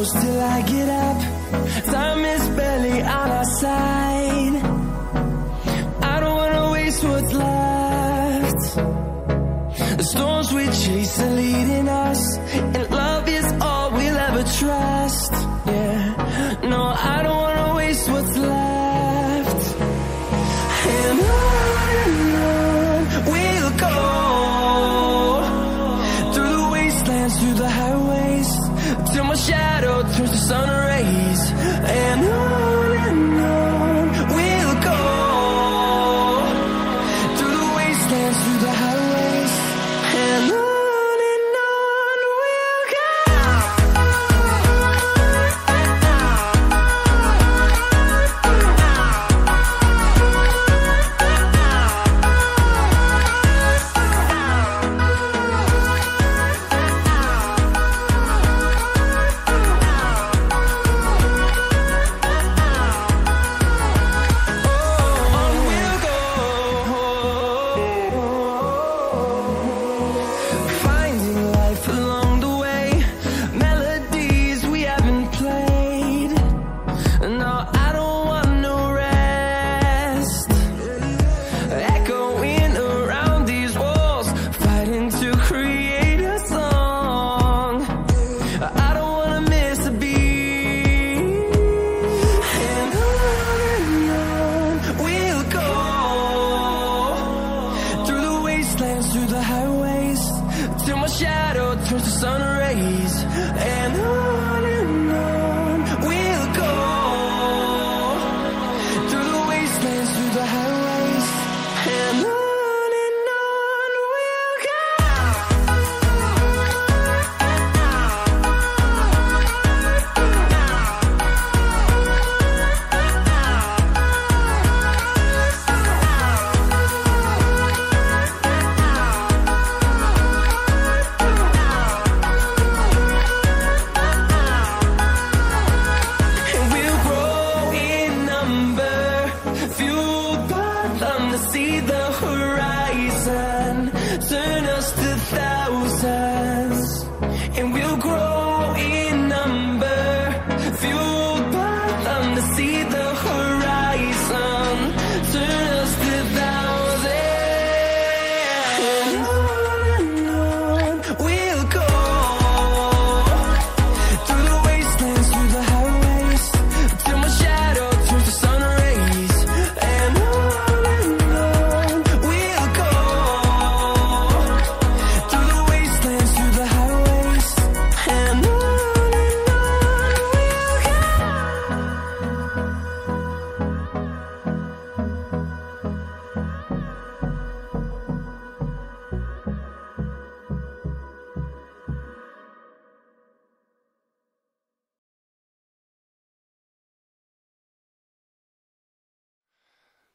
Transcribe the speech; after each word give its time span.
close 0.00 0.12
till 0.12 0.40
I 0.40 0.62
get 0.62 0.88
up. 0.88 1.18
Time 1.84 2.24
is 2.24 2.48
barely 2.56 3.02
on 3.02 3.28
our 3.38 3.48
side. 3.62 4.56
I 6.12 6.20
don't 6.20 6.36
wanna 6.42 6.72
waste 6.72 7.04
what's 7.04 7.32
left. 7.32 8.62
The 9.98 10.06
storms 10.12 10.52
we 10.52 10.64
chase 10.82 11.20
are 11.20 11.34
leading 11.42 11.88
us, 11.88 12.22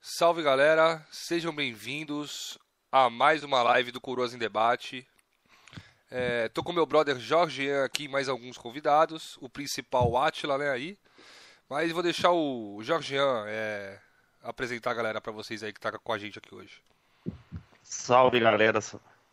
Salve 0.07 0.43
galera, 0.43 1.03
sejam 1.09 1.51
bem-vindos 1.51 2.59
a 2.91 3.09
mais 3.09 3.43
uma 3.43 3.63
live 3.63 3.91
do 3.91 3.99
Coroas 3.99 4.35
em 4.35 4.37
Debate. 4.37 5.05
É, 6.11 6.47
tô 6.49 6.63
com 6.63 6.71
meu 6.71 6.85
brother 6.85 7.17
Jorge 7.17 7.71
aqui 7.83 8.07
mais 8.07 8.29
alguns 8.29 8.55
convidados, 8.55 9.35
o 9.41 9.49
principal 9.49 10.15
Atila, 10.15 10.59
né, 10.59 10.69
aí. 10.69 10.95
Mas 11.67 11.91
vou 11.91 12.03
deixar 12.03 12.31
o 12.31 12.77
Jorgian 12.83 13.45
é, 13.47 13.97
apresentar 14.43 14.91
a 14.91 14.93
galera 14.93 15.19
pra 15.19 15.31
vocês 15.31 15.63
aí 15.63 15.73
que 15.73 15.79
tá 15.79 15.91
com 15.91 16.13
a 16.13 16.19
gente 16.19 16.37
aqui 16.37 16.53
hoje. 16.53 16.83
Salve 17.81 18.39
galera, 18.39 18.79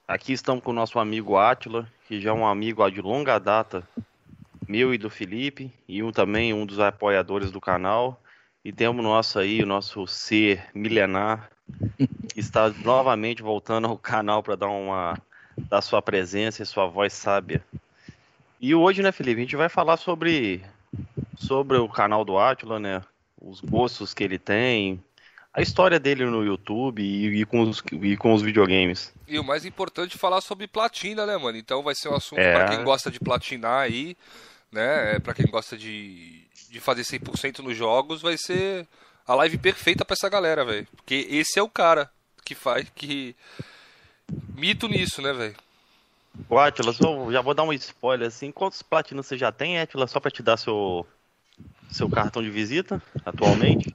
aqui 0.08 0.32
estamos 0.32 0.64
com 0.64 0.70
o 0.70 0.74
nosso 0.74 0.98
amigo 0.98 1.36
Átila, 1.36 1.86
que 2.08 2.18
já 2.18 2.30
é 2.30 2.32
um 2.32 2.46
amigo 2.46 2.88
de 2.88 3.02
longa 3.02 3.38
data, 3.38 3.86
meu 4.66 4.94
e 4.94 4.96
do 4.96 5.10
Felipe, 5.10 5.70
e 5.86 6.02
um 6.02 6.10
também 6.10 6.54
um 6.54 6.64
dos 6.64 6.80
apoiadores 6.80 7.50
do 7.50 7.60
canal. 7.60 8.21
E 8.64 8.72
temos 8.72 9.02
nosso 9.02 9.38
aí, 9.38 9.62
o 9.62 9.66
nosso 9.66 10.06
ser 10.06 10.64
milenar, 10.74 11.50
que 12.32 12.38
está 12.40 12.68
novamente 12.68 13.42
voltando 13.42 13.88
ao 13.88 13.98
canal 13.98 14.42
para 14.42 14.56
dar 14.56 14.68
uma 14.68 15.20
dar 15.56 15.82
sua 15.82 16.00
presença 16.00 16.62
e 16.62 16.66
sua 16.66 16.86
voz 16.86 17.12
sábia. 17.12 17.62
E 18.60 18.74
hoje, 18.74 19.02
né, 19.02 19.12
Felipe, 19.12 19.40
a 19.40 19.44
gente 19.44 19.56
vai 19.56 19.68
falar 19.68 19.96
sobre 19.96 20.62
sobre 21.36 21.76
o 21.76 21.88
canal 21.88 22.24
do 22.24 22.38
Átila, 22.38 22.78
né? 22.78 23.02
Os 23.40 23.60
gostos 23.60 24.14
que 24.14 24.22
ele 24.22 24.38
tem, 24.38 25.02
a 25.52 25.60
história 25.60 25.98
dele 25.98 26.24
no 26.24 26.44
YouTube 26.44 27.02
e, 27.02 27.40
e 27.40 27.44
com, 27.44 27.62
os, 27.62 27.82
e 28.00 28.16
com 28.16 28.32
os 28.32 28.40
videogames. 28.42 29.12
E 29.26 29.38
o 29.38 29.44
mais 29.44 29.64
importante 29.64 30.14
é 30.14 30.18
falar 30.18 30.40
sobre 30.40 30.68
platina, 30.68 31.26
né, 31.26 31.36
mano? 31.36 31.58
Então 31.58 31.82
vai 31.82 31.94
ser 31.94 32.08
um 32.08 32.14
assunto 32.14 32.38
É. 32.38 32.52
pra 32.54 32.68
quem 32.68 32.84
gosta 32.84 33.10
de 33.10 33.18
platinar 33.18 33.80
aí, 33.80 34.16
né? 34.70 35.16
É, 35.16 35.18
Pra 35.18 35.34
quem 35.34 35.46
gosta 35.46 35.76
de, 35.76 36.41
de 36.72 36.80
fazer 36.80 37.02
100% 37.04 37.58
nos 37.58 37.76
jogos, 37.76 38.22
vai 38.22 38.36
ser 38.38 38.88
a 39.26 39.34
live 39.34 39.58
perfeita 39.58 40.04
pra 40.06 40.14
essa 40.14 40.28
galera, 40.28 40.64
velho. 40.64 40.88
Porque 40.96 41.26
esse 41.30 41.58
é 41.58 41.62
o 41.62 41.68
cara 41.68 42.10
que 42.44 42.54
faz 42.54 42.88
que 42.94 43.36
mito 44.54 44.88
nisso, 44.88 45.20
né, 45.20 45.32
velho? 45.34 45.54
Ô, 46.48 46.58
Atila, 46.58 46.92
só- 46.94 47.30
já 47.30 47.42
vou 47.42 47.52
dar 47.52 47.62
um 47.64 47.72
spoiler 47.74 48.26
assim. 48.28 48.50
Quantos 48.50 48.80
platinos 48.82 49.26
você 49.26 49.36
já 49.36 49.52
tem, 49.52 49.78
Atila? 49.78 50.06
Só 50.06 50.18
pra 50.18 50.30
te 50.30 50.42
dar 50.42 50.56
seu, 50.56 51.06
seu 51.90 52.08
cartão 52.08 52.42
de 52.42 52.48
visita 52.50 53.02
atualmente? 53.24 53.94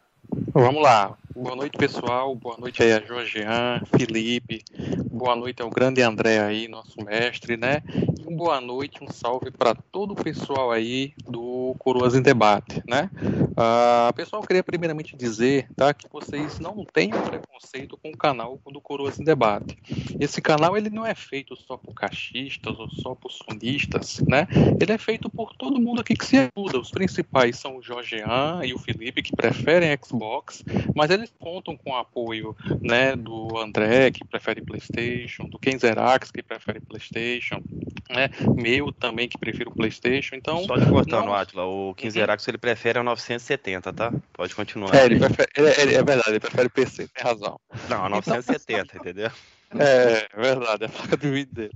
Vamos 0.59 0.81
lá. 0.81 1.15
Boa 1.35 1.55
noite, 1.55 1.77
pessoal. 1.77 2.33
Boa 2.33 2.57
noite 2.57 2.81
aí 2.81 2.91
a 2.91 2.99
Jorgean, 2.99 3.79
Felipe. 3.95 4.63
Boa 5.11 5.35
noite 5.35 5.61
ao 5.61 5.69
grande 5.69 6.01
André 6.01 6.39
aí, 6.39 6.67
nosso 6.67 6.99
mestre, 7.05 7.55
né? 7.55 7.83
E 8.19 8.27
um 8.27 8.35
boa 8.35 8.59
noite, 8.59 9.03
um 9.03 9.07
salve 9.07 9.51
para 9.51 9.75
todo 9.75 10.13
o 10.13 10.15
pessoal 10.15 10.71
aí 10.71 11.13
do 11.27 11.75
Coroas 11.77 12.15
em 12.15 12.23
Debate, 12.23 12.81
né? 12.87 13.11
Uh, 13.21 14.11
pessoal, 14.15 14.41
eu 14.41 14.47
queria 14.47 14.63
primeiramente 14.63 15.15
dizer 15.15 15.67
tá, 15.75 15.93
que 15.93 16.07
vocês 16.11 16.59
não 16.59 16.83
têm 16.85 17.09
preconceito 17.09 17.95
com 17.97 18.09
o 18.09 18.17
canal 18.17 18.59
do 18.65 18.81
Coroas 18.81 19.19
em 19.19 19.23
Debate. 19.23 19.77
Esse 20.19 20.41
canal 20.41 20.75
ele 20.75 20.89
não 20.89 21.05
é 21.05 21.13
feito 21.13 21.55
só 21.55 21.77
por 21.77 21.93
cachistas 21.93 22.79
ou 22.79 22.89
só 22.89 23.13
por 23.13 23.31
sonistas, 23.31 24.21
né? 24.27 24.47
Ele 24.81 24.91
é 24.91 24.97
feito 24.97 25.29
por 25.29 25.55
todo 25.55 25.79
mundo 25.79 26.01
aqui 26.01 26.15
que 26.15 26.25
se 26.25 26.37
ajuda. 26.37 26.79
Os 26.79 26.89
principais 26.89 27.57
são 27.57 27.77
o 27.77 27.81
Jorgean 27.81 28.61
e 28.63 28.73
o 28.73 28.79
Felipe, 28.79 29.21
que 29.21 29.35
preferem 29.35 29.95
Xbox, 30.03 30.46
mas 30.95 31.09
eles 31.09 31.33
contam 31.39 31.75
com 31.77 31.91
o 31.91 31.95
apoio 31.95 32.55
né, 32.81 33.15
do 33.15 33.57
André, 33.57 34.11
que 34.11 34.25
prefere 34.25 34.61
PlayStation, 34.61 35.45
do 35.45 35.59
Kenzerax, 35.59 36.31
que 36.31 36.43
prefere 36.43 36.79
PlayStation, 36.79 37.61
né? 38.09 38.29
meu 38.55 38.91
também, 38.91 39.27
que 39.27 39.37
prefiro 39.37 39.71
PlayStation. 39.71 40.35
Então, 40.35 40.63
Só 40.63 40.77
te 40.77 40.85
cortando, 40.85 41.25
não... 41.25 41.33
Atila, 41.33 41.65
o 41.65 41.93
Kenzerax 41.95 42.45
uhum. 42.45 42.51
ele 42.51 42.57
prefere 42.57 42.99
a 42.99 43.03
970, 43.03 43.93
tá? 43.93 44.13
Pode 44.33 44.55
continuar. 44.55 44.95
É, 44.95 45.05
ele 45.05 45.19
prefere, 45.19 45.49
ele, 45.55 45.95
é 45.95 46.03
verdade, 46.03 46.29
ele 46.29 46.39
prefere 46.39 46.69
PC, 46.69 47.07
tem 47.07 47.23
razão. 47.23 47.59
Não, 47.89 48.05
a 48.05 48.09
970, 48.09 48.81
então, 48.81 49.01
entendeu? 49.01 49.31
É, 49.77 50.25
é 50.31 50.41
verdade, 50.41 50.85
é 50.85 50.87
a 50.87 50.89
placa 50.89 51.17
do 51.17 51.29
vídeo 51.29 51.53
dele. 51.53 51.73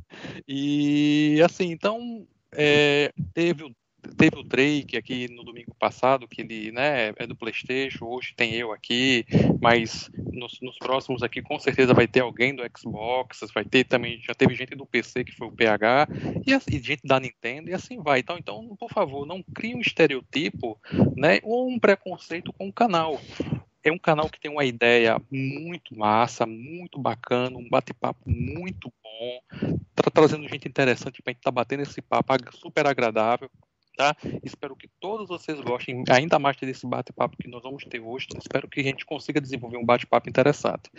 E 0.48 1.42
assim, 1.44 1.72
então 1.72 2.26
é, 2.54 3.12
teve 3.34 3.66
o 3.66 3.76
teve 4.18 4.38
o 4.38 4.44
Drake 4.44 4.98
aqui 4.98 5.28
no 5.32 5.44
domingo 5.44 5.74
passado, 5.76 6.28
que 6.28 6.42
ele 6.42 6.72
né, 6.72 7.14
é 7.18 7.28
do 7.28 7.36
PlayStation, 7.36 8.06
hoje 8.06 8.34
tem 8.36 8.54
eu 8.54 8.72
aqui, 8.72 9.26
mas 9.62 10.10
nos, 10.32 10.60
nos, 10.62 10.78
próximos 10.78 11.24
aqui 11.24 11.42
com 11.42 11.60
certeza 11.60 11.94
vai 11.94 12.08
ter 12.08 12.22
alguém 12.22 12.56
do 12.56 12.64
Xbox, 12.78 13.40
vai 13.54 13.64
ter 13.64 13.84
também, 13.84 14.22
já 14.22 14.34
teve 14.34 14.56
gente 14.56 14.76
do 14.76 14.86
PC 14.86 15.24
que 15.24 15.36
foi 15.36 15.48
o 15.48 15.52
PH, 15.52 16.08
e, 16.46 16.76
e 16.76 16.80
gente 16.80 17.02
da 17.06 17.20
Nintendo, 17.20 17.70
e 17.70 17.74
assim 17.74 18.02
vai. 18.02 18.20
Então, 18.20 18.38
então, 18.38 18.76
por 18.80 18.90
favor, 18.90 19.26
não 19.26 19.44
crie 19.54 19.76
um 19.76 19.82
estereotipo 19.82 20.80
né, 21.16 21.40
ou 21.44 21.70
um 21.70 21.80
preconceito 21.80 22.52
com 22.54 22.68
o 22.68 22.74
canal 22.74 23.20
é 23.84 23.92
um 23.92 23.98
canal 23.98 24.30
que 24.30 24.40
tem 24.40 24.52
uma 24.52 24.64
ideia 24.64 25.20
muito 25.32 25.98
massa, 25.98 26.46
muito 26.46 27.00
bacana, 27.00 27.58
um 27.58 27.68
bate-papo 27.68 28.30
muito 28.30 28.94
bom, 29.04 29.42
tá 29.96 30.12
trazendo 30.14 30.48
gente 30.48 30.68
interessante 30.68 31.20
para 31.22 31.32
a 31.32 31.34
gente 31.34 31.40
estar 31.40 31.52
tá 31.52 31.56
batendo 31.56 31.82
esse 31.82 32.00
papo 32.00 32.32
super 32.52 32.86
agradável 32.86 33.50
tá? 33.96 34.16
Espero 34.44 34.76
que 34.76 34.88
todos 35.00 35.28
vocês 35.28 35.60
gostem 35.62 36.04
ainda 36.10 36.40
mais 36.40 36.58
desse 36.58 36.86
bate-papo 36.88 37.38
que 37.38 37.48
nós 37.48 37.64
vamos 37.64 37.84
ter 37.86 38.00
hoje. 38.00 38.28
Espero 38.38 38.68
que 38.68 38.80
a 38.80 38.84
gente 38.84 39.06
consiga 39.06 39.42
desenvolver 39.42 39.78
um 39.78 39.86
bate-papo 39.86 40.30
interessante. 40.30 40.90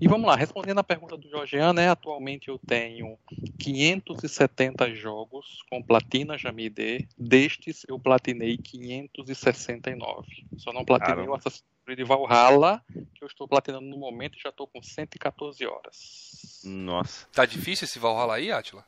E 0.00 0.06
vamos 0.06 0.26
lá, 0.26 0.36
respondendo 0.36 0.78
a 0.78 0.84
pergunta 0.84 1.16
do 1.16 1.28
Jorgean, 1.28 1.72
né? 1.72 1.88
Atualmente 1.88 2.48
eu 2.48 2.58
tenho 2.58 3.18
570 3.58 4.94
jogos 4.94 5.62
com 5.68 5.82
platina 5.82 6.38
Jamide. 6.38 7.08
Destes 7.18 7.84
eu 7.88 7.98
platinei 7.98 8.56
569. 8.56 10.46
Só 10.56 10.72
não 10.72 10.84
platinei 10.84 11.14
Caramba. 11.14 11.32
o 11.32 11.34
Assassin's 11.34 11.64
Creed 11.84 12.06
Valhalla, 12.06 12.84
que 13.14 13.24
eu 13.24 13.26
estou 13.26 13.48
platinando 13.48 13.86
no 13.86 13.96
momento 13.96 14.36
e 14.38 14.40
já 14.40 14.50
estou 14.50 14.66
com 14.66 14.82
114 14.82 15.66
horas. 15.66 16.60
Nossa. 16.64 17.26
Tá 17.32 17.44
difícil 17.44 17.86
esse 17.86 17.98
Valhalla 17.98 18.36
aí, 18.36 18.52
Atila? 18.52 18.84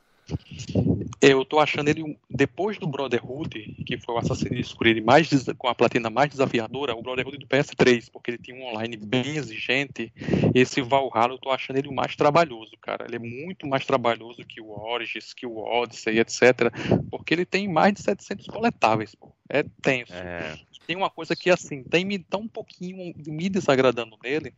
Eu 1.21 1.45
tô 1.45 1.59
achando 1.59 1.87
ele, 1.87 2.17
depois 2.27 2.79
do 2.79 2.87
Brotherhood, 2.87 3.83
que 3.85 3.95
foi 3.97 4.15
o 4.15 4.17
Assassin's 4.17 4.73
Creed 4.73 5.03
mais, 5.03 5.29
com 5.55 5.67
a 5.67 5.75
platina 5.75 6.09
mais 6.09 6.31
desafiadora, 6.31 6.95
o 6.95 7.01
Brotherhood 7.01 7.37
do 7.37 7.45
PS3, 7.45 8.09
porque 8.11 8.31
ele 8.31 8.37
tinha 8.39 8.57
um 8.57 8.65
online 8.65 8.97
bem 8.97 9.37
exigente, 9.37 10.11
esse 10.55 10.81
Valhalla 10.81 11.33
eu 11.33 11.37
tô 11.37 11.51
achando 11.51 11.77
ele 11.77 11.87
o 11.87 11.93
mais 11.93 12.15
trabalhoso, 12.15 12.71
cara. 12.81 13.05
Ele 13.07 13.17
é 13.17 13.19
muito 13.19 13.67
mais 13.67 13.85
trabalhoso 13.85 14.43
que 14.43 14.59
o 14.59 14.71
Origins, 14.71 15.31
que 15.33 15.45
o 15.45 15.57
Odyssey, 15.57 16.19
etc. 16.19 16.71
Porque 17.11 17.35
ele 17.35 17.45
tem 17.45 17.67
mais 17.67 17.93
de 17.93 18.01
700 18.01 18.47
coletáveis, 18.47 19.13
pô. 19.13 19.31
É 19.47 19.63
tenso. 19.81 20.13
É. 20.13 20.57
Tem 20.87 20.95
uma 20.95 21.09
coisa 21.09 21.35
que, 21.35 21.49
assim, 21.49 21.83
tem 21.83 22.03
me 22.03 22.17
tá 22.17 22.37
um 22.37 22.47
pouquinho 22.47 23.13
me 23.27 23.47
desagradando 23.47 24.17
nele, 24.23 24.53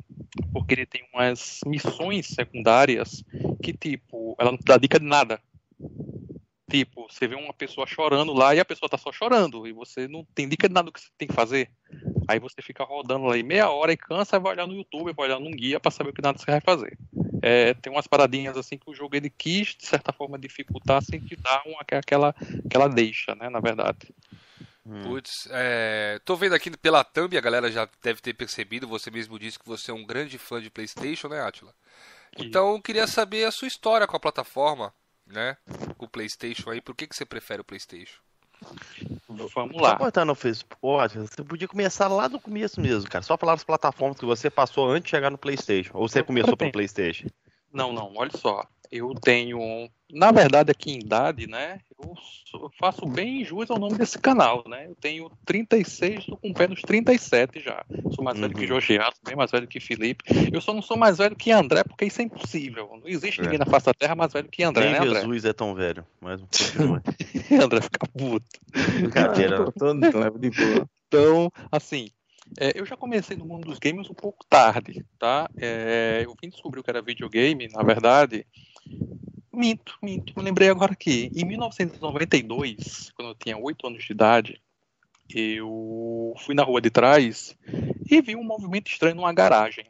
porque 0.54 0.74
ele 0.74 0.86
tem 0.86 1.04
umas 1.14 1.60
missões 1.66 2.28
secundárias 2.28 3.24
que, 3.62 3.74
tipo, 3.74 4.36
ela 4.40 4.52
não 4.52 4.60
dá 4.64 4.78
dica 4.78 5.00
de 5.00 5.06
nada 5.06 5.42
Tipo, 6.74 7.08
você 7.08 7.28
vê 7.28 7.36
uma 7.36 7.54
pessoa 7.54 7.86
chorando 7.86 8.34
lá 8.34 8.56
e 8.56 8.60
a 8.60 8.66
pessoa 8.66 8.90
tá 8.90 8.98
só 8.98 9.12
chorando 9.12 9.68
e 9.68 9.72
você 9.72 10.08
não 10.08 10.26
tem 10.34 10.50
dica 10.50 10.68
de 10.68 10.74
nada 10.74 10.88
do 10.88 10.92
que 10.92 11.00
você 11.00 11.10
tem 11.20 11.28
que 11.28 11.34
fazer. 11.36 11.70
Aí 12.28 12.40
você 12.40 12.64
fica 12.64 12.84
rodando 12.84 13.26
lá 13.26 13.36
aí 13.36 13.44
meia 13.44 13.70
hora 13.70 13.94
e 13.94 13.98
cansa 13.98 14.38
e 14.38 14.40
vai 14.40 14.54
olhar 14.54 14.66
no 14.66 14.74
YouTube, 14.74 15.14
vai 15.14 15.28
olhar 15.28 15.40
num 15.40 15.52
guia 15.52 15.80
para 15.80 15.92
saber 15.92 16.10
o 16.10 16.14
que 16.14 16.22
nada 16.24 16.40
você 16.40 16.50
vai 16.50 16.62
fazer. 16.62 16.98
É, 17.44 17.76
tem 17.76 17.94
umas 17.94 18.08
paradinhas 18.08 18.58
assim 18.58 18.76
que 18.76 18.90
o 18.90 18.96
jogo 18.96 19.16
ele 19.16 19.30
quis, 19.30 19.76
de 19.76 19.86
certa 19.86 20.12
forma, 20.12 20.40
dificultar 20.40 21.04
sem 21.04 21.20
te 21.20 21.36
dar 21.36 21.62
uma, 21.64 21.78
aquela, 21.82 22.34
aquela 22.66 22.88
deixa, 22.88 23.36
né, 23.36 23.52
na 23.52 23.60
verdade. 23.60 24.12
Hum. 24.84 25.04
Putz, 25.04 25.48
é, 25.52 26.20
tô 26.26 26.36
vendo 26.36 26.56
aqui 26.56 26.76
pela 26.76 27.04
thumb, 27.04 27.38
a 27.38 27.42
galera 27.42 27.72
já 27.72 27.88
deve 28.02 28.20
ter 28.20 28.34
percebido, 28.34 28.88
você 28.88 29.12
mesmo 29.12 29.38
disse 29.38 29.60
que 29.60 29.68
você 29.68 29.92
é 29.92 29.94
um 29.94 30.04
grande 30.04 30.40
fã 30.40 30.60
de 30.60 30.72
Playstation, 30.72 31.28
né, 31.28 31.40
Atila? 31.40 31.72
Então, 32.36 32.82
queria 32.82 33.06
saber 33.06 33.46
a 33.46 33.52
sua 33.52 33.68
história 33.68 34.08
com 34.08 34.18
a 34.18 34.20
plataforma 34.20 34.92
né? 35.26 35.58
Com 35.98 36.06
o 36.06 36.10
PlayStation 36.10 36.70
aí, 36.70 36.82
por 36.82 36.96
que, 36.96 37.08
que 37.08 37.16
você 37.16 37.26
prefere 37.26 37.62
o 37.62 37.66
PlayStation? 37.66 38.20
Vamos 39.28 39.76
lá. 39.82 39.92
Só 39.92 39.98
cortando 39.98 40.28
no 40.28 40.36
Facebook, 40.36 41.18
você 41.18 41.44
podia 41.44 41.68
começar 41.68 42.08
lá 42.08 42.28
do 42.28 42.40
começo 42.40 42.80
mesmo, 42.80 43.10
cara. 43.10 43.24
Só 43.24 43.38
falar 43.38 43.54
das 43.54 43.64
plataformas 43.64 44.18
que 44.18 44.26
você 44.26 44.50
passou 44.50 44.90
antes 44.90 45.06
de 45.06 45.10
chegar 45.10 45.30
no 45.30 45.38
PlayStation. 45.38 45.92
Ou 45.98 46.08
você 46.08 46.24
começou 46.24 46.56
pelo 46.56 46.72
PlayStation? 46.72 47.28
Não, 47.72 47.92
não, 47.92 48.14
olha 48.16 48.32
só. 48.38 48.66
Eu 48.96 49.12
tenho, 49.16 49.90
na 50.12 50.32
verdade, 50.32 50.70
aqui 50.70 50.92
em 50.92 51.00
idade, 51.00 51.48
né? 51.48 51.80
Eu 52.00 52.70
faço 52.80 53.08
bem 53.08 53.44
jus 53.44 53.72
ao 53.72 53.80
nome 53.80 53.98
desse 53.98 54.20
canal, 54.20 54.64
né? 54.68 54.86
Eu 54.86 54.94
tenho 54.94 55.32
36, 55.48 56.20
estou 56.20 56.38
com 56.38 56.52
o 56.52 56.54
pé 56.54 56.68
nos 56.68 56.80
37 56.84 57.60
já. 57.60 57.84
Sou 58.14 58.24
mais 58.24 58.38
uhum. 58.38 58.44
velho 58.44 58.54
que 58.54 58.62
uhum. 58.62 58.68
Jorgeato, 58.68 59.20
bem 59.26 59.36
mais 59.36 59.50
velho 59.50 59.68
que 59.68 59.80
Felipe. 59.80 60.24
Eu 60.54 60.62
só 60.62 60.76
não 60.76 60.82
sou 60.84 60.96
mais 60.96 61.18
velho 61.18 61.36
que 61.36 61.52
André, 61.52 61.84
porque 61.84 62.06
isso 62.06 62.22
é 62.22 62.26
impossível. 62.26 62.88
Não 63.02 63.08
existe 63.08 63.42
é. 63.42 63.44
ninguém 63.46 63.58
na 63.58 63.66
face 63.66 63.88
da 63.88 63.96
terra 63.96 64.14
mais 64.14 64.32
velho 64.32 64.48
que 64.48 64.62
André, 64.62 64.84
Nem 64.84 64.94
né, 64.94 65.00
André? 65.00 65.22
Jesus 65.22 65.46
é 65.46 65.54
tão 65.54 65.74
velho, 65.74 66.06
mas 66.22 66.40
André 67.60 67.82
fica 67.82 68.08
puto. 68.16 68.46
Brincadeira. 69.00 69.66
então, 71.08 71.52
assim, 71.72 72.10
é, 72.60 72.80
eu 72.80 72.86
já 72.86 72.96
comecei 72.96 73.36
no 73.36 73.46
mundo 73.46 73.66
dos 73.66 73.80
games 73.80 74.10
um 74.10 74.14
pouco 74.14 74.46
tarde, 74.48 75.04
tá? 75.18 75.50
É, 75.58 76.22
eu 76.26 76.36
vim 76.42 76.50
descobrir 76.50 76.80
o 76.80 76.84
que 76.84 76.90
era 76.90 77.02
videogame, 77.02 77.68
na 77.70 77.82
verdade. 77.82 78.46
Minto, 79.52 79.98
minto. 80.02 80.34
Me 80.36 80.44
lembrei 80.44 80.70
agora 80.70 80.96
que 80.96 81.32
em 81.36 81.46
1992, 81.46 83.12
quando 83.16 83.30
eu 83.30 83.36
tinha 83.36 83.58
8 83.58 83.88
anos 83.88 84.04
de 84.04 84.12
idade, 84.12 84.62
eu 85.30 86.34
fui 86.40 86.56
na 86.56 86.64
rua 86.64 86.82
de 86.82 86.90
trás 86.90 87.56
e 88.10 88.22
vi 88.22 88.36
um 88.36 88.44
movimento 88.44 88.92
estranho 88.92 89.16
numa 89.16 89.34
garagem. 89.34 89.86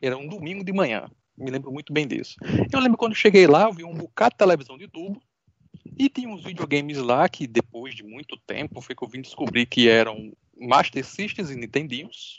Era 0.00 0.16
um 0.16 0.28
domingo 0.28 0.62
de 0.62 0.72
manhã. 0.72 1.10
Me 1.36 1.50
lembro 1.50 1.72
muito 1.72 1.92
bem 1.92 2.06
disso. 2.06 2.36
Eu 2.72 2.80
lembro 2.80 2.98
quando 2.98 3.14
cheguei 3.14 3.46
lá, 3.46 3.64
eu 3.64 3.72
vi 3.72 3.84
um 3.84 3.94
bocado 3.94 4.34
de 4.34 4.38
televisão 4.38 4.78
de 4.78 4.88
tubo 4.88 5.20
e 5.98 6.08
tinha 6.08 6.28
uns 6.28 6.42
videogames 6.42 6.98
lá 6.98 7.28
que 7.28 7.46
depois 7.46 7.94
de 7.94 8.02
muito 8.02 8.36
tempo 8.46 8.80
foi 8.80 8.94
que 8.94 9.02
eu 9.02 9.08
vim 9.08 9.20
descobrir 9.20 9.66
que 9.66 9.88
eram 9.88 10.32
Master 10.58 11.04
Systems 11.04 11.50
e 11.50 11.56
Nintendinhos, 11.56 12.38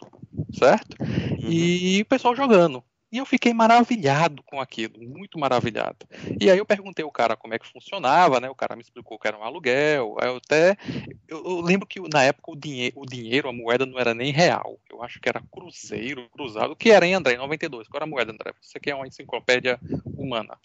certo? 0.53 0.95
Uhum. 0.99 1.51
E 1.51 2.01
o 2.01 2.05
pessoal 2.05 2.35
jogando. 2.35 2.83
E 3.09 3.17
eu 3.17 3.25
fiquei 3.25 3.53
maravilhado 3.53 4.43
com 4.43 4.59
aquilo, 4.59 5.01
muito 5.01 5.39
maravilhado. 5.39 6.05
E 6.39 6.51
aí 6.51 6.57
eu 6.57 6.65
perguntei 6.65 7.05
ao 7.05 7.11
cara 7.11 7.37
como 7.37 7.53
é 7.53 7.59
que 7.59 7.71
funcionava, 7.71 8.39
né? 8.41 8.49
O 8.49 8.55
cara 8.55 8.75
me 8.75 8.81
explicou 8.81 9.17
que 9.17 9.27
era 9.27 9.37
um 9.37 9.43
aluguel. 9.43 10.17
Eu 10.21 10.37
até 10.37 10.75
eu, 11.27 11.43
eu 11.45 11.61
lembro 11.61 11.87
que 11.87 12.01
na 12.11 12.23
época 12.23 12.51
o, 12.51 12.55
dinhe 12.55 12.91
o 12.95 13.05
dinheiro, 13.05 13.47
a 13.47 13.53
moeda 13.53 13.85
não 13.85 13.97
era 13.97 14.13
nem 14.13 14.31
real. 14.31 14.77
Eu 14.91 15.01
acho 15.01 15.21
que 15.21 15.29
era 15.29 15.41
cruzeiro, 15.49 16.29
cruzado. 16.29 16.71
O 16.71 16.75
que 16.75 16.91
era, 16.91 17.05
hein, 17.05 17.13
André? 17.13 17.35
Em 17.35 17.37
92. 17.37 17.87
Qual 17.87 17.99
era 17.99 18.05
a 18.05 18.09
moeda, 18.09 18.33
André? 18.33 18.53
Você 18.61 18.77
que 18.77 18.91
é 18.91 18.95
uma 18.95 19.07
enciclopédia 19.07 19.79
humana. 20.05 20.57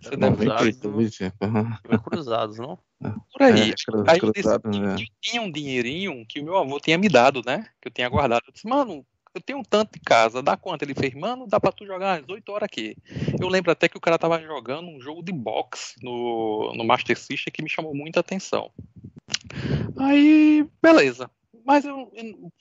Você 0.00 0.16
deve 0.16 0.46
ter. 0.46 0.76
Cruzados, 2.04 2.58
não? 2.58 2.78
Por 3.32 3.42
aí. 3.42 3.70
É, 3.70 3.74
aí 4.06 4.18
eu 4.22 4.32
disse, 4.32 4.48
né? 4.48 4.96
tinha 5.20 5.42
um 5.42 5.50
dinheirinho 5.50 6.24
que 6.26 6.40
o 6.40 6.44
meu 6.44 6.56
avô 6.56 6.78
tinha 6.78 6.98
me 6.98 7.08
dado, 7.08 7.42
né? 7.44 7.66
Que 7.80 7.88
eu 7.88 7.92
tinha 7.92 8.08
guardado. 8.08 8.42
Eu 8.46 8.52
disse, 8.52 8.66
mano, 8.66 9.04
eu 9.34 9.40
tenho 9.40 9.58
um 9.60 9.62
tanto 9.62 9.92
de 9.92 10.00
casa, 10.00 10.42
dá 10.42 10.56
quanto? 10.56 10.82
Ele 10.82 10.94
fez, 10.94 11.14
mano, 11.14 11.46
dá 11.46 11.60
pra 11.60 11.72
tu 11.72 11.86
jogar 11.86 12.18
umas 12.18 12.28
8 12.28 12.50
horas 12.50 12.66
aqui. 12.66 12.96
Eu 13.40 13.48
lembro 13.48 13.70
até 13.70 13.88
que 13.88 13.96
o 13.96 14.00
cara 14.00 14.18
tava 14.18 14.40
jogando 14.40 14.88
um 14.88 15.00
jogo 15.00 15.22
de 15.22 15.32
boxe 15.32 15.94
no, 16.02 16.72
no 16.74 16.84
Master 16.84 17.16
System 17.16 17.52
que 17.52 17.62
me 17.62 17.70
chamou 17.70 17.94
muita 17.94 18.20
atenção. 18.20 18.70
Aí, 19.98 20.66
beleza. 20.82 21.30
Mas 21.64 21.84
eu, 21.84 22.10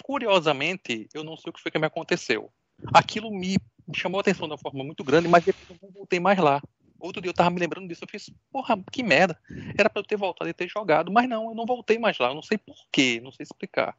curiosamente, 0.03 1.07
eu 1.13 1.23
não 1.23 1.35
sei 1.37 1.49
o 1.49 1.53
que 1.53 1.61
foi 1.61 1.71
que 1.71 1.79
me 1.79 1.87
aconteceu. 1.87 2.51
Aquilo 2.93 3.31
me 3.31 3.57
chamou 3.95 4.19
atenção 4.19 4.47
de 4.47 4.53
uma 4.53 4.57
forma 4.59 4.83
muito 4.83 5.03
grande, 5.03 5.27
mas 5.27 5.45
eu 5.47 5.53
não 5.81 5.91
voltei 5.91 6.19
mais 6.19 6.37
lá. 6.37 6.61
Outro 6.99 7.21
dia 7.21 7.29
eu 7.29 7.33
tava 7.33 7.49
me 7.49 7.59
lembrando 7.59 7.87
disso, 7.87 8.03
eu 8.03 8.07
fiz, 8.07 8.29
porra, 8.51 8.77
que 8.91 9.01
merda. 9.01 9.39
Era 9.77 9.89
para 9.89 10.01
eu 10.01 10.05
ter 10.05 10.17
voltado 10.17 10.49
e 10.49 10.53
ter 10.53 10.67
jogado, 10.67 11.11
mas 11.11 11.29
não, 11.29 11.49
eu 11.49 11.55
não 11.55 11.65
voltei 11.65 11.97
mais 11.97 12.17
lá, 12.19 12.27
eu 12.27 12.35
não 12.35 12.41
sei 12.41 12.57
porquê, 12.57 13.21
não 13.23 13.31
sei 13.31 13.43
explicar. 13.43 13.95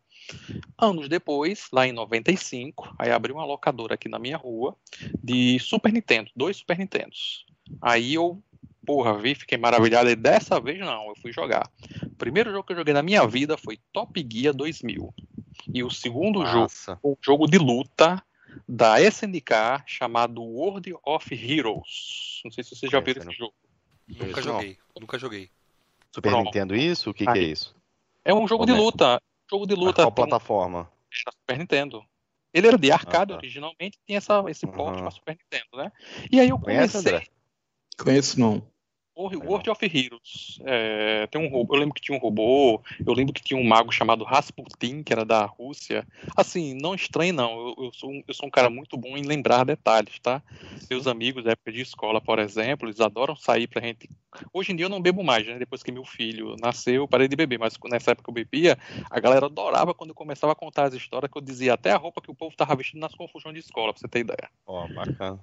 Anos 0.76 1.08
depois, 1.08 1.68
lá 1.72 1.86
em 1.86 1.92
95, 1.92 2.94
aí 2.98 3.10
abriu 3.10 3.36
uma 3.36 3.44
locadora 3.44 3.94
aqui 3.94 4.08
na 4.08 4.18
minha 4.18 4.36
rua 4.36 4.76
de 5.22 5.58
Super 5.58 5.92
Nintendo, 5.92 6.30
dois 6.36 6.58
Super 6.58 6.78
Nintendos. 6.78 7.46
Aí 7.80 8.14
eu, 8.14 8.42
porra, 8.84 9.16
vi, 9.16 9.34
fiquei 9.34 9.56
maravilhado 9.56 10.10
e 10.10 10.16
dessa 10.16 10.60
vez 10.60 10.78
não, 10.78 11.08
eu 11.08 11.14
fui 11.16 11.32
jogar. 11.32 11.70
O 12.04 12.16
primeiro 12.16 12.50
jogo 12.50 12.64
que 12.64 12.72
eu 12.72 12.76
joguei 12.76 12.92
na 12.92 13.02
minha 13.02 13.26
vida 13.26 13.56
foi 13.56 13.78
Top 13.92 14.26
Gear 14.30 14.54
2000. 14.54 15.14
E 15.72 15.82
o 15.82 15.90
segundo 15.90 16.44
jogo, 16.44 16.62
Massa. 16.62 16.98
um 17.04 17.14
jogo 17.22 17.46
de 17.46 17.58
luta 17.58 18.22
da 18.68 19.00
SNK 19.00 19.84
chamado 19.86 20.42
World 20.42 20.94
of 21.04 21.34
Heroes. 21.34 22.40
Não 22.44 22.50
sei 22.50 22.64
se 22.64 22.74
vocês 22.76 22.90
já 22.90 22.98
Esse 22.98 23.06
viram 23.06 23.24
não. 23.24 23.30
esse 23.32 23.38
jogo. 23.38 23.54
Nunca 24.08 24.42
joguei, 24.42 24.78
nunca 25.00 25.18
joguei. 25.18 25.50
Super 26.12 26.30
Pronto. 26.30 26.44
Nintendo 26.46 26.74
isso? 26.74 27.10
O 27.10 27.14
que, 27.14 27.24
que 27.24 27.38
é 27.38 27.42
isso? 27.42 27.74
É 28.24 28.34
um 28.34 28.46
jogo 28.46 28.66
de 28.66 28.72
Como 28.72 28.82
é? 28.82 28.84
luta. 28.84 29.22
Jogo 29.50 29.66
de 29.66 29.74
luta 29.74 30.02
Qual 30.02 30.12
plataforma? 30.12 30.90
da 31.24 31.32
Super 31.32 31.58
Nintendo. 31.58 32.04
Ele 32.52 32.66
era 32.66 32.78
de 32.78 32.90
arcade 32.90 33.32
Ah, 33.32 33.36
tá. 33.36 33.40
originalmente, 33.40 33.98
tinha 34.06 34.18
essa, 34.18 34.42
esse 34.48 34.66
porte 34.66 34.94
Aham. 34.94 35.02
para 35.02 35.10
Super 35.10 35.36
Nintendo, 35.36 35.76
né? 35.76 35.92
E 36.30 36.40
aí 36.40 36.48
eu 36.48 36.58
Conhece, 36.58 36.94
comecei 36.94 37.14
André? 37.14 37.26
Conheço 37.96 38.40
não. 38.40 38.66
World 39.16 39.70
of 39.70 39.84
Heroes. 39.84 40.58
É, 40.64 41.26
tem 41.26 41.40
um 41.40 41.48
robô, 41.48 41.74
eu 41.74 41.80
lembro 41.80 41.94
que 41.94 42.00
tinha 42.00 42.16
um 42.16 42.20
robô, 42.20 42.82
eu 43.04 43.12
lembro 43.12 43.32
que 43.32 43.42
tinha 43.42 43.58
um 43.58 43.64
mago 43.64 43.92
chamado 43.92 44.24
Rasputin, 44.24 45.02
que 45.02 45.12
era 45.12 45.24
da 45.24 45.44
Rússia. 45.44 46.06
Assim, 46.36 46.74
não 46.74 46.94
estranho 46.94 47.34
não, 47.34 47.50
eu, 47.52 47.84
eu 47.84 47.92
sou, 47.92 48.10
um, 48.10 48.22
eu 48.26 48.34
sou 48.34 48.46
um 48.46 48.50
cara 48.50 48.70
muito 48.70 48.96
bom 48.96 49.16
em 49.16 49.22
lembrar 49.22 49.64
detalhes, 49.64 50.18
tá? 50.20 50.42
Meus 50.88 51.06
amigos 51.06 51.44
da 51.44 51.52
época 51.52 51.72
de 51.72 51.80
escola, 51.80 52.20
por 52.20 52.38
exemplo, 52.38 52.88
eles 52.88 53.00
adoram 53.00 53.36
sair 53.36 53.66
pra 53.66 53.82
gente. 53.82 54.08
Hoje 54.52 54.72
em 54.72 54.76
dia 54.76 54.86
eu 54.86 54.90
não 54.90 55.00
bebo 55.00 55.22
mais, 55.22 55.46
né? 55.46 55.58
Depois 55.58 55.82
que 55.82 55.92
meu 55.92 56.04
filho 56.04 56.54
nasceu, 56.60 57.02
eu 57.02 57.08
parei 57.08 57.28
de 57.28 57.36
beber, 57.36 57.58
mas 57.58 57.76
nessa 57.90 58.12
época 58.12 58.30
eu 58.30 58.34
bebia, 58.34 58.78
a 59.10 59.20
galera 59.20 59.46
adorava 59.46 59.92
quando 59.92 60.10
eu 60.10 60.14
começava 60.14 60.52
a 60.52 60.56
contar 60.56 60.84
as 60.84 60.94
histórias 60.94 61.30
que 61.30 61.36
eu 61.36 61.42
dizia 61.42 61.74
até 61.74 61.90
a 61.90 61.96
roupa 61.96 62.20
que 62.20 62.30
o 62.30 62.34
povo 62.34 62.56
tava 62.56 62.76
vestindo 62.76 63.00
nas 63.00 63.14
confusões 63.14 63.54
de 63.54 63.60
escola, 63.60 63.92
pra 63.92 64.00
você 64.00 64.08
ter 64.08 64.20
ideia. 64.20 64.48
Ó, 64.66 64.86
bacana. 64.88 65.40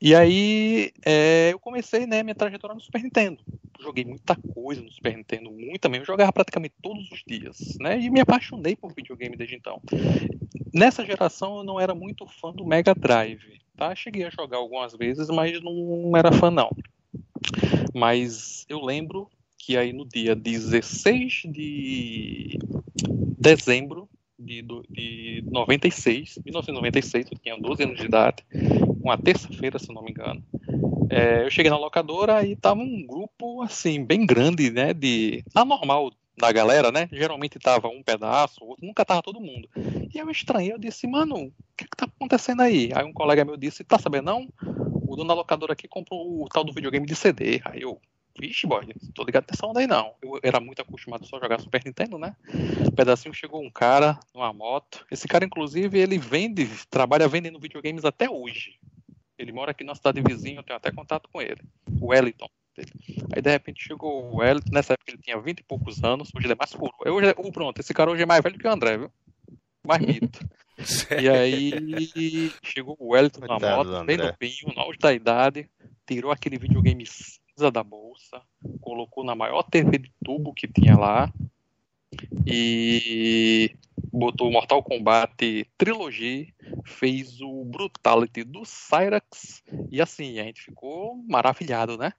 E 0.00 0.14
aí 0.14 0.92
é, 1.04 1.50
eu 1.52 1.58
comecei 1.58 2.06
né, 2.06 2.22
minha 2.22 2.34
trajetória 2.34 2.74
no 2.74 2.80
Super 2.80 3.02
Nintendo. 3.02 3.42
Joguei 3.80 4.04
muita 4.04 4.36
coisa 4.36 4.80
no 4.80 4.90
Super 4.90 5.16
Nintendo, 5.16 5.50
muita 5.50 5.88
mesmo. 5.88 6.02
Eu 6.02 6.06
jogava 6.06 6.32
praticamente 6.32 6.74
todos 6.80 7.10
os 7.10 7.22
dias, 7.26 7.76
né? 7.80 7.98
E 8.00 8.10
me 8.10 8.20
apaixonei 8.20 8.76
por 8.76 8.92
videogame 8.94 9.36
desde 9.36 9.56
então. 9.56 9.80
Nessa 10.72 11.04
geração 11.04 11.58
eu 11.58 11.64
não 11.64 11.80
era 11.80 11.94
muito 11.94 12.26
fã 12.26 12.52
do 12.52 12.64
Mega 12.64 12.94
Drive, 12.94 13.60
tá? 13.76 13.94
Cheguei 13.94 14.24
a 14.24 14.30
jogar 14.30 14.58
algumas 14.58 14.94
vezes, 14.94 15.28
mas 15.28 15.60
não 15.62 16.12
era 16.16 16.30
fã 16.32 16.50
não. 16.50 16.70
Mas 17.94 18.64
eu 18.68 18.80
lembro 18.84 19.28
que 19.56 19.76
aí 19.76 19.92
no 19.92 20.04
dia 20.04 20.34
16 20.34 21.42
de 21.46 22.58
dezembro 23.38 24.08
de, 24.38 24.62
de 24.88 25.44
96, 25.50 26.38
1996, 26.44 27.26
eu 27.30 27.38
tinha 27.38 27.56
12 27.58 27.82
anos 27.82 27.98
de 27.98 28.06
idade, 28.06 28.44
uma 29.02 29.18
terça-feira, 29.18 29.78
se 29.78 29.92
não 29.92 30.02
me 30.02 30.10
engano. 30.10 30.42
É, 31.10 31.44
eu 31.44 31.50
cheguei 31.50 31.70
na 31.70 31.78
locadora 31.78 32.46
e 32.46 32.54
tava 32.54 32.80
um 32.80 33.06
grupo 33.06 33.62
assim 33.62 34.04
bem 34.04 34.24
grande, 34.24 34.70
né, 34.70 34.94
de 34.94 35.42
anormal 35.54 36.12
da 36.38 36.52
galera, 36.52 36.92
né? 36.92 37.08
Geralmente 37.10 37.58
tava 37.58 37.88
um 37.88 38.02
pedaço, 38.02 38.64
outro, 38.64 38.86
nunca 38.86 39.04
tava 39.04 39.22
todo 39.22 39.40
mundo. 39.40 39.68
E 40.14 40.18
eu 40.18 40.30
estranhei, 40.30 40.72
eu 40.72 40.78
disse, 40.78 41.06
mano, 41.06 41.46
o 41.46 41.52
que 41.76 41.84
que 41.84 41.96
tá 41.96 42.06
acontecendo 42.06 42.62
aí? 42.62 42.90
Aí 42.94 43.04
um 43.04 43.12
colega 43.12 43.44
meu 43.44 43.56
disse, 43.56 43.82
tá 43.82 43.98
sabendo 43.98 44.26
não? 44.26 44.48
O 44.62 45.16
dono 45.16 45.28
da 45.28 45.34
locadora 45.34 45.72
aqui 45.72 45.88
comprou 45.88 46.44
o 46.44 46.48
tal 46.48 46.62
do 46.62 46.72
videogame 46.72 47.06
de 47.06 47.16
CD. 47.16 47.60
Aí 47.64 47.82
eu, 47.82 48.00
vixe, 48.38 48.66
boy, 48.66 48.86
tô 49.14 49.24
ligado 49.24 49.46
nessa 49.50 49.66
onda 49.66 49.80
aí 49.80 49.86
não. 49.86 50.14
Eu 50.22 50.38
era 50.42 50.60
muito 50.60 50.80
acostumado 50.80 51.26
só 51.26 51.36
a 51.36 51.40
jogar 51.40 51.60
Super 51.60 51.82
Nintendo, 51.84 52.18
né? 52.18 52.36
Um 52.86 52.90
pedacinho 52.90 53.34
chegou 53.34 53.62
um 53.62 53.70
cara 53.70 54.18
numa 54.34 54.52
moto. 54.52 55.04
Esse 55.10 55.26
cara, 55.26 55.44
inclusive, 55.44 55.98
ele 55.98 56.18
vende, 56.18 56.66
trabalha 56.88 57.28
vendendo 57.28 57.58
videogames 57.58 58.04
até 58.04 58.30
hoje. 58.30 58.78
Ele 59.38 59.52
mora 59.52 59.70
aqui 59.70 59.84
na 59.84 59.94
cidade 59.94 60.20
vizinha, 60.20 60.58
eu 60.58 60.62
tenho 60.62 60.76
até 60.76 60.90
contato 60.90 61.28
com 61.32 61.40
ele. 61.40 61.60
O 62.00 62.08
Wellington. 62.08 62.48
dele. 62.76 62.90
Aí 63.34 63.42
de 63.42 63.50
repente 63.50 63.82
chegou 63.82 64.32
o 64.32 64.36
Wellington, 64.38 64.70
nessa 64.72 64.94
época 64.94 65.12
ele 65.12 65.22
tinha 65.22 65.40
20 65.40 65.60
e 65.60 65.62
poucos 65.64 66.02
anos, 66.02 66.30
hoje 66.34 66.46
ele 66.46 66.54
é 66.54 66.56
mais 66.56 66.72
puro. 66.72 66.92
Hoje, 67.06 67.34
oh, 67.36 67.52
pronto, 67.52 67.78
esse 67.80 67.94
cara 67.94 68.10
hoje 68.10 68.22
é 68.22 68.26
mais 68.26 68.42
velho 68.42 68.58
que 68.58 68.66
o 68.66 68.70
André, 68.70 68.98
viu? 68.98 69.12
Mais 69.86 70.00
mito. 70.00 70.40
E 71.20 71.28
aí 71.28 71.72
chegou 72.62 72.96
o 73.00 73.12
Wellington 73.12 73.40
na 73.40 73.58
moto, 73.58 74.04
bem 74.04 74.14
André. 74.14 74.30
novinho, 74.30 74.72
no 74.76 74.80
auge 74.80 74.96
da 74.96 75.12
idade, 75.12 75.68
tirou 76.06 76.30
aquele 76.30 76.56
videogame 76.56 77.04
cinza 77.58 77.72
da 77.72 77.82
bolsa, 77.82 78.40
colocou 78.80 79.24
na 79.24 79.34
maior 79.34 79.64
TV 79.64 79.98
de 79.98 80.12
tubo 80.24 80.54
que 80.54 80.68
tinha 80.68 80.96
lá 80.96 81.32
e 82.46 83.74
botou 84.12 84.50
Mortal 84.50 84.80
Kombat 84.80 85.68
Trilogy, 85.76 86.54
fez 86.84 87.40
o 87.40 87.64
Brutality 87.64 88.44
do 88.44 88.64
Cyrax 88.64 89.64
e 89.90 90.00
assim, 90.00 90.38
a 90.38 90.44
gente 90.44 90.62
ficou 90.62 91.16
maravilhado, 91.28 91.98
né? 91.98 92.12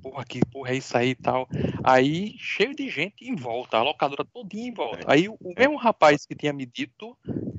Porra, 0.00 0.24
que 0.24 0.40
porra 0.46 0.70
é 0.70 0.76
isso 0.76 0.96
aí 0.96 1.10
e 1.10 1.14
tal. 1.16 1.48
Aí, 1.82 2.36
cheio 2.38 2.74
de 2.74 2.88
gente 2.88 3.28
em 3.28 3.34
volta, 3.34 3.78
a 3.78 3.82
locadora 3.82 4.24
todinha 4.24 4.68
em 4.68 4.72
volta. 4.72 5.04
Aí 5.08 5.28
o 5.28 5.54
mesmo 5.58 5.76
rapaz 5.76 6.24
que 6.24 6.36
tinha 6.36 6.52
me 6.52 6.64
dito 6.64 7.18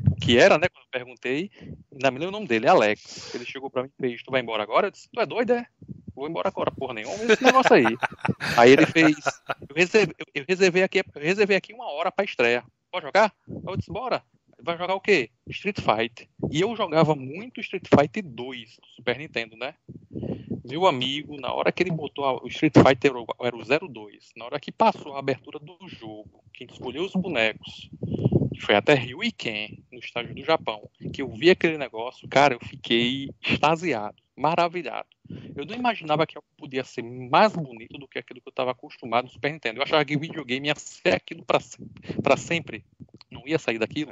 o 0.09 0.15
que 0.15 0.37
era, 0.37 0.57
né, 0.57 0.69
quando 0.69 0.85
eu 0.85 0.91
perguntei, 0.91 1.51
ainda 1.91 2.09
me 2.11 2.19
lembro 2.19 2.29
o 2.29 2.39
nome 2.39 2.47
dele, 2.47 2.67
Alex. 2.67 3.35
Ele 3.35 3.45
chegou 3.45 3.69
pra 3.69 3.83
mim 3.83 3.89
e 3.99 4.01
fez, 4.01 4.23
tu 4.23 4.31
vai 4.31 4.41
embora 4.41 4.63
agora? 4.63 4.87
Eu 4.87 4.91
disse, 4.91 5.09
tu 5.11 5.19
é 5.19 5.25
doido, 5.25 5.53
é? 5.53 5.67
Vou 6.15 6.27
embora 6.29 6.48
agora, 6.48 6.72
porra 6.72 6.93
nenhuma, 6.93 7.15
esse 7.25 7.43
negócio 7.43 7.74
aí. 7.75 7.84
Aí 8.57 8.72
ele 8.72 8.86
fez, 8.86 9.15
eu 9.67 9.75
reservei, 9.75 10.15
eu- 10.34 10.45
reservei 10.48 10.84
aqui, 10.84 11.00
eu 11.00 11.22
reservei 11.22 11.57
aqui 11.57 11.74
uma 11.74 11.91
hora 11.91 12.12
pra 12.12 12.24
estreia. 12.24 12.63
Pode 12.91 13.05
jogar? 13.05 13.34
Eu 13.67 13.75
disse, 13.75 13.91
bora. 13.91 14.24
Vai 14.62 14.77
jogar 14.77 14.95
o 14.95 15.01
quê? 15.01 15.29
Street 15.50 15.77
Fighter. 15.81 16.27
E 16.50 16.62
eu 16.62 16.74
jogava 16.75 17.13
muito 17.13 17.60
Street 17.60 17.86
Fighter 17.88 18.24
2 18.24 18.77
do 18.77 18.88
Super 18.95 19.17
Nintendo, 19.17 19.57
né? 19.57 19.75
Meu 20.63 20.88
amigo, 20.88 21.39
na 21.39 21.53
hora 21.53 21.72
que 21.72 21.84
ele 21.84 21.91
botou 21.91 22.41
o 22.43 22.48
Street 22.48 22.74
Fighter 22.75 23.12
era 23.12 23.19
o- 23.19 23.27
era 23.43 23.55
o 23.55 23.63
02, 23.63 24.31
na 24.36 24.45
hora 24.45 24.60
que 24.60 24.72
passou 24.72 25.13
a 25.15 25.19
abertura 25.19 25.60
do 25.60 25.77
jogo, 25.88 26.43
que 26.53 26.63
escolheu 26.63 27.03
os 27.03 27.12
bonecos, 27.13 27.89
que 28.53 28.62
foi 28.62 28.75
até 28.75 28.93
Ryu 28.95 29.24
e 29.24 29.31
Ken, 29.31 29.77
no 29.91 30.00
estádio 30.00 30.34
do 30.34 30.43
Japão, 30.43 30.89
que 31.13 31.22
eu 31.22 31.29
vi 31.29 31.50
aquele 31.51 31.77
negócio, 31.77 32.27
cara, 32.27 32.55
eu 32.55 32.60
fiquei 32.65 33.29
extasiado, 33.45 34.15
maravilhado. 34.36 35.10
Eu 35.55 35.65
não 35.65 35.75
imaginava 35.75 36.25
que 36.27 36.38
algo 36.38 36.48
podia 36.58 36.84
ser 36.84 37.01
mais 37.01 37.53
bonito 37.53 37.98
do 37.98 38.08
que 38.08 38.20
aquilo 38.20 38.41
que 38.41 38.48
eu 38.48 38.51
estava 38.51 38.72
acostumado 38.72 39.25
no 39.25 39.32
Super 39.32 39.51
Nintendo. 39.51 39.79
Eu 39.79 39.84
achava 39.84 40.05
que 40.05 40.17
videogame 40.17 40.67
ia 40.67 40.75
ser 40.75 41.15
aquilo 41.15 41.44
para 41.44 41.60
para 42.22 42.38
sempre. 42.38 42.84
Não 43.32 43.48
ia 43.48 43.58
sair 43.58 43.79
daquilo. 43.79 44.12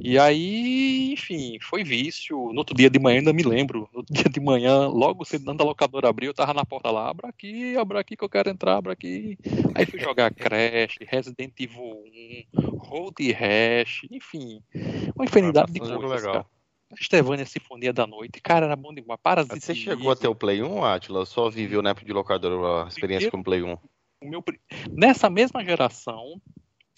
E 0.00 0.18
aí, 0.18 1.12
enfim, 1.12 1.58
foi 1.60 1.82
vício. 1.82 2.36
No 2.52 2.58
outro 2.58 2.74
dia 2.74 2.88
de 2.88 2.98
manhã, 2.98 3.18
ainda 3.18 3.32
me 3.32 3.42
lembro. 3.42 3.88
No 3.92 3.98
outro 3.98 4.14
dia 4.14 4.30
de 4.30 4.40
manhã, 4.40 4.86
logo 4.86 5.24
cedo, 5.24 5.44
quando 5.44 5.60
a 5.60 5.64
locadora 5.64 6.08
abriu, 6.08 6.30
eu 6.30 6.34
tava 6.34 6.54
na 6.54 6.64
porta 6.64 6.90
lá, 6.90 7.10
abra 7.10 7.28
aqui, 7.28 7.76
abra 7.76 8.00
aqui 8.00 8.16
que 8.16 8.24
eu 8.24 8.28
quero 8.28 8.48
entrar, 8.48 8.76
abra 8.76 8.92
aqui. 8.92 9.36
Aí 9.74 9.84
fui 9.86 9.98
jogar 9.98 10.32
Crash, 10.34 10.98
Resident 11.06 11.52
Evil 11.58 12.04
1, 12.54 12.76
Road 12.78 13.32
Rash, 13.32 14.06
enfim, 14.10 14.62
uma 15.14 15.24
infinidade 15.24 15.72
de 15.72 15.80
bastante 15.80 15.94
jogo 15.94 16.08
coisas, 16.08 16.26
legal. 16.26 16.44
cara. 16.44 16.57
Castlevania 16.96 17.46
Sinfonia 17.46 17.92
da 17.92 18.06
Noite, 18.06 18.40
cara, 18.40 18.66
era 18.66 18.76
bom 18.76 18.94
demais. 18.94 19.20
Parasite 19.22 19.54
Mas 19.54 19.64
Você 19.64 19.74
chegou 19.74 20.10
a 20.10 20.16
ter 20.16 20.28
o 20.28 20.34
Play 20.34 20.62
1, 20.62 20.84
Atila? 20.84 21.26
Só 21.26 21.50
viveu 21.50 21.82
na 21.82 21.90
época 21.90 22.06
de 22.06 22.12
locadora 22.12 22.84
a 22.84 22.88
experiência 22.88 23.30
com 23.30 23.38
o 23.38 23.44
Play 23.44 23.62
1? 23.62 23.76
o 24.20 24.28
meu 24.28 24.42
nessa 24.90 25.30
mesma 25.30 25.64
geração 25.64 26.40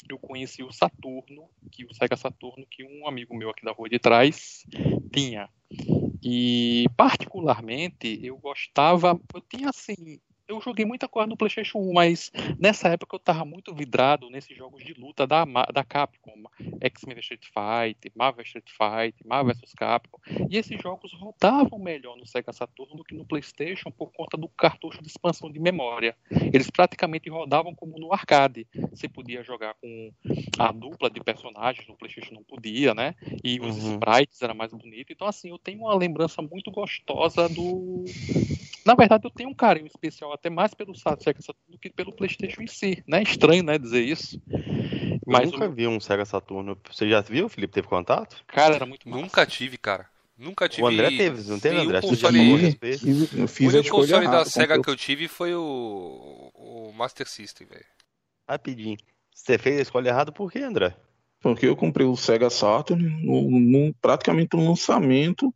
eu 0.08 0.18
conheci 0.18 0.62
o 0.62 0.72
Saturno, 0.72 1.48
que 1.70 1.84
o 1.84 1.94
Sega 1.94 2.16
Saturno, 2.16 2.66
que 2.68 2.82
um 2.82 3.06
amigo 3.06 3.36
meu 3.36 3.50
aqui 3.50 3.64
da 3.64 3.72
rua 3.72 3.88
de 3.88 3.98
trás 3.98 4.64
tinha. 5.12 5.48
E 6.22 6.86
particularmente 6.96 8.18
eu 8.22 8.36
gostava, 8.36 9.18
eu 9.32 9.40
tinha 9.40 9.70
assim, 9.70 10.20
eu 10.50 10.60
joguei 10.60 10.84
muita 10.84 11.06
coisa 11.08 11.28
no 11.28 11.36
PlayStation 11.36 11.78
1, 11.78 11.92
mas 11.92 12.30
nessa 12.58 12.88
época 12.88 13.14
eu 13.14 13.20
tava 13.20 13.44
muito 13.44 13.74
vidrado 13.74 14.28
nesses 14.28 14.56
jogos 14.56 14.84
de 14.84 14.92
luta 14.94 15.26
da, 15.26 15.44
da 15.72 15.84
Capcom, 15.84 16.34
X-Men 16.80 17.18
Street 17.20 17.44
Fighter, 17.46 18.10
Marvel 18.14 18.42
Street 18.42 18.68
Fighter, 18.68 19.26
Marvel 19.26 19.54
vs 19.54 19.72
Capcom. 19.74 20.18
E 20.48 20.56
esses 20.56 20.80
jogos 20.80 21.12
rodavam 21.14 21.78
melhor 21.78 22.16
no 22.16 22.26
Sega 22.26 22.52
Saturno 22.52 22.96
do 22.96 23.04
que 23.04 23.14
no 23.14 23.24
PlayStation 23.24 23.90
por 23.90 24.12
conta 24.12 24.36
do 24.36 24.48
cartucho 24.48 25.00
de 25.00 25.08
expansão 25.08 25.50
de 25.50 25.60
memória. 25.60 26.16
Eles 26.52 26.68
praticamente 26.70 27.30
rodavam 27.30 27.74
como 27.74 27.98
no 27.98 28.12
arcade. 28.12 28.66
Você 28.90 29.08
podia 29.08 29.42
jogar 29.44 29.74
com 29.80 30.12
a 30.58 30.72
dupla 30.72 31.08
de 31.08 31.22
personagens, 31.22 31.86
no 31.86 31.96
PlayStation 31.96 32.34
não 32.34 32.42
podia, 32.42 32.92
né? 32.94 33.14
E 33.44 33.60
os 33.60 33.84
Uhum. 33.84 33.92
sprites 33.94 34.42
era 34.42 34.52
mais 34.52 34.72
bonito. 34.72 35.12
Então, 35.12 35.26
assim, 35.28 35.50
eu 35.50 35.58
tenho 35.58 35.80
uma 35.80 35.96
lembrança 35.96 36.42
muito 36.42 36.70
gostosa 36.72 37.48
do. 37.48 38.04
Na 38.90 38.96
verdade, 38.96 39.24
eu 39.24 39.30
tenho 39.30 39.48
um 39.50 39.54
carinho 39.54 39.86
especial 39.86 40.32
até 40.32 40.50
mais 40.50 40.74
pelo 40.74 40.96
Sega 40.96 41.40
Saturno 41.40 41.68
do 41.68 41.78
que 41.78 41.88
pelo 41.90 42.12
PlayStation 42.12 42.60
em 42.60 42.66
si, 42.66 43.04
né? 43.06 43.22
Estranho, 43.22 43.62
né, 43.62 43.78
dizer 43.78 44.02
isso. 44.02 44.42
Mas 45.24 45.44
eu 45.44 45.52
nunca 45.52 45.68
o 45.68 45.72
vi 45.72 45.86
um 45.86 46.00
Sega 46.00 46.24
Saturno. 46.24 46.76
Você 46.90 47.08
já 47.08 47.20
viu, 47.20 47.48
Felipe? 47.48 47.72
Teve 47.72 47.86
contato? 47.86 48.42
cara 48.48 48.74
era 48.74 48.84
muito 48.84 49.08
massa. 49.08 49.22
Nunca 49.22 49.46
tive, 49.46 49.78
cara. 49.78 50.08
Nunca 50.36 50.68
tive. 50.68 50.82
O 50.82 50.86
André 50.88 51.08
teve, 51.10 51.48
não 51.48 51.60
teve, 51.60 51.76
André? 51.76 52.00
Já 52.00 52.08
console- 52.08 52.38
eu 53.38 53.44
O 53.44 53.46
fiz 53.46 53.74
a 53.74 53.78
único 53.78 53.96
console 53.96 54.26
da. 54.26 54.44
SEGA 54.44 54.82
que 54.82 54.90
eu 54.90 54.96
tive 54.96 55.28
foi 55.28 55.54
o, 55.54 56.50
o 56.52 56.92
Master 56.92 57.28
System, 57.28 57.68
velho. 57.68 57.84
Rapidinho. 58.48 58.96
Você 59.32 59.56
fez 59.56 59.78
a 59.78 59.82
escolha 59.82 60.08
errada 60.08 60.32
por 60.32 60.50
quê, 60.50 60.58
André? 60.58 60.96
Porque 61.40 61.64
eu 61.66 61.76
comprei 61.76 62.06
o 62.08 62.16
Sega 62.16 62.50
Saturn 62.50 63.04
no, 63.24 63.48
no- 63.60 63.94
praticamente 64.02 64.56
no 64.56 64.68
lançamento, 64.68 65.54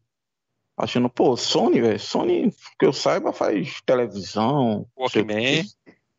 achando, 0.76 1.08
pô, 1.08 1.36
Sony, 1.36 1.80
velho, 1.80 1.98
Sony, 2.00 2.50
que 2.78 2.86
eu 2.86 2.92
saiba, 2.92 3.32
faz 3.32 3.80
televisão. 3.86 4.86
Walkman. 4.96 5.62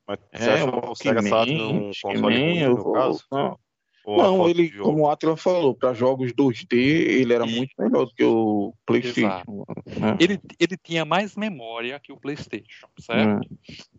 Mas 0.07 0.19
É, 0.31 0.63
o 0.63 0.95
Sega 0.95 1.21
Saturn 1.21 1.61
um 1.63 1.69
Walkman, 1.75 1.87
console 1.93 2.17
Walkman, 2.21 2.21
ruim, 2.51 2.59
eu 2.61 2.75
no 2.75 2.83
vou- 2.83 2.93
caso? 2.93 3.23
não. 3.31 3.59
Ou 4.05 4.17
Não, 4.17 4.47
ele, 4.47 4.69
como 4.71 5.01
o 5.01 5.09
Atila 5.09 5.35
falou, 5.35 5.73
para 5.73 5.93
jogos 5.93 6.31
2D, 6.31 6.73
ele 6.73 7.33
era 7.33 7.45
muito 7.45 7.73
melhor 7.79 8.05
do 8.05 8.13
que 8.13 8.23
o 8.23 8.71
PlayStation. 8.85 9.65
né? 9.99 10.15
Ele, 10.19 10.39
ele 10.59 10.77
tinha 10.77 11.03
mais 11.03 11.35
memória 11.35 11.99
que 11.99 12.13
o 12.13 12.17
PlayStation, 12.17 12.87
certo? 12.99 13.49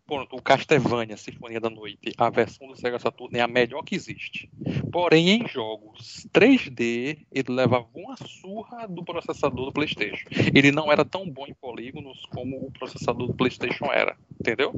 Pronto, 0.06 0.36
o 0.36 0.40
Castlevania, 0.42 1.16
Sinfonia 1.16 1.58
da 1.58 1.68
Noite, 1.68 2.12
a 2.16 2.30
versão 2.30 2.68
do 2.68 2.76
Sega 2.76 2.96
Saturn 3.00 3.36
é 3.36 3.40
a 3.42 3.48
melhor 3.48 3.82
que 3.82 3.96
existe. 3.96 4.48
Porém, 4.92 5.30
em 5.30 5.48
jogos 5.48 6.28
3D, 6.32 7.26
ele 7.32 7.52
levava 7.52 7.88
uma 7.92 8.14
surra 8.16 8.86
do 8.86 9.04
processador 9.04 9.66
do 9.66 9.72
PlayStation. 9.72 10.28
Ele 10.54 10.70
não 10.70 10.92
era 10.92 11.04
tão 11.04 11.28
bom 11.28 11.44
em 11.48 11.54
polígonos 11.54 12.24
como 12.32 12.56
o 12.56 12.70
processador 12.70 13.26
do 13.26 13.34
PlayStation 13.34 13.86
era, 13.86 14.16
entendeu? 14.40 14.72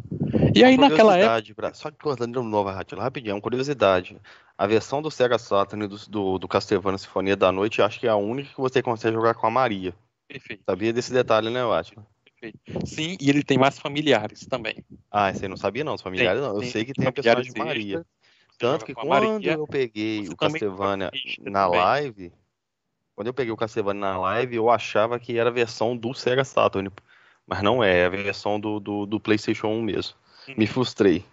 E 0.54 0.64
aí, 0.64 0.76
Uma 0.78 0.88
naquela 0.88 1.18
época. 1.18 1.74
Só 1.74 1.90
que 1.90 1.98
cortando 1.98 2.40
de 2.40 2.48
novo, 2.48 2.70
Ratila, 2.70 3.02
rapidinho, 3.02 3.34
uma 3.34 3.42
curiosidade. 3.42 4.16
A 4.58 4.66
versão 4.66 5.00
do 5.00 5.08
Sega 5.08 5.38
Saturn 5.38 5.86
do, 5.86 5.96
do, 6.08 6.38
do 6.40 6.48
Castlevania 6.48 6.98
Sinfonia 6.98 7.36
da 7.36 7.52
Noite, 7.52 7.80
acho 7.80 8.00
que 8.00 8.08
é 8.08 8.10
a 8.10 8.16
única 8.16 8.50
que 8.52 8.60
você 8.60 8.82
consegue 8.82 9.14
jogar 9.14 9.34
com 9.34 9.46
a 9.46 9.50
Maria. 9.50 9.94
Perfeito, 10.26 10.64
Sabia 10.68 10.92
desse 10.92 11.12
detalhe, 11.12 11.48
né, 11.48 11.60
perfeito. 12.24 12.58
Sim, 12.84 13.16
e 13.20 13.30
ele 13.30 13.44
tem 13.44 13.56
mais 13.56 13.78
familiares 13.78 14.46
também. 14.46 14.84
Ah, 15.10 15.32
você 15.32 15.46
não 15.46 15.56
sabia 15.56 15.84
não, 15.84 15.94
os 15.94 16.02
familiares 16.02 16.42
não. 16.42 16.56
Eu 16.56 16.60
Tem- 16.60 16.70
sei 16.70 16.84
que 16.84 16.92
tem 16.92 17.02
tem 17.04 17.08
a 17.08 17.12
personagem 17.12 17.52
de 17.52 17.58
Maria. 17.58 18.04
Tanto 18.58 18.84
que 18.84 18.94
quando 18.94 19.08
Maria, 19.08 19.52
eu 19.52 19.66
peguei 19.66 20.28
o 20.28 20.36
Castlevania 20.36 21.12
na 21.40 21.64
também. 21.64 21.80
live, 21.80 22.32
quando 23.14 23.28
eu 23.28 23.34
peguei 23.34 23.52
o 23.52 23.56
Castlevania 23.56 24.00
na 24.00 24.18
live, 24.18 24.56
eu 24.56 24.68
achava 24.68 25.20
que 25.20 25.38
era 25.38 25.50
a 25.50 25.52
versão 25.52 25.96
do 25.96 26.12
Sega 26.12 26.44
Saturn. 26.44 26.90
Mas 27.46 27.62
não 27.62 27.82
é, 27.82 28.00
é 28.00 28.06
a 28.06 28.10
versão 28.10 28.58
do, 28.58 28.80
do, 28.80 29.06
do 29.06 29.20
PlayStation 29.20 29.68
1 29.68 29.82
mesmo. 29.82 30.16
Me 30.56 30.66
frustrei. 30.66 31.24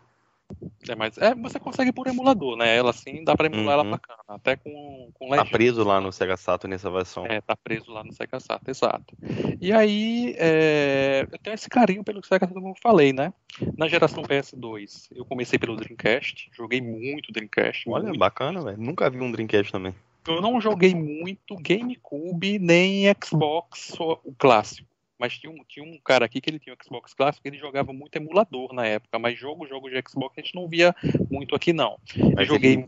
É, 0.87 0.95
mas 0.95 1.17
é, 1.17 1.33
você 1.33 1.59
consegue 1.59 1.91
por 1.91 2.05
emulador, 2.05 2.55
né? 2.55 2.77
Ela 2.77 2.91
assim, 2.91 3.23
dá 3.23 3.35
pra 3.35 3.47
emular 3.47 3.77
Uhum. 3.79 3.81
ela 3.87 3.91
bacana. 3.97 4.19
Até 4.27 4.55
com, 4.55 5.09
com 5.15 5.29
Tá 5.29 5.37
legenda. 5.37 5.49
preso 5.51 5.83
lá 5.83 5.99
no 5.99 6.11
Sega 6.11 6.37
Saturn 6.37 6.71
nessa 6.73 6.91
versão. 6.91 7.25
É, 7.25 7.41
tá 7.41 7.55
preso 7.55 7.91
lá 7.91 8.03
no 8.03 8.13
Sega 8.13 8.39
Saturn, 8.39 8.69
exato. 8.69 9.15
E 9.59 9.73
aí, 9.73 10.35
é, 10.37 11.27
eu 11.31 11.39
tenho 11.39 11.53
esse 11.55 11.67
carinho 11.69 12.03
pelo 12.03 12.23
Sega 12.23 12.45
Saturn, 12.45 12.61
como 12.61 12.75
eu 12.75 12.79
falei, 12.81 13.11
né? 13.11 13.33
Na 13.77 13.87
geração 13.87 14.21
PS2, 14.23 15.07
eu 15.15 15.25
comecei 15.25 15.57
pelo 15.57 15.75
Dreamcast, 15.75 16.49
joguei 16.53 16.81
muito 16.81 17.31
Dreamcast. 17.31 17.89
Olha, 17.89 18.05
muito. 18.05 18.19
bacana, 18.19 18.61
velho. 18.61 18.77
Nunca 18.77 19.09
vi 19.09 19.19
um 19.21 19.31
Dreamcast 19.31 19.71
também. 19.71 19.95
Eu 20.27 20.41
não 20.41 20.59
joguei 20.61 20.93
muito 20.93 21.55
GameCube 21.55 22.59
nem 22.59 23.03
Xbox, 23.23 23.93
o 23.99 24.33
clássico. 24.37 24.87
Mas 25.17 25.37
tinha 25.37 25.51
um, 25.51 25.63
tinha 25.67 25.85
um 25.85 25.97
cara 26.03 26.25
aqui 26.25 26.41
que 26.41 26.49
ele 26.49 26.59
tinha 26.59 26.73
um 26.75 26.83
Xbox 26.83 27.13
clássico, 27.13 27.47
ele 27.47 27.57
jogava 27.57 27.93
muito 27.93 28.15
emulador 28.17 28.73
na 28.73 28.85
época, 28.85 29.17
mas 29.17 29.37
jogo, 29.39 29.65
jogo 29.67 29.89
de 29.89 30.01
Xbox 30.07 30.37
a 30.37 30.41
gente 30.41 30.53
não 30.55 30.67
via 30.67 30.93
muito 31.31 31.55
aqui 31.55 31.71
não. 31.71 31.97
Eu 32.17 32.31
Mas 32.35 32.47
joguei 32.47 32.73
ele, 32.73 32.87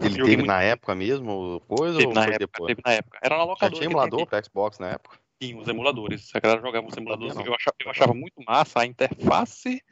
ele 0.00 0.08
joguei 0.10 0.24
teve 0.24 0.36
muito- 0.38 0.46
na 0.48 0.62
época 0.62 0.94
mesmo, 0.94 1.60
coisa 1.68 1.98
teve 1.98 2.08
ou 2.08 2.14
na 2.14 2.22
foi 2.24 2.32
época, 2.34 2.46
depois? 2.46 2.66
teve 2.68 2.82
na 2.84 2.92
época. 2.92 3.18
Era 3.22 3.36
na 3.36 3.42
Já 3.42 3.46
locadora. 3.48 3.70
tinha 3.74 3.88
que 3.88 3.92
emulador 3.94 4.26
pra 4.26 4.42
Xbox 4.42 4.78
na 4.80 4.88
época? 4.90 5.18
Tinha 5.40 5.56
os 5.56 5.68
emuladores. 5.68 6.30
A 6.34 6.40
galera 6.40 6.60
jogava 6.60 6.86
os 6.86 6.96
emuladores. 6.96 7.36
Eu 7.36 7.54
achava, 7.54 7.76
eu 7.84 7.90
achava 7.90 8.14
muito 8.14 8.42
massa 8.46 8.80
a 8.80 8.86
interface 8.86 9.82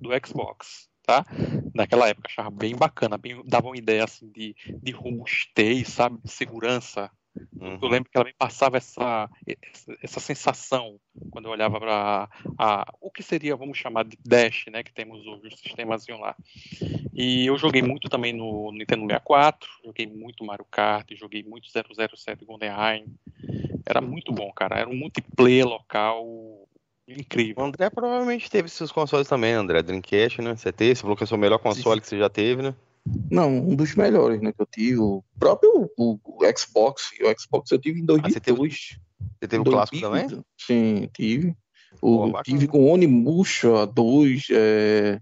do 0.00 0.10
Xbox, 0.26 0.88
tá? 1.04 1.24
Naquela 1.74 2.08
época, 2.08 2.28
achava 2.28 2.50
bem 2.50 2.74
bacana, 2.76 3.16
bem, 3.18 3.40
dava 3.44 3.66
uma 3.68 3.76
ideia 3.76 4.04
assim 4.04 4.28
de, 4.30 4.54
de 4.82 4.92
robustez, 4.92 5.88
sabe? 5.88 6.18
De 6.22 6.30
segurança. 6.30 7.10
Uhum. 7.60 7.78
Eu 7.80 7.88
lembro 7.88 8.10
que 8.10 8.16
ela 8.16 8.26
me 8.26 8.32
passava 8.32 8.76
essa, 8.76 9.28
essa, 10.02 10.20
sensação 10.20 10.98
quando 11.30 11.46
eu 11.46 11.50
olhava 11.50 11.78
para 11.78 12.28
o 13.00 13.10
que 13.10 13.22
seria, 13.22 13.56
vamos 13.56 13.78
chamar 13.78 14.04
de 14.04 14.18
Dash, 14.24 14.66
né? 14.70 14.82
Que 14.82 14.92
temos 14.92 15.26
hoje, 15.26 15.48
o 15.48 15.56
sistemazinho 15.56 16.18
lá. 16.18 16.34
E 17.14 17.46
eu 17.46 17.58
joguei 17.58 17.82
muito 17.82 18.08
também 18.08 18.32
no 18.32 18.70
Nintendo 18.72 19.02
64, 19.02 19.68
joguei 19.84 20.06
muito 20.06 20.44
Mario 20.44 20.66
Kart, 20.70 21.06
joguei 21.14 21.42
muito 21.42 21.68
007 21.68 22.44
GoldenEye. 22.44 23.04
Era 23.86 24.00
muito 24.00 24.32
bom, 24.32 24.52
cara. 24.52 24.78
Era 24.78 24.88
um 24.88 24.94
multiplayer 24.94 25.66
local 25.66 26.24
O 26.24 26.68
incrível. 27.08 27.62
André 27.62 27.90
provavelmente 27.90 28.50
teve 28.50 28.68
seus 28.68 28.92
consoles 28.92 29.28
também, 29.28 29.52
André. 29.52 29.82
Dreamcast, 29.82 30.40
né? 30.40 30.56
Você 30.56 30.72
teve, 30.72 30.94
você 30.94 31.02
falou 31.02 31.16
que 31.16 31.22
é 31.22 31.26
o 31.26 31.28
seu 31.28 31.38
melhor 31.38 31.58
console 31.58 32.00
que 32.00 32.06
você 32.06 32.18
já 32.18 32.28
teve, 32.28 32.62
né? 32.62 32.74
Não, 33.30 33.48
um 33.56 33.74
dos 33.74 33.94
melhores, 33.94 34.40
né, 34.40 34.52
que 34.52 34.60
eu 34.62 34.66
tive. 34.66 34.98
O 34.98 35.24
próprio 35.38 35.90
o, 35.96 36.18
o 36.24 36.38
Xbox. 36.56 37.10
O 37.22 37.40
Xbox 37.40 37.70
eu 37.70 37.78
tive 37.78 38.00
em 38.00 38.04
Ah, 38.04 38.28
você 38.28 38.40
teve- 38.40 38.56
2002. 38.58 38.98
Você 39.40 39.48
teve 39.48 39.60
o 39.60 39.64
2000, 39.64 39.72
clássico 39.72 40.00
também? 40.00 40.44
Sim, 40.58 41.08
tive. 41.14 41.56
O, 42.00 42.28
bacana. 42.30 42.42
tive 42.44 42.68
com 42.68 42.90
Onimusha 42.90 43.84
2, 43.86 44.46
é, 44.50 45.20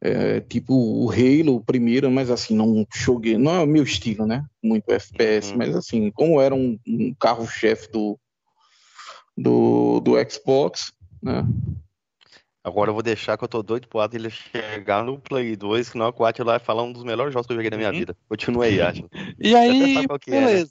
é, 0.00 0.40
tipo 0.40 0.74
o 0.74 1.10
Halo 1.10 1.62
primeiro, 1.64 2.10
mas 2.10 2.30
assim, 2.30 2.54
não 2.56 2.86
joguei, 2.94 3.36
não 3.36 3.54
é 3.54 3.60
o 3.60 3.66
meu 3.66 3.82
estilo, 3.82 4.26
né? 4.26 4.44
Muito 4.62 4.90
FPS, 4.90 5.50
Uhum. 5.52 5.58
mas 5.58 5.74
assim, 5.76 6.10
como 6.10 6.40
era 6.40 6.54
um, 6.54 6.78
um 6.86 7.14
carro-chefe 7.18 7.90
do, 7.92 8.18
do, 9.36 10.00
do 10.00 10.12
Xbox, 10.30 10.92
né? 11.22 11.44
Agora 12.64 12.88
eu 12.88 12.94
vou 12.94 13.02
deixar 13.02 13.36
que 13.36 13.44
eu 13.44 13.48
tô 13.48 13.62
doido 13.62 13.86
pro 13.86 14.00
Atila 14.00 14.30
chegar 14.30 15.04
no 15.04 15.20
Play 15.20 15.54
2, 15.54 15.88
senão 15.88 16.10
o 16.16 16.24
Atila 16.24 16.52
vai 16.52 16.58
falar 16.58 16.82
um 16.82 16.92
dos 16.92 17.04
melhores 17.04 17.30
jogos 17.30 17.46
que 17.46 17.52
eu 17.52 17.56
joguei 17.56 17.70
na 17.70 17.76
minha 17.76 17.90
Uhum. 17.90 17.98
vida. 17.98 18.16
Continua 18.26 18.64
aí, 18.64 18.80
Atila. 18.80 19.08
E 19.38 19.54
aí, 19.54 20.08
que 20.18 20.30
é, 20.34 20.40
né? 20.40 20.64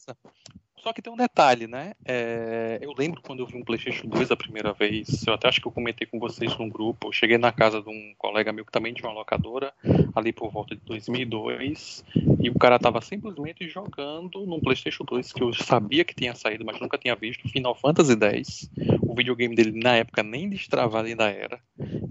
Só 0.83 0.91
que 0.91 1.01
tem 1.01 1.13
um 1.13 1.15
detalhe, 1.15 1.65
né? 1.65 1.93
É, 2.03 2.77
eu 2.81 2.93
lembro 2.97 3.21
quando 3.21 3.39
eu 3.39 3.47
vi 3.47 3.55
um 3.55 3.63
PlayStation 3.63 4.05
2 4.05 4.29
a 4.31 4.35
primeira 4.35 4.73
vez, 4.73 5.25
eu 5.25 5.33
até 5.33 5.47
acho 5.47 5.61
que 5.61 5.67
eu 5.67 5.71
comentei 5.71 6.05
com 6.05 6.19
vocês 6.19 6.57
num 6.57 6.67
grupo. 6.67 7.07
Eu 7.07 7.11
cheguei 7.13 7.37
na 7.37 7.53
casa 7.53 7.81
de 7.81 7.89
um 7.89 8.13
colega 8.17 8.51
meu 8.51 8.65
que 8.65 8.71
também 8.71 8.93
tinha 8.93 9.07
uma 9.07 9.15
locadora, 9.15 9.73
ali 10.13 10.33
por 10.33 10.51
volta 10.51 10.75
de 10.75 10.81
2002, 10.81 12.03
e 12.41 12.49
o 12.49 12.59
cara 12.59 12.77
tava 12.77 12.99
simplesmente 12.99 13.65
jogando 13.69 14.45
num 14.45 14.59
PlayStation 14.59 15.05
2 15.05 15.31
que 15.31 15.41
eu 15.41 15.53
sabia 15.53 16.03
que 16.03 16.13
tinha 16.13 16.35
saído, 16.35 16.65
mas 16.65 16.77
nunca 16.81 16.97
tinha 16.97 17.15
visto, 17.15 17.47
Final 17.47 17.75
Fantasy 17.75 18.17
X. 18.21 18.69
O 19.01 19.15
videogame 19.15 19.55
dele 19.55 19.71
na 19.81 19.95
época 19.95 20.21
nem 20.21 20.49
destravado 20.49 21.07
ainda 21.07 21.29
era. 21.29 21.61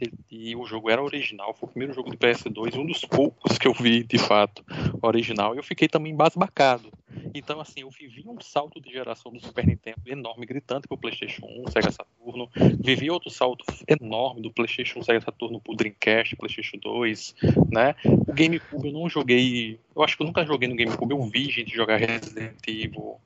Ele- 0.00 0.14
e 0.30 0.56
o 0.56 0.64
jogo 0.64 0.88
era 0.88 1.02
original, 1.02 1.52
foi 1.52 1.68
o 1.68 1.72
primeiro 1.72 1.92
jogo 1.92 2.10
de 2.10 2.16
PS2, 2.16 2.74
um 2.74 2.86
dos 2.86 3.04
poucos 3.04 3.58
que 3.58 3.68
eu 3.68 3.74
vi 3.74 4.02
de 4.02 4.16
fato 4.16 4.64
original. 5.02 5.54
E 5.54 5.58
eu 5.58 5.62
fiquei 5.62 5.88
também 5.88 6.12
embasbacado. 6.12 6.90
Então, 7.34 7.60
assim, 7.60 7.80
eu 7.80 7.90
vivi 7.90 8.24
um 8.26 8.40
salto 8.62 8.80
de 8.80 8.92
geração 8.92 9.32
do 9.32 9.40
Super 9.40 9.66
Nintendo 9.66 10.00
enorme, 10.06 10.46
gritante 10.46 10.86
pro 10.86 10.96
PlayStation 10.96 11.44
1, 11.66 11.72
Sega 11.72 11.90
Saturno. 11.90 12.48
Vivi 12.78 13.10
outro 13.10 13.28
salto 13.28 13.64
enorme 13.88 14.40
do 14.40 14.52
PlayStation 14.52 15.02
Sega 15.02 15.20
Saturno 15.20 15.60
pro 15.60 15.74
Dreamcast, 15.74 16.36
PlayStation 16.36 16.76
2, 16.76 17.34
né? 17.72 17.96
O 18.04 18.32
GameCube 18.32 18.86
eu 18.86 18.92
não 18.92 19.08
joguei. 19.08 19.80
Eu 19.96 20.02
acho 20.04 20.16
que 20.16 20.22
eu 20.22 20.26
nunca 20.26 20.46
joguei 20.46 20.68
no 20.68 20.76
GameCube. 20.76 21.12
Eu 21.12 21.22
vi 21.24 21.50
gente 21.50 21.74
jogar 21.74 21.96
Resident 21.96 22.56
Evil 22.68 23.16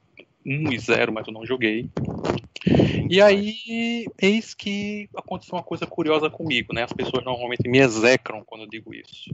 1 0.46 0.72
e 0.72 0.78
0, 0.78 1.12
mas 1.12 1.26
eu 1.26 1.34
não 1.34 1.44
joguei. 1.44 1.90
E 3.10 3.20
aí, 3.20 4.06
eis 4.18 4.54
que 4.54 5.10
aconteceu 5.14 5.54
uma 5.54 5.62
coisa 5.62 5.86
curiosa 5.86 6.30
comigo, 6.30 6.72
né? 6.72 6.82
As 6.82 6.94
pessoas 6.94 7.22
normalmente 7.22 7.68
me 7.68 7.78
execram 7.78 8.42
quando 8.42 8.62
eu 8.62 8.70
digo 8.70 8.94
isso. 8.94 9.30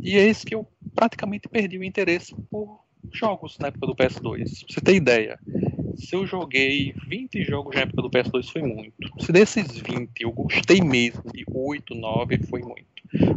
E 0.00 0.16
eis 0.16 0.42
que 0.42 0.54
eu 0.54 0.66
praticamente 0.94 1.46
perdi 1.46 1.76
o 1.76 1.84
interesse 1.84 2.34
por 2.50 2.80
jogos 3.10 3.58
na 3.58 3.68
época 3.68 3.86
do 3.86 3.94
PS2. 3.94 4.64
Pra 4.64 4.74
você 4.74 4.80
ter 4.80 4.94
ideia, 4.94 5.38
se 5.96 6.14
eu 6.14 6.26
joguei 6.26 6.94
20 7.08 7.44
jogos 7.44 7.74
na 7.74 7.82
época 7.82 8.02
do 8.02 8.10
PS2 8.10 8.50
foi 8.50 8.62
muito. 8.62 9.10
Se 9.20 9.32
desses 9.32 9.76
20 9.76 10.20
eu 10.20 10.32
gostei 10.32 10.80
mesmo 10.80 11.22
de 11.32 11.44
8, 11.48 11.94
9 11.94 12.38
foi 12.48 12.62
muito. 12.62 12.92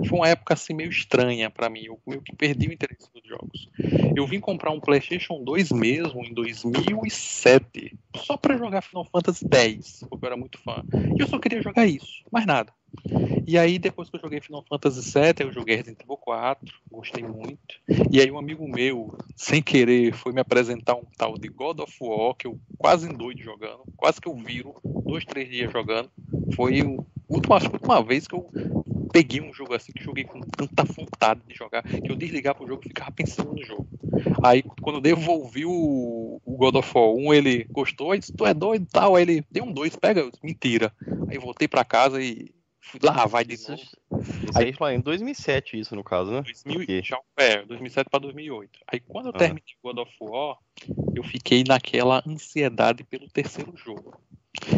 Foi 0.08 0.18
uma 0.18 0.28
época 0.28 0.54
assim 0.54 0.74
meio 0.74 0.90
estranha 0.90 1.50
pra 1.50 1.70
mim, 1.70 1.84
eu 1.84 2.00
meio 2.08 2.22
que 2.22 2.34
perdi 2.34 2.68
o 2.68 2.74
interesse 2.74 3.10
nos 3.14 3.28
jogos. 3.28 3.70
Eu 4.16 4.26
vim 4.26 4.40
comprar 4.40 4.72
um 4.72 4.80
PlayStation 4.80 5.44
2 5.44 5.72
mesmo 5.72 6.24
em 6.24 6.34
2007, 6.34 7.98
só 8.16 8.38
pra 8.38 8.58
jogar 8.58 8.82
Final 8.82 9.06
Fantasy 9.06 9.46
X, 9.52 10.06
porque 10.10 10.26
eu 10.26 10.28
era 10.28 10.38
muito 10.38 10.58
fã. 10.60 10.82
E 11.18 11.22
eu 11.22 11.28
só 11.28 11.38
queria 11.38 11.62
jogar 11.62 11.86
isso, 11.86 12.24
mais 12.32 12.46
nada. 12.46 12.72
E 13.48 13.58
aí, 13.58 13.78
depois 13.78 14.10
que 14.10 14.16
eu 14.16 14.22
joguei 14.22 14.42
Final 14.42 14.66
Fantasy 14.68 15.02
VII, 15.02 15.34
eu 15.40 15.52
joguei 15.52 15.76
Resident 15.76 16.02
Evil 16.02 16.18
4, 16.18 16.74
gostei 16.92 17.24
muito. 17.24 17.76
E 18.12 18.20
aí, 18.20 18.32
um 18.32 18.40
amigo 18.40 18.68
meu, 18.68 19.16
sem 19.36 19.62
querer, 19.62 20.14
foi 20.14 20.34
me 20.34 20.42
apresentar 20.42 20.96
um 20.96 21.06
tal 21.18 21.38
de 21.38 21.48
God 21.48 21.80
of 21.80 21.96
War, 22.02 22.34
que 22.36 22.48
eu 22.48 22.60
quase 22.78 23.08
endoido 23.08 23.42
jogando, 23.42 23.84
quase 23.96 24.20
que 24.20 24.28
eu 24.28 24.36
viro 24.36 24.74
dois, 25.06 25.24
três 25.26 25.50
dias 25.50 25.72
jogando. 25.72 26.10
Foi 26.56 26.82
a 26.82 26.86
última, 27.30 27.58
acho 27.58 27.70
que 27.70 27.76
a 27.76 27.80
última 27.80 28.04
vez 28.04 28.28
que 28.28 28.36
eu 28.36 28.50
peguei 29.12 29.42
um 29.42 29.54
jogo 29.54 29.74
assim, 29.74 29.92
que 29.92 30.04
joguei 30.04 30.24
com 30.24 30.42
tanta 30.42 30.84
vontade 30.84 31.42
de 31.48 31.56
jogar, 31.56 31.84
que 31.84 32.12
eu 32.12 32.16
desligava 32.16 32.64
o 32.64 32.68
jogo 32.68 32.82
e 32.84 32.88
ficava 32.88 33.12
pensando 33.12 33.54
no 33.54 33.64
jogo. 33.64 33.88
Aí, 34.44 34.64
quando 34.82 34.98
eu 34.98 35.02
devolvi 35.02 35.66
o, 35.66 36.42
o 36.44 36.58
God 36.58 36.76
of 36.76 36.92
War 36.96 37.10
1, 37.10 37.34
ele 37.34 37.64
gostou, 37.70 38.12
aí 38.12 38.20
disse, 38.20 38.34
tu 38.34 38.46
é 38.46 38.54
doido 38.54 38.84
e 38.84 38.92
tal. 38.92 39.16
Aí 39.16 39.24
ele 39.24 39.46
deu 39.52 39.64
um 39.64 39.72
dois, 39.72 39.96
pega, 39.96 40.30
mentira. 40.44 40.92
Aí 41.30 41.38
voltei 41.38 41.68
pra 41.68 41.86
casa 41.86 42.22
e 42.22 42.55
lá, 43.02 43.26
vai 43.26 43.44
de 43.46 43.56
Isso, 43.56 43.72
novo. 43.72 43.84
isso 44.50 44.58
aí 44.58 44.74
foi 44.74 44.94
em 44.96 45.02
2007, 45.02 45.80
isso 45.80 45.96
no 45.96 46.04
caso, 46.04 46.32
né? 46.32 46.42
2000, 46.42 46.82
Ok. 46.82 47.02
já, 47.04 47.20
é, 47.38 47.66
2007 47.66 48.10
para 48.10 48.20
2008. 48.20 48.80
Aí 48.88 49.00
quando 49.00 49.28
eu 49.28 49.32
Ah. 49.36 49.38
terminei 49.38 49.64
God 49.84 49.98
of 50.00 50.12
War, 50.22 50.58
eu 51.16 51.24
fiquei 51.24 51.64
naquela 51.68 52.24
ansiedade 52.28 53.04
pelo 53.04 53.28
terceiro 53.30 53.74
jogo. 53.76 54.20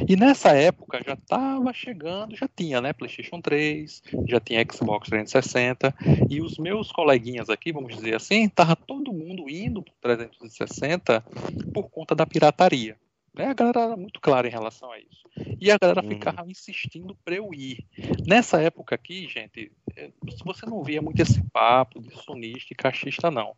E 0.09 0.15
nessa 0.15 0.49
época 0.53 1.01
já 1.05 1.13
estava 1.13 1.71
chegando, 1.71 2.35
já 2.35 2.47
tinha, 2.47 2.81
né, 2.81 2.93
PlayStation 2.93 3.39
3, 3.39 4.01
já 4.27 4.39
tinha 4.39 4.65
Xbox 4.69 5.07
360, 5.07 5.93
e 6.29 6.41
os 6.41 6.57
meus 6.57 6.91
coleguinhas 6.91 7.49
aqui, 7.49 7.71
vamos 7.71 7.95
dizer 7.95 8.15
assim, 8.15 8.49
tava 8.49 8.75
todo 8.75 9.13
mundo 9.13 9.47
indo 9.49 9.83
para 10.01 10.17
360 10.17 11.21
por 11.73 11.89
conta 11.89 12.15
da 12.15 12.25
pirataria. 12.25 12.97
Né? 13.37 13.45
A 13.45 13.53
galera 13.53 13.81
era 13.81 13.97
muito 13.97 14.19
clara 14.19 14.47
em 14.47 14.51
relação 14.51 14.91
a 14.91 14.99
isso. 14.99 15.27
E 15.61 15.69
a 15.69 15.77
galera 15.79 16.01
Uhum. 16.01 16.09
ficava 16.09 16.49
insistindo 16.49 17.15
para 17.23 17.35
eu 17.35 17.53
ir. 17.53 17.85
Nessa 18.27 18.61
época 18.61 18.95
aqui, 18.95 19.27
gente, 19.27 19.71
é, 19.95 20.09
você 20.43 20.65
não 20.65 20.83
via 20.83 21.01
muito 21.01 21.21
esse 21.21 21.41
papo 21.51 22.01
de 22.01 22.11
sonista 22.23 22.67
e 22.73 22.75
caixista, 22.75 23.29
não. 23.29 23.53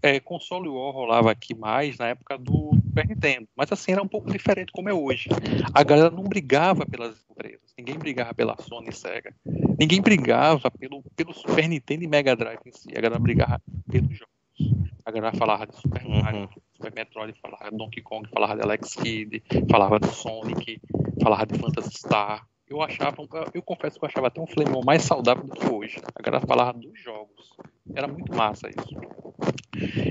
É, 0.00 0.18
console 0.18 0.68
War 0.68 0.92
rolava 0.92 1.30
aqui 1.30 1.54
mais 1.54 1.98
na 1.98 2.08
época 2.08 2.36
do 2.38 2.70
Super 2.86 3.06
Nintendo. 3.06 3.46
Mas 3.54 3.70
assim, 3.70 3.92
era 3.92 4.02
um 4.02 4.08
pouco 4.08 4.30
diferente 4.32 4.72
como 4.72 4.88
é 4.88 4.94
hoje. 4.94 5.28
A 5.74 5.82
galera 5.84 6.10
não 6.10 6.24
brigava 6.24 6.84
pelas 6.86 7.22
empresas. 7.30 7.72
Ninguém 7.78 7.98
brigava 7.98 8.34
pela 8.34 8.56
Sony 8.60 8.88
e 8.88 8.92
Sega. 8.92 9.34
Ninguém 9.78 10.00
brigava 10.00 10.70
pelo, 10.70 11.02
pelo 11.14 11.32
Super 11.32 11.68
Nintendo 11.68 12.02
e 12.04 12.08
Mega 12.08 12.34
Drive 12.34 12.60
em 12.66 12.72
si. 12.72 12.88
A 12.96 13.00
galera 13.00 13.20
brigava 13.20 13.60
pelos 13.90 14.10
jogos. 14.16 14.32
A 15.04 15.10
galera 15.10 15.36
falava 15.36 15.66
de 15.66 15.74
Super 15.76 16.04
Mario, 16.06 16.40
Uhum. 16.40 16.48
Metroid, 16.90 17.38
falava 17.40 17.70
de 17.70 17.76
Donkey 17.76 18.02
Kong, 18.02 18.28
falava 18.28 18.56
de 18.56 18.62
Alex 18.62 18.94
Kidd, 18.94 19.42
falava 19.70 20.00
de 20.00 20.08
Sonic, 20.08 20.80
falava 21.22 21.46
de 21.46 21.58
Phantasy 21.58 21.98
Star. 21.98 22.46
Eu 22.68 22.80
achava, 22.80 23.16
eu 23.52 23.62
confesso 23.62 23.98
que 23.98 24.04
eu 24.04 24.08
achava 24.08 24.28
até 24.28 24.40
um 24.40 24.46
Flamon 24.46 24.82
mais 24.84 25.02
saudável 25.02 25.44
do 25.44 25.52
que 25.52 25.66
hoje. 25.66 26.00
A 26.14 26.22
galera 26.22 26.46
falava 26.46 26.78
dos 26.78 26.98
jogos. 26.98 27.52
Era 27.94 28.08
muito 28.08 28.34
massa 28.34 28.70
isso. 28.70 28.96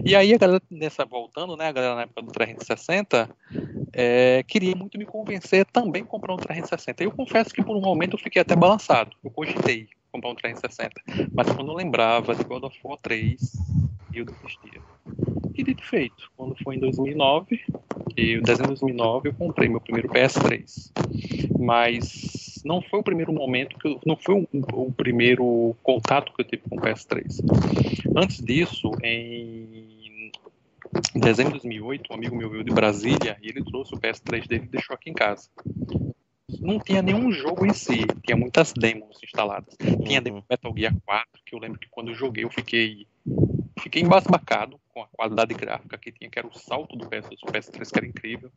E 0.06 0.16
aí 0.16 0.34
a 0.34 0.38
galera 0.38 0.62
nessa 0.70 1.06
voltando, 1.06 1.56
né, 1.56 1.68
a 1.68 1.72
galera 1.72 1.96
na 1.96 2.02
época 2.04 2.22
do 2.22 2.32
360, 2.32 3.30
é, 3.94 4.44
queria 4.44 4.76
muito 4.76 4.98
me 4.98 5.06
convencer 5.06 5.66
também 5.66 6.04
comprar 6.04 6.34
um 6.34 6.38
360. 6.38 7.04
Eu 7.04 7.12
confesso 7.12 7.54
que 7.54 7.64
por 7.64 7.76
um 7.76 7.82
momento 7.82 8.16
eu 8.16 8.20
fiquei 8.20 8.42
até 8.42 8.56
balançado. 8.56 9.12
Eu 9.24 9.32
cogitei 9.32 9.88
comprar 10.12 10.32
um 10.32 10.36
360, 10.36 11.30
mas 11.34 11.50
quando 11.52 11.72
eu 11.72 11.76
lembrava 11.76 12.36
de 12.36 12.44
God 12.44 12.64
of 12.64 12.78
War 12.84 12.98
3, 13.02 13.40
eu 14.20 14.26
desistia. 14.26 14.82
E 15.54 15.64
dito 15.64 15.84
feito, 15.84 16.32
quando 16.36 16.56
foi 16.64 16.76
em 16.76 16.80
2009, 16.80 17.60
e 18.18 18.34
em 18.36 18.42
dezembro 18.42 18.74
de 18.74 18.82
2009 18.82 19.30
eu 19.30 19.34
comprei 19.34 19.70
meu 19.70 19.82
primeiro 19.82 20.10
PS3. 20.10 20.92
Mas 21.60 22.62
não 22.66 22.82
foi 22.82 23.00
o 23.00 23.04
primeiro 23.04 23.34
momento 23.34 23.78
que 23.78 23.88
eu, 23.88 24.00
não 24.06 24.16
foi 24.16 24.36
o, 24.36 24.48
o 24.74 24.92
primeiro 24.92 25.76
contato 25.84 26.34
que 26.34 26.42
eu 26.42 26.46
tive 26.46 26.64
com 26.70 26.78
o 26.78 26.82
PS3. 26.82 27.26
Antes 28.16 28.44
disso, 28.44 28.92
em 29.04 30.32
dezembro 31.16 31.54
de 31.54 31.68
2008, 31.68 32.12
um 32.12 32.16
amigo 32.16 32.36
meu 32.36 32.50
veio 32.50 32.64
de 32.64 32.74
Brasília 32.74 33.38
e 33.42 33.50
ele 33.50 33.64
trouxe 33.64 33.94
o 33.94 34.00
PS3 34.00 34.48
dele 34.48 34.66
e 34.66 34.70
deixou 34.70 34.94
aqui 34.94 35.10
em 35.10 35.14
casa. 35.14 35.50
Não 36.60 36.80
tinha 36.80 37.02
nenhum 37.02 37.32
jogo 37.32 37.66
em 37.66 37.74
si, 37.74 38.06
tinha 38.24 38.36
muitas 38.36 38.74
demos 38.74 39.18
instaladas. 39.24 39.76
Tinha 40.06 40.20
Uhum. 40.20 40.24
demo 40.24 40.46
Metal 40.50 40.74
Gear 40.78 40.96
4, 41.06 41.28
que 41.46 41.56
eu 41.56 41.60
lembro 41.60 41.80
que 41.80 41.88
quando 41.90 42.10
eu 42.10 42.16
joguei 42.16 42.44
eu 42.44 42.50
fiquei 42.50 43.08
fiquei 43.82 44.02
embasbacado 44.02 44.80
com 44.94 45.02
a 45.02 45.08
qualidade 45.08 45.54
gráfica 45.54 45.98
que 45.98 46.12
tinha, 46.12 46.30
que 46.30 46.40
era 46.40 46.48
o 46.48 46.54
salto 46.54 46.96
do 46.96 47.08
PS, 47.08 47.30
do 47.30 47.52
PS3, 47.52 47.92
que 47.92 48.00
era 48.00 48.08
incrível. 48.08 48.52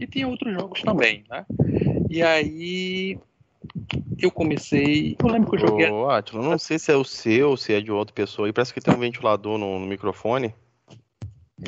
E 0.00 0.06
tinha 0.06 0.26
outros 0.26 0.52
jogos 0.52 0.82
também, 0.82 1.24
né? 1.28 1.44
E 2.08 2.22
aí 2.22 3.18
eu 4.18 4.30
comecei. 4.30 5.16
Eu 5.22 5.28
lembro 5.28 5.50
que 5.50 5.56
eu 5.56 5.68
joguei. 5.68 5.90
Ô, 5.90 6.08
Átila, 6.08 6.42
não 6.42 6.58
sei 6.58 6.78
se 6.78 6.90
é 6.92 6.96
o 6.96 7.04
seu 7.04 7.50
ou 7.50 7.56
se 7.56 7.72
é 7.72 7.80
de 7.80 7.90
outra 7.92 8.14
pessoa 8.14 8.48
aí. 8.48 8.52
Parece 8.52 8.72
que 8.72 8.80
tem 8.80 8.94
um 8.94 8.98
ventilador 8.98 9.58
no, 9.58 9.78
no 9.78 9.86
microfone. 9.86 10.54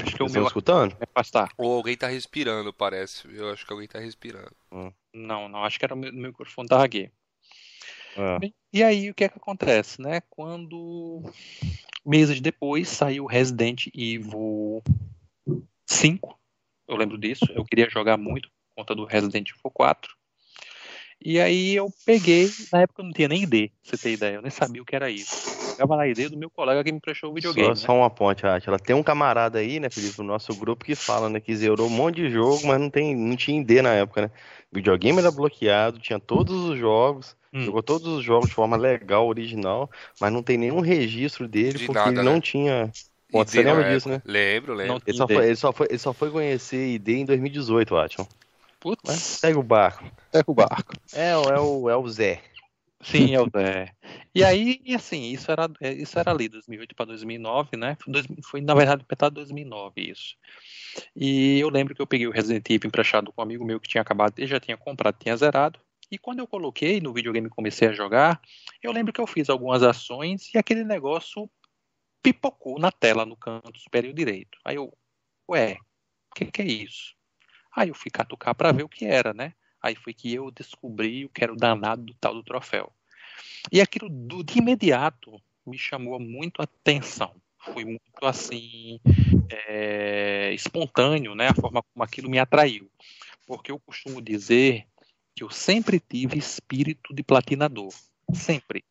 Acho 0.00 0.16
que 0.16 0.22
é 0.22 0.24
o 0.24 0.28
Vocês 0.28 0.32
meu 0.32 0.42
estão 0.42 0.46
escutando? 0.46 0.90
vai 0.92 1.08
afastar. 1.14 1.50
Ou 1.58 1.74
alguém 1.74 1.96
tá 1.96 2.08
respirando, 2.08 2.72
parece. 2.72 3.28
Eu 3.30 3.50
acho 3.50 3.66
que 3.66 3.72
alguém 3.72 3.86
tá 3.86 3.98
respirando. 3.98 4.52
Não, 5.14 5.48
não, 5.48 5.64
acho 5.64 5.78
que 5.78 5.84
era 5.84 5.94
o 5.94 5.98
meu, 5.98 6.12
meu 6.12 6.28
microfone 6.30 6.66
da 6.66 6.78
Raguê. 6.78 7.10
É. 8.16 8.50
E 8.72 8.82
aí 8.82 9.10
o 9.10 9.14
que 9.14 9.24
é 9.24 9.28
que 9.28 9.38
acontece, 9.38 10.00
né? 10.00 10.20
Quando 10.30 11.22
meses 12.04 12.40
depois 12.40 12.88
saiu 12.88 13.26
Resident 13.26 13.86
Evil 13.94 14.82
5, 15.86 16.38
eu 16.88 16.96
lembro 16.96 17.18
disso, 17.18 17.46
eu 17.54 17.64
queria 17.64 17.88
jogar 17.88 18.16
muito 18.16 18.48
por 18.48 18.82
conta 18.82 18.94
do 18.94 19.04
Resident 19.04 19.48
Evil 19.50 19.70
4. 19.72 20.14
E 21.24 21.40
aí 21.40 21.74
eu 21.76 21.88
peguei, 22.04 22.50
na 22.72 22.82
época 22.82 23.00
eu 23.02 23.06
não 23.06 23.12
tinha 23.12 23.28
nem 23.28 23.42
ID, 23.42 23.68
pra 23.68 23.90
você 23.90 23.96
ter 23.96 24.12
ideia, 24.12 24.34
eu 24.36 24.42
nem 24.42 24.50
sabia 24.50 24.82
o 24.82 24.84
que 24.84 24.96
era 24.96 25.08
isso. 25.08 25.48
Eu 25.62 25.70
jogava 25.70 25.96
na 25.96 26.08
ID 26.08 26.28
do 26.28 26.36
meu 26.36 26.50
colega 26.50 26.82
que 26.82 26.92
me 26.92 27.00
prestou 27.00 27.30
o 27.30 27.34
videogame. 27.34 27.68
Só, 27.68 27.74
né? 27.74 27.86
só 27.86 27.94
uma 27.94 28.10
ponte, 28.10 28.46
Átila. 28.46 28.78
Tem 28.78 28.94
um 28.96 29.02
camarada 29.02 29.58
aí, 29.58 29.78
né, 29.78 29.88
Felipe, 29.88 30.18
no 30.18 30.24
nosso 30.24 30.54
grupo 30.54 30.84
que 30.84 30.94
fala, 30.94 31.28
né, 31.28 31.38
que 31.38 31.54
zerou 31.54 31.86
um 31.86 31.90
monte 31.90 32.16
de 32.16 32.30
jogo, 32.30 32.66
mas 32.66 32.80
não, 32.80 32.90
tem, 32.90 33.14
não 33.14 33.36
tinha 33.36 33.60
ID 33.60 33.82
na 33.82 33.94
época, 33.94 34.22
né? 34.22 34.30
O 34.70 34.76
videogame 34.76 35.18
era 35.18 35.30
bloqueado, 35.30 35.98
tinha 35.98 36.18
todos 36.18 36.54
os 36.54 36.78
jogos, 36.78 37.36
Hum. 37.54 37.64
jogou 37.66 37.82
todos 37.82 38.08
os 38.08 38.24
jogos 38.24 38.48
de 38.48 38.54
forma 38.54 38.78
legal, 38.78 39.26
original, 39.26 39.90
mas 40.18 40.32
não 40.32 40.42
tem 40.42 40.56
nenhum 40.56 40.80
registro 40.80 41.46
dele 41.46 41.78
De 41.78 41.86
porque 41.86 41.98
nada, 41.98 42.10
ele 42.10 42.22
não 42.22 42.36
né? 42.36 42.40
tinha. 42.40 42.92
Você 43.30 43.62
lembra 43.62 43.84
disso, 43.84 44.08
né? 44.08 44.22
Lembro, 44.24 44.74
lembro. 44.74 44.94
Não 44.94 45.00
Ele 45.06 45.16
só, 45.16 45.26
foi, 45.26 45.46
ele, 45.46 45.56
só 45.56 45.72
foi, 45.72 45.86
ele 45.90 45.98
só 45.98 46.12
foi 46.14 46.30
conhecer 46.30 46.94
ID 46.94 47.08
em 47.08 47.24
2018, 47.26 47.94
Átila. 48.90 48.96
Mas 49.04 49.16
Putz, 49.16 49.22
segue 49.40 49.58
o 49.58 49.62
barco. 49.62 50.04
pega 50.30 50.50
o 50.50 50.54
barco. 50.54 50.92
É, 51.14 51.36
o- 51.36 51.50
é, 51.50 51.60
o, 51.60 51.90
é 51.90 51.96
o 51.96 52.08
Zé. 52.08 52.42
Sim, 53.02 53.34
é 53.34 53.40
o 53.40 53.50
Zé. 53.50 53.92
E 54.34 54.44
aí, 54.44 54.80
assim, 54.94 55.30
isso 55.32 55.50
era, 55.50 55.68
é, 55.80 55.92
isso 55.92 56.18
era 56.18 56.30
ali, 56.30 56.48
2008 56.48 56.94
para 56.94 57.06
2009, 57.06 57.76
né? 57.76 57.96
Foi, 58.00 58.12
foi, 58.42 58.60
na 58.60 58.74
verdade, 58.74 59.04
metade 59.08 59.32
de 59.32 59.40
2009 59.40 60.00
isso. 60.10 60.36
E 61.14 61.58
eu 61.58 61.68
lembro 61.68 61.94
que 61.94 62.00
eu 62.00 62.06
peguei 62.06 62.26
o 62.26 62.30
Resident 62.30 62.68
Evil 62.70 62.88
emprestado 62.88 63.32
com 63.32 63.40
um 63.40 63.44
amigo 63.44 63.64
meu 63.64 63.80
que 63.80 63.88
tinha 63.88 64.00
acabado, 64.02 64.34
ele 64.38 64.46
já 64.46 64.60
tinha 64.60 64.76
comprado, 64.76 65.16
tinha 65.18 65.36
zerado. 65.36 65.78
E 66.10 66.18
quando 66.18 66.38
eu 66.40 66.46
coloquei 66.46 67.00
no 67.00 67.12
videogame 67.12 67.46
e 67.46 67.50
comecei 67.50 67.88
a 67.88 67.92
jogar, 67.92 68.40
eu 68.82 68.92
lembro 68.92 69.12
que 69.12 69.20
eu 69.20 69.26
fiz 69.26 69.48
algumas 69.50 69.82
ações 69.82 70.52
e 70.54 70.58
aquele 70.58 70.84
negócio 70.84 71.50
pipocou 72.22 72.78
na 72.78 72.92
tela 72.92 73.26
no 73.26 73.36
canto 73.36 73.78
superior 73.80 74.14
direito. 74.14 74.58
Aí 74.64 74.76
eu, 74.76 74.92
ué, 75.50 75.76
o 76.30 76.34
que, 76.34 76.44
que 76.46 76.62
é 76.62 76.66
isso? 76.66 77.14
Aí 77.74 77.88
eu 77.88 77.94
fui 77.94 78.10
catucar 78.10 78.54
para 78.54 78.72
ver 78.72 78.84
o 78.84 78.88
que 78.88 79.04
era, 79.04 79.32
né? 79.32 79.54
Aí 79.82 79.94
foi 79.94 80.12
que 80.12 80.32
eu 80.32 80.50
descobri 80.50 81.24
o 81.24 81.28
que 81.28 81.42
era 81.42 81.52
o 81.52 81.56
danado 81.56 82.02
do 82.02 82.14
tal 82.14 82.34
do 82.34 82.42
troféu. 82.42 82.92
E 83.70 83.80
aquilo 83.80 84.08
do, 84.08 84.42
de 84.42 84.58
imediato 84.58 85.40
me 85.66 85.78
chamou 85.78 86.18
muito 86.20 86.60
a 86.60 86.64
atenção. 86.64 87.34
Foi 87.58 87.84
muito 87.84 88.02
assim 88.22 89.00
é, 89.48 90.52
espontâneo, 90.52 91.34
né? 91.34 91.48
A 91.48 91.54
forma 91.54 91.82
como 91.82 92.04
aquilo 92.04 92.28
me 92.28 92.38
atraiu. 92.38 92.90
Porque 93.46 93.70
eu 93.70 93.78
costumo 93.80 94.20
dizer 94.20 94.86
que 95.34 95.42
eu 95.42 95.50
sempre 95.50 96.00
tive 96.00 96.38
espírito 96.38 97.14
de 97.14 97.22
platinador. 97.22 97.92
Sempre. 98.34 98.84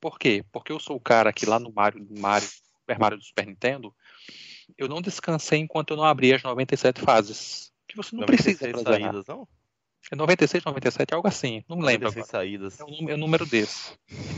Por 0.00 0.18
quê? 0.18 0.44
Porque 0.52 0.70
eu 0.70 0.78
sou 0.78 0.96
o 0.96 1.00
cara 1.00 1.32
que 1.32 1.46
lá 1.46 1.58
no 1.58 1.72
Mario, 1.72 2.06
Mario, 2.18 2.48
Super 2.48 2.98
Mario 2.98 3.18
do 3.18 3.24
Super 3.24 3.46
Nintendo, 3.46 3.94
eu 4.76 4.88
não 4.88 5.00
descansei 5.00 5.58
enquanto 5.58 5.90
eu 5.90 5.96
não 5.96 6.04
abri 6.04 6.32
as 6.32 6.42
97 6.42 7.00
fases. 7.00 7.72
Você 7.98 8.16
não 8.16 8.24
precisa 8.24 8.66
96 8.66 8.72
pra 8.84 8.92
zerar. 8.92 9.10
saídas, 9.12 9.26
não? 9.26 9.48
É 10.10 10.16
96, 10.16 10.64
97, 10.64 11.12
algo 11.14 11.28
assim. 11.28 11.62
Não 11.68 11.76
me 11.76 11.84
lembro 11.84 12.06
96 12.06 12.28
agora. 12.28 12.30
saídas. 12.30 12.80
É 12.80 12.84
um, 12.84 12.90
número- 12.90 13.10
é 13.10 13.14
um 13.14 13.18
número 13.18 13.44
desse. 13.44 13.92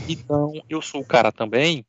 Então, 0.09 0.53
eu 0.67 0.81
sou 0.81 1.01
o 1.01 1.05
cara 1.05 1.31
também 1.31 1.85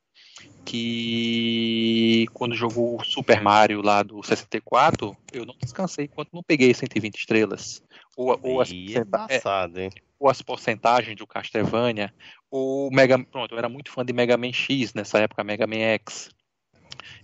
que 0.64 2.26
quando 2.32 2.54
jogou 2.54 3.00
o 3.00 3.04
Super 3.04 3.40
Mario 3.40 3.82
lá 3.82 4.02
do 4.02 4.22
64, 4.22 5.16
eu 5.32 5.44
não 5.44 5.54
descansei 5.60 6.04
enquanto 6.04 6.30
não 6.32 6.42
peguei 6.42 6.72
120 6.72 7.16
estrelas. 7.16 7.82
Ou, 8.16 8.38
ou, 8.42 8.60
as, 8.60 8.70
é 8.70 8.74
é, 8.74 8.98
embaçado, 8.98 9.80
hein? 9.80 9.90
ou 10.18 10.28
as 10.30 10.40
porcentagens 10.42 11.16
do 11.16 11.26
Castlevania, 11.26 12.12
ou 12.50 12.90
Mega, 12.92 13.18
pronto, 13.24 13.54
eu 13.54 13.58
era 13.58 13.68
muito 13.68 13.90
fã 13.90 14.04
de 14.04 14.12
Mega 14.12 14.36
Man 14.36 14.52
X 14.52 14.94
nessa 14.94 15.18
época, 15.18 15.42
Mega 15.42 15.66
Man 15.66 15.76
X. 15.78 16.30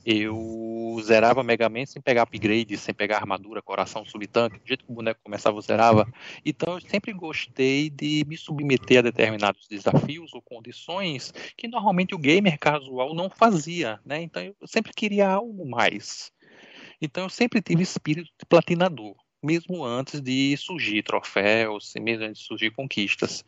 Eu 0.04 0.96
zerava 1.02 1.42
Mega 1.42 1.68
Man 1.68 1.87
sem 1.87 2.00
pegar 2.00 2.22
upgrade, 2.22 2.76
sem 2.76 2.94
pegar 2.94 3.16
armadura, 3.16 3.62
coração, 3.62 4.04
subtanque, 4.04 4.59
do 4.59 4.66
jeito 4.66 4.85
que 4.85 4.90
o 4.90 4.94
boneco 4.94 5.20
começava, 5.22 5.57
eu 5.57 5.62
zerava. 5.62 6.07
Então 6.44 6.74
eu 6.74 6.81
sempre 6.81 7.12
gostei 7.12 7.90
de 7.90 8.24
me 8.26 8.37
submeter 8.37 8.98
a 8.98 9.02
determinados 9.02 9.66
desafios 9.68 10.33
ou 10.35 10.42
condições 10.42 11.33
que 11.57 11.68
normalmente 11.68 12.14
o 12.14 12.18
gamer 12.18 12.59
casual 12.59 13.14
não 13.14 13.28
fazia, 13.28 14.00
né? 14.04 14.22
Então 14.22 14.42
eu 14.42 14.54
sempre 14.66 14.92
queria 14.92 15.28
algo 15.28 15.68
mais. 15.68 16.33
Então 17.00 17.24
eu 17.24 17.31
sempre 17.31 17.62
tive 17.62 17.83
espírito 17.83 18.31
de 18.38 18.46
platinador, 18.46 19.14
mesmo 19.42 19.85
antes 19.85 20.20
de 20.20 20.57
surgir 20.57 21.02
troféus, 21.02 21.92
mesmo 22.00 22.24
antes 22.24 22.42
de 22.42 22.46
surgir 22.46 22.70
conquistas. 22.70 23.44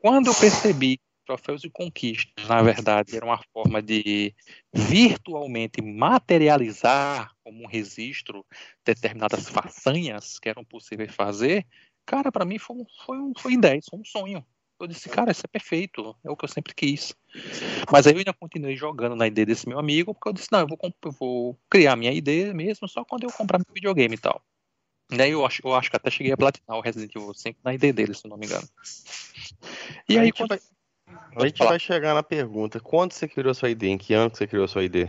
Quando 0.00 0.28
eu 0.28 0.34
percebi 0.34 1.00
troféus 1.24 1.64
e 1.64 1.70
conquistas, 1.70 2.46
na 2.48 2.62
verdade, 2.62 3.16
era 3.16 3.24
uma 3.24 3.40
forma 3.52 3.82
de 3.82 4.34
virtualmente 4.72 5.80
materializar 5.82 7.32
como 7.42 7.62
um 7.62 7.66
registro 7.66 8.44
determinadas 8.84 9.48
façanhas 9.48 10.38
que 10.38 10.48
eram 10.48 10.64
possíveis 10.64 11.14
fazer, 11.14 11.66
cara, 12.06 12.30
para 12.30 12.44
mim 12.44 12.58
foi, 12.58 12.76
um- 12.76 12.86
foi, 13.04 13.18
um, 13.18 13.32
foi 13.38 13.52
em 13.54 13.60
10, 13.60 13.86
foi 13.88 13.98
um 13.98 14.04
sonho. 14.04 14.44
Eu 14.80 14.86
disse, 14.88 15.08
cara, 15.08 15.30
isso 15.30 15.42
é 15.44 15.48
perfeito, 15.48 16.16
é 16.24 16.30
o 16.30 16.36
que 16.36 16.44
eu 16.44 16.48
sempre 16.48 16.74
quis. 16.74 17.14
Mas 17.90 18.06
aí 18.06 18.12
eu 18.12 18.18
ainda 18.18 18.32
continuei 18.32 18.76
jogando 18.76 19.14
na 19.16 19.26
ID 19.26 19.46
desse 19.46 19.68
meu 19.68 19.78
amigo, 19.78 20.12
porque 20.12 20.28
eu 20.28 20.32
disse, 20.32 20.48
não, 20.50 20.60
eu 20.60 20.66
vou, 20.66 20.78
eu 21.04 21.12
vou 21.12 21.58
criar 21.70 21.96
minha 21.96 22.12
ID 22.12 22.52
mesmo 22.52 22.88
só 22.88 23.04
quando 23.04 23.24
eu 23.24 23.32
comprar 23.32 23.58
meu 23.58 23.72
videogame 23.72 24.14
e 24.14 24.18
tal. 24.18 24.42
Né, 25.12 25.28
eu, 25.28 25.44
acho, 25.46 25.60
eu 25.64 25.74
acho 25.74 25.90
que 25.90 25.96
até 25.96 26.10
cheguei 26.10 26.32
a 26.32 26.36
platinar 26.36 26.76
o 26.76 26.80
Resident 26.80 27.14
Evil 27.14 27.34
5 27.34 27.60
na 27.62 27.74
ID 27.74 27.92
dele, 27.92 28.14
se 28.14 28.26
não 28.26 28.36
me 28.36 28.46
engano. 28.46 28.66
E 30.08 30.18
aí, 30.18 30.26
gente 30.26 30.38
quando... 30.38 30.48
vai- 30.50 30.60
A 31.36 31.46
gente 31.46 31.58
falar. 31.58 31.70
vai 31.70 31.78
chegar 31.80 32.14
na 32.14 32.22
pergunta: 32.22 32.80
quando 32.80 33.12
você 33.12 33.26
criou 33.26 33.54
sua 33.54 33.70
ID? 33.70 33.84
Em 33.84 33.98
que 33.98 34.14
ano 34.14 34.30
que 34.30 34.38
você 34.38 34.46
criou 34.46 34.68
sua 34.68 34.84
ID? 34.84 35.08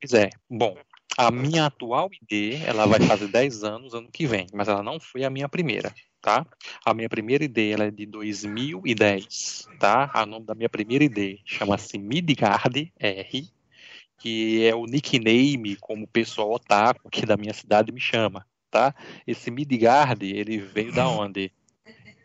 Pois 0.00 0.12
é. 0.12 0.30
Bom, 0.48 0.76
a 1.16 1.30
minha 1.30 1.66
atual 1.66 2.10
ID, 2.12 2.62
ela 2.66 2.86
vai 2.86 3.00
fazer 3.00 3.28
10 3.28 3.62
anos 3.64 3.94
ano 3.94 4.08
que 4.10 4.26
vem, 4.26 4.46
mas 4.52 4.68
ela 4.68 4.82
não 4.82 4.98
foi 4.98 5.24
a 5.24 5.30
minha 5.30 5.48
primeira, 5.48 5.94
tá? 6.20 6.44
A 6.84 6.92
minha 6.92 7.08
primeira 7.08 7.44
ID, 7.44 7.58
ela 7.72 7.84
é 7.84 7.90
de 7.90 8.04
2010, 8.04 9.68
tá? 9.78 10.10
O 10.14 10.26
nome 10.26 10.44
da 10.44 10.54
minha 10.54 10.68
primeira 10.68 11.04
ID 11.04 11.38
chama-se 11.44 11.98
Midgard 11.98 12.92
R, 12.98 13.48
que 14.18 14.66
é 14.66 14.74
o 14.74 14.86
nickname 14.86 15.76
como 15.76 16.04
o 16.04 16.08
pessoal 16.08 16.52
otaku 16.52 17.06
aqui 17.06 17.24
da 17.24 17.36
minha 17.36 17.54
cidade 17.54 17.92
me 17.92 18.00
chama, 18.00 18.44
tá? 18.70 18.94
Esse 19.26 19.50
Midgard, 19.50 20.26
ele 20.26 20.58
veio 20.58 20.92
da 20.92 21.08
onde? 21.08 21.52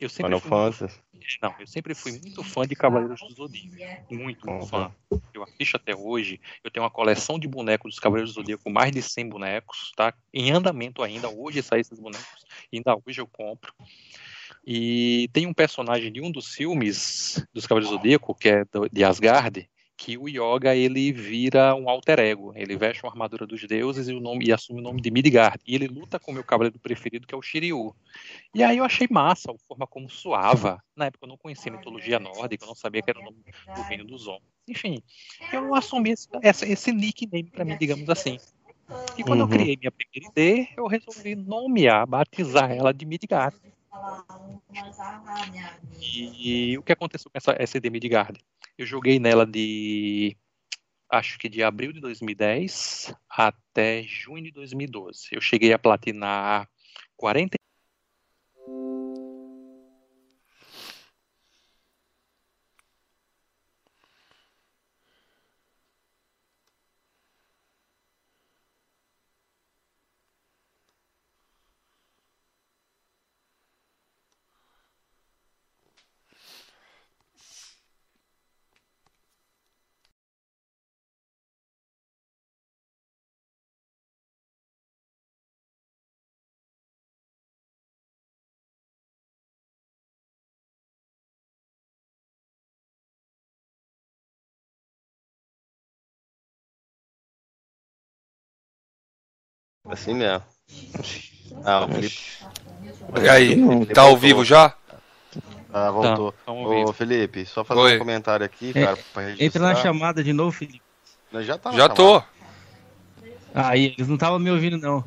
Eu 0.02 0.10
sempre 0.10 0.30
Final 0.30 0.40
fui 0.40 0.50
Fantasy? 0.50 1.00
Não, 1.42 1.54
eu 1.60 1.68
sempre 1.68 1.94
fui 1.94 2.12
muito 2.12 2.44
fã 2.44 2.66
de 2.66 2.76
Cavaleiros 2.76 3.20
do 3.22 3.34
Zodíaco. 3.34 4.06
Muito 4.10 4.50
Uhum. 4.50 4.66
fã. 4.66 4.92
Eu 5.34 5.44
assisto 5.44 5.78
até 5.78 5.96
hoje. 5.96 6.40
Eu 6.64 6.72
tenho 6.72 6.84
uma 6.84 6.90
coleção 6.90 7.38
de 7.38 7.48
bonecos 7.48 7.92
dos 7.92 8.00
Cavaleiros 8.00 8.32
do 8.34 8.42
Zodíaco, 8.42 8.64
com 8.64 8.72
mais 8.72 8.92
de 8.92 9.02
100 9.02 9.30
bonecos, 9.30 9.92
tá? 9.96 10.14
Em 10.34 10.52
andamento 10.52 11.04
ainda. 11.04 11.30
Hoje 11.30 11.62
saem 11.62 11.82
esses 11.82 12.00
bonecos. 12.00 12.46
Ainda 12.74 12.98
hoje 13.06 13.22
eu 13.22 13.28
compro. 13.28 13.74
E 14.66 15.30
tem 15.32 15.46
um 15.46 15.54
personagem 15.54 16.12
de 16.12 16.22
um 16.22 16.32
dos 16.32 16.54
filmes 16.54 17.46
dos 17.54 17.66
Cavaleiros 17.68 17.92
do 17.92 17.98
Zodíaco, 17.98 18.34
que 18.36 18.50
é 18.50 18.64
de 18.92 19.04
Asgard, 19.04 19.70
que 20.00 20.18
o 20.18 20.30
Yoga 20.30 20.74
ele 20.74 21.12
vira 21.12 21.76
um 21.76 21.90
alter 21.90 22.20
ego. 22.20 22.54
Ele 22.56 22.78
veste 22.78 23.04
uma 23.04 23.12
armadura 23.12 23.46
dos 23.46 23.62
deuses 23.68 24.08
e, 24.08 24.14
o 24.14 24.20
nome, 24.22 24.46
e 24.48 24.54
assume 24.54 24.80
o 24.80 24.84
nome 24.84 25.02
de 25.02 25.12
Midgard. 25.12 25.60
E 25.68 25.76
ele 25.76 25.88
luta 25.88 26.18
com 26.18 26.32
o 26.32 26.34
meu 26.34 26.44
cavaleiro 26.44 26.80
preferido, 26.80 27.28
que 27.28 27.36
é 27.36 27.38
o 27.38 27.42
Shiryu. 27.42 27.94
E 28.56 28.64
aí 28.64 28.78
eu 28.78 28.86
achei 28.86 29.08
massa 29.12 29.52
a 29.52 29.56
forma 29.68 29.86
como 29.86 30.10
soava. 30.10 30.82
Na 30.96 31.08
época 31.08 31.26
eu 31.26 31.30
não 31.30 31.38
conhecia 31.38 31.70
mitologia 31.70 32.18
nórdica, 32.18 32.64
eu 32.64 32.68
não 32.70 32.76
sabia 32.76 33.02
que 33.02 33.10
era 33.10 33.20
o 33.20 33.24
nome 33.24 33.44
do 33.76 33.82
reino 33.90 34.06
dos 34.06 34.26
homens. 34.26 34.44
Enfim, 34.68 35.04
eu 35.52 35.76
assumi 35.76 36.12
esse, 36.44 36.66
esse 36.66 36.92
nickname 36.94 37.52
para 37.52 37.66
mim, 37.66 37.76
digamos 37.78 38.10
assim. 38.10 38.38
E 39.18 39.24
quando 39.24 39.42
eu 39.42 39.46
Uhum. 39.48 39.52
criei 39.52 39.76
minha 39.76 39.92
primeira 39.92 40.32
ID, 40.34 40.68
eu 40.78 40.88
resolvi 40.88 41.36
nomear, 41.36 42.08
batizar 42.08 42.72
ela 42.72 42.94
de 42.94 43.06
Midgard. 43.06 43.58
E, 46.00 46.78
o 46.78 46.84
que 46.84 46.92
aconteceu 46.92 47.30
com 47.32 47.38
essa, 47.38 47.78
ID 47.78 47.86
Midgard? 47.92 48.40
Eu 48.78 48.86
joguei 48.86 49.20
nela 49.20 49.46
de 49.46 50.38
acho 51.10 51.40
que 51.40 51.50
de 51.50 51.64
abril 51.64 51.92
de 51.92 52.00
2010 52.00 53.14
até 53.30 54.04
junho 54.04 54.44
de 54.44 54.52
2012. 54.52 55.30
Eu 55.32 55.42
cheguei 55.42 55.74
a 55.74 55.80
platinar 55.80 56.70
40 57.18 57.58
Assim 99.90 100.14
mesmo. 100.14 100.44
Ah, 101.64 101.86
o 101.86 101.88
Felipe. 101.90 102.20
E 103.24 103.30
aí, 103.30 103.56
Não, 103.56 103.86
tá 103.86 104.04
ao 104.04 104.16
vivo 104.18 104.46
já? 104.46 104.74
Ah, 105.74 105.92
voltou. 105.92 106.32
Tá, 106.32 106.38
vamos 106.48 106.66
ouvir. 106.66 106.84
Ô, 106.90 106.94
Felipe, 106.94 107.46
só 107.46 107.64
fazer 107.64 107.80
Oi. 107.80 107.96
um 107.96 108.00
comentário 108.00 108.46
aqui, 108.46 108.74
cara, 108.74 108.98
pra 109.14 109.24
registrar. 109.24 109.46
Entra 109.46 109.62
na 109.62 109.76
chamada 109.76 110.24
de 110.24 110.34
novo, 110.34 110.52
Felipe. 110.52 110.82
Já 111.42 111.58
tá 111.58 111.72
na 111.72 111.78
Já 111.78 111.84
chamada. 111.84 111.96
tô. 111.96 112.24
Aí, 113.54 113.94
eles 113.98 114.08
não 114.08 114.16
estavam 114.16 114.40
me 114.40 114.50
ouvindo, 114.52 114.78
não. 114.78 115.04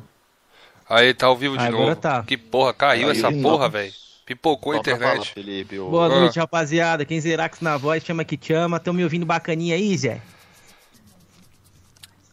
Aí, 0.89 1.13
tá 1.13 1.27
ao 1.27 1.35
vivo 1.35 1.57
de 1.57 1.69
novo. 1.69 1.95
tá. 1.95 2.23
Que 2.23 2.37
porra, 2.37 2.73
caiu 2.73 3.09
Aí, 3.09 3.17
essa 3.17 3.31
porra, 3.31 3.67
velho. 3.69 3.91
Pipocou 4.25 4.71
a 4.73 4.77
internet. 4.77 5.11
falar, 5.15 5.25
Felipe, 5.25 5.79
o- 5.79 5.89
Boa 5.89 6.05
Ah. 6.05 6.09
noite, 6.09 6.39
rapaziada. 6.39 7.03
Quem 7.03 7.19
Zerax 7.19 7.59
na 7.59 7.75
voz, 7.75 8.03
chama 8.05 8.23
que 8.23 8.39
chama. 8.41 8.79
Tão 8.79 8.93
me 8.93 9.03
ouvindo 9.03 9.25
bacaninha 9.25 9.75
aí, 9.75 9.97
Zé? 9.97 10.21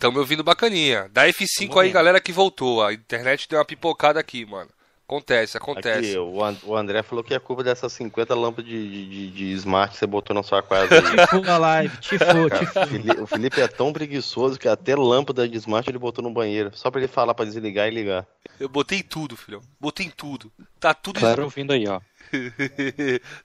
Tamo 0.01 0.15
me 0.15 0.19
ouvindo 0.21 0.43
bacaninha. 0.43 1.09
Dá 1.13 1.27
F5 1.29 1.69
Tamo 1.69 1.79
aí, 1.81 1.91
galera 1.93 2.21
que 2.21 2.33
voltou. 2.33 2.83
A 2.83 2.93
internet 2.93 3.47
deu 3.49 3.59
uma 3.59 3.65
pipocada 3.65 4.19
aqui, 4.19 4.45
mano. 4.47 4.71
Acontece, 5.07 5.57
acontece. 5.57 6.11
Aqui, 6.11 6.19
o 6.19 6.43
And- 6.45 6.57
o 6.63 6.77
André 6.77 7.03
falou 7.03 7.23
que 7.25 7.35
é 7.35 7.39
culpa 7.41 7.65
dessas 7.65 7.93
50 7.95 8.33
lâmpadas 8.35 8.71
de, 8.71 8.89
de, 8.89 9.07
de- 9.09 9.31
de 9.31 9.45
smart 9.55 9.93
que 9.93 9.99
você 9.99 10.07
botou 10.07 10.33
na 10.35 10.43
sua 10.45 10.63
casa. 10.63 10.95
aí. 10.95 11.03
Tifou 11.27 11.45
a 11.53 11.59
live, 11.59 11.97
tifou, 11.99 12.49
tifou. 12.49 13.25
O 13.25 13.27
Felipe 13.27 13.61
é 13.61 13.67
tão 13.67 13.93
preguiçoso 13.93 14.57
que 14.59 14.69
até 14.69 14.95
lâmpada 14.95 15.49
de 15.49 15.57
smart 15.59 15.91
ele 15.91 15.99
botou 15.99 16.23
no 16.23 16.31
banheiro. 16.31 16.71
Só 16.75 16.91
pra 16.93 17.01
ele 17.01 17.09
falar 17.09 17.35
pra 17.35 17.45
desligar 17.45 17.89
e 17.89 17.91
ligar. 17.91 18.25
Eu 18.61 18.69
botei 18.69 19.01
em 19.01 19.03
tudo, 19.03 19.37
filhão. 19.37 19.61
Botei 19.81 20.07
em 20.07 20.11
tudo. 20.11 20.51
Tá 20.79 20.95
tudo, 20.95 21.19
Galera 21.21 21.43
ouvindo 21.43 21.73
aí, 21.73 21.89
ó. 21.89 22.01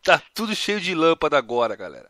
tá 0.03 0.21
tudo 0.35 0.55
cheio 0.55 0.79
de 0.79 0.93
lâmpada 0.93 1.35
agora, 1.37 1.75
galera. 1.75 2.09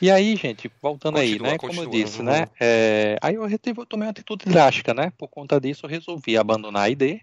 E 0.00 0.10
aí, 0.10 0.36
gente, 0.36 0.70
voltando 0.82 1.18
aí, 1.18 1.32
Continua, 1.32 1.52
né? 1.52 1.58
Como 1.58 1.72
eu 1.72 1.84
continua. 1.84 2.04
disse, 2.04 2.22
né? 2.22 2.46
é, 2.60 3.16
aí 3.22 3.34
eu, 3.36 3.46
retive- 3.46 3.80
eu 3.80 3.86
tomei 3.86 4.06
uma 4.06 4.10
atitude 4.10 4.44
drástica, 4.46 4.92
né? 4.92 5.12
Por 5.16 5.28
conta 5.28 5.60
disso, 5.60 5.86
eu 5.86 5.90
resolvi 5.90 6.36
abandonar 6.36 6.82
a 6.82 6.90
ID 6.90 7.20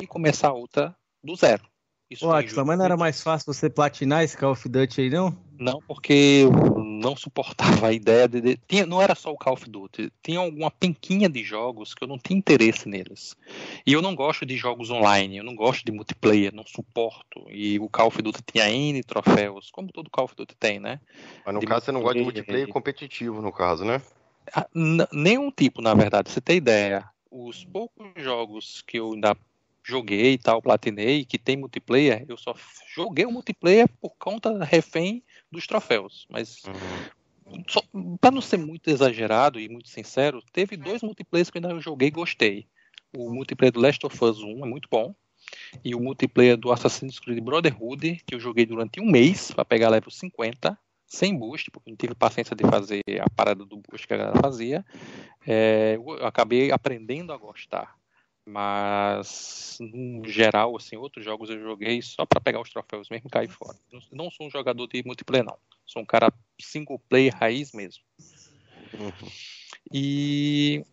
e 0.00 0.06
começar 0.06 0.52
outra 0.52 0.94
do 1.22 1.36
zero. 1.36 1.62
Isso 2.10 2.30
Atila, 2.30 2.64
mas 2.64 2.78
não 2.78 2.84
era 2.84 2.96
mais 2.96 3.22
fácil 3.22 3.52
você 3.52 3.70
platinar 3.70 4.22
esse 4.22 4.36
Call 4.36 4.52
of 4.52 4.68
Duty 4.68 5.00
aí, 5.00 5.10
não? 5.10 5.34
Não, 5.62 5.80
porque 5.80 6.42
eu 6.42 6.82
não 6.82 7.14
suportava 7.14 7.86
a 7.86 7.92
ideia 7.92 8.26
de. 8.26 8.40
de- 8.40 8.56
tinha, 8.66 8.84
não 8.84 9.00
era 9.00 9.14
só 9.14 9.30
o 9.30 9.36
Call 9.36 9.54
of 9.54 9.70
Duty, 9.70 10.12
tinha 10.20 10.40
alguma 10.40 10.72
penquinha 10.72 11.28
de 11.28 11.44
jogos 11.44 11.94
que 11.94 12.02
eu 12.02 12.08
não 12.08 12.18
tinha 12.18 12.36
interesse 12.36 12.88
neles. 12.88 13.36
E 13.86 13.92
eu 13.92 14.02
não 14.02 14.12
gosto 14.16 14.44
de 14.44 14.56
jogos 14.56 14.90
online, 14.90 15.36
eu 15.36 15.44
não 15.44 15.54
gosto 15.54 15.84
de 15.84 15.92
multiplayer, 15.92 16.52
não 16.52 16.66
suporto. 16.66 17.46
E 17.48 17.78
o 17.78 17.88
Call 17.88 18.08
of 18.08 18.20
Duty 18.20 18.40
tinha 18.42 18.68
N 18.68 19.04
troféus, 19.04 19.70
como 19.70 19.92
todo 19.92 20.10
Call 20.10 20.24
of 20.24 20.34
Duty 20.34 20.56
tem, 20.56 20.80
né? 20.80 20.98
Mas 21.44 21.54
no 21.54 21.60
De 21.60 21.66
caso 21.66 21.84
você 21.84 21.92
não 21.92 22.02
gosta 22.02 22.18
de 22.18 22.24
multiplayer. 22.24 22.68
competitivo, 22.68 23.40
no 23.40 23.52
caso, 23.52 23.84
né? 23.84 24.02
Ah, 24.52 24.66
Nenhum 25.12 25.48
tipo, 25.52 25.80
na 25.80 25.94
verdade, 25.94 26.28
você 26.28 26.40
ter 26.40 26.56
ideia. 26.56 27.08
Os 27.30 27.64
poucos 27.64 28.06
jogos 28.16 28.82
que 28.82 28.98
eu 28.98 29.12
ainda 29.12 29.36
joguei 29.84 30.32
e 30.32 30.38
tal, 30.38 30.60
platinei, 30.60 31.24
que 31.24 31.38
tem 31.38 31.56
multiplayer, 31.56 32.24
eu 32.28 32.36
só 32.36 32.54
joguei 32.94 33.24
o 33.24 33.32
multiplayer 33.32 33.88
por 34.00 34.10
conta 34.18 34.62
refém 34.64 35.22
dos 35.52 35.66
troféus. 35.66 36.26
Mas 36.28 36.62
Uhum. 36.64 38.16
pra 38.20 38.30
não 38.30 38.40
ser 38.40 38.56
muito 38.56 38.88
exagerado 38.88 39.60
e 39.60 39.68
muito 39.68 39.88
sincero, 39.88 40.42
teve 40.52 40.76
dois 40.76 41.02
multiplayers 41.02 41.50
que 41.50 41.58
eu 41.58 41.62
ainda 41.62 41.80
joguei 41.80 42.08
e 42.08 42.12
gostei. 42.12 42.66
O 43.14 43.30
multiplayer 43.30 43.72
do 43.72 43.80
Last 43.80 44.04
of 44.06 44.24
Us 44.24 44.38
1 44.42 44.64
é 44.64 44.68
muito 44.68 44.88
bom. 44.90 45.14
E 45.84 45.94
o 45.94 46.00
multiplayer 46.00 46.56
do 46.56 46.72
Assassin's 46.72 47.18
Creed 47.18 47.42
Brotherhood, 47.42 48.22
que 48.26 48.34
eu 48.34 48.40
joguei 48.40 48.64
durante 48.64 49.00
um 49.00 49.10
mês 49.10 49.50
para 49.50 49.64
pegar 49.64 49.90
level 49.90 50.10
50, 50.10 50.78
sem 51.06 51.36
boost, 51.36 51.70
porque 51.70 51.90
não 51.90 51.96
tive 51.96 52.14
paciência 52.14 52.56
de 52.56 52.64
fazer 52.64 53.02
a 53.20 53.28
parada 53.28 53.64
do 53.66 53.76
boost 53.76 54.06
que 54.06 54.14
a 54.14 54.16
galera 54.16 54.40
fazia. 54.40 54.84
É, 55.46 55.96
eu 55.96 56.24
acabei 56.24 56.70
aprendendo 56.70 57.32
a 57.32 57.36
gostar. 57.36 57.96
Mas, 58.44 59.78
no 59.80 60.26
geral, 60.28 60.76
assim, 60.76 60.96
outros 60.96 61.24
jogos 61.24 61.48
eu 61.48 61.60
joguei 61.60 62.02
só 62.02 62.26
para 62.26 62.40
pegar 62.40 62.60
os 62.60 62.70
troféus 62.70 63.08
mesmo 63.08 63.28
e 63.28 63.30
cair 63.30 63.48
fora. 63.48 63.78
Não, 64.10 64.30
sou 64.30 64.46
um 64.46 64.50
jogador 64.50 64.86
de 64.88 65.02
multiplayer, 65.04 65.44
não. 65.44 65.56
Sou 65.86 66.02
um 66.02 66.06
cara 66.06 66.32
single 66.60 66.98
player 67.08 67.34
raiz 67.36 67.72
mesmo. 67.72 68.02
Uhum. 68.94 69.12
E, 69.92 70.84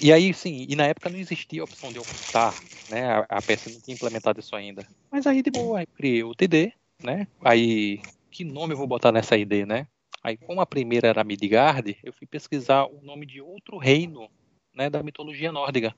e 0.00 0.12
aí, 0.12 0.34
sim, 0.34 0.66
e 0.68 0.74
na 0.74 0.86
época 0.86 1.08
não 1.08 1.18
existia 1.18 1.60
a 1.60 1.64
opção 1.64 1.92
de 1.92 1.98
ocultar, 1.98 2.60
né? 2.88 3.10
A, 3.10 3.26
a 3.28 3.42
PS 3.42 3.72
não 3.72 3.80
tinha 3.80 3.94
implementado 3.94 4.40
isso 4.40 4.56
ainda. 4.56 4.86
Mas 5.10 5.26
aí, 5.26 5.42
de 5.42 5.50
boa, 5.50 5.78
aí 5.78 5.86
criei 5.86 6.24
o 6.24 6.34
TD, 6.34 6.72
né? 7.02 7.28
Aí, 7.44 8.00
que 8.30 8.44
nome 8.44 8.74
eu 8.74 8.78
vou 8.78 8.86
botar 8.86 9.12
nessa 9.12 9.36
ID, 9.36 9.64
né? 9.66 9.86
Aí, 10.22 10.36
como 10.36 10.60
a 10.60 10.66
primeira 10.66 11.06
era 11.06 11.22
Midgard, 11.22 11.96
eu 12.02 12.12
fui 12.12 12.26
pesquisar 12.26 12.86
o 12.86 13.00
nome 13.02 13.24
de 13.24 13.40
outro 13.40 13.78
reino, 13.78 14.28
né, 14.74 14.90
da 14.90 15.02
mitologia 15.02 15.52
nórdica. 15.52 15.94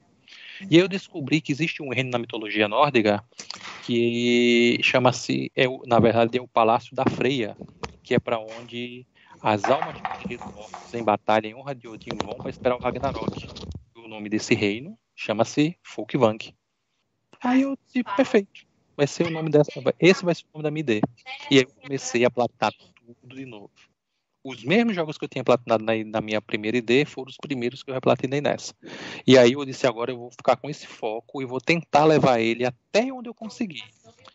E 0.71 0.77
eu 0.77 0.89
descobri 0.89 1.41
que 1.41 1.53
existe 1.53 1.83
um 1.83 1.91
reino 1.91 2.11
na 2.11 2.19
mitologia 2.19 2.69
nórdica 2.69 3.23
que 3.83 4.79
chama-se, 4.83 5.51
é, 5.55 5.65
na 5.87 5.99
verdade, 5.99 6.39
é 6.39 6.43
o 6.43 6.49
Palácio 6.49 6.95
da 6.95 7.05
Freia, 7.05 7.57
que 8.03 8.15
é 8.15 8.19
para 8.19 8.39
onde 8.39 9.07
as 9.41 9.69
almas 9.71 9.95
de 9.95 10.37
mortos 10.39 10.95
em 10.95 11.03
batalha 11.03 11.47
em 11.47 11.55
honra 11.55 11.75
de 11.75 11.87
Odin 11.87 12.17
vão 12.17 12.35
para 12.35 12.51
esperar 12.51 12.77
o 12.77 12.81
Ragnarok. 12.81 13.47
O 13.97 14.09
nome 14.09 14.29
desse 14.29 14.55
reino 14.55 14.99
chama-se 15.15 15.77
Folkvang. 15.83 16.39
Aí 17.41 17.63
eu 17.63 17.77
disse, 17.87 18.03
perfeito. 18.17 18.67
Vai 18.97 19.07
ser 19.07 19.27
o 19.27 19.31
nome 19.31 19.49
dessa. 19.49 19.71
Esse 20.01 20.25
vai 20.25 20.35
ser 20.35 20.43
o 20.53 20.59
nome 20.59 20.65
da 20.65 20.71
minha 20.71 20.81
ID. 20.81 21.03
E 21.51 21.59
aí 21.59 21.63
eu 21.63 21.71
comecei 21.83 22.25
a 22.25 22.31
platinar 22.31 22.73
tudo 22.73 23.37
de 23.37 23.47
novo. 23.47 23.71
Os 24.49 24.65
mesmos 24.65 24.95
jogos 24.95 25.19
que 25.19 25.25
eu 25.25 25.29
tinha 25.29 25.45
platinado 25.45 25.85
na, 25.85 25.93
na 26.05 26.21
minha 26.21 26.41
primeira 26.41 26.79
ID 26.79 27.07
foram 27.07 27.29
os 27.29 27.37
primeiros 27.37 27.83
que 27.83 27.91
eu 27.91 27.95
replatinei 27.95 28.41
nessa. 28.41 28.75
E 29.27 29.37
aí 29.37 29.53
eu 29.53 29.65
disse, 29.65 29.87
agora 29.87 30.11
eu 30.11 30.17
vou 30.17 30.31
ficar 30.31 30.57
com 30.57 30.71
esse 30.71 30.87
foco 30.87 31.43
e 31.43 31.45
vou 31.45 31.61
tentar 31.61 32.05
levar 32.05 32.41
ele 32.41 32.65
até 32.65 33.13
onde 33.13 33.29
eu 33.29 33.35
conseguir. 33.35 33.85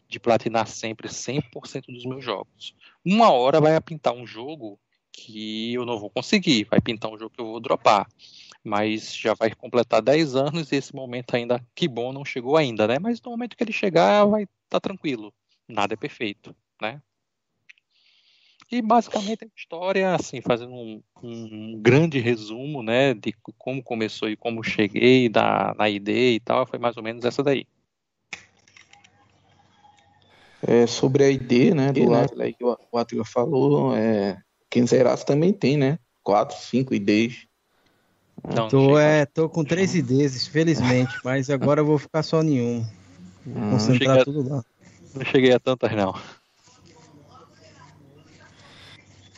De 0.07 0.19
platinar 0.19 0.67
sempre 0.67 1.07
100% 1.07 1.85
dos 1.87 2.05
meus 2.05 2.23
jogos. 2.23 2.75
Uma 3.03 3.31
hora 3.31 3.59
vai 3.59 3.79
pintar 3.81 4.13
um 4.13 4.27
jogo 4.27 4.79
que 5.11 5.73
eu 5.73 5.85
não 5.85 5.99
vou 5.99 6.09
conseguir. 6.09 6.65
Vai 6.69 6.79
pintar 6.79 7.11
um 7.11 7.17
jogo 7.17 7.33
que 7.33 7.41
eu 7.41 7.47
vou 7.47 7.59
dropar 7.59 8.07
mas 8.63 9.13
já 9.13 9.33
vai 9.33 9.53
completar 9.53 10.01
10 10.01 10.35
anos 10.35 10.71
e 10.71 10.77
esse 10.77 10.95
momento 10.95 11.35
ainda, 11.35 11.61
que 11.75 11.87
bom, 11.87 12.13
não 12.13 12.23
chegou 12.23 12.55
ainda, 12.55 12.87
né? 12.87 12.97
Mas 12.97 13.21
no 13.21 13.31
momento 13.31 13.57
que 13.57 13.63
ele 13.63 13.73
chegar, 13.73 14.23
vai 14.25 14.43
estar 14.43 14.53
tá 14.69 14.79
tranquilo. 14.79 15.33
Nada 15.67 15.95
é 15.95 15.97
perfeito, 15.97 16.55
né? 16.81 17.01
E 18.73 18.81
basicamente 18.81 19.45
a 19.45 19.47
história, 19.55 20.15
assim, 20.15 20.41
fazendo 20.41 20.73
um, 20.73 20.99
um, 21.21 21.79
grande 21.79 22.19
resumo, 22.19 22.81
né, 22.81 23.13
de 23.13 23.31
como 23.55 23.83
começou 23.83 24.27
e 24.27 24.35
como 24.35 24.63
cheguei 24.63 25.29
na, 25.29 25.75
na 25.77 25.87
ID 25.87 26.09
e 26.09 26.39
tal, 26.39 26.65
foi 26.65 26.79
mais 26.79 26.97
ou 26.97 27.03
menos 27.03 27.23
essa 27.23 27.43
daí. 27.43 27.67
É, 30.65 30.87
sobre 30.87 31.23
a 31.23 31.29
ID, 31.29 31.75
né, 31.75 31.93
do 31.93 32.09
né? 32.09 32.23
Atlas, 32.23 32.55
que 32.57 32.63
o 32.63 32.97
Atlas 32.97 33.29
falou, 33.29 33.95
é, 33.95 34.41
quem 34.71 34.87
zerasse 34.87 35.23
também 35.23 35.53
tem, 35.53 35.77
né, 35.77 35.99
quatro, 36.23 36.57
cinco 36.57 36.95
IDs 36.95 37.45
não, 38.43 38.69
tô, 38.69 38.97
é, 38.97 39.25
tô 39.27 39.47
com 39.47 39.63
três 39.63 39.93
ideias, 39.93 40.47
felizmente, 40.47 41.13
mas 41.23 41.49
agora 41.49 41.81
eu 41.81 41.85
vou 41.85 41.99
ficar 41.99 42.23
só 42.23 42.41
nenhum. 42.41 42.83
Vou 43.45 43.69
concentrar 43.69 44.19
a, 44.19 44.23
tudo 44.25 44.49
lá. 44.49 44.65
Não 45.13 45.23
cheguei 45.25 45.53
a 45.53 45.59
tantas, 45.59 45.95
não. 45.95 46.13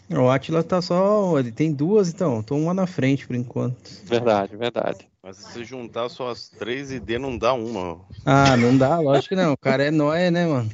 O 0.10 0.30
Atila 0.30 0.64
tá 0.64 0.82
só. 0.82 1.40
Ele 1.40 1.52
tem 1.52 1.74
duas, 1.74 2.10
então. 2.10 2.44
Tô 2.44 2.56
uma 2.56 2.74
na 2.74 2.86
frente 2.86 3.26
por 3.26 3.36
enquanto. 3.36 3.90
Verdade, 4.04 4.56
verdade. 4.56 5.08
Mas 5.24 5.38
se 5.38 5.52
você 5.52 5.64
juntar 5.64 6.10
só 6.10 6.30
as 6.30 6.50
três 6.50 6.92
ideias, 6.92 7.22
não 7.22 7.38
dá 7.38 7.54
uma. 7.54 8.00
Ah, 8.24 8.56
não 8.56 8.78
dá, 8.78 9.00
lógico 9.00 9.30
que 9.30 9.36
não. 9.36 9.54
O 9.54 9.58
cara 9.58 9.84
é 9.84 9.92
nóia, 9.92 10.30
né, 10.30 10.46
mano? 10.46 10.70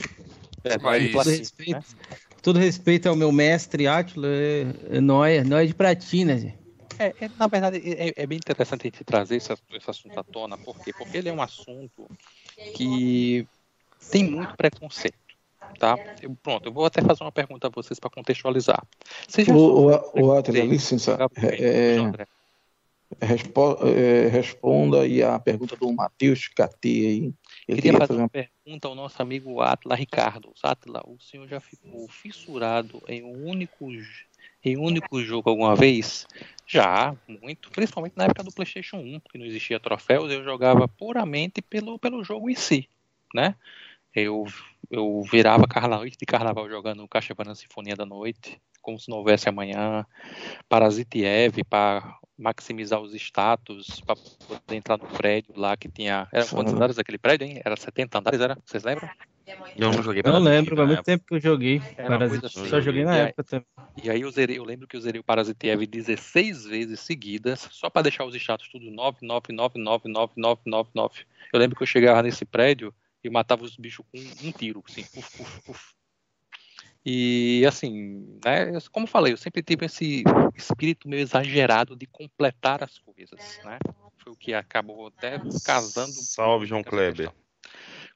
É, 0.63 0.78
mas... 0.78 1.12
Todo 1.12 1.30
respeito, 1.30 1.72
né? 1.72 1.84
todo 2.41 2.60
respeito 2.60 3.08
ao 3.08 3.15
meu 3.15 3.32
mestre 3.32 3.88
Atila, 3.88 4.28
é, 4.28 4.98
é 4.98 5.02
nóia, 5.02 5.44
nóia 5.44 5.65
de 5.65 5.74
pratina, 5.74 6.38
gente. 6.38 6.60
É, 7.00 7.15
é, 7.20 7.32
na 7.39 7.48
verdade, 7.48 7.82
é, 7.84 8.13
é, 8.15 8.28
bem 8.28 8.38
interessante 8.38 8.82
a 8.82 8.84
gente 8.84 9.04
trazer 9.04 9.38
esse, 9.38 9.52
esse 9.72 9.89
assunto 9.89 10.20
à 10.20 10.24
tona, 10.24 10.58
por 10.58 10.78
quê? 10.80 10.94
Porque 10.94 11.17
ele 11.17 11.30
é 11.30 11.34
um 11.34 11.41
assunto 11.41 12.08
que 12.76 13.48
tem 14.12 14.24
muito 14.24 14.56
preconceito. 14.56 15.17
Tá? 15.80 16.00
Eu, 16.22 16.36
pronto, 16.42 16.68
eu 16.68 16.74
vou 16.74 16.86
até 16.86 17.02
fazer 17.02 17.24
uma 17.24 17.32
pergunta 17.32 17.68
a 17.68 17.70
vocês 17.70 18.00
para 18.00 18.10
contextualizar. 18.10 18.84
Já 19.28 19.54
o, 19.54 19.90
o, 19.90 20.38
o 20.38 20.42
licença, 20.64 21.18
é, 21.38 21.98
respo, 23.20 23.78
é, 23.86 24.28
responda 24.28 25.02
aí 25.02 25.24
a 25.24 25.40
pergunta 25.40 25.76
do 25.76 25.92
Matheus 25.92 26.48
KT 26.48 26.86
aí. 26.86 27.34
Ele 27.68 27.82
queria, 27.82 27.94
fazer, 27.94 28.08
fazer 28.08 28.20
uma 28.22 28.30
pergunta 28.30 28.88
ao 28.88 28.96
nosso 28.96 29.22
amigo 29.22 29.62
Atla 29.62 29.96
Ricardo. 29.96 30.54
Atla, 30.64 31.04
o 31.06 31.20
senhor 31.20 31.48
já 31.48 31.60
ficou 31.60 32.08
fissurado 32.08 33.02
em 33.08 33.24
um 33.24 33.48
único 33.48 33.92
em 34.64 34.78
um 34.78 34.84
único 34.84 35.22
jogo 35.24 35.50
alguma 35.50 35.76
vez? 35.76 36.28
Já, 36.68 37.16
muito. 37.28 37.70
Principalmente 37.72 38.14
na 38.16 38.26
época 38.26 38.44
do 38.44 38.52
PlayStation 38.52 38.98
1, 38.98 39.20
que 39.32 39.38
não 39.38 39.46
existia 39.46 39.80
troféus, 39.80 40.32
eu 40.32 40.44
jogava 40.44 40.88
puramente 40.88 41.62
pelo, 41.62 41.98
pelo 41.98 42.24
jogo 42.24 42.50
em 42.50 42.56
si, 42.56 42.88
né? 43.34 43.56
Eu, 44.14 44.46
eu 44.91 45.23
virava 45.23 45.65
carnaval, 45.65 46.06
de 46.06 46.25
carnaval 46.25 46.69
jogando 46.69 47.08
Castlevania 47.08 47.56
Sinfonia 47.56 47.95
da 47.95 48.06
Noite, 48.06 48.62
como 48.82 48.99
se 48.99 49.10
não 49.10 49.19
houvesse 49.19 49.47
amanhã, 49.47 50.06
Parasite 50.67 51.23
Eve, 51.23 51.63
para 51.63 52.17
maximizar 52.38 52.99
os 52.99 53.13
status, 53.13 54.01
para 54.01 54.15
poder 54.15 54.75
entrar 54.75 54.97
no 54.97 55.08
prédio 55.08 55.54
lá 55.56 55.77
que 55.77 55.88
tinha. 55.88 56.27
Era 56.34 56.45
quantos 56.45 56.73
andares 56.73 56.99
aquele 56.99 57.17
prédio, 57.17 57.47
hein? 57.47 57.62
Era 57.63 57.77
70 57.77 58.19
andares, 58.19 58.41
era? 58.41 58.58
Vocês 58.65 58.84
lembram? 58.84 59.10
Eu 59.77 59.91
não 59.91 60.04
joguei 60.04 60.21
Não 60.23 60.39
lembro, 60.39 60.75
faz 60.75 60.88
muito 60.88 61.04
tempo 61.04 61.25
que 61.25 61.36
eu 61.36 61.39
joguei. 61.39 61.82
Parasite, 61.95 62.45
assim, 62.45 62.67
só 62.67 62.82
joguei 62.82 63.06
na 63.06 63.15
época 63.15 63.43
também. 63.43 63.65
E 64.04 64.10
aí 64.10 64.21
eu, 64.21 64.32
zerei, 64.32 64.58
eu 64.58 64.63
lembro 64.63 64.88
que 64.88 64.95
eu 64.95 65.01
zerei 65.01 65.21
o 65.21 65.23
Parasite 65.23 65.69
Eve 65.69 65.88
16 65.88 66.65
vezes 66.65 66.99
seguidas, 66.99 67.67
só 67.71 67.89
para 67.89 68.04
deixar 68.04 68.25
os 68.25 68.36
status 68.36 68.67
tudo 68.69 68.89
9, 68.91 69.19
9, 69.21 69.54
9, 69.54 69.80
9, 69.80 70.10
9, 70.10 70.34
9, 70.36 70.62
9, 70.65 70.89
9. 70.93 71.15
Eu 71.54 71.60
lembro 71.60 71.77
que 71.77 71.84
eu 71.84 71.88
chegava 71.88 72.21
nesse 72.21 72.45
prédio 72.45 72.93
e 73.24 73.30
matava 73.30 73.64
os 73.64 73.76
bichos 73.76 74.06
com 74.12 74.20
um 74.48 74.52
tiro, 74.52 74.84
assim, 74.88 75.02
uf, 75.02 75.42
uf, 75.42 75.70
uf. 75.70 75.94
E 77.04 77.66
assim, 77.68 78.40
né, 78.46 78.80
como 78.92 79.06
eu 79.06 79.10
falei, 79.10 79.34
eu 79.34 79.38
sempre 79.38 79.64
tive 79.64 79.88
esse 79.88 80.24
espírito 80.56 81.10
meio 81.10 81.22
exagerado 81.22 81.96
de 81.96 82.06
completar 82.06 82.84
as 82.84 83.00
coisas, 83.00 83.60
né? 83.64 83.80
Foi 84.18 84.34
o 84.34 84.36
que 84.36 84.54
acabou 84.54 85.08
até 85.08 85.40
casando. 85.66 86.12
Salve, 86.12 86.68
João 86.68 86.84
Kleber. 86.84 87.32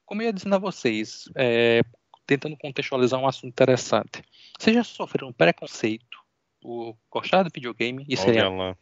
Como 0.05 0.21
eu 0.21 0.27
ia 0.27 0.33
dizendo 0.33 0.53
a 0.53 0.59
vocês, 0.59 1.27
é, 1.33 1.81
tentando 2.27 2.55
contextualizar 2.57 3.19
um 3.19 3.27
assunto 3.27 3.47
interessante. 3.47 4.23
Vocês 4.59 4.75
já 4.75 4.83
sofreram 4.83 5.33
preconceito 5.33 6.23
por 6.61 6.95
gostar 7.09 7.41
do 7.41 7.49
videogame 7.51 8.05
e 8.07 8.15
seria. 8.15 8.49
Lá. 8.49 8.77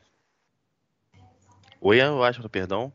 Oi, 1.79 2.01
eu 2.01 2.23
acho, 2.23 2.47
perdão. 2.49 2.91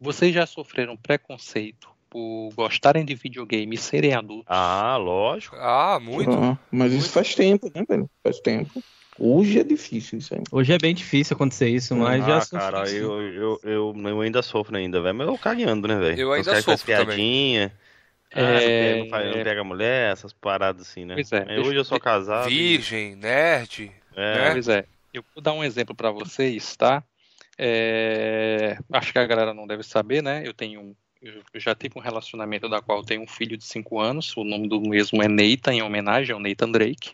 Vocês 0.00 0.32
já 0.32 0.46
sofreram 0.46 0.96
preconceito 0.96 1.88
por 2.12 2.50
gostarem 2.54 3.06
de 3.06 3.14
videogame 3.14 3.74
e 3.74 3.78
serem 3.78 4.12
adultos? 4.12 4.44
Ah, 4.46 4.98
lógico. 4.98 5.56
Ah, 5.58 5.98
muito. 5.98 6.30
Ah, 6.30 6.58
mas 6.70 6.90
muito. 6.90 7.04
isso 7.04 7.10
faz 7.10 7.34
tempo, 7.34 7.72
né, 7.74 7.82
velho? 7.88 8.10
Faz 8.22 8.38
tempo. 8.38 8.82
Hoje 9.18 9.58
é 9.58 9.64
difícil 9.64 10.18
isso 10.18 10.34
aí. 10.34 10.42
Hoje 10.52 10.74
é 10.74 10.78
bem 10.78 10.94
difícil 10.94 11.34
acontecer 11.34 11.68
isso, 11.70 11.96
mas 11.96 12.22
ah, 12.24 12.26
já 12.26 12.40
sofri. 12.42 12.58
Cara, 12.58 12.90
eu, 12.90 13.22
eu, 13.22 13.60
eu, 13.62 13.94
eu, 13.96 14.20
ainda 14.20 14.42
sofro 14.42 14.76
ainda, 14.76 15.00
velho. 15.00 15.14
Mas 15.14 15.26
eu 15.26 15.38
cagueando, 15.38 15.88
né, 15.88 15.98
velho? 15.98 16.20
Eu 16.20 16.32
ainda 16.32 16.60
sofro 16.60 16.84
piadinha. 16.84 17.70
também. 17.70 17.72
É... 18.34 18.98
não, 18.98 19.08
faz, 19.08 19.36
não, 19.36 19.44
pega 19.44 19.64
mulher, 19.64 20.12
essas 20.12 20.32
paradas 20.34 20.82
assim, 20.82 21.06
né? 21.06 21.14
Pois 21.14 21.32
é. 21.32 21.44
Mas 21.46 21.66
hoje 21.66 21.76
eu 21.76 21.84
sou 21.84 21.98
casado. 21.98 22.48
Virgem, 22.48 23.16
nerd. 23.16 23.90
É. 24.14 24.34
Né? 24.34 24.50
Pois 24.52 24.68
é. 24.68 24.84
Eu 25.14 25.24
vou 25.34 25.42
dar 25.42 25.52
um 25.54 25.64
exemplo 25.64 25.94
para 25.94 26.10
vocês, 26.10 26.76
tá? 26.76 27.02
É... 27.58 28.76
Acho 28.92 29.12
que 29.12 29.18
a 29.18 29.26
galera 29.26 29.54
não 29.54 29.66
deve 29.66 29.82
saber, 29.82 30.22
né? 30.22 30.42
Eu 30.44 30.52
tenho 30.52 30.94
eu 31.22 31.60
já 31.60 31.74
tive 31.74 31.98
um 31.98 32.02
relacionamento 32.02 32.68
da 32.68 32.82
qual 32.82 33.04
tenho 33.04 33.22
um 33.22 33.26
filho 33.26 33.56
de 33.56 33.64
5 33.64 34.00
anos, 34.00 34.36
o 34.36 34.42
nome 34.42 34.68
do 34.68 34.80
mesmo 34.80 35.22
é 35.22 35.28
Neita, 35.28 35.72
em 35.72 35.82
homenagem 35.82 36.34
ao 36.34 36.40
Nathan 36.40 36.70
Drake. 36.70 37.12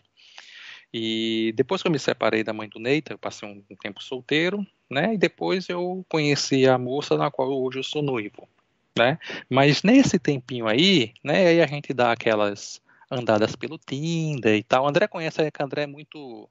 E 0.91 1.53
depois 1.55 1.81
que 1.81 1.87
eu 1.87 1.91
me 1.91 1.99
separei 1.99 2.43
da 2.43 2.51
mãe 2.51 2.67
do 2.67 2.79
Neita, 2.79 3.13
eu 3.13 3.17
passei 3.17 3.47
um, 3.47 3.75
tempo 3.75 4.01
solteiro, 4.01 4.65
né? 4.89 5.13
E 5.13 5.17
depois 5.17 5.69
eu 5.69 6.03
conheci 6.09 6.67
a 6.67 6.77
moça 6.79 7.15
na 7.15 7.29
qual 7.29 7.49
hoje 7.49 7.77
eu 7.77 7.83
sou 7.83 8.01
noivo, 8.01 8.49
né? 8.97 9.19
Mas 9.47 9.83
nesse 9.83 10.17
tempinho 10.17 10.67
aí, 10.67 11.13
né? 11.23 11.47
Aí 11.47 11.61
a 11.61 11.67
gente 11.67 11.93
dá 11.93 12.11
aquelas 12.11 12.81
andadas 13.11 13.55
pelo 13.55 13.77
Tinder 13.77 14.55
e 14.55 14.63
tal. 14.63 14.85
O 14.85 14.87
André 14.87 15.07
conhece, 15.07 15.51
que 15.51 15.61
o 15.61 15.65
André 15.65 15.83
é 15.83 15.87
muito 15.87 16.49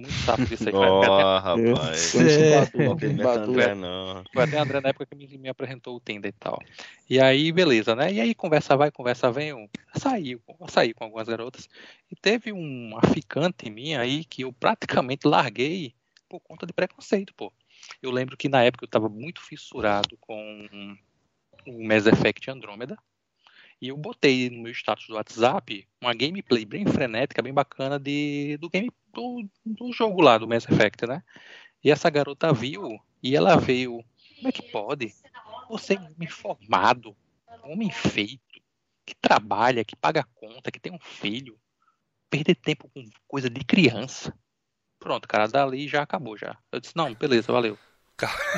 muito 0.00 0.14
sapo 0.24 0.44
disso 0.44 0.68
aí. 0.68 0.74
Oh, 0.74 1.38
rapaz. 1.38 2.14
É. 2.14 2.66
Foi 4.32 4.42
até 4.42 4.58
André 4.58 4.80
na 4.80 4.88
época 4.88 5.06
que 5.06 5.14
me, 5.14 5.38
me 5.38 5.48
apresentou 5.48 5.96
o 5.96 6.00
Tinder 6.00 6.30
e 6.30 6.32
tal. 6.32 6.58
E 7.08 7.20
aí, 7.20 7.52
beleza, 7.52 7.94
né? 7.94 8.12
E 8.12 8.20
aí, 8.20 8.34
conversa 8.34 8.76
vai, 8.76 8.90
conversa 8.90 9.30
vem. 9.30 9.48
Eu 9.48 9.68
saí, 9.94 10.32
eu 10.32 10.68
saí 10.68 10.94
com 10.94 11.04
algumas 11.04 11.28
garotas. 11.28 11.68
E 12.10 12.16
teve 12.16 12.52
uma 12.52 13.00
ficante 13.12 13.70
minha 13.70 14.00
aí 14.00 14.24
que 14.24 14.42
eu 14.42 14.52
praticamente 14.52 15.26
larguei 15.26 15.94
por 16.28 16.40
conta 16.40 16.66
de 16.66 16.72
preconceito, 16.72 17.34
pô. 17.34 17.52
Eu 18.02 18.10
lembro 18.10 18.36
que 18.36 18.48
na 18.48 18.62
época 18.62 18.84
eu 18.84 18.86
estava 18.86 19.08
muito 19.08 19.40
fissurado 19.40 20.16
com 20.20 20.96
o 21.66 21.86
Mass 21.86 22.06
Effect 22.06 22.50
Andromeda. 22.50 22.96
E 23.80 23.88
eu 23.88 23.96
botei 23.96 24.50
no 24.50 24.62
meu 24.62 24.72
status 24.72 25.06
do 25.06 25.14
WhatsApp 25.14 25.88
uma 26.02 26.12
gameplay 26.12 26.64
bem 26.66 26.84
frenética, 26.86 27.40
bem 27.40 27.52
bacana 27.52 27.98
de, 27.98 28.58
do 28.58 28.68
game 28.68 28.90
do, 29.12 29.48
do 29.64 29.92
jogo 29.92 30.20
lá 30.20 30.36
do 30.36 30.46
Mass 30.46 30.68
Effect, 30.68 31.06
né? 31.06 31.22
E 31.82 31.90
essa 31.90 32.10
garota 32.10 32.52
viu 32.52 33.00
e 33.22 33.34
ela 33.34 33.56
veio. 33.56 34.04
Como 34.36 34.48
é 34.48 34.52
que 34.52 34.62
pode? 34.70 35.14
Você 35.68 35.94
é 35.94 35.98
homem 35.98 36.28
formado, 36.28 37.16
homem 37.64 37.90
feito, 37.90 38.60
que 39.06 39.14
trabalha, 39.14 39.84
que 39.84 39.96
paga 39.96 40.24
conta, 40.34 40.70
que 40.70 40.80
tem 40.80 40.92
um 40.92 40.98
filho, 40.98 41.58
perder 42.28 42.54
tempo 42.56 42.88
com 42.90 43.04
coisa 43.26 43.48
de 43.48 43.64
criança. 43.64 44.34
Pronto, 44.98 45.26
cara, 45.26 45.46
dali 45.46 45.88
já 45.88 46.02
acabou 46.02 46.36
já. 46.36 46.58
Eu 46.70 46.80
disse, 46.80 46.96
não, 46.96 47.14
beleza, 47.14 47.52
valeu. 47.52 47.78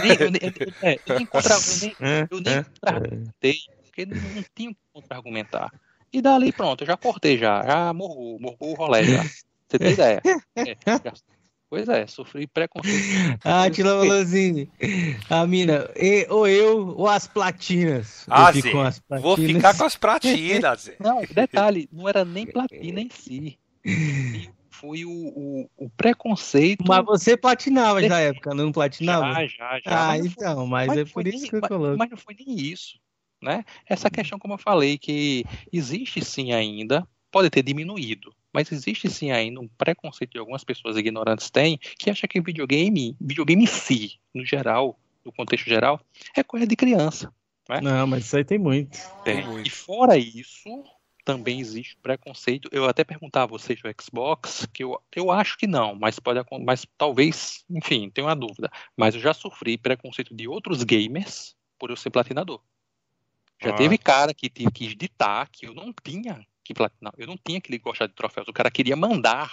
Nem, 0.03 0.13
eu, 0.13 0.27
eu, 0.27 0.53
eu, 0.67 0.75
é, 0.83 0.99
eu 1.07 1.17
nem 1.17 1.27
contra, 1.27 1.55
eu 1.55 1.77
nem, 1.81 1.97
eu 2.31 2.41
nem 2.41 2.55
é, 2.55 3.82
porque 3.93 4.07
não, 4.07 4.17
não 4.17 4.45
tinha 4.55 4.75
como 4.93 5.07
argumentar. 5.11 5.71
E 6.11 6.21
dali, 6.21 6.51
pronto, 6.51 6.83
eu 6.83 6.87
já 6.87 6.97
cortei 6.97 7.39
já, 7.39 7.63
já 7.63 7.93
morrou, 7.93 8.41
morrou 8.41 8.73
o 8.73 8.75
rolê 8.75 9.05
já. 9.05 9.23
Você 9.69 9.79
tem 9.79 9.93
ideia? 9.93 10.23
É, 10.57 10.77
já, 11.05 11.13
Pois 11.71 11.89
é, 11.89 12.07
sofri 12.07 12.47
preconceito. 12.47 13.41
ah, 13.43 13.71
Tila 13.71 14.01
falou 14.01 14.21
assim, 14.21 14.69
a 15.31 15.47
mina, 15.47 15.89
e, 15.97 16.27
ou 16.29 16.47
eu 16.47 16.89
ou 16.89 17.09
as 17.09 17.27
platinas. 17.27 18.27
Ah, 18.29 18.53
sim. 18.53 18.61
Platinas. 18.61 19.03
Vou 19.23 19.37
ficar 19.39 19.75
com 19.75 19.85
as 19.85 19.97
platinas. 19.97 20.93
não, 21.01 21.23
detalhe, 21.31 21.89
não 21.91 22.07
era 22.07 22.27
nem 22.27 22.47
platina 22.47 23.01
em 23.01 23.09
si. 23.11 23.59
Foi 24.69 25.07
o, 25.07 25.11
o, 25.11 25.71
o 25.79 25.89
preconceito. 25.89 26.85
Mas 26.87 27.05
você 27.07 27.39
platinava 27.39 28.03
já 28.03 28.09
na 28.09 28.21
época, 28.21 28.55
não 28.55 28.71
platinava? 28.71 29.33
Já, 29.33 29.47
já, 29.47 29.81
já. 29.81 30.11
Ah, 30.11 30.19
então, 30.19 30.67
mas, 30.67 30.89
mas 30.89 30.99
é 30.99 31.05
por 31.07 31.27
isso 31.27 31.39
nem, 31.39 31.49
que 31.49 31.57
eu 31.57 31.63
coloco. 31.63 31.97
Mas 31.97 32.11
não 32.11 32.19
foi 32.19 32.35
nem 32.39 32.55
isso. 32.55 33.01
Né? 33.43 33.65
Essa 33.89 34.09
questão, 34.09 34.39
como 34.39 34.55
eu 34.55 34.59
falei, 34.59 34.97
que 34.97 35.45
existe 35.73 36.25
sim 36.25 36.53
ainda, 36.53 37.07
pode 37.31 37.51
ter 37.51 37.63
diminuído, 37.63 38.33
mas 38.53 38.71
existe 38.71 39.11
sim 39.11 39.33
ainda 39.33 39.61
um 39.61 39.67
preconceito 39.67 40.31
que 40.31 40.39
algumas 40.39 40.63
pessoas 40.63 40.97
ignorantes 40.97 41.51
têm, 41.51 41.79
que 41.99 42.09
acha 42.09 42.29
que 42.29 42.41
videogame, 42.41 43.17
videogame 43.21 43.65
em 43.65 43.67
si, 43.67 44.21
no 44.33 44.45
geral, 44.45 44.97
no 45.25 45.33
contexto 45.33 45.69
geral, 45.69 46.01
é 46.37 46.45
coisa 46.45 46.67
de 46.67 46.77
criança. 46.77 47.35
Né? 47.69 47.81
Não, 47.81 48.07
mas 48.07 48.27
isso 48.27 48.37
aí 48.37 48.45
tem 48.45 48.59
muito. 48.59 48.99
Tem. 49.25 49.45
muito. 49.45 49.67
E 49.67 49.71
fora 49.71 50.17
isso, 50.17 50.85
também 51.25 51.61
existe 51.61 51.97
preconceito. 52.03 52.69
Eu 52.71 52.85
até 52.85 53.03
perguntava 53.03 53.47
a 53.47 53.59
vocês 53.59 53.81
do 53.81 53.89
Xbox, 54.01 54.69
que 54.73 54.85
eu, 54.85 55.01
eu 55.15 55.31
acho 55.31 55.57
que 55.57 55.67
não, 55.67 55.95
mas 55.95 56.19
pode 56.19 56.41
mas 56.65 56.87
talvez, 56.99 57.65
enfim, 57.71 58.11
tenho 58.11 58.27
uma 58.27 58.37
dúvida. 58.37 58.71
Mas 58.97 59.15
eu 59.15 59.21
já 59.21 59.33
sofri 59.33 59.79
preconceito 59.79 60.35
de 60.35 60.47
outros 60.47 60.85
gamers 60.85 61.57
por 61.79 61.91
eu 61.91 61.97
ser 61.97 62.11
platinador. 62.11 62.61
Já 63.63 63.71
ah. 63.71 63.77
teve 63.77 63.97
cara 63.97 64.35
que 64.35 64.49
quis 64.49 64.97
ditar 64.97 65.49
que 65.49 65.67
eu 65.67 65.75
não 65.75 65.95
tinha 66.03 66.45
que 66.65 66.75
platinar, 66.75 67.13
eu 67.17 67.27
não 67.27 67.37
tinha 67.37 67.61
que 67.61 67.77
gostar 67.79 68.07
de 68.07 68.15
troféus. 68.15 68.49
O 68.49 68.53
cara 68.53 68.71
queria 68.71 68.97
mandar, 68.97 69.53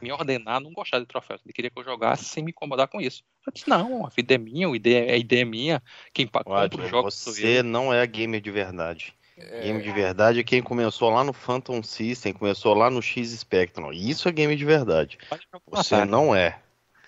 me 0.00 0.10
ordenar 0.10 0.60
não 0.60 0.72
gostar 0.72 0.98
de 0.98 1.06
troféus. 1.06 1.40
Ele 1.44 1.52
queria 1.52 1.70
que 1.70 1.78
eu 1.78 1.84
jogasse 1.84 2.24
sem 2.24 2.42
me 2.42 2.50
incomodar 2.50 2.88
com 2.88 3.00
isso. 3.00 3.22
Eu 3.46 3.52
disse, 3.52 3.68
não, 3.68 4.06
a 4.06 4.08
vida 4.08 4.34
é 4.34 4.38
minha, 4.38 4.68
a 4.68 4.76
ideia, 4.76 5.12
a 5.12 5.16
ideia 5.16 5.42
é 5.42 5.44
minha. 5.44 5.82
Quem 6.12 6.26
compra 6.26 6.68
o 6.74 6.88
jogo 6.88 7.10
Você 7.10 7.62
não 7.62 7.92
é 7.92 8.06
gamer 8.06 8.40
de 8.40 8.50
verdade. 8.50 9.14
É... 9.36 9.62
Game 9.62 9.82
de 9.82 9.92
verdade 9.92 10.40
é 10.40 10.44
quem 10.44 10.62
começou 10.62 11.10
lá 11.10 11.24
no 11.24 11.32
Phantom 11.32 11.82
System, 11.82 12.32
começou 12.32 12.72
lá 12.74 12.88
no 12.88 13.02
X 13.02 13.30
Spectrum. 13.30 13.92
Isso 13.92 14.28
é 14.28 14.32
game 14.32 14.54
de 14.56 14.64
verdade. 14.64 15.18
Você 15.66 16.04
não 16.04 16.34
é. 16.34 16.60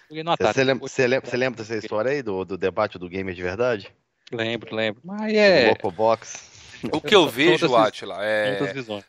Você 0.09 0.65
lembra, 0.65 0.89
você, 0.89 1.07
lembra, 1.07 1.29
você 1.29 1.37
lembra 1.37 1.59
dessa 1.59 1.77
história 1.77 2.11
aí 2.11 2.23
do, 2.23 2.45
do 2.45 2.57
debate 2.57 2.99
do 2.99 3.09
gamer 3.09 3.35
de 3.35 3.43
verdade? 3.43 3.93
Lembro, 4.33 4.75
lembro. 4.75 5.01
Mas 5.05 5.33
é. 5.35 5.75
Box. 5.93 6.57
O 6.93 7.01
que 7.01 7.15
eu 7.15 7.29
vejo, 7.29 7.75
Atila, 7.75 8.19
é 8.21 8.59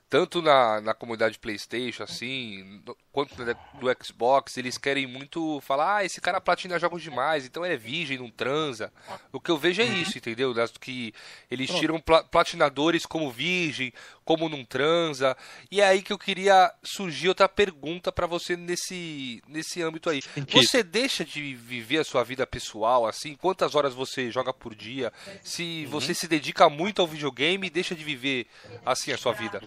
tanto 0.10 0.42
na, 0.42 0.82
na 0.82 0.94
comunidade 0.94 1.38
PlayStation, 1.38 2.04
assim, 2.04 2.82
quanto 3.12 3.36
do 3.36 4.04
Xbox, 4.04 4.58
eles 4.58 4.78
querem 4.78 5.06
muito 5.06 5.60
falar, 5.62 5.98
ah, 5.98 6.06
esse 6.06 6.22
cara 6.22 6.40
platina 6.40 6.80
jogos 6.80 7.02
demais, 7.02 7.46
então 7.46 7.66
é 7.66 7.76
virgem, 7.76 8.18
não 8.18 8.30
transa. 8.30 8.92
O 9.32 9.40
que 9.40 9.52
eu 9.52 9.58
vejo 9.58 9.82
é 9.82 9.86
uhum. 9.86 10.02
isso, 10.02 10.18
entendeu? 10.18 10.54
Que 10.80 11.14
eles 11.52 11.70
tiram 11.72 12.02
platinadores 12.32 13.06
como 13.06 13.32
virgem, 13.32 13.94
como 14.28 14.50
não 14.50 14.66
transa. 14.66 15.38
E 15.72 15.80
é 15.80 15.86
aí 15.86 16.02
que 16.02 16.12
eu 16.12 16.18
queria 16.20 16.70
surgir 16.84 17.30
outra 17.30 17.48
pergunta 17.48 18.12
para 18.12 18.28
você 18.28 18.58
nesse, 18.58 19.42
nesse 19.48 19.82
âmbito 19.82 20.10
aí. 20.10 20.22
Você 20.52 20.84
deixa 20.84 21.24
de 21.24 21.56
viver 21.56 22.00
a 22.00 22.04
sua 22.04 22.26
vida 22.26 22.46
pessoal, 22.46 23.08
assim? 23.08 23.36
Quantas 23.36 23.74
horas 23.74 23.94
você 23.94 24.30
joga 24.30 24.54
por 24.54 24.76
dia? 24.76 25.14
Se 25.42 25.84
uhum. 25.86 25.92
você 25.92 26.14
se 26.14 26.28
dedica 26.28 26.70
muito 26.70 27.02
ao 27.02 27.08
videogame, 27.08 27.70
deixa 27.70 27.96
de 27.96 28.04
viver 28.04 28.48
assim 28.86 29.14
a 29.14 29.18
sua 29.18 29.32
vida? 29.32 29.62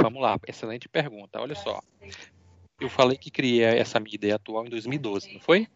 Vamos 0.00 0.22
lá, 0.22 0.38
excelente 0.46 0.88
pergunta. 0.88 1.40
Olha 1.40 1.56
só. 1.56 1.80
Eu 2.80 2.88
falei 2.88 3.18
que 3.18 3.32
criei 3.32 3.64
essa 3.64 3.98
minha 3.98 4.14
ideia 4.14 4.36
atual 4.36 4.64
em 4.64 4.70
2012, 4.70 5.32
não 5.32 5.40
foi? 5.40 5.66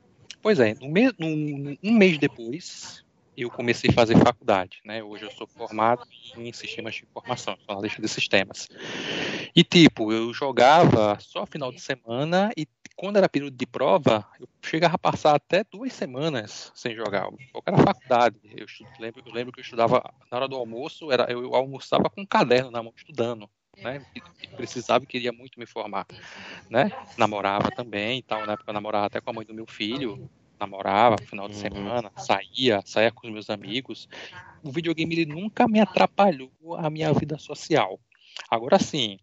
Pois 0.41 0.61
é, 0.61 0.75
no 0.75 0.87
um 0.87 1.93
mês 1.93 2.19
depois, 2.19 3.05
eu 3.43 3.51
comecei 3.51 3.91
a 3.91 3.93
fazer 3.93 4.17
faculdade, 4.19 4.81
né? 4.85 5.03
Hoje 5.03 5.25
eu 5.25 5.31
sou 5.31 5.47
formado 5.47 6.03
em 6.37 6.53
sistemas 6.53 6.95
de 6.95 7.05
informação, 7.05 7.57
jornalista 7.69 8.03
de 8.03 8.09
sistemas. 8.09 8.69
E 9.55 9.63
tipo, 9.63 10.13
eu 10.13 10.33
jogava 10.33 11.19
só 11.21 11.47
final 11.47 11.73
de 11.73 11.81
semana 11.81 12.51
e 12.57 12.67
quando 12.97 13.17
era 13.17 13.29
período 13.29 13.57
de 13.57 13.67
prova, 13.67 14.27
eu 14.41 14.49
chegava 14.65 14.97
a 14.97 14.99
passar 14.99 15.37
até 15.37 15.63
duas 15.65 15.93
semanas 15.93 16.73
sem 16.75 16.97
jogar. 16.97 17.29
Porque 17.53 17.71
era 17.71 17.79
faculdade. 17.79 18.37
Eu 18.57 18.67
lembro, 18.99 19.23
eu 19.25 19.33
lembro 19.33 19.53
que 19.53 19.61
eu 19.61 19.63
estudava 19.63 20.03
na 20.31 20.37
hora 20.37 20.49
do 20.49 20.57
almoço, 20.57 21.13
era, 21.13 21.31
eu 21.31 21.55
almoçava 21.55 22.11
com 22.11 22.23
um 22.23 22.27
caderno 22.27 22.71
na 22.71 22.83
mão, 22.83 22.93
estudando. 22.97 23.49
Né, 23.81 24.05
precisava 24.57 25.05
e 25.05 25.07
queria 25.07 25.31
muito 25.31 25.57
me 25.57 25.65
formar, 25.65 26.05
né? 26.69 26.91
Namorava 27.17 27.71
também, 27.71 28.21
tal, 28.25 28.45
na 28.45 28.55
época 28.55 28.71
eu 28.71 28.75
namorava 28.75 29.07
até 29.07 29.21
com 29.21 29.31
a 29.31 29.33
mãe 29.33 29.47
do 29.47 29.55
meu 29.55 29.67
filho, 29.69 30.29
namorava 30.59 31.17
final 31.19 31.49
de 31.49 31.55
uhum. 31.55 31.61
semana, 31.61 32.13
saía, 32.17 32.83
saía 32.85 33.11
com 33.11 33.27
os 33.27 33.33
meus 33.33 33.51
amigos. 33.51 34.09
O 34.63 34.71
videogame 34.71 35.15
ele 35.15 35.27
nunca 35.27 35.69
me 35.69 35.81
atrapalhou 35.81 36.53
a 36.77 36.91
minha 36.91 37.13
vida 37.13 37.39
social. 37.39 38.01
Agora 38.51 38.79
sim, 38.79 39.19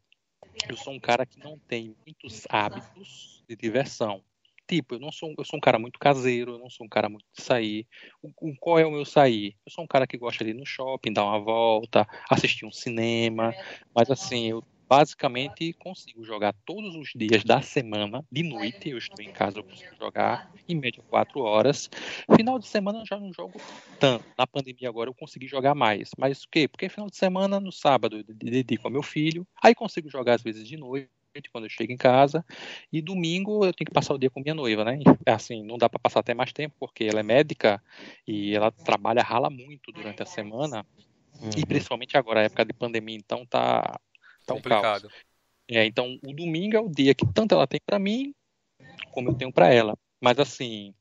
eu 0.69 0.77
sou 0.77 0.93
um 0.93 0.99
cara 0.99 1.25
que 1.25 1.39
não 1.39 1.57
tem 1.59 1.95
muitos 2.05 2.45
hábitos 2.49 3.43
de 3.47 3.55
diversão. 3.55 4.21
Tipo, 4.67 4.95
eu 4.95 4.99
não 4.99 5.11
sou, 5.11 5.33
eu 5.37 5.45
sou 5.45 5.57
um 5.57 5.61
cara 5.61 5.77
muito 5.77 5.99
caseiro, 5.99 6.53
eu 6.53 6.59
não 6.59 6.71
sou 6.71 6.87
um 6.87 6.89
cara 6.89 7.07
muito 7.07 7.25
de 7.37 7.43
sair. 7.43 7.85
O, 8.21 8.31
o, 8.41 8.55
qual 8.55 8.79
é 8.79 8.85
o 8.85 8.91
meu 8.91 9.05
sair? 9.05 9.55
Eu 9.63 9.71
sou 9.71 9.83
um 9.83 9.87
cara 9.87 10.07
que 10.07 10.17
gosta 10.17 10.43
de 10.43 10.49
ir 10.51 10.53
no 10.55 10.65
shopping, 10.65 11.13
dar 11.13 11.23
uma 11.23 11.39
volta, 11.39 12.07
assistir 12.29 12.65
um 12.65 12.71
cinema, 12.71 13.53
mas 13.93 14.09
assim, 14.09 14.47
eu 14.47 14.63
basicamente 14.89 15.73
consigo 15.79 16.23
jogar 16.23 16.53
todos 16.65 16.95
os 16.95 17.09
dias 17.15 17.43
da 17.43 17.61
semana, 17.61 18.23
de 18.31 18.43
noite, 18.43 18.89
eu 18.89 18.97
estou 18.97 19.23
em 19.23 19.29
casa, 19.29 19.59
eu 19.59 19.63
consigo 19.63 19.95
jogar 19.95 20.41
em 20.67 20.75
média 20.75 21.03
quatro 21.07 21.41
horas. 21.41 21.89
Final 22.35 22.59
de 22.59 22.67
semana 22.67 22.99
eu 22.99 23.05
já 23.05 23.19
não 23.19 23.31
jogo 23.33 23.61
tanto. 23.99 24.25
Na 24.37 24.45
pandemia 24.47 24.89
agora 24.89 25.09
eu 25.09 25.13
consegui 25.15 25.47
jogar 25.47 25.75
mais. 25.75 26.09
Mas 26.17 26.43
o 26.43 26.49
quê? 26.49 26.67
Porque 26.67 26.89
final 26.89 27.09
de 27.09 27.17
semana, 27.17 27.59
no 27.59 27.71
sábado, 27.71 28.17
eu 28.17 28.23
dedico 28.23 28.87
ao 28.87 28.91
meu 28.91 29.03
filho, 29.03 29.47
aí 29.63 29.73
consigo 29.75 30.09
jogar 30.09 30.35
às 30.35 30.41
vezes 30.43 30.67
de 30.67 30.77
noite 30.77 31.09
quando 31.51 31.65
eu 31.65 31.69
chego 31.69 31.91
em 31.91 31.97
casa 31.97 32.45
e 32.91 33.01
domingo 33.01 33.65
eu 33.65 33.73
tenho 33.73 33.87
que 33.87 33.93
passar 33.93 34.13
o 34.13 34.17
dia 34.17 34.29
com 34.29 34.39
minha 34.39 34.55
noiva, 34.55 34.85
né? 34.85 34.99
É 35.25 35.31
assim, 35.31 35.63
não 35.63 35.77
dá 35.77 35.89
para 35.89 35.99
passar 35.99 36.21
até 36.21 36.33
mais 36.33 36.53
tempo 36.53 36.75
porque 36.79 37.03
ela 37.03 37.19
é 37.19 37.23
médica 37.23 37.81
e 38.27 38.55
ela 38.55 38.71
trabalha 38.71 39.21
rala 39.21 39.49
muito 39.49 39.91
durante 39.91 40.23
a 40.23 40.25
semana 40.25 40.85
uhum. 41.41 41.49
e 41.57 41.65
principalmente 41.65 42.17
agora 42.17 42.43
época 42.43 42.63
de 42.65 42.73
pandemia, 42.73 43.17
então 43.17 43.45
tá 43.45 43.99
tá 44.45 44.53
um 44.53 44.57
complicado. 44.57 45.09
É, 45.69 45.85
então 45.85 46.19
o 46.23 46.33
domingo 46.33 46.75
é 46.75 46.79
o 46.79 46.89
dia 46.89 47.15
que 47.15 47.25
tanto 47.33 47.55
ela 47.55 47.67
tem 47.67 47.79
para 47.85 47.97
mim 47.97 48.33
como 49.11 49.29
eu 49.29 49.33
tenho 49.33 49.51
para 49.51 49.73
ela. 49.73 49.97
Mas 50.21 50.39
assim, 50.39 50.93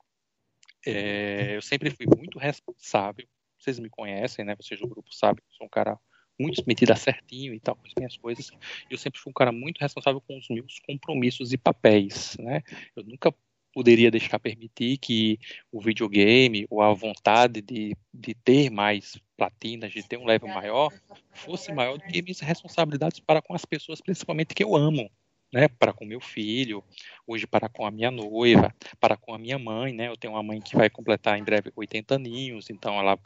é, 0.86 1.56
eu 1.56 1.62
sempre 1.62 1.90
fui 1.90 2.06
muito 2.06 2.38
responsável. 2.38 3.26
Vocês 3.58 3.78
me 3.78 3.88
conhecem, 3.88 4.44
né? 4.44 4.54
Vocês 4.56 4.80
do 4.80 4.88
grupo 4.88 5.14
sabem 5.14 5.42
que 5.42 5.52
eu 5.52 5.56
sou 5.56 5.66
um 5.66 5.70
cara 5.70 5.98
muito 6.38 6.62
metida 6.66 6.96
certinho 6.96 7.54
e 7.54 7.60
tal, 7.60 7.76
com 7.76 7.86
as 7.86 7.92
minhas 7.96 8.16
coisas. 8.16 8.50
Eu 8.90 8.98
sempre 8.98 9.20
fui 9.20 9.30
um 9.30 9.34
cara 9.34 9.52
muito 9.52 9.78
responsável 9.78 10.20
com 10.20 10.36
os 10.36 10.48
meus 10.48 10.78
compromissos 10.80 11.52
e 11.52 11.56
papéis, 11.56 12.36
né? 12.38 12.62
Eu 12.96 13.04
nunca 13.04 13.34
poderia 13.74 14.10
deixar 14.10 14.38
permitir 14.38 14.98
que 14.98 15.38
o 15.72 15.80
videogame 15.80 16.64
ou 16.70 16.80
a 16.80 16.94
vontade 16.94 17.60
de, 17.60 17.96
de 18.12 18.32
ter 18.32 18.70
mais 18.70 19.18
platinas, 19.36 19.92
de 19.92 20.02
ter 20.06 20.16
um 20.16 20.24
level 20.24 20.48
maior, 20.48 20.92
fosse 21.32 21.72
maior 21.72 21.98
do 21.98 22.04
que 22.04 22.22
minhas 22.22 22.38
responsabilidades 22.38 23.18
para 23.18 23.42
com 23.42 23.52
as 23.52 23.64
pessoas, 23.64 24.00
principalmente 24.00 24.54
que 24.54 24.62
eu 24.62 24.76
amo, 24.76 25.10
né, 25.52 25.66
para 25.68 25.92
com 25.92 26.04
meu 26.04 26.20
filho, 26.20 26.84
hoje 27.26 27.46
para 27.46 27.68
com 27.68 27.84
a 27.84 27.90
minha 27.90 28.12
noiva, 28.12 28.72
para 29.00 29.16
com 29.16 29.34
a 29.34 29.38
minha 29.38 29.58
mãe, 29.58 29.92
né, 29.92 30.08
eu 30.08 30.16
tenho 30.16 30.34
uma 30.34 30.42
mãe 30.42 30.60
que 30.60 30.76
vai 30.76 30.88
completar 30.88 31.36
em 31.36 31.44
breve 31.44 31.72
80 31.74 32.14
aninhos, 32.14 32.70
então 32.70 32.98
ela 32.98 33.18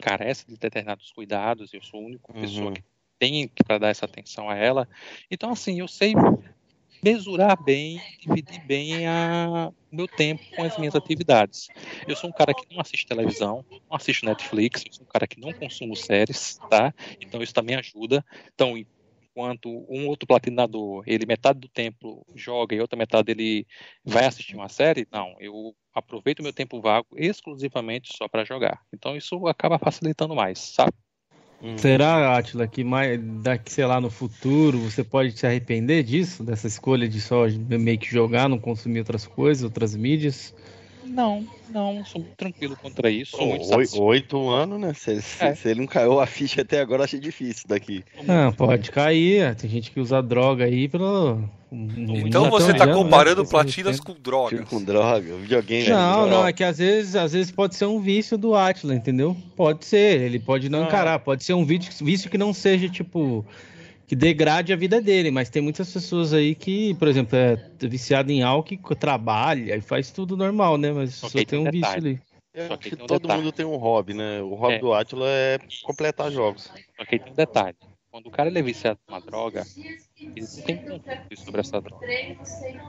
carece 0.00 0.46
de 0.46 0.56
determinados 0.56 1.12
cuidados, 1.12 1.74
eu 1.74 1.82
sou 1.82 2.00
a 2.00 2.06
única 2.06 2.32
uhum. 2.32 2.40
pessoa 2.40 2.72
que 2.72 2.82
tem 3.18 3.50
para 3.66 3.76
dar 3.76 3.88
essa 3.88 4.06
atenção 4.06 4.48
a 4.48 4.56
ela, 4.56 4.88
então 5.30 5.50
assim, 5.50 5.80
eu 5.80 5.88
sei 5.88 6.14
mesurar 7.02 7.62
bem, 7.62 8.00
dividir 8.20 8.60
bem 8.66 9.08
o 9.08 9.74
meu 9.90 10.06
tempo 10.08 10.42
com 10.54 10.62
as 10.62 10.76
minhas 10.76 10.94
atividades. 10.94 11.68
Eu 12.06 12.16
sou 12.16 12.30
um 12.30 12.32
cara 12.32 12.54
que 12.54 12.64
não 12.72 12.80
assiste 12.80 13.06
televisão, 13.06 13.64
não 13.70 13.96
assisto 13.96 14.26
Netflix, 14.26 14.84
eu 14.86 14.92
sou 14.92 15.04
um 15.04 15.08
cara 15.08 15.26
que 15.26 15.40
não 15.40 15.52
consumo 15.52 15.96
séries, 15.96 16.58
tá? 16.68 16.94
Então 17.20 17.42
isso 17.42 17.54
também 17.54 17.76
ajuda. 17.76 18.24
Então, 18.54 18.76
enquanto 18.76 19.68
um 19.88 20.06
outro 20.08 20.26
platinador, 20.26 21.02
ele 21.06 21.24
metade 21.26 21.58
do 21.60 21.68
tempo 21.68 22.26
joga 22.34 22.74
e 22.74 22.80
outra 22.80 22.98
metade 22.98 23.30
ele 23.32 23.66
vai 24.04 24.26
assistir 24.26 24.56
uma 24.56 24.68
série, 24.68 25.06
não, 25.10 25.34
eu 25.40 25.74
aproveito 25.94 26.42
meu 26.42 26.52
tempo 26.52 26.80
vago 26.80 27.08
exclusivamente 27.16 28.16
só 28.16 28.28
para 28.28 28.44
jogar. 28.44 28.80
Então 28.92 29.16
isso 29.16 29.46
acaba 29.46 29.78
facilitando 29.78 30.34
mais, 30.34 30.58
sabe? 30.58 30.92
Hum. 31.62 31.76
Será, 31.76 32.36
Atila, 32.38 32.66
que 32.66 32.82
mais 32.82 33.20
daqui, 33.42 33.70
sei 33.72 33.84
lá, 33.84 34.00
no 34.00 34.10
futuro 34.10 34.78
você 34.80 35.04
pode 35.04 35.36
se 35.38 35.46
arrepender 35.46 36.02
disso, 36.02 36.42
dessa 36.42 36.66
escolha 36.66 37.08
de 37.08 37.20
só 37.20 37.46
meio 37.48 37.98
que 37.98 38.10
jogar, 38.10 38.48
não 38.48 38.58
consumir 38.58 39.00
outras 39.00 39.26
coisas, 39.26 39.62
outras 39.62 39.94
mídias? 39.94 40.54
Não, 41.10 41.44
não, 41.70 42.04
sou 42.04 42.20
muito 42.20 42.36
tranquilo 42.36 42.76
contra 42.76 43.10
isso. 43.10 43.36
Sou 43.36 43.46
muito 43.46 43.68
oito, 43.74 44.02
oito 44.02 44.48
anos, 44.48 44.80
né? 44.80 44.94
Se, 44.94 45.20
se, 45.20 45.44
é. 45.44 45.54
se, 45.56 45.68
ele 45.68 45.80
não 45.80 45.86
caiu 45.86 46.20
a 46.20 46.26
ficha 46.26 46.62
até 46.62 46.80
agora, 46.80 47.02
achei 47.02 47.18
difícil 47.18 47.64
daqui. 47.66 48.04
Não, 48.22 48.52
pode 48.52 48.92
cair. 48.92 49.56
Tem 49.56 49.68
gente 49.68 49.90
que 49.90 49.98
usa 49.98 50.22
droga 50.22 50.64
aí 50.64 50.88
pelo. 50.88 51.42
Então 51.72 52.48
você 52.48 52.72
tá 52.72 52.86
né? 52.86 52.94
comparando 52.94 53.42
né? 53.42 53.48
platinas 53.48 53.98
com 53.98 54.14
drogas. 54.14 54.68
Com 54.68 54.82
droga, 54.82 55.36
videogame. 55.36 55.88
Não, 55.88 56.28
não, 56.28 56.46
é 56.46 56.52
que 56.52 56.62
às 56.62 56.78
vezes, 56.78 57.16
às 57.16 57.32
vezes 57.32 57.50
pode 57.50 57.74
ser 57.74 57.86
um 57.86 58.00
vício 58.00 58.38
do 58.38 58.54
Atlas, 58.54 58.96
entendeu? 58.96 59.36
Pode 59.56 59.84
ser, 59.84 60.20
ele 60.20 60.38
pode 60.38 60.68
não 60.68 60.82
ah. 60.82 60.86
encarar, 60.86 61.18
pode 61.18 61.42
ser 61.42 61.54
um 61.54 61.64
vício, 61.64 62.04
vício 62.04 62.30
que 62.30 62.38
não 62.38 62.54
seja 62.54 62.88
tipo 62.88 63.44
que 64.10 64.16
degrade 64.16 64.72
a 64.72 64.76
vida 64.76 65.00
dele, 65.00 65.30
mas 65.30 65.50
tem 65.50 65.62
muitas 65.62 65.92
pessoas 65.92 66.34
aí 66.34 66.52
que, 66.52 66.94
por 66.94 67.06
exemplo, 67.06 67.38
é 67.38 67.54
viciado 67.86 68.32
em 68.32 68.42
álcool, 68.42 68.96
trabalha 68.96 69.76
e 69.76 69.80
faz 69.80 70.10
tudo 70.10 70.36
normal, 70.36 70.76
né? 70.76 70.90
Mas 70.90 71.14
só 71.14 71.28
tem 71.28 71.60
um 71.60 71.70
vício 71.70 71.92
ali. 71.94 72.20
Só 72.66 72.76
que, 72.76 72.92
um 72.92 73.06
todo 73.06 73.22
detalhe. 73.22 73.40
mundo 73.40 73.52
tem 73.52 73.64
um 73.64 73.76
hobby, 73.76 74.14
né? 74.14 74.42
O 74.42 74.56
hobby 74.56 74.74
é. 74.74 74.78
do 74.80 74.92
Atila 74.92 75.28
é 75.28 75.58
completar 75.84 76.28
jogos. 76.32 76.72
Só 76.96 77.04
que 77.04 77.20
tem 77.20 77.32
um 77.32 77.36
detalhe. 77.36 77.76
Quando 78.10 78.26
o 78.26 78.30
cara 78.32 78.50
é 78.50 78.60
viciado 78.60 78.98
em 79.08 79.12
uma 79.12 79.20
droga, 79.20 79.64
ele 80.18 80.40
não 80.40 80.62
tem 80.64 80.76
controle 80.78 81.36
sobre 81.36 81.60
essa 81.60 81.80
droga. 81.80 82.04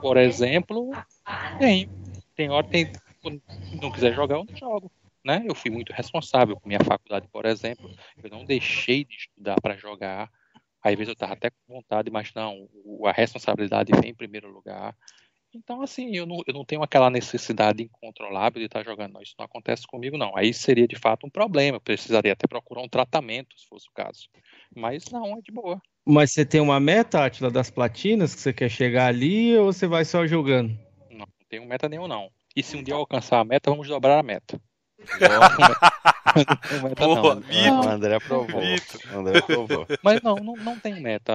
Por 0.00 0.16
exemplo, 0.16 0.90
tem. 1.60 1.88
Tem 2.34 2.50
hora, 2.50 2.66
tem. 2.66 2.90
Quando 3.22 3.40
não 3.80 3.92
quiser 3.92 4.12
jogar, 4.12 4.38
eu 4.38 4.44
não 4.44 4.56
jogo. 4.56 4.90
Né? 5.24 5.44
Eu 5.46 5.54
fui 5.54 5.70
muito 5.70 5.92
responsável 5.92 6.58
com 6.58 6.66
minha 6.66 6.82
faculdade, 6.82 7.28
por 7.32 7.46
exemplo. 7.46 7.88
Eu 8.20 8.28
não 8.28 8.44
deixei 8.44 9.04
de 9.04 9.14
estudar 9.14 9.60
para 9.60 9.76
jogar 9.76 10.28
às 10.82 10.94
vezes 10.94 11.08
eu 11.08 11.12
estava 11.12 11.34
até 11.34 11.50
com 11.50 11.74
vontade, 11.74 12.10
mas 12.10 12.32
não, 12.34 12.68
a 13.06 13.12
responsabilidade 13.12 13.92
vem 14.00 14.10
em 14.10 14.14
primeiro 14.14 14.50
lugar. 14.50 14.96
Então, 15.54 15.82
assim, 15.82 16.16
eu 16.16 16.24
não, 16.24 16.42
eu 16.46 16.54
não 16.54 16.64
tenho 16.64 16.82
aquela 16.82 17.10
necessidade 17.10 17.82
incontrolável 17.82 18.58
de 18.58 18.66
estar 18.66 18.82
jogando. 18.82 19.12
Não, 19.12 19.22
isso 19.22 19.34
não 19.38 19.44
acontece 19.44 19.86
comigo, 19.86 20.16
não. 20.16 20.34
Aí 20.34 20.52
seria 20.52 20.88
de 20.88 20.96
fato 20.96 21.26
um 21.26 21.30
problema. 21.30 21.76
Eu 21.76 21.80
precisaria 21.80 22.32
até 22.32 22.46
procurar 22.46 22.80
um 22.80 22.88
tratamento, 22.88 23.58
se 23.58 23.66
fosse 23.66 23.86
o 23.86 23.92
caso. 23.92 24.28
Mas 24.74 25.10
não, 25.10 25.36
é 25.36 25.40
de 25.42 25.52
boa. 25.52 25.80
Mas 26.06 26.32
você 26.32 26.44
tem 26.44 26.60
uma 26.60 26.80
meta, 26.80 27.24
Atila, 27.24 27.50
das 27.50 27.70
platinas, 27.70 28.34
que 28.34 28.40
você 28.40 28.52
quer 28.52 28.70
chegar 28.70 29.06
ali, 29.06 29.56
ou 29.58 29.72
você 29.72 29.86
vai 29.86 30.06
só 30.06 30.26
jogando? 30.26 30.70
Não, 31.10 31.18
não 31.18 31.26
tenho 31.50 31.66
meta 31.66 31.86
nenhum, 31.86 32.08
não. 32.08 32.30
E 32.56 32.62
se 32.62 32.76
um 32.76 32.82
dia 32.82 32.94
eu 32.94 32.98
alcançar 32.98 33.38
a 33.38 33.44
meta, 33.44 33.70
vamos 33.70 33.86
dobrar 33.86 34.18
a 34.18 34.22
meta. 34.22 34.60
Boa, 36.98 37.34
não. 37.40 37.80
O 37.80 37.88
André 37.88 38.14
aprovou. 38.16 38.62
André 39.12 39.38
aprovou. 39.38 39.86
Mas 40.02 40.22
não, 40.22 40.36
não, 40.36 40.54
não 40.56 40.78
tem 40.78 41.00
meta. 41.00 41.32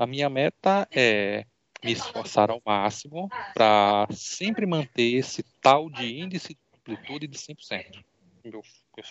A 0.00 0.06
minha 0.06 0.28
meta 0.28 0.86
é 0.90 1.44
me 1.82 1.92
esforçar 1.92 2.50
ao 2.50 2.60
máximo 2.64 3.28
para 3.54 4.06
sempre 4.10 4.66
manter 4.66 5.14
esse 5.14 5.42
tal 5.62 5.88
de 5.90 6.20
índice 6.20 6.48
de 6.54 6.60
amplitude 6.78 7.26
de 7.26 7.38
100%. 7.38 8.02
Meu, 8.44 8.62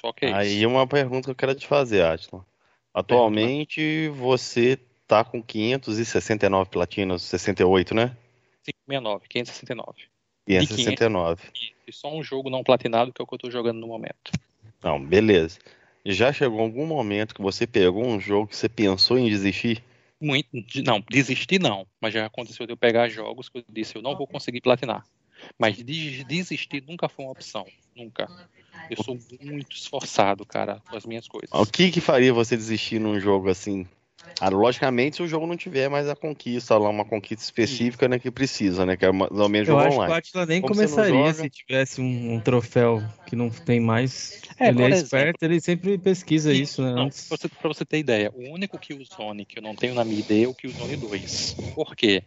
meu 0.04 0.14
que 0.14 0.26
é 0.26 0.34
Aí 0.34 0.66
uma 0.66 0.88
pergunta 0.88 1.26
que 1.26 1.32
eu 1.32 1.36
quero 1.36 1.56
te 1.56 1.68
fazer, 1.68 2.04
Atila. 2.04 2.46
Atualmente 2.94 4.10
você 4.10 4.78
tá 5.08 5.24
com 5.24 5.42
569 5.42 6.70
platinas, 6.70 7.22
68, 7.24 7.96
né? 7.96 8.16
569, 8.64 9.28
569. 9.28 10.10
569. 10.46 11.42
E 11.90 11.94
só 11.94 12.14
um 12.16 12.22
jogo 12.22 12.52
não 12.52 12.64
platinado 12.64 13.12
que 13.12 13.20
é 13.20 13.24
o 13.24 13.28
que 13.28 13.34
eu 13.34 13.38
estou 13.38 13.52
jogando 13.52 13.80
no 13.80 13.88
momento. 13.88 14.32
Não, 14.84 15.04
beleza. 15.04 15.60
Já 16.06 16.32
chegou 16.32 16.60
algum 16.62 16.86
momento 16.86 17.34
que 17.34 17.42
você 17.42 17.66
pegou 17.66 18.06
um 18.06 18.20
jogo 18.20 18.48
que 18.48 18.56
você 18.56 18.70
pensou 18.70 19.18
em 19.18 19.28
desistir? 19.28 19.84
Muito, 20.22 20.50
não, 20.86 21.04
desistir 21.10 21.60
não, 21.60 21.88
mas 22.00 22.14
já 22.14 22.26
aconteceu 22.26 22.68
de 22.68 22.74
eu 22.74 22.78
pegar 22.78 23.10
jogos 23.10 23.50
que 23.50 23.58
eu 23.58 23.64
disse 23.70 23.96
eu 23.96 24.02
não 24.02 24.16
vou 24.16 24.28
conseguir 24.28 24.62
platinar. 24.62 25.04
Mas 25.58 25.78
desistir 25.78 26.84
nunca 26.86 27.10
foi 27.10 27.26
uma 27.26 27.32
opção, 27.32 27.66
nunca. 27.96 28.30
Eu 28.90 29.02
sou 29.04 29.18
muito 29.42 29.76
esforçado, 29.76 30.46
cara, 30.46 30.82
com 30.88 30.96
as 30.96 31.06
minhas 31.06 31.28
coisas. 31.28 31.50
O 31.52 31.66
que 31.66 31.90
que 31.90 32.02
faria 32.02 32.34
você 32.34 32.56
desistir 32.56 33.00
num 33.00 33.20
jogo 33.20 33.50
assim? 33.50 33.88
Ah, 34.40 34.50
logicamente, 34.50 35.18
se 35.18 35.24
o 35.24 35.28
jogo 35.28 35.46
não 35.46 35.58
tiver 35.58 35.90
mais 35.90 36.08
a 36.08 36.16
conquista, 36.16 36.78
lá 36.78 36.90
uma 36.90 37.04
conquista 37.04 37.44
específica, 37.44 38.08
né, 38.08 38.18
que 38.18 38.32
precisa, 38.32 38.86
né, 38.86 38.96
que 38.96 39.06
é 39.06 39.12
mais 39.12 39.32
ou 39.32 39.50
menos 39.50 39.68
jogo 39.68 39.82
online. 39.82 39.96
Eu 39.96 40.02
acho 40.02 40.32
que 40.32 40.38
o 40.38 40.42
Atila 40.42 40.46
nem 40.46 40.62
Como 40.62 40.74
começaria 40.74 41.18
joga... 41.18 41.34
se 41.34 41.50
tivesse 41.50 42.00
um, 42.00 42.34
um, 42.34 42.40
troféu 42.40 43.04
que 43.26 43.36
não 43.36 43.50
tem 43.50 43.82
mais. 43.82 44.42
É, 44.58 44.70
ele 44.70 44.84
é 44.84 44.86
exemplo, 44.88 45.04
esperto, 45.04 45.44
ele 45.44 45.60
sempre 45.60 45.98
pesquisa 45.98 46.54
isso, 46.54 46.82
né? 46.82 46.94
Não, 46.94 47.10
pra, 47.10 47.38
você, 47.38 47.50
pra 47.50 47.68
você 47.68 47.86
ter 47.86 48.00
ideia, 48.00 48.32
o 48.34 48.50
único 48.50 48.80
Killzone 48.80 49.44
que 49.44 49.60
eu 49.60 49.64
não 49.64 49.76
tenho 49.76 49.94
na 49.94 50.06
minha 50.06 50.20
ID 50.20 50.46
é 50.46 50.48
o 50.48 50.54
Killzone 50.54 50.96
2. 50.96 51.56
Por 51.76 51.96
quê? 51.96 52.24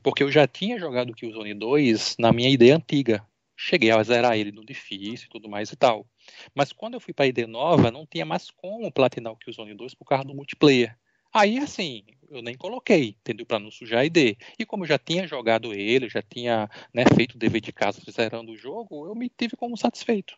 Porque 0.00 0.22
eu 0.22 0.30
já 0.30 0.46
tinha 0.46 0.78
jogado 0.78 1.10
o 1.10 1.14
Killzone 1.14 1.54
2 1.54 2.16
na 2.18 2.32
minha 2.32 2.50
ID 2.50 2.70
antiga. 2.70 3.24
Cheguei 3.56 3.90
a 3.90 4.00
zerar 4.04 4.38
ele 4.38 4.52
no 4.52 4.64
difícil 4.64 5.26
e 5.26 5.30
tudo 5.30 5.48
mais 5.48 5.72
e 5.72 5.76
tal. 5.76 6.06
Mas 6.54 6.72
quando 6.72 6.94
eu 6.94 7.00
fui 7.00 7.12
pra 7.12 7.26
ID 7.26 7.38
nova, 7.48 7.90
não 7.90 8.06
tinha 8.06 8.24
mais 8.24 8.48
como 8.52 8.92
platinar 8.92 9.32
o 9.32 9.36
Killzone 9.36 9.74
2 9.74 9.94
por 9.94 10.04
causa 10.04 10.24
do 10.24 10.34
multiplayer. 10.34 10.96
Aí, 11.32 11.58
assim, 11.58 12.04
eu 12.30 12.42
nem 12.42 12.56
coloquei, 12.56 13.16
entendeu? 13.20 13.46
Para 13.46 13.58
não 13.58 13.70
sujar 13.70 14.00
a 14.00 14.04
ID. 14.04 14.36
E 14.58 14.64
como 14.66 14.84
eu 14.84 14.88
já 14.88 14.98
tinha 14.98 15.26
jogado 15.26 15.72
ele, 15.72 16.08
já 16.08 16.22
tinha 16.22 16.68
né, 16.92 17.04
feito 17.14 17.34
o 17.34 17.38
dever 17.38 17.60
de 17.60 17.72
casa 17.72 18.00
zerando 18.10 18.52
o 18.52 18.56
jogo, 18.56 19.06
eu 19.06 19.14
me 19.14 19.28
tive 19.28 19.56
como 19.56 19.76
satisfeito. 19.76 20.34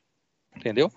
Entendeu? 0.57 0.91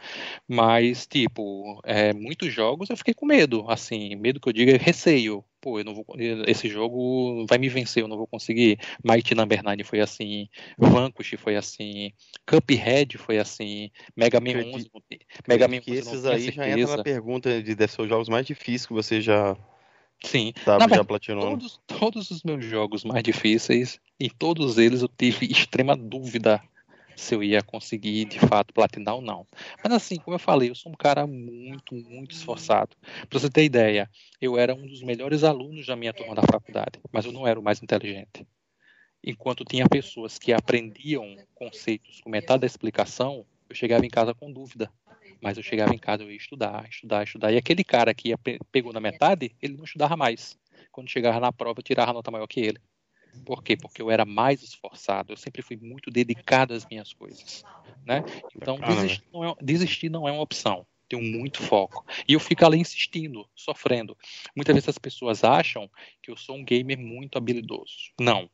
Mas, 0.47 1.05
tipo, 1.05 1.79
é, 1.85 2.11
muitos 2.11 2.51
jogos 2.51 2.89
eu 2.89 2.97
fiquei 2.97 3.13
com 3.13 3.25
medo. 3.25 3.65
Assim, 3.69 4.15
medo 4.15 4.39
que 4.39 4.49
eu 4.49 4.53
diga 4.53 4.71
é 4.73 4.77
receio. 4.77 5.45
Pô, 5.61 5.79
eu 5.79 5.85
não 5.85 5.93
vou, 5.93 6.05
esse 6.47 6.67
jogo 6.67 7.45
vai 7.47 7.57
me 7.57 7.69
vencer, 7.69 8.03
eu 8.03 8.07
não 8.07 8.17
vou 8.17 8.27
conseguir. 8.27 8.79
Mighty 9.03 9.35
Number 9.35 9.63
9 9.63 9.83
foi 9.83 10.01
assim, 10.01 10.49
Vanquish 10.77 11.35
foi 11.37 11.55
assim, 11.55 12.11
Cuphead 12.45 13.17
foi 13.17 13.37
assim, 13.37 13.89
Mega 14.17 14.41
Man 14.41 14.73
11. 14.73 14.91
Mega 15.47 15.67
Man 15.67 15.77
11 15.77 15.91
esses 15.91 16.25
aí 16.25 16.51
já 16.51 16.67
entram 16.67 16.97
na 16.97 17.03
pergunta 17.03 17.63
de, 17.63 17.75
de 17.75 17.87
seus 17.87 18.09
jogos 18.09 18.27
mais 18.27 18.45
difíceis 18.45 18.85
que 18.85 18.91
você 18.91 19.21
já 19.21 19.55
Sim. 20.23 20.53
Tá, 20.65 20.79
Na 20.79 20.87
já 20.87 21.03
platinou. 21.03 21.49
Todos, 21.49 21.79
todos 21.85 22.31
os 22.31 22.43
meus 22.43 22.65
jogos 22.65 23.03
mais 23.03 23.21
difíceis, 23.23 23.99
em 24.19 24.29
todos 24.29 24.77
eles 24.77 25.01
eu 25.01 25.07
tive 25.07 25.45
extrema 25.45 25.95
dúvida 25.95 26.61
se 27.15 27.35
eu 27.35 27.43
ia 27.43 27.61
conseguir 27.61 28.25
de 28.25 28.39
fato 28.39 28.73
platinar 28.73 29.15
ou 29.15 29.21
não. 29.21 29.45
Mas 29.83 29.93
assim, 29.93 30.17
como 30.17 30.35
eu 30.35 30.39
falei, 30.39 30.69
eu 30.69 30.75
sou 30.75 30.91
um 30.91 30.95
cara 30.95 31.27
muito, 31.27 31.93
muito 31.93 32.31
esforçado. 32.31 32.95
Para 33.29 33.39
você 33.39 33.49
ter 33.49 33.63
ideia, 33.63 34.09
eu 34.41 34.57
era 34.57 34.73
um 34.73 34.87
dos 34.87 35.03
melhores 35.03 35.43
alunos 35.43 35.85
da 35.85 35.95
minha 35.95 36.13
turma 36.13 36.33
da 36.33 36.41
faculdade, 36.41 36.99
mas 37.11 37.25
eu 37.25 37.31
não 37.31 37.45
era 37.45 37.59
o 37.59 37.63
mais 37.63 37.83
inteligente. 37.83 38.47
Enquanto 39.23 39.63
tinha 39.63 39.87
pessoas 39.87 40.37
que 40.39 40.51
aprendiam 40.51 41.37
conceitos 41.53 42.19
com 42.21 42.29
metade 42.29 42.61
da 42.61 42.67
explicação, 42.67 43.45
eu 43.69 43.75
chegava 43.75 44.05
em 44.05 44.09
casa 44.09 44.33
com 44.33 44.51
dúvida. 44.51 44.91
Mas 45.43 45.57
eu 45.57 45.63
chegava 45.63 45.93
em 45.93 45.97
casa, 45.97 46.23
eu 46.23 46.31
ia 46.31 46.37
estudar, 46.37 46.87
estudar, 46.89 47.23
estudar. 47.23 47.51
E 47.51 47.57
aquele 47.57 47.83
cara 47.83 48.13
que 48.13 48.29
ia, 48.29 48.37
pegou 48.71 48.93
na 48.93 49.01
metade, 49.01 49.53
ele 49.61 49.75
não 49.75 49.83
estudava 49.83 50.15
mais. 50.15 50.57
Quando 50.89 51.09
chegava 51.09 51.39
na 51.39 51.51
prova, 51.51 51.79
eu 51.79 51.83
tirava 51.83 52.13
nota 52.13 52.31
maior 52.31 52.47
que 52.47 52.61
ele. 52.61 52.79
Por 53.45 53.61
quê? 53.61 53.75
Porque 53.75 54.01
eu 54.01 54.09
era 54.09 54.25
mais 54.25 54.63
esforçado, 54.63 55.33
eu 55.33 55.37
sempre 55.37 55.61
fui 55.61 55.75
muito 55.75 56.09
dedicado 56.09 56.73
às 56.73 56.85
minhas 56.85 57.11
coisas. 57.11 57.65
Né? 58.05 58.23
Então, 58.55 58.79
desistir 58.79 59.23
não, 59.33 59.43
é, 59.43 59.55
desistir 59.61 60.09
não 60.09 60.27
é 60.27 60.31
uma 60.31 60.41
opção. 60.41 60.85
Tenho 61.09 61.21
muito 61.21 61.61
foco. 61.61 62.05
E 62.27 62.33
eu 62.33 62.39
fico 62.39 62.65
ali 62.65 62.77
insistindo, 62.77 63.45
sofrendo. 63.53 64.17
Muitas 64.55 64.73
vezes 64.73 64.89
as 64.89 64.97
pessoas 64.97 65.43
acham 65.43 65.89
que 66.21 66.31
eu 66.31 66.37
sou 66.37 66.55
um 66.55 66.63
gamer 66.63 66.97
muito 66.97 67.37
habilidoso. 67.37 68.13
Não 68.19 68.49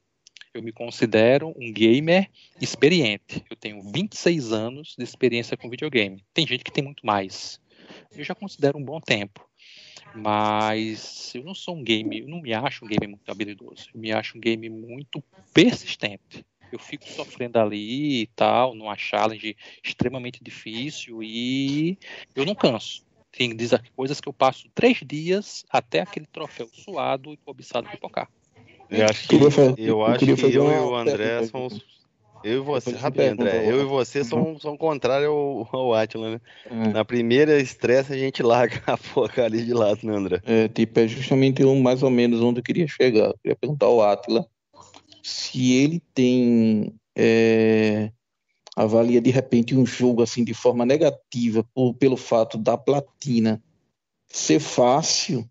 eu 0.53 0.61
me 0.63 0.71
considero 0.71 1.53
um 1.57 1.71
gamer 1.71 2.29
experiente. 2.59 3.43
Eu 3.49 3.55
tenho 3.55 3.81
26 3.81 4.51
anos 4.51 4.95
de 4.97 5.03
experiência 5.03 5.55
com 5.55 5.69
videogame. 5.69 6.23
Tem 6.33 6.45
gente 6.47 6.63
que 6.63 6.71
tem 6.71 6.83
muito 6.83 7.05
mais. 7.05 7.59
Eu 8.15 8.23
já 8.23 8.33
considero 8.35 8.77
um 8.77 8.83
bom 8.83 8.99
tempo. 8.99 9.47
Mas 10.15 11.33
eu 11.35 11.43
não 11.43 11.53
sou 11.53 11.75
um 11.75 11.83
game, 11.83 12.21
eu 12.21 12.27
não 12.27 12.41
me 12.41 12.53
acho 12.53 12.83
um 12.83 12.87
game 12.87 13.07
muito 13.07 13.29
habilidoso. 13.29 13.89
Eu 13.93 13.99
me 13.99 14.11
acho 14.11 14.37
um 14.37 14.41
game 14.41 14.67
muito 14.69 15.23
persistente. 15.53 16.43
Eu 16.71 16.79
fico 16.79 17.07
sofrendo 17.07 17.59
ali 17.59 18.21
e 18.21 18.27
tal, 18.27 18.75
numa 18.75 18.97
challenge 18.97 19.55
extremamente 19.83 20.43
difícil 20.43 21.21
e 21.23 21.97
eu 22.35 22.45
não 22.45 22.55
canso. 22.55 23.03
Tem 23.31 23.55
coisas 23.95 24.19
que 24.19 24.27
eu 24.27 24.33
passo 24.33 24.67
três 24.73 24.99
dias 25.05 25.63
até 25.69 25.99
aquele 25.99 26.25
troféu 26.25 26.67
suado 26.73 27.31
e 27.31 27.37
cobiçado 27.37 27.89
pipocar. 27.89 28.27
Eu 28.89 29.05
acho 29.05 29.27
que, 29.27 29.35
eu, 29.35 30.05
acho 30.05 30.25
que 30.25 30.31
eu 30.31 30.71
e 30.71 30.79
o 30.79 30.95
André 30.95 31.45
somos. 31.47 31.81
Eu 32.43 32.57
e 32.57 32.59
você, 32.59 32.91
rapidinho, 32.91 33.33
André. 33.33 33.69
Eu 33.69 33.81
e 33.81 33.85
você 33.85 34.23
somos, 34.23 34.61
somos 34.61 34.79
contrários 34.79 35.29
ao, 35.29 35.67
ao 35.71 35.93
Atila, 35.93 36.31
né? 36.31 36.41
É. 36.65 36.87
Na 36.93 37.03
primeira 37.03 37.59
estresse 37.59 38.13
a 38.13 38.17
gente 38.17 38.41
larga 38.41 38.81
a 38.87 38.97
porcaria 38.97 39.63
de 39.63 39.73
lado, 39.73 39.99
né, 40.03 40.15
André? 40.15 40.41
É, 40.45 40.67
tipo, 40.69 40.99
é 40.99 41.07
justamente 41.07 41.63
um, 41.63 41.81
mais 41.81 42.01
ou 42.01 42.09
menos 42.09 42.41
onde 42.41 42.59
eu 42.59 42.63
queria 42.63 42.87
chegar. 42.87 43.27
Eu 43.27 43.37
queria 43.43 43.55
perguntar 43.55 43.87
ao 43.87 44.01
Atila 44.01 44.45
se 45.21 45.73
ele 45.73 46.01
tem. 46.13 46.93
É, 47.15 48.11
avalia 48.75 49.19
de 49.19 49.29
repente 49.29 49.75
um 49.75 49.85
jogo 49.85 50.23
assim 50.23 50.43
de 50.43 50.53
forma 50.53 50.85
negativa 50.85 51.65
por, 51.73 51.93
pelo 51.95 52.15
fato 52.15 52.57
da 52.57 52.77
platina 52.77 53.61
ser 54.29 54.59
fácil 54.59 55.45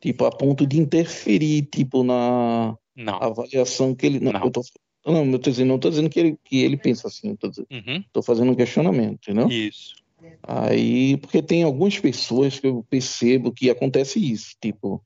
Tipo, 0.00 0.24
a 0.24 0.30
ponto 0.30 0.66
de 0.66 0.78
interferir, 0.78 1.62
tipo, 1.62 2.02
na 2.02 2.76
não. 2.94 3.22
avaliação 3.22 3.94
que 3.94 4.06
ele. 4.06 4.20
Não, 4.20 4.32
não. 4.32 4.50
Tô... 4.50 4.62
Não, 5.06 5.24
eu 5.24 5.38
tô 5.38 5.50
dizendo, 5.50 5.68
não 5.68 5.78
tô 5.78 5.88
dizendo 5.88 6.10
que 6.10 6.20
ele, 6.20 6.38
que 6.44 6.58
ele 6.58 6.76
pensa 6.76 7.08
assim, 7.08 7.34
tô, 7.34 7.48
dizendo, 7.48 7.68
Uhum, 7.70 8.04
tô 8.12 8.22
fazendo 8.22 8.52
um 8.52 8.54
questionamento, 8.54 9.20
entendeu? 9.22 9.48
Isso. 9.48 9.94
Aí, 10.42 11.16
porque 11.16 11.42
tem 11.42 11.62
algumas 11.62 11.98
pessoas 11.98 12.60
que 12.60 12.66
eu 12.66 12.84
percebo 12.88 13.52
que 13.52 13.70
acontece 13.70 14.18
isso, 14.20 14.54
tipo, 14.60 15.02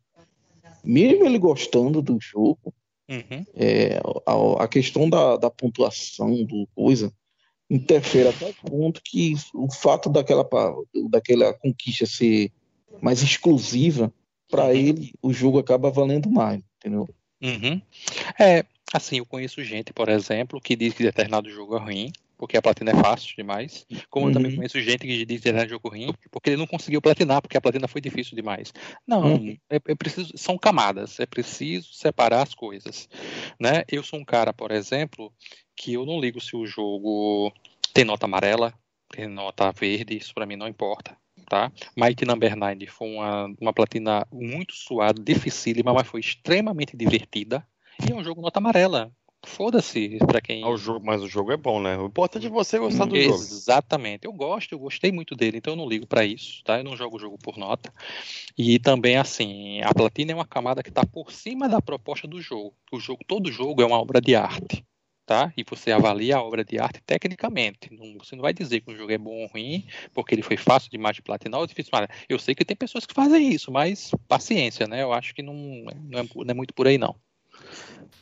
mesmo 0.84 1.24
ele 1.24 1.38
gostando 1.38 2.02
do 2.02 2.18
jogo, 2.20 2.74
Uhum, 3.08 3.44
é, 3.54 4.00
a, 4.24 4.64
a 4.64 4.68
questão 4.68 5.10
da, 5.10 5.36
da 5.36 5.50
pontuação 5.50 6.44
do 6.44 6.66
coisa 6.74 7.12
interfere 7.68 8.28
até 8.28 8.50
o 8.50 8.54
ponto 8.54 9.00
que 9.04 9.34
o 9.54 9.70
fato 9.70 10.08
daquela, 10.08 10.46
daquela 11.10 11.52
conquista 11.54 12.06
ser 12.06 12.52
mais 13.00 13.22
exclusiva, 13.22 14.12
para 14.52 14.74
ele 14.74 15.14
o 15.22 15.32
jogo 15.32 15.58
acaba 15.58 15.90
valendo 15.90 16.30
mais, 16.30 16.62
entendeu? 16.78 17.08
uhum. 17.42 17.80
É, 18.38 18.64
assim, 18.92 19.16
eu 19.18 19.26
conheço 19.26 19.64
gente, 19.64 19.92
por 19.92 20.08
exemplo, 20.08 20.60
que 20.60 20.76
diz 20.76 20.92
que 20.94 21.02
determinado 21.02 21.50
jogo 21.50 21.74
é 21.76 21.80
ruim, 21.80 22.12
porque 22.36 22.56
a 22.56 22.62
platina 22.62 22.90
é 22.90 22.94
fácil 22.94 23.34
demais. 23.36 23.86
Como 24.10 24.28
eu 24.28 24.32
também 24.32 24.50
Uhum. 24.50 24.56
conheço 24.58 24.80
gente 24.80 25.00
que 25.00 25.06
diz 25.06 25.18
que 25.20 25.26
determinado 25.26 25.70
jogo 25.70 25.88
é 25.88 25.90
ruim, 25.90 26.14
porque 26.30 26.50
ele 26.50 26.56
não 26.58 26.66
conseguiu 26.66 27.00
platinar, 27.00 27.40
porque 27.40 27.56
a 27.56 27.60
platina 27.60 27.88
foi 27.88 28.00
difícil 28.00 28.36
demais. 28.36 28.72
Não, 29.06 29.22
Uhum. 29.36 29.56
é, 29.70 29.76
é 29.76 29.94
preciso, 29.94 30.32
são 30.36 30.58
camadas, 30.58 31.18
é 31.18 31.26
preciso 31.26 31.92
separar 31.94 32.42
as 32.42 32.54
coisas, 32.54 33.08
né? 33.58 33.84
Eu 33.88 34.02
sou 34.02 34.18
um 34.20 34.24
cara, 34.24 34.52
por 34.52 34.70
exemplo, 34.70 35.32
que 35.74 35.94
eu 35.94 36.04
não 36.04 36.20
ligo 36.20 36.40
se 36.40 36.54
o 36.56 36.66
jogo 36.66 37.52
tem 37.94 38.04
nota 38.04 38.26
amarela, 38.26 38.74
tem 39.08 39.26
nota 39.26 39.70
verde, 39.72 40.16
isso 40.16 40.34
pra 40.34 40.46
mim 40.46 40.56
não 40.56 40.68
importa. 40.68 41.16
Tá? 41.52 41.70
Mighty 41.94 42.24
Number 42.24 42.56
9 42.56 42.86
foi 42.86 43.08
uma, 43.08 43.54
uma 43.60 43.72
platina 43.74 44.26
muito 44.32 44.72
suada, 44.72 45.22
dificílima, 45.22 45.92
mas 45.92 46.06
foi 46.06 46.20
extremamente 46.20 46.96
divertida. 46.96 47.62
E 48.08 48.10
é 48.10 48.14
um 48.14 48.24
jogo 48.24 48.40
nota 48.40 48.58
amarela. 48.58 49.12
Foda-se 49.44 50.16
pra 50.26 50.40
quem. 50.40 50.64
Ah, 50.64 50.70
o 50.70 50.78
jogo, 50.78 51.04
mas 51.04 51.22
o 51.22 51.28
jogo 51.28 51.52
é 51.52 51.56
bom, 51.58 51.78
né? 51.78 51.98
O 51.98 52.06
importante 52.06 52.46
é 52.46 52.48
você 52.48 52.78
gostar 52.78 53.04
do 53.04 53.20
jogo. 53.20 53.34
Exatamente. 53.34 54.24
Eu 54.24 54.32
gosto, 54.32 54.72
eu 54.72 54.78
gostei 54.78 55.12
muito 55.12 55.36
dele, 55.36 55.58
então 55.58 55.74
eu 55.74 55.76
não 55.76 55.86
ligo 55.86 56.06
pra 56.06 56.24
isso, 56.24 56.64
tá? 56.64 56.78
Eu 56.78 56.84
não 56.84 56.96
jogo 56.96 57.16
o 57.16 57.20
jogo 57.20 57.36
por 57.36 57.58
nota. 57.58 57.92
E 58.56 58.78
também 58.78 59.18
assim, 59.18 59.82
a 59.82 59.92
platina 59.92 60.32
é 60.32 60.34
uma 60.34 60.46
camada 60.46 60.82
que 60.82 60.90
tá 60.90 61.04
por 61.04 61.30
cima 61.30 61.68
da 61.68 61.82
proposta 61.82 62.26
do 62.26 62.40
jogo. 62.40 62.72
O 62.90 62.98
jogo, 62.98 63.22
todo 63.28 63.52
jogo 63.52 63.82
é 63.82 63.84
uma 63.84 64.00
obra 64.00 64.22
de 64.22 64.34
arte, 64.34 64.82
tá? 65.32 65.50
E 65.56 65.64
você 65.66 65.90
avalia 65.90 66.36
a 66.36 66.42
obra 66.42 66.62
de 66.62 66.78
arte 66.78 67.00
tecnicamente. 67.06 67.88
Não- 67.90 68.18
você 68.18 68.36
não 68.36 68.42
vai 68.42 68.52
dizer 68.52 68.80
que 68.80 68.92
o 68.92 68.96
jogo 68.96 69.10
é 69.10 69.16
bom 69.16 69.42
ou 69.42 69.46
ruim 69.46 69.86
porque 70.12 70.34
ele 70.34 70.42
foi 70.42 70.58
fácil 70.58 70.90
demais 70.90 71.16
de 71.16 71.22
platinar 71.22 71.58
ou 71.58 71.66
difícil. 71.66 71.90
demais. 71.90 72.10
Eu 72.28 72.38
sei 72.38 72.54
que 72.54 72.66
tem 72.66 72.76
pessoas 72.76 73.06
que 73.06 73.14
fazem 73.14 73.50
isso, 73.50 73.72
mas 73.72 74.10
paciência, 74.28 74.86
né? 74.86 75.02
Eu 75.02 75.10
acho 75.10 75.34
que 75.34 75.42
não, 75.42 75.54
não, 75.54 76.20
é, 76.20 76.22
não 76.22 76.50
é 76.50 76.54
muito 76.54 76.74
por 76.74 76.86
aí 76.86 76.98
não. 76.98 77.16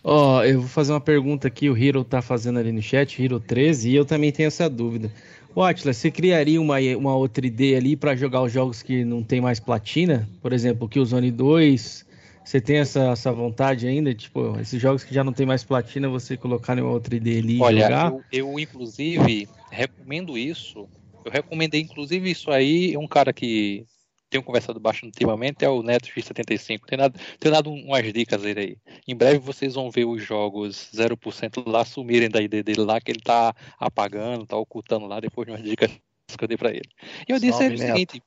Ó, 0.04 0.44
eu 0.44 0.60
vou 0.60 0.68
fazer 0.68 0.92
uma 0.92 1.00
pergunta 1.00 1.48
aqui, 1.48 1.68
o 1.68 1.76
Hero 1.76 2.04
tá 2.04 2.22
fazendo 2.22 2.60
ali 2.60 2.70
no 2.70 2.80
chat, 2.80 3.20
Hero 3.20 3.40
13, 3.40 3.90
e 3.90 3.96
eu 3.96 4.04
também 4.04 4.30
tenho 4.30 4.46
essa 4.46 4.70
dúvida. 4.70 5.12
Ô, 5.52 5.62
você 5.84 6.12
criaria 6.12 6.60
uma, 6.60 6.76
uma 6.96 7.16
outra 7.16 7.44
ID 7.44 7.74
ali 7.76 7.96
pra 7.96 8.14
jogar 8.14 8.42
os 8.42 8.52
jogos 8.52 8.82
que 8.82 9.04
não 9.04 9.22
tem 9.22 9.40
mais 9.40 9.58
platina? 9.58 10.28
Por 10.40 10.52
exemplo, 10.52 10.86
o 10.86 10.88
Killzone 10.88 11.32
2, 11.32 12.06
você 12.44 12.60
tem 12.60 12.78
essa, 12.78 13.10
essa 13.10 13.32
vontade 13.32 13.86
ainda? 13.86 14.14
Tipo, 14.14 14.58
esses 14.58 14.80
jogos 14.80 15.04
que 15.04 15.14
já 15.14 15.22
não 15.22 15.32
tem 15.32 15.46
mais 15.46 15.62
platina, 15.62 16.08
você 16.08 16.36
colocar 16.36 16.76
em 16.76 16.80
uma 16.80 16.90
outra 16.90 17.14
ID 17.14 17.26
ali 17.38 17.58
e 17.58 17.60
Olha, 17.60 17.82
jogar? 17.82 18.10
eu, 18.10 18.24
eu, 18.32 18.58
inclusive 18.58 19.48
recomendo 19.70 20.36
isso. 20.36 20.88
Eu 21.24 21.30
recomendei 21.30 21.80
inclusive 21.80 22.30
isso 22.30 22.50
aí. 22.50 22.96
Um 22.96 23.06
cara 23.06 23.32
que 23.32 23.84
tenho 24.30 24.44
conversado 24.44 24.78
bastante 24.78 25.06
ultimamente 25.06 25.64
é 25.64 25.68
o 25.68 25.82
Neto 25.82 26.08
X75. 26.08 26.86
Tem 26.86 26.98
dado, 26.98 27.20
tem 27.38 27.52
dado 27.52 27.70
um, 27.70 27.86
umas 27.86 28.12
dicas 28.12 28.40
dele 28.40 28.60
aí. 28.60 28.76
Em 29.06 29.14
breve 29.14 29.38
vocês 29.38 29.74
vão 29.74 29.90
ver 29.90 30.04
os 30.04 30.22
jogos 30.22 30.90
0% 30.94 31.64
lá 31.66 31.84
sumirem 31.84 32.30
da 32.30 32.40
ID 32.40 32.62
dele 32.62 32.80
lá, 32.80 33.00
que 33.00 33.10
ele 33.10 33.20
tá 33.20 33.54
apagando, 33.78 34.46
tá 34.46 34.56
ocultando 34.56 35.06
lá 35.06 35.20
depois 35.20 35.46
de 35.46 35.52
umas 35.52 35.62
dicas 35.62 35.90
que 36.36 36.44
eu 36.44 36.48
dei 36.48 36.56
pra 36.56 36.70
ele. 36.70 36.88
E 37.28 37.32
eu 37.32 37.38
disse 37.38 37.58
Salve, 37.58 37.66
ele 37.66 37.74
o 37.74 37.86
seguinte. 37.86 38.22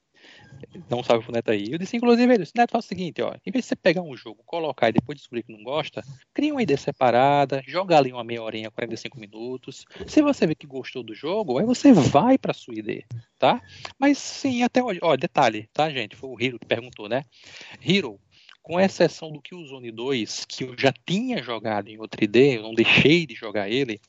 Um 0.92 1.04
salve 1.04 1.24
pro 1.24 1.34
Neto 1.34 1.52
aí. 1.52 1.72
Eu 1.72 1.78
disse, 1.78 1.98
inclusive, 1.98 2.34
ele 2.34 2.44
disse, 2.44 2.54
Neto, 2.56 2.72
faz 2.72 2.86
o 2.86 2.88
seguinte, 2.88 3.22
ó. 3.22 3.34
Em 3.46 3.52
vez 3.52 3.66
de 3.66 3.70
você 3.70 3.76
pegar 3.76 4.02
um 4.02 4.16
jogo, 4.16 4.42
colocar 4.46 4.90
e 4.90 4.94
depois 4.94 5.18
descobrir 5.18 5.44
que 5.44 5.52
não 5.52 5.64
gosta, 5.64 6.04
cria 6.34 6.54
uma 6.54 6.62
ID 6.62 6.78
separada, 6.78 7.64
joga 7.66 7.98
ali 7.98 8.12
uma 8.12 8.24
meia 8.24 8.42
horinha, 8.42 8.72
45 8.72 9.20
minutos. 9.20 9.86
Se 10.08 10.22
você 10.22 10.48
vê 10.48 10.56
que 10.56 10.68
gostou 10.68 11.04
do 11.04 11.14
jogo, 11.14 11.58
aí 11.58 11.66
você 11.66 11.92
vai 11.94 12.38
pra 12.38 12.54
sua 12.54 12.76
ID, 12.76 13.04
tá? 13.38 13.62
Mas 13.98 14.18
sim, 14.18 14.64
até 14.64 14.84
hoje. 14.84 15.00
Ó, 15.02 15.16
detalhe, 15.16 15.70
tá, 15.74 15.90
gente? 15.90 16.16
Foi 16.16 16.30
o 16.30 16.40
Hiro 16.40 16.60
que 16.60 16.66
perguntou, 16.66 17.10
né? 17.10 17.24
Hiro, 17.82 18.20
com 18.62 18.80
exceção 18.80 19.32
do 19.32 19.42
Killzone 19.42 19.92
2, 19.92 20.46
que 20.46 20.64
eu 20.64 20.76
já 20.78 20.94
tinha 21.06 21.44
jogado 21.44 21.90
em 21.90 22.00
outra 22.00 22.24
ID, 22.24 22.36
eu 22.36 22.64
não 22.64 22.74
deixei 22.74 23.26
de 23.26 23.36
jogar 23.36 23.70
ele, 23.70 24.00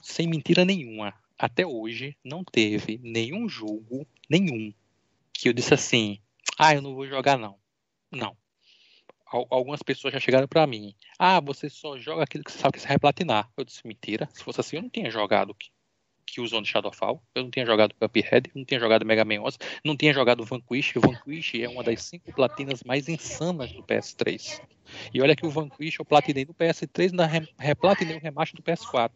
sem 0.00 0.26
mentira 0.26 0.64
nenhuma, 0.64 1.12
até 1.38 1.66
hoje 1.66 2.16
não 2.24 2.42
teve 2.42 2.98
nenhum 3.02 3.48
jogo, 3.48 4.06
nenhum, 4.28 4.72
que 5.34 5.48
eu 5.48 5.52
disse 5.52 5.74
assim, 5.74 6.20
ah, 6.58 6.74
eu 6.74 6.82
não 6.82 6.94
vou 6.94 7.06
jogar 7.06 7.36
não. 7.38 7.58
Não. 8.12 8.36
Al- 9.26 9.46
Algumas 9.50 9.82
pessoas 9.82 10.14
já 10.14 10.20
chegaram 10.20 10.48
pra 10.48 10.66
mim, 10.66 10.94
ah, 11.18 11.40
você 11.40 11.68
só 11.68 11.98
joga 11.98 12.22
aquilo 12.24 12.44
que 12.44 12.52
você 12.52 12.58
sabe 12.58 12.74
que 12.74 12.80
você 12.80 12.88
vai 12.88 12.98
platinar. 12.98 13.50
Eu 13.56 13.64
disse, 13.64 13.86
mentira, 13.86 14.28
se 14.32 14.42
fosse 14.44 14.60
assim 14.60 14.76
eu 14.76 14.82
não 14.82 14.90
tinha 14.90 15.10
jogado 15.10 15.54
que 16.26 16.40
usou 16.40 16.60
no 16.60 16.66
Shadowfall, 16.66 17.22
eu 17.34 17.42
não 17.44 17.50
tinha 17.50 17.64
jogado 17.66 17.94
Cuphead, 17.94 18.50
não 18.54 18.64
tinha 18.64 18.80
jogado 18.80 19.04
Mega 19.04 19.24
Man 19.24 19.40
11, 19.42 19.58
não 19.84 19.96
tinha 19.96 20.12
jogado 20.12 20.44
Vanquish, 20.44 20.96
o 20.96 21.00
Vanquish 21.00 21.54
é 21.56 21.68
uma 21.68 21.82
das 21.82 22.02
cinco 22.02 22.32
platinas 22.32 22.82
mais 22.84 23.08
insanas 23.08 23.70
do 23.72 23.82
PS3. 23.82 24.60
E 25.12 25.20
olha 25.22 25.34
que 25.34 25.46
o 25.46 25.50
Vanquish 25.50 25.98
eu 25.98 26.04
platinei 26.04 26.44
no 26.44 26.54
PS3 26.54 26.98
e 26.98 27.10
ainda 27.12 27.26
re- 27.26 27.48
replatinei 27.58 28.16
o 28.16 28.20
remaster 28.20 28.56
do 28.56 28.62
PS4. 28.62 29.12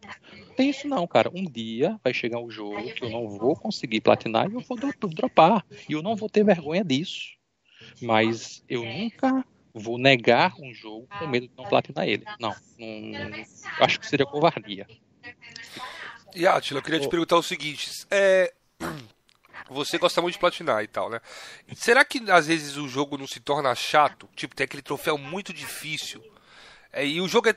Não 0.47 0.55
tem 0.55 0.69
isso 0.69 0.87
não, 0.87 1.05
cara. 1.07 1.29
Um 1.33 1.43
dia 1.45 1.99
vai 2.03 2.13
chegar 2.13 2.39
um 2.39 2.49
jogo 2.49 2.91
que 2.93 3.03
eu 3.03 3.09
não 3.09 3.27
vou 3.29 3.55
conseguir 3.55 4.01
platinar 4.01 4.49
e 4.49 4.53
eu 4.55 4.61
vou 4.61 4.77
dro- 4.77 4.93
dropar. 5.09 5.65
E 5.87 5.93
eu 5.93 6.01
não 6.01 6.15
vou 6.15 6.29
ter 6.29 6.43
vergonha 6.43 6.83
disso. 6.83 7.37
Mas 8.01 8.63
eu 8.67 8.83
nunca 8.83 9.45
vou 9.73 9.97
negar 9.97 10.53
um 10.59 10.73
jogo 10.73 11.07
com 11.19 11.27
medo 11.27 11.47
de 11.47 11.53
não 11.55 11.65
platinar 11.69 12.07
ele. 12.07 12.23
Não, 12.39 12.55
não 12.77 13.31
acho 13.79 13.99
que 13.99 14.07
seria 14.07 14.25
covardia. 14.25 14.87
E 16.35 16.45
Atila, 16.47 16.79
eu 16.79 16.83
queria 16.83 16.99
te 16.99 17.09
perguntar 17.09 17.37
o 17.37 17.43
seguinte: 17.43 17.89
é, 18.11 18.53
você 19.69 19.97
gosta 19.97 20.21
muito 20.21 20.33
de 20.33 20.39
platinar 20.39 20.83
e 20.83 20.87
tal, 20.87 21.09
né? 21.09 21.19
Será 21.75 22.03
que 22.05 22.19
às 22.31 22.47
vezes 22.47 22.77
o 22.77 22.87
jogo 22.87 23.17
não 23.17 23.27
se 23.27 23.39
torna 23.39 23.73
chato? 23.75 24.29
Tipo, 24.35 24.55
tem 24.55 24.65
aquele 24.65 24.81
troféu 24.83 25.17
muito 25.17 25.53
difícil. 25.53 26.23
É, 26.91 27.05
e 27.05 27.21
o 27.21 27.27
jogo 27.27 27.49
é. 27.49 27.55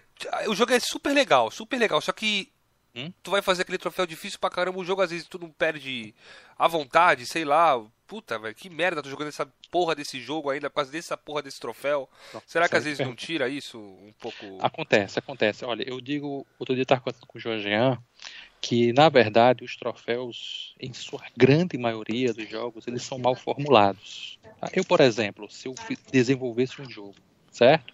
O 0.49 0.55
jogo 0.55 0.73
é 0.73 0.81
super 0.81 1.12
legal, 1.12 1.51
super 1.51 1.79
legal. 1.79 2.01
Só 2.01 2.12
que 2.12 2.51
Hum? 2.95 3.11
tu 3.23 3.31
vai 3.31 3.41
fazer 3.41 3.62
aquele 3.62 3.79
troféu 3.79 4.05
difícil 4.07 4.39
pra 4.39 4.51
caramba, 4.51 4.79
o 4.79 4.85
jogo 4.85 5.01
às 5.01 5.11
vezes 5.11 5.27
tu 5.27 5.39
não 5.39 5.51
perde 5.51 6.14
a 6.59 6.68
vontade, 6.68 7.25
sei 7.25 7.43
lá. 7.43 7.83
Puta, 8.07 8.39
velho, 8.39 8.55
que 8.55 8.68
merda, 8.68 9.03
tô 9.03 9.09
jogando 9.09 9.29
essa 9.29 9.51
porra 9.70 9.95
desse 9.95 10.20
jogo 10.20 10.51
ainda 10.51 10.68
por 10.68 10.77
causa 10.77 10.93
dessa 10.93 11.16
porra 11.16 11.41
desse 11.41 11.59
troféu. 11.59 12.07
Será 12.47 12.68
que 12.68 12.77
às 12.77 12.85
vezes 12.85 12.99
não 13.07 13.14
tira 13.16 13.49
isso 13.49 13.79
um 13.79 14.12
pouco. 14.20 14.59
Acontece, 14.61 15.18
acontece. 15.18 15.64
Olha, 15.64 15.83
eu 15.89 15.99
digo, 16.03 16.47
outro 16.59 16.75
dia 16.75 16.83
eu 16.83 16.85
estava 16.85 17.01
conversando 17.01 17.27
com 17.27 17.39
o 17.39 17.41
Jorgean, 17.41 17.97
que 18.63 18.93
na 18.93 19.09
verdade 19.09 19.65
os 19.65 19.77
troféus, 19.77 20.75
em 20.81 20.95
sua 20.95 21.21
grande 21.37 21.77
maioria 21.77 22.33
dos 22.33 22.49
jogos, 22.49 22.87
eles 22.87 23.03
são 23.03 23.19
mal 23.19 23.35
formulados. 23.35 24.39
tá? 24.61 24.71
Eu, 24.73 24.85
por 24.85 25.01
exemplo, 25.01 25.51
se 25.51 25.67
eu 25.69 25.75
desenvolvesse 26.13 26.81
um 26.81 26.89
jogo, 26.89 27.17
certo? 27.51 27.93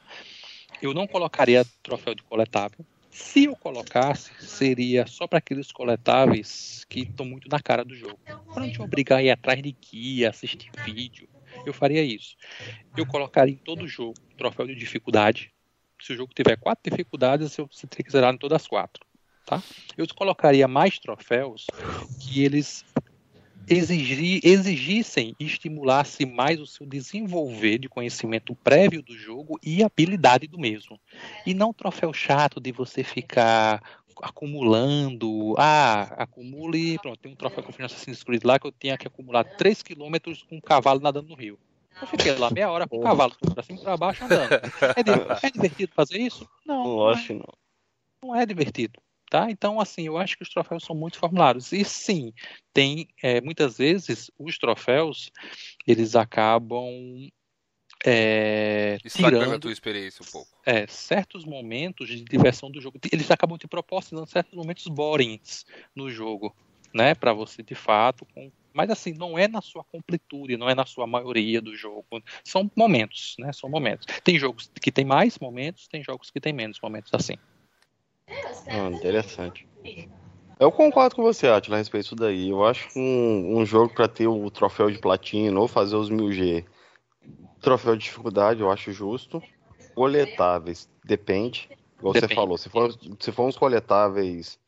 Eu 0.83 0.93
não 0.95 1.09
colocaria 1.09 1.65
troféu 1.83 2.15
de 2.15 2.23
coletável. 2.23 2.87
Se 3.11 3.45
eu 3.45 3.57
colocasse, 3.57 4.31
seria 4.39 5.07
só 5.07 5.27
para 5.27 5.39
aqueles 5.39 5.73
coletáveis 5.73 6.85
que 6.89 7.01
estão 7.01 7.25
muito 7.25 7.49
na 7.49 7.59
cara 7.61 7.85
do 7.85 7.97
jogo. 7.97 8.21
Para 8.53 8.65
não 8.65 8.71
te 8.71 8.83
obrigar 8.83 9.19
a 9.19 9.23
ir 9.23 9.31
atrás 9.31 9.61
de 9.63 9.73
guia, 9.73 10.29
assistir 10.31 10.71
vídeo, 10.85 11.29
eu 11.65 11.73
faria 11.73 12.05
isso. 12.05 12.37
Eu 12.95 13.07
colocaria 13.07 13.55
em 13.55 13.59
todo 13.59 13.89
jogo 13.89 14.15
troféu 14.37 14.67
de 14.67 14.75
dificuldade, 14.75 15.51
se 16.01 16.13
o 16.13 16.17
jogo 16.17 16.33
tiver 16.35 16.57
quatro 16.57 16.89
dificuldades, 16.89 17.57
eu- 17.59 17.69
tem 17.89 18.05
que 18.05 18.13
zerar 18.13 18.33
em 18.35 18.39
todas 18.39 18.63
as 18.63 18.69
quatro. 18.69 19.08
Tá? 19.49 19.63
Eu 19.97 20.07
colocaria 20.15 20.69
mais 20.69 20.99
troféus 20.99 21.67
que 22.19 22.45
eles 22.45 22.85
exigi- 23.67 24.41
exigissem 24.45 25.35
e 25.41 25.47
estimulassem 25.47 26.27
mais 26.27 26.61
o 26.61 26.67
seu 26.67 26.87
desenvolver 26.87 27.79
de 27.79 27.89
conhecimento 27.89 28.55
prévio 28.57 29.03
do 29.03 29.17
jogo 29.17 29.59
e 29.63 29.83
habilidade 29.83 30.47
do 30.47 30.59
mesmo. 30.59 31.01
E 31.47 31.55
não 31.55 31.73
troféu 31.73 32.13
chato 32.13 32.61
de 32.61 32.73
você 32.73 33.03
ficar 33.03 33.83
acumulando. 34.21 35.55
Ah, 35.57 36.03
acumule. 36.23 36.99
Pronto, 36.99 37.19
tem 37.19 37.33
um 37.33 37.37
troféu 37.37 37.63
que 37.63 37.71
eu 37.71 37.73
fiz 37.73 37.79
no 37.81 37.87
Assassin's 37.87 38.23
Creed 38.23 38.45
lá 38.45 38.59
que 38.59 38.67
eu 38.67 38.73
tinha 38.73 38.99
que 38.99 39.07
acumular 39.07 39.45
3 39.45 39.83
km 39.83 40.17
com 40.47 40.57
um 40.57 40.61
cavalo 40.61 41.01
nadando 41.01 41.29
no 41.29 41.35
rio. 41.35 41.59
Eu 42.01 42.07
fiquei 42.07 42.33
lá 42.37 42.51
meia 42.51 42.71
hora 42.71 42.87
com 42.87 42.99
o 42.99 43.01
cavalo 43.01 43.35
pra 43.55 43.63
cima 43.63 43.79
e 43.79 43.83
pra 43.83 43.97
baixo 43.97 44.23
andando. 44.25 44.53
É, 44.53 45.47
é 45.47 45.51
divertido 45.51 45.93
fazer 45.95 46.19
isso? 46.19 46.47
Não, 46.67 46.85
não 46.85 47.11
é, 47.11 47.33
não. 47.33 47.55
não 48.23 48.37
é 48.37 48.45
divertido. 48.45 49.01
Tá? 49.31 49.51
Então, 49.51 49.79
assim, 49.79 50.07
eu 50.07 50.17
acho 50.17 50.37
que 50.37 50.43
os 50.43 50.49
troféus 50.49 50.85
são 50.85 50.97
muito 50.97 51.19
formulados. 51.19 51.73
E 51.73 51.85
sim, 51.85 52.33
tem 52.73 53.09
é, 53.23 53.41
muitas 53.41 53.77
vezes 53.79 54.31
os 54.39 54.57
troféus 54.59 55.31
eles 55.87 56.17
acabam 56.17 57.29
é, 58.05 58.99
Estragando 59.05 59.43
a 59.43 59.47
tirando 59.47 59.61
tua 59.63 59.73
experiência 59.73 60.23
um 60.23 60.27
pouco. 60.31 60.49
é, 60.65 60.87
certos 60.87 61.45
momentos 61.45 62.09
de 62.09 62.23
diversão 62.25 62.71
do 62.71 62.81
jogo. 62.81 62.99
Eles 63.13 63.31
acabam 63.31 63.59
te 63.59 63.67
proporcionando 63.69 64.29
certos 64.29 64.55
momentos 64.55 64.87
borings 64.87 65.65
no 65.95 66.11
jogo, 66.11 66.55
né? 66.95 67.15
Para 67.15 67.33
você 67.33 67.63
de 67.63 67.75
fato. 67.75 68.27
com- 68.35 68.51
Mas 68.73 68.91
assim, 68.91 69.13
não 69.15 69.37
é 69.39 69.49
na 69.49 69.61
sua 69.61 69.83
completude, 69.85 70.57
não 70.57 70.69
é 70.71 70.75
na 70.75 70.87
sua 70.87 71.07
maioria 71.07 71.61
do 71.61 71.77
jogo. 71.77 72.07
São 72.45 72.71
momentos, 72.77 73.35
né? 73.39 73.53
São 73.53 73.69
momentos. 73.69 74.07
Tem 74.23 74.39
jogos 74.39 74.71
que 74.81 74.93
tem 74.93 75.05
mais 75.05 75.39
momentos, 75.39 75.89
tem 75.89 76.03
jogos 76.03 76.31
que 76.31 76.41
tem 76.41 76.53
menos 76.53 76.79
momentos 76.83 77.13
assim. 77.13 77.35
Ah, 78.71 78.89
interessante. 78.91 79.67
Eu 80.61 80.73
concordo 80.73 81.15
com 81.15 81.23
você, 81.23 81.47
Atila, 81.47 81.77
a 81.77 81.79
respeito 81.79 82.05
disso 82.05 82.17
daí. 82.17 82.51
Eu 82.51 82.65
acho 82.65 82.91
que 82.93 82.99
um, 82.99 83.59
um 83.59 83.65
jogo 83.65 83.95
para 83.95 84.09
ter 84.09 84.27
o 84.27 84.51
troféu 84.51 84.91
de 84.91 84.99
platina 84.99 85.59
ou 85.59 85.69
fazer 85.69 85.95
os 85.97 86.11
1000G, 86.11 86.65
troféu 87.61 87.97
de 87.97 88.05
dificuldade, 88.05 88.61
eu 88.61 88.71
acho 88.71 88.93
justo. 88.93 89.43
Coletáveis, 89.95 90.89
depende. 91.05 91.69
Igual 91.99 92.15
você 92.15 92.21
Depende. 92.21 92.35
falou, 92.35 92.59
se 92.59 92.69
for, 92.69 92.93
se 93.21 93.33
for 93.33 93.45
uns 93.47 93.57
coletáveis 93.57 94.59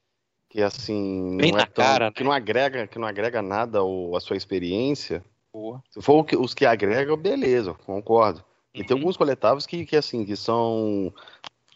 que 0.48 0.60
assim 0.62 1.36
Bem 1.36 1.52
não 1.52 1.58
na 1.58 1.64
é 1.64 1.66
tão, 1.66 1.84
cara, 1.84 2.12
que 2.12 2.22
né? 2.22 2.28
não 2.28 2.32
agrega, 2.32 2.86
que 2.86 2.98
não 2.98 3.06
agrega 3.06 3.40
nada 3.40 3.78
ao, 3.78 4.16
à 4.16 4.20
sua 4.20 4.36
experiência. 4.36 5.24
Boa. 5.52 5.82
Se 5.90 6.00
for 6.00 6.24
que- 6.24 6.36
os 6.36 6.54
que 6.54 6.66
agregam, 6.66 7.16
beleza, 7.16 7.74
concordo. 7.74 8.44
E 8.74 8.84
tem 8.84 8.96
Uhum. 8.96 9.02
alguns 9.02 9.16
coletáveis 9.16 9.66
que, 9.66 9.84
que 9.84 9.96
assim, 9.96 10.24
que 10.24 10.36
são 10.36 11.12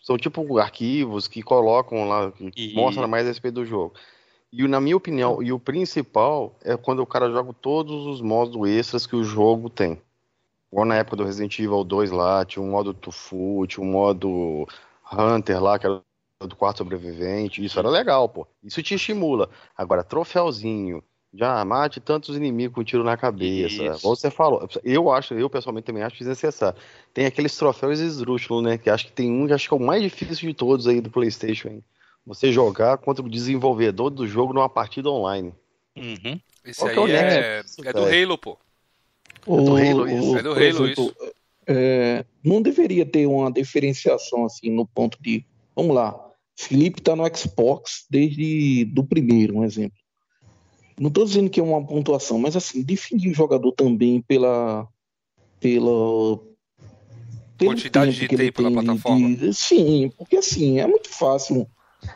são 0.05 0.19
tipo 0.19 0.59
arquivos 0.59 1.27
que 1.27 1.43
colocam 1.43 2.07
lá, 2.07 2.31
que 2.31 2.53
E- 2.55 2.75
mostram 2.75 3.09
mais 3.09 3.25
a 3.25 3.31
respeito 3.31 3.55
do 3.55 3.65
jogo. 3.65 3.95
E 4.53 4.69
na 4.69 4.79
minha 4.79 4.97
opinião, 4.97 5.43
e 5.43 5.51
o 5.51 5.59
principal 5.59 6.55
é 6.63 6.77
quando 6.77 7.01
o 7.01 7.07
cara 7.07 7.31
joga 7.31 7.55
todos 7.55 8.07
os 8.07 8.21
modos 8.21 8.69
extras 8.69 9.07
que 9.07 9.17
o 9.17 9.25
jogo 9.25 9.71
tem. 9.71 10.01
Igual 10.71 10.85
na 10.85 10.97
época 10.97 11.17
do 11.17 11.25
Resident 11.25 11.59
Evil 11.59 11.83
2 11.85 12.11
lá, 12.11 12.45
tinha 12.45 12.63
um 12.63 12.71
modo 12.71 12.93
Tufu, 12.93 13.67
tinha 13.67 13.83
um 13.83 13.91
modo 13.91 14.69
Hunter 15.11 15.63
lá, 15.63 15.79
que 15.79 15.87
era 15.87 16.03
do 16.47 16.55
quarto 16.55 16.79
sobrevivente. 16.79 17.65
Isso 17.65 17.79
era 17.79 17.89
legal, 17.89 18.29
pô. 18.29 18.47
Isso 18.63 18.83
te 18.83 18.95
estimula. 18.95 19.49
Agora, 19.75 20.05
troféuzinho, 20.05 21.03
já 21.37 21.65
mate 21.65 22.01
tantos 22.01 22.37
inimigos 22.37 22.75
com 22.75 22.85
tiro 22.85 23.03
na 23.03 23.17
cabeça. 23.17 23.83
Isso. 23.83 24.09
Você 24.09 24.31
falou. 24.31 24.69
Eu 24.85 25.11
acho, 25.11 25.35
eu 25.35 25.51
pessoalmente 25.51 25.87
também 25.87 26.03
acho 26.03 26.17
desnecessário. 26.17 26.79
Tem 27.13 27.27
aqueles 27.27 27.57
troféus 27.57 27.99
esdrúxulos, 27.99 28.63
né? 28.63 28.79
Que 28.79 28.89
acho 28.89 29.07
que 29.07 29.13
tem 29.13 29.31
um 29.31 29.47
que 29.47 29.53
acho 29.53 29.69
que 29.69 29.75
é 29.75 29.77
o 29.77 29.81
mais 29.81 30.03
difícil 30.03 30.49
de 30.49 30.55
todos 30.55 30.87
aí 30.87 31.01
do 31.01 31.11
PlayStation. 31.11 31.69
Hein? 31.69 31.85
Você 32.27 32.53
jogar 32.53 32.99
contra 32.99 33.25
o 33.25 33.29
desenvolvedor 33.29 34.11
do 34.11 34.27
jogo 34.27 34.53
numa 34.53 34.69
partida 34.69 35.11
online. 35.11 35.53
Uhum. 35.97 36.41
Esse 36.65 36.81
Qual 36.81 36.89
aí 36.89 36.95
que 36.95 37.01
é 37.01 37.03
o 37.03 37.09
é, 37.09 37.57
nexo, 37.57 37.83
é 37.85 37.93
do? 37.93 38.05
Halo, 38.05 38.39
pô. 38.39 38.59
O- 39.47 39.61
do 39.63 39.77
Halo 39.77 40.09
isso. 40.09 40.33
o- 40.33 40.39
É 40.39 40.43
do 40.43 40.53
Halo 40.53 40.87
exemplo, 40.87 41.15
é, 41.67 42.25
não 42.45 42.63
deveria 42.63 43.05
ter 43.05 43.27
uma 43.27 43.51
diferenciação 43.51 44.45
assim 44.47 44.71
no 44.71 44.87
ponto 44.87 45.19
de, 45.21 45.45
vamos 45.77 45.95
lá, 45.95 46.19
Felipe 46.57 47.01
está 47.01 47.15
no 47.17 47.25
Xbox 47.37 48.07
desde 48.09 48.85
do 48.87 49.05
primeiro, 49.05 49.59
um 49.59 49.65
exemplo. 49.65 49.99
Não 50.99 51.09
estou 51.09 51.25
dizendo 51.25 51.51
que 51.51 51.61
é 51.61 51.63
uma 51.63 51.85
pontuação, 51.85 52.39
mas 52.39 52.57
assim 52.57 52.83
definir 52.83 53.31
o 53.31 53.35
jogador 53.35 53.73
também 53.73 54.21
pela 54.23 54.87
pela 55.61 56.39
pelo 57.57 57.71
Quantidade 57.73 58.13
de 58.13 58.29
que 58.29 58.35
ele 58.35 58.51
tempo 58.51 58.63
na 58.63 58.71
plataforma. 58.71 59.35
de- 59.37 59.55
sim, 59.55 60.11
porque 60.17 60.37
assim 60.37 60.81
é 60.81 60.87
muito 60.87 61.09
fácil. 61.09 61.67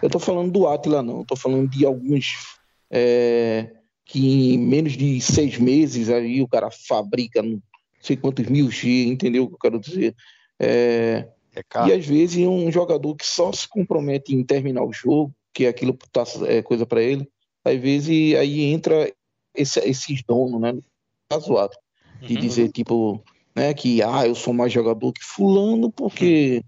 Eu 0.02 0.06
estou 0.06 0.20
falando 0.20 0.50
do 0.52 0.66
Atila 0.66 1.02
não, 1.02 1.22
estou 1.22 1.36
falando 1.36 1.68
de 1.68 1.84
alguns 1.84 2.36
é, 2.90 3.72
que 4.04 4.54
em 4.54 4.58
menos 4.58 4.92
de 4.92 5.20
seis 5.20 5.58
meses 5.58 6.08
aí 6.08 6.40
o 6.42 6.48
cara 6.48 6.70
fabrica 6.70 7.42
não 7.42 7.60
sei 8.00 8.16
quantos 8.16 8.46
mil 8.46 8.70
G, 8.70 9.06
entendeu 9.06 9.44
o 9.44 9.48
que 9.48 9.54
eu 9.54 9.58
quero 9.58 9.80
dizer? 9.80 10.14
É, 10.58 11.28
É 11.54 11.88
e 11.88 11.92
às 11.92 12.06
vezes 12.06 12.46
um 12.46 12.70
jogador 12.70 13.14
que 13.16 13.26
só 13.26 13.52
se 13.52 13.68
compromete 13.68 14.34
em 14.34 14.44
terminar 14.44 14.84
o 14.84 14.92
jogo, 14.92 15.32
que 15.52 15.66
aquilo 15.66 15.96
tá, 16.12 16.24
é 16.46 16.62
coisa 16.62 16.86
para 16.86 17.02
ele, 17.02 17.28
às 17.64 17.78
vezes 17.80 18.34
aí 18.36 18.62
entra 18.62 19.12
esse- 19.54 19.80
esses 19.80 20.22
donos, 20.22 20.60
né? 20.60 20.78
Caso 21.30 21.54
de 22.20 22.34
Uhum. 22.34 22.40
dizer 22.40 22.70
tipo, 22.70 23.22
né, 23.54 23.74
que 23.74 24.02
ah, 24.02 24.26
eu 24.26 24.34
sou 24.34 24.52
mais 24.52 24.72
jogador 24.72 25.12
que 25.12 25.24
fulano 25.24 25.90
porque 25.90 26.62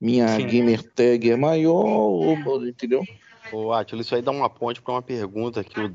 minha 0.00 0.28
Sim. 0.36 0.46
gamer 0.46 0.82
tag 0.82 1.30
é 1.30 1.36
maior, 1.36 1.84
ou- 1.84 2.66
entendeu? 2.66 3.04
Ô, 3.50 3.72
Atila, 3.72 4.00
isso 4.02 4.14
aí 4.14 4.22
dá 4.22 4.30
uma 4.30 4.48
ponte 4.48 4.80
para 4.80 4.94
uma 4.94 5.02
pergunta 5.02 5.62
que 5.62 5.78
o 5.78 5.94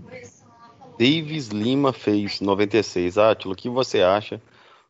Davis 0.97 1.47
Lima 1.47 1.93
fez, 1.93 2.39
96. 2.39 3.17
Atila, 3.17 3.53
o 3.53 3.57
que 3.57 3.69
você 3.69 4.01
acha 4.01 4.41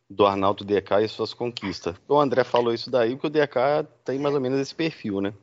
do 0.09 0.25
Arnaldo 0.25 0.63
DK 0.63 1.01
e 1.03 1.07
suas 1.09 1.33
conquistas? 1.33 1.95
O 2.07 2.19
André 2.19 2.43
falou 2.43 2.73
isso 2.73 2.89
daí, 2.89 3.11
porque 3.15 3.27
o 3.27 3.29
DK 3.29 3.83
tem 4.05 4.19
mais 4.19 4.33
ou 4.35 4.41
menos 4.41 4.59
esse 4.59 4.73
perfil, 4.73 5.21
né? 5.21 5.33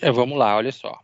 É, 0.00 0.10
vamos 0.10 0.38
lá, 0.38 0.56
olha 0.56 0.72
só. 0.72 0.98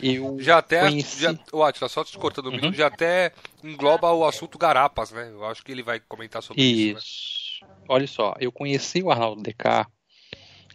Eu 0.00 0.36
Já 0.40 0.58
até. 0.58 0.80
conheci- 0.88 1.20
Já, 1.22 1.34
ô, 1.52 1.62
Atila, 1.62 1.88
só 1.88 2.04
te 2.04 2.16
cortando 2.18 2.46
um 2.46 2.50
Uhum. 2.50 2.56
minuto, 2.56 2.74
já 2.76 2.86
até 2.88 3.32
engloba 3.64 4.12
o 4.12 4.24
assunto 4.26 4.58
Garapas, 4.58 5.10
né? 5.10 5.30
Eu 5.30 5.44
acho 5.46 5.64
que 5.64 5.72
ele 5.72 5.82
vai 5.82 6.00
comentar 6.00 6.42
sobre 6.42 6.62
isso. 6.62 6.94
né? 6.94 7.00
Isso. 7.00 7.64
Olha 7.88 8.06
só, 8.06 8.34
eu 8.38 8.50
conheci 8.52 9.02
o 9.02 9.10
Arnaldo 9.10 9.42
DK, 9.42 9.86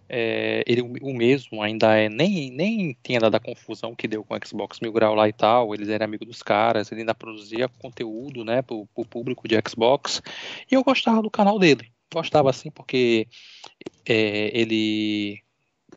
é, 0.10 0.64
ele 0.66 0.82
o 0.82 1.14
mesmo 1.14 1.62
ainda 1.62 1.96
é, 1.98 2.10
nem, 2.10 2.50
nem 2.52 2.98
tinha 3.04 3.20
dado 3.20 3.36
a 3.36 3.40
confusão 3.40 3.96
que 3.96 4.08
deu 4.08 4.24
com 4.24 4.34
o 4.34 4.40
Xbox 4.46 4.80
Mil 4.80 4.92
Grau 4.92 5.14
lá 5.14 5.28
e 5.28 5.34
tal, 5.34 5.74
eles 5.74 5.88
eram 5.90 6.06
amigos 6.06 6.28
dos 6.28 6.42
caras, 6.44 6.92
ele 6.92 7.02
ainda 7.02 7.14
produzia 7.16 7.70
conteúdo, 7.80 8.44
né, 8.44 8.62
pro, 8.62 8.86
pro 8.88 9.06
público 9.06 9.48
de 9.48 9.56
Xbox, 9.70 10.22
e 10.70 10.74
eu 10.76 10.84
gostava 10.84 11.22
do 11.22 11.30
canal 11.30 11.60
dele, 11.60 11.92
gostava 12.14 12.50
assim 12.50 12.70
porque 12.72 13.28
é, 14.06 14.58
ele 14.58 15.42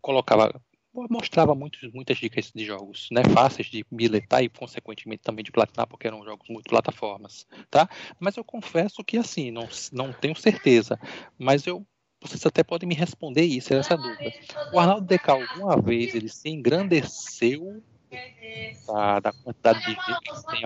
colocava 0.00 0.60
mostrava 1.10 1.54
muitos, 1.54 1.92
muitas 1.92 2.18
dicas 2.18 2.52
de 2.54 2.64
jogos, 2.64 3.08
né, 3.10 3.22
fáceis 3.32 3.68
de 3.68 3.84
biletar 3.90 4.42
e 4.42 4.48
consequentemente 4.48 5.22
também 5.22 5.44
de 5.44 5.50
platinar, 5.50 5.86
porque 5.86 6.06
eram 6.06 6.24
jogos 6.24 6.48
muito 6.48 6.68
plataformas, 6.68 7.46
tá? 7.70 7.88
Mas 8.20 8.36
eu 8.36 8.44
confesso 8.44 9.02
que 9.02 9.16
assim, 9.18 9.50
não, 9.50 9.68
não 9.92 10.12
tenho 10.12 10.36
certeza, 10.36 10.98
mas 11.38 11.66
eu 11.66 11.86
vocês 12.20 12.46
até 12.46 12.64
podem 12.64 12.88
me 12.88 12.94
responder 12.94 13.42
isso, 13.42 13.74
essa 13.74 13.98
dúvida. 13.98 14.32
O 14.72 14.78
Arnaldo 14.78 15.06
DK 15.06 15.30
alguma 15.30 15.76
vez 15.76 16.14
ele 16.14 16.30
se 16.30 16.48
engrandeceu 16.48 17.82
da, 18.86 19.20
da 19.20 19.32
quantidade 19.32 19.80
de 19.80 19.92
gente 19.92 20.20
que 20.20 20.46
tem 20.48 20.62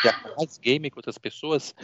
que 0.00 0.08
é 0.08 0.12
mais 0.36 0.58
gamer 0.58 0.90
que 0.90 0.98
outras 0.98 1.18
pessoas? 1.18 1.74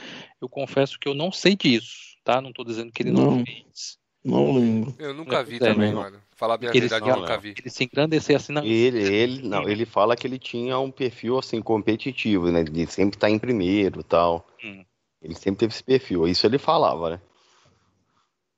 Eu 0.40 0.48
confesso 0.48 0.98
que 0.98 1.08
eu 1.08 1.14
não 1.14 1.32
sei 1.32 1.56
disso, 1.56 2.16
tá? 2.22 2.40
Não 2.40 2.50
estou 2.50 2.64
dizendo 2.64 2.92
que 2.92 3.02
ele 3.02 3.10
não, 3.10 3.30
Não. 3.30 3.44
fez. 3.44 3.98
Não 4.24 4.52
lembro. 4.52 4.94
Eu 4.98 5.14
nunca 5.14 5.42
vi 5.42 5.56
É, 5.56 5.58
também, 5.58 5.92
mano. 5.92 6.22
Falar 6.36 6.56
a 6.56 6.58
minha 6.58 6.70
Ele 6.70 6.80
verdade, 6.80 7.08
eu 7.08 7.16
nunca 7.16 7.38
vi. 7.38 7.54
Ele 7.58 7.70
se 7.70 7.84
engrandecer 7.84 8.36
assim, 8.36 8.52
não. 8.52 8.62
Ele, 8.62 9.02
ele, 9.02 9.48
não, 9.48 9.66
ele 9.66 9.86
fala 9.86 10.14
que 10.14 10.26
ele 10.26 10.38
tinha 10.38 10.78
um 10.78 10.90
perfil 10.90 11.38
assim 11.38 11.62
competitivo, 11.62 12.52
né? 12.52 12.62
De 12.62 12.86
sempre 12.86 13.16
estar 13.16 13.30
em 13.30 13.38
primeiro, 13.38 14.00
e 14.00 14.04
tal. 14.04 14.46
Hum. 14.62 14.84
Ele 15.22 15.34
sempre 15.34 15.60
teve 15.60 15.72
esse 15.72 15.82
perfil. 15.82 16.28
Isso 16.28 16.46
ele 16.46 16.58
falava, 16.58 17.10
né? 17.10 17.20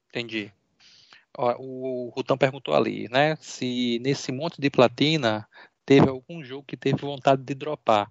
Entendi. 0.09 0.53
Ó, 1.37 1.55
o 1.57 2.09
Rutan 2.09 2.37
perguntou 2.37 2.74
ali, 2.74 3.09
né? 3.11 3.37
Se 3.37 4.01
nesse 4.03 4.33
monte 4.33 4.61
de 4.61 4.68
platina 4.68 5.49
teve 5.87 6.09
algum 6.09 6.43
jogo 6.43 6.64
que 6.66 6.76
teve 6.76 7.01
vontade 7.03 7.45
de 7.45 7.55
dropar. 7.55 8.11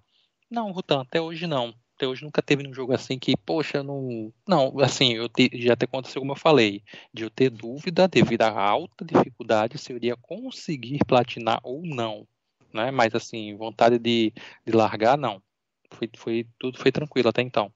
Não, 0.50 0.72
Rutan, 0.72 1.02
até 1.02 1.20
hoje 1.20 1.46
não. 1.46 1.74
Até 1.98 2.06
hoje 2.06 2.22
nunca 2.22 2.40
teve 2.40 2.64
um 2.64 2.72
jogo 2.72 2.94
assim 2.94 3.18
que, 3.18 3.36
poxa, 3.36 3.82
não. 3.82 4.32
Não, 4.46 4.78
assim, 4.78 5.14
eu 5.14 5.28
te- 5.28 5.50
já 5.54 5.72
até 5.72 5.84
aconteceu 5.84 6.22
como 6.22 6.30
eu 6.30 6.36
falei, 6.36 6.80
de 7.12 7.24
eu 7.24 7.30
ter 7.30 7.50
dúvida 7.50 8.06
devido 8.06 8.42
à 8.42 8.50
alta 8.56 9.04
dificuldade 9.04 9.76
se 9.78 9.92
eu 9.92 9.96
iria 9.96 10.16
conseguir 10.16 11.00
platinar 11.04 11.58
ou 11.64 11.82
não. 11.84 12.24
Né? 12.72 12.92
Mas 12.92 13.16
assim, 13.16 13.56
vontade 13.56 13.98
de, 13.98 14.32
de 14.64 14.72
largar, 14.72 15.18
não. 15.18 15.42
Foi, 15.90 16.08
foi, 16.16 16.46
tudo 16.56 16.78
foi 16.78 16.92
tranquilo 16.92 17.30
até 17.30 17.42
então. 17.42 17.72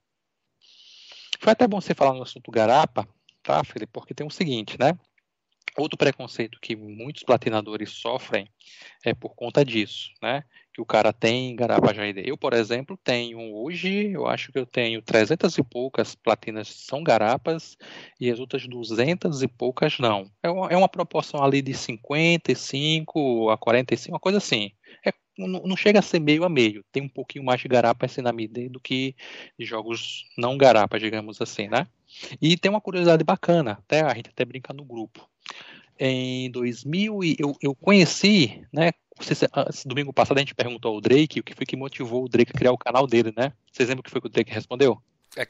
Foi 1.41 1.51
até 1.51 1.67
bom 1.67 1.81
você 1.81 1.93
falar 1.93 2.13
no 2.13 2.23
assunto 2.23 2.49
garapa, 2.49 3.05
tá, 3.43 3.61
Felipe? 3.65 3.91
Porque 3.91 4.13
tem 4.13 4.25
o 4.25 4.31
seguinte, 4.31 4.77
né? 4.79 4.97
Outro 5.77 5.97
preconceito 5.97 6.59
que 6.61 6.75
muitos 6.75 7.23
platinadores 7.23 7.89
sofrem 7.89 8.47
é 9.03 9.13
por 9.13 9.35
conta 9.35 9.65
disso, 9.65 10.11
né? 10.21 10.43
Que 10.71 10.81
o 10.81 10.85
cara 10.85 11.11
tem 11.11 11.55
garapa 11.55 11.93
já 11.93 12.07
ID. 12.07 12.19
Eu, 12.25 12.37
por 12.37 12.53
exemplo, 12.53 12.97
tenho 13.03 13.39
hoje, 13.55 14.11
eu 14.11 14.27
acho 14.27 14.51
que 14.51 14.59
eu 14.59 14.65
tenho 14.65 15.01
300 15.01 15.57
e 15.57 15.63
poucas 15.63 16.13
platinas 16.13 16.67
são 16.67 17.03
garapas 17.03 17.75
e 18.19 18.29
as 18.29 18.39
outras 18.39 18.67
200 18.67 19.41
e 19.41 19.47
poucas 19.47 19.97
não. 19.97 20.29
É 20.43 20.49
uma, 20.49 20.67
é 20.69 20.77
uma 20.77 20.89
proporção 20.89 21.43
ali 21.43 21.61
de 21.61 21.73
55 21.73 23.49
a 23.49 23.57
45, 23.57 24.13
uma 24.13 24.19
coisa 24.19 24.37
assim. 24.37 24.71
É, 25.05 25.11
não, 25.37 25.61
não 25.63 25.75
chega 25.75 25.99
a 25.99 26.03
ser 26.03 26.19
meio 26.19 26.43
a 26.43 26.49
meio. 26.49 26.83
Tem 26.91 27.01
um 27.01 27.09
pouquinho 27.09 27.45
mais 27.45 27.59
de 27.59 27.67
garapa 27.67 28.05
na 28.21 28.29
ID 28.41 28.71
do 28.71 28.79
que 28.79 29.15
jogos 29.59 30.25
não 30.37 30.55
garapas, 30.55 31.01
digamos 31.01 31.41
assim, 31.41 31.67
né? 31.67 31.87
E 32.41 32.57
tem 32.57 32.69
uma 32.69 32.81
curiosidade 32.81 33.23
bacana, 33.23 33.73
até 33.73 34.01
a 34.01 34.13
gente 34.13 34.29
até 34.29 34.45
brinca 34.45 34.73
no 34.73 34.83
grupo. 34.83 35.27
Em 35.99 36.49
2000 36.51 37.23
e 37.23 37.35
eu, 37.39 37.55
eu 37.61 37.75
conheci, 37.75 38.65
né? 38.71 38.91
Vocês, 39.17 39.43
ah, 39.53 39.69
domingo 39.85 40.11
passado 40.11 40.37
a 40.37 40.39
gente 40.39 40.55
perguntou 40.55 40.95
ao 40.95 41.01
Drake 41.01 41.39
o 41.39 41.43
que 41.43 41.53
foi 41.53 41.65
que 41.65 41.75
motivou 41.75 42.25
o 42.25 42.29
Drake 42.29 42.51
a 42.53 42.57
criar 42.57 42.71
o 42.71 42.77
canal 42.77 43.05
dele, 43.05 43.31
né? 43.37 43.53
Vocês 43.71 43.87
lembram 43.87 44.01
o 44.01 44.03
que 44.03 44.09
foi 44.09 44.19
que 44.19 44.27
o 44.27 44.29
Drake 44.29 44.51
respondeu? 44.51 45.01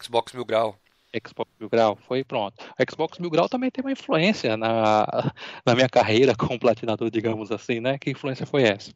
Xbox 0.02 0.34
Mil 0.34 0.46
Grau. 0.46 0.78
Xbox 1.26 1.52
Mil 1.60 1.70
Grau? 1.70 1.98
Foi 2.08 2.24
pronto. 2.24 2.56
A 2.78 2.84
Xbox 2.90 3.20
Mil 3.20 3.30
Grau 3.30 3.48
também 3.48 3.72
tem 3.72 3.84
uma 3.84 3.92
influência 3.92 4.58
na, 4.58 5.32
na 5.66 5.76
minha 5.76 5.88
carreira 5.88 6.36
como 6.36 6.60
platinador, 6.60 7.10
digamos 7.10 7.52
assim, 7.52 7.80
né? 7.80 7.98
Que 7.98 8.12
influência 8.12 8.46
foi 8.46 8.64
essa? 8.64 8.92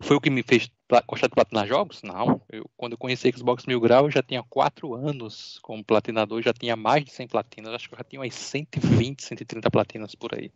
Foi 0.00 0.16
o 0.16 0.20
que 0.20 0.30
me 0.30 0.42
fez 0.42 0.70
gostar 1.06 1.28
de 1.28 1.34
platinar 1.34 1.66
jogos? 1.66 2.02
Não. 2.02 2.40
Eu, 2.50 2.68
quando 2.76 2.92
eu 2.92 2.98
conheci 2.98 3.32
Xbox 3.32 3.66
Mil 3.66 3.80
Grau, 3.80 4.06
eu 4.06 4.10
já 4.10 4.22
tinha 4.22 4.42
4 4.42 4.94
anos 4.94 5.58
como 5.62 5.84
platinador, 5.84 6.42
já 6.42 6.52
tinha 6.52 6.76
mais 6.76 7.04
de 7.04 7.12
100 7.12 7.28
platinas. 7.28 7.72
Acho 7.72 7.88
que 7.88 7.94
eu 7.94 7.98
já 7.98 8.04
tinha 8.04 8.20
umas 8.20 8.34
120, 8.34 9.22
130 9.22 9.70
platinas 9.70 10.14
por 10.14 10.34
aí. 10.34 10.50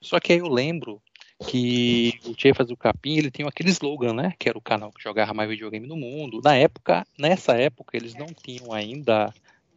Só 0.00 0.20
que 0.20 0.32
aí 0.32 0.38
eu 0.38 0.48
lembro 0.48 1.02
que 1.46 2.20
o 2.26 2.34
Chefas 2.36 2.66
do 2.66 2.76
Capim, 2.76 3.16
ele 3.16 3.30
tinha 3.30 3.48
aquele 3.48 3.70
slogan, 3.70 4.12
né? 4.12 4.34
Que 4.38 4.48
era 4.48 4.58
o 4.58 4.62
canal 4.62 4.92
que 4.92 5.02
jogava 5.02 5.32
mais 5.32 5.48
videogame 5.48 5.86
no 5.86 5.96
mundo. 5.96 6.40
Na 6.44 6.54
época, 6.54 7.06
nessa 7.18 7.54
época, 7.54 7.96
eles 7.96 8.14
não 8.14 8.26
tinham 8.26 8.72
ainda 8.72 9.32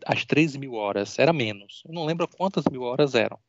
as 0.06 0.26
13 0.26 0.60
mil 0.60 0.74
horas, 0.74 1.18
era 1.18 1.32
menos. 1.32 1.84
Eu 1.88 1.94
não 1.94 2.06
lembro 2.06 2.28
quantas 2.28 2.66
mil 2.70 2.82
horas 2.82 3.16
eram. 3.16 3.40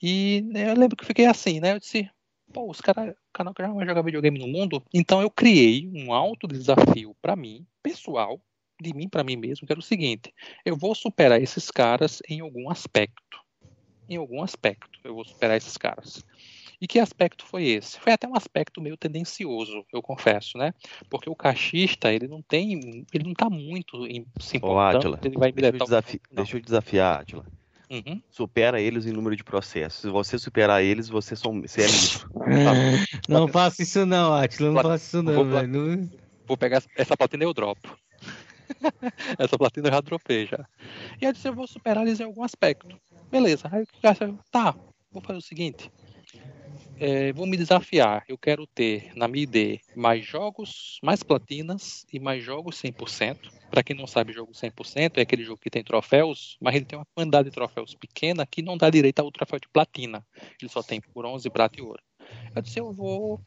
E 0.00 0.44
né, 0.46 0.70
eu 0.70 0.78
lembro 0.78 0.96
que 0.96 1.04
fiquei 1.04 1.26
assim, 1.26 1.58
né? 1.58 1.72
Eu 1.72 1.80
disse, 1.80 2.08
pô, 2.56 2.70
os 2.70 2.80
caras, 2.80 3.10
o 3.10 3.32
canal 3.34 3.52
que 3.52 3.62
já 3.62 3.68
vai 3.68 3.86
jogar 3.86 4.00
videogame 4.00 4.38
no 4.38 4.48
mundo. 4.48 4.82
Então 4.94 5.20
eu 5.20 5.30
criei 5.30 5.86
um 5.92 6.14
alto 6.14 6.48
desafio 6.48 7.14
para 7.20 7.36
mim, 7.36 7.66
pessoal, 7.82 8.40
de 8.80 8.94
mim 8.94 9.10
para 9.10 9.22
mim 9.22 9.36
mesmo, 9.36 9.66
que 9.66 9.72
era 9.72 9.78
o 9.78 9.82
seguinte: 9.82 10.32
eu 10.64 10.74
vou 10.74 10.94
superar 10.94 11.40
esses 11.40 11.70
caras 11.70 12.22
em 12.26 12.40
algum 12.40 12.70
aspecto. 12.70 13.44
Em 14.08 14.16
algum 14.16 14.42
aspecto, 14.42 14.98
eu 15.04 15.14
vou 15.14 15.24
superar 15.24 15.56
esses 15.56 15.76
caras. 15.76 16.24
E 16.80 16.86
que 16.86 17.00
aspecto 17.00 17.44
foi 17.44 17.64
esse? 17.64 17.98
Foi 17.98 18.12
até 18.12 18.26
um 18.28 18.36
aspecto 18.36 18.80
meio 18.80 18.96
tendencioso, 18.96 19.84
eu 19.92 20.00
confesso, 20.00 20.56
né? 20.56 20.72
Porque 21.10 21.28
o 21.28 21.34
cachista, 21.34 22.12
ele 22.12 22.28
não 22.28 22.40
tem, 22.40 23.04
ele 23.12 23.24
não 23.24 23.34
tá 23.34 23.50
muito 23.50 24.06
em, 24.06 24.24
se 24.40 24.58
importando, 24.58 25.18
ele 25.24 25.36
vai 25.36 25.50
deixa, 25.50 25.76
eu 25.76 25.78
desafi 25.78 26.20
deixa 26.30 26.56
eu 26.56 26.60
desafiar, 26.60 27.20
Atila. 27.20 27.44
Uhum. 27.90 28.20
Supera 28.30 28.80
eles 28.80 29.06
em 29.06 29.12
número 29.12 29.36
de 29.36 29.44
processos. 29.44 30.00
Se 30.00 30.10
você 30.10 30.38
superar 30.38 30.82
eles, 30.82 31.08
você, 31.08 31.36
são, 31.36 31.60
você 31.60 31.82
é 31.82 31.86
livre. 31.86 32.26
não 33.28 33.46
faça 33.46 33.82
isso 33.82 34.04
não, 34.04 34.34
Atila. 34.34 34.72
Não 34.72 34.82
faça 34.82 35.04
isso 35.04 35.22
não, 35.22 35.34
vou, 35.34 35.44
velho. 35.44 36.10
Vou 36.46 36.56
pegar 36.56 36.82
essa 36.96 37.16
platina 37.16 37.44
e 37.44 37.46
eu 37.46 37.54
dropo. 37.54 37.96
essa 39.38 39.56
platina 39.56 39.88
eu 39.88 39.92
já 39.92 40.00
dropei 40.00 40.46
já. 40.46 40.66
E 41.20 41.26
aí 41.26 41.32
eu 41.44 41.54
vou 41.54 41.66
superar 41.66 42.06
eles 42.06 42.20
em 42.20 42.24
algum 42.24 42.42
aspecto. 42.42 42.98
Beleza. 43.30 43.68
Aí 43.70 43.82
o 43.82 43.86
cara 44.02 44.34
tá, 44.50 44.74
vou 45.12 45.22
fazer 45.22 45.38
o 45.38 45.42
seguinte 45.42 45.90
é, 46.98 47.32
vou 47.32 47.46
me 47.46 47.56
desafiar. 47.56 48.24
Eu 48.28 48.38
quero 48.38 48.66
ter 48.66 49.12
na 49.16 49.28
minha 49.28 49.44
ID 49.44 49.80
mais 49.94 50.24
jogos, 50.24 50.98
mais 51.02 51.22
platinas 51.22 52.06
e 52.12 52.18
mais 52.18 52.42
jogos 52.42 52.80
100%. 52.80 53.50
Para 53.70 53.82
quem 53.82 53.96
não 53.96 54.06
sabe, 54.06 54.32
jogo 54.32 54.52
100% 54.52 55.18
é 55.18 55.22
aquele 55.22 55.44
jogo 55.44 55.60
que 55.60 55.70
tem 55.70 55.84
troféus, 55.84 56.56
mas 56.60 56.74
ele 56.74 56.84
tem 56.84 56.98
uma 56.98 57.06
quantidade 57.14 57.48
de 57.48 57.54
troféus 57.54 57.94
pequena 57.94 58.46
que 58.46 58.62
não 58.62 58.76
dá 58.76 58.88
direito 58.88 59.20
ao 59.20 59.30
troféu 59.30 59.58
de 59.58 59.68
platina. 59.68 60.24
Ele 60.60 60.70
só 60.70 60.82
tem 60.82 61.00
bronze, 61.14 61.50
prata 61.50 61.78
e 61.78 61.82
ouro. 61.82 62.02
Eu 62.54 62.62
disse, 62.62 62.80
eu 62.80 62.92
vou 62.92 63.40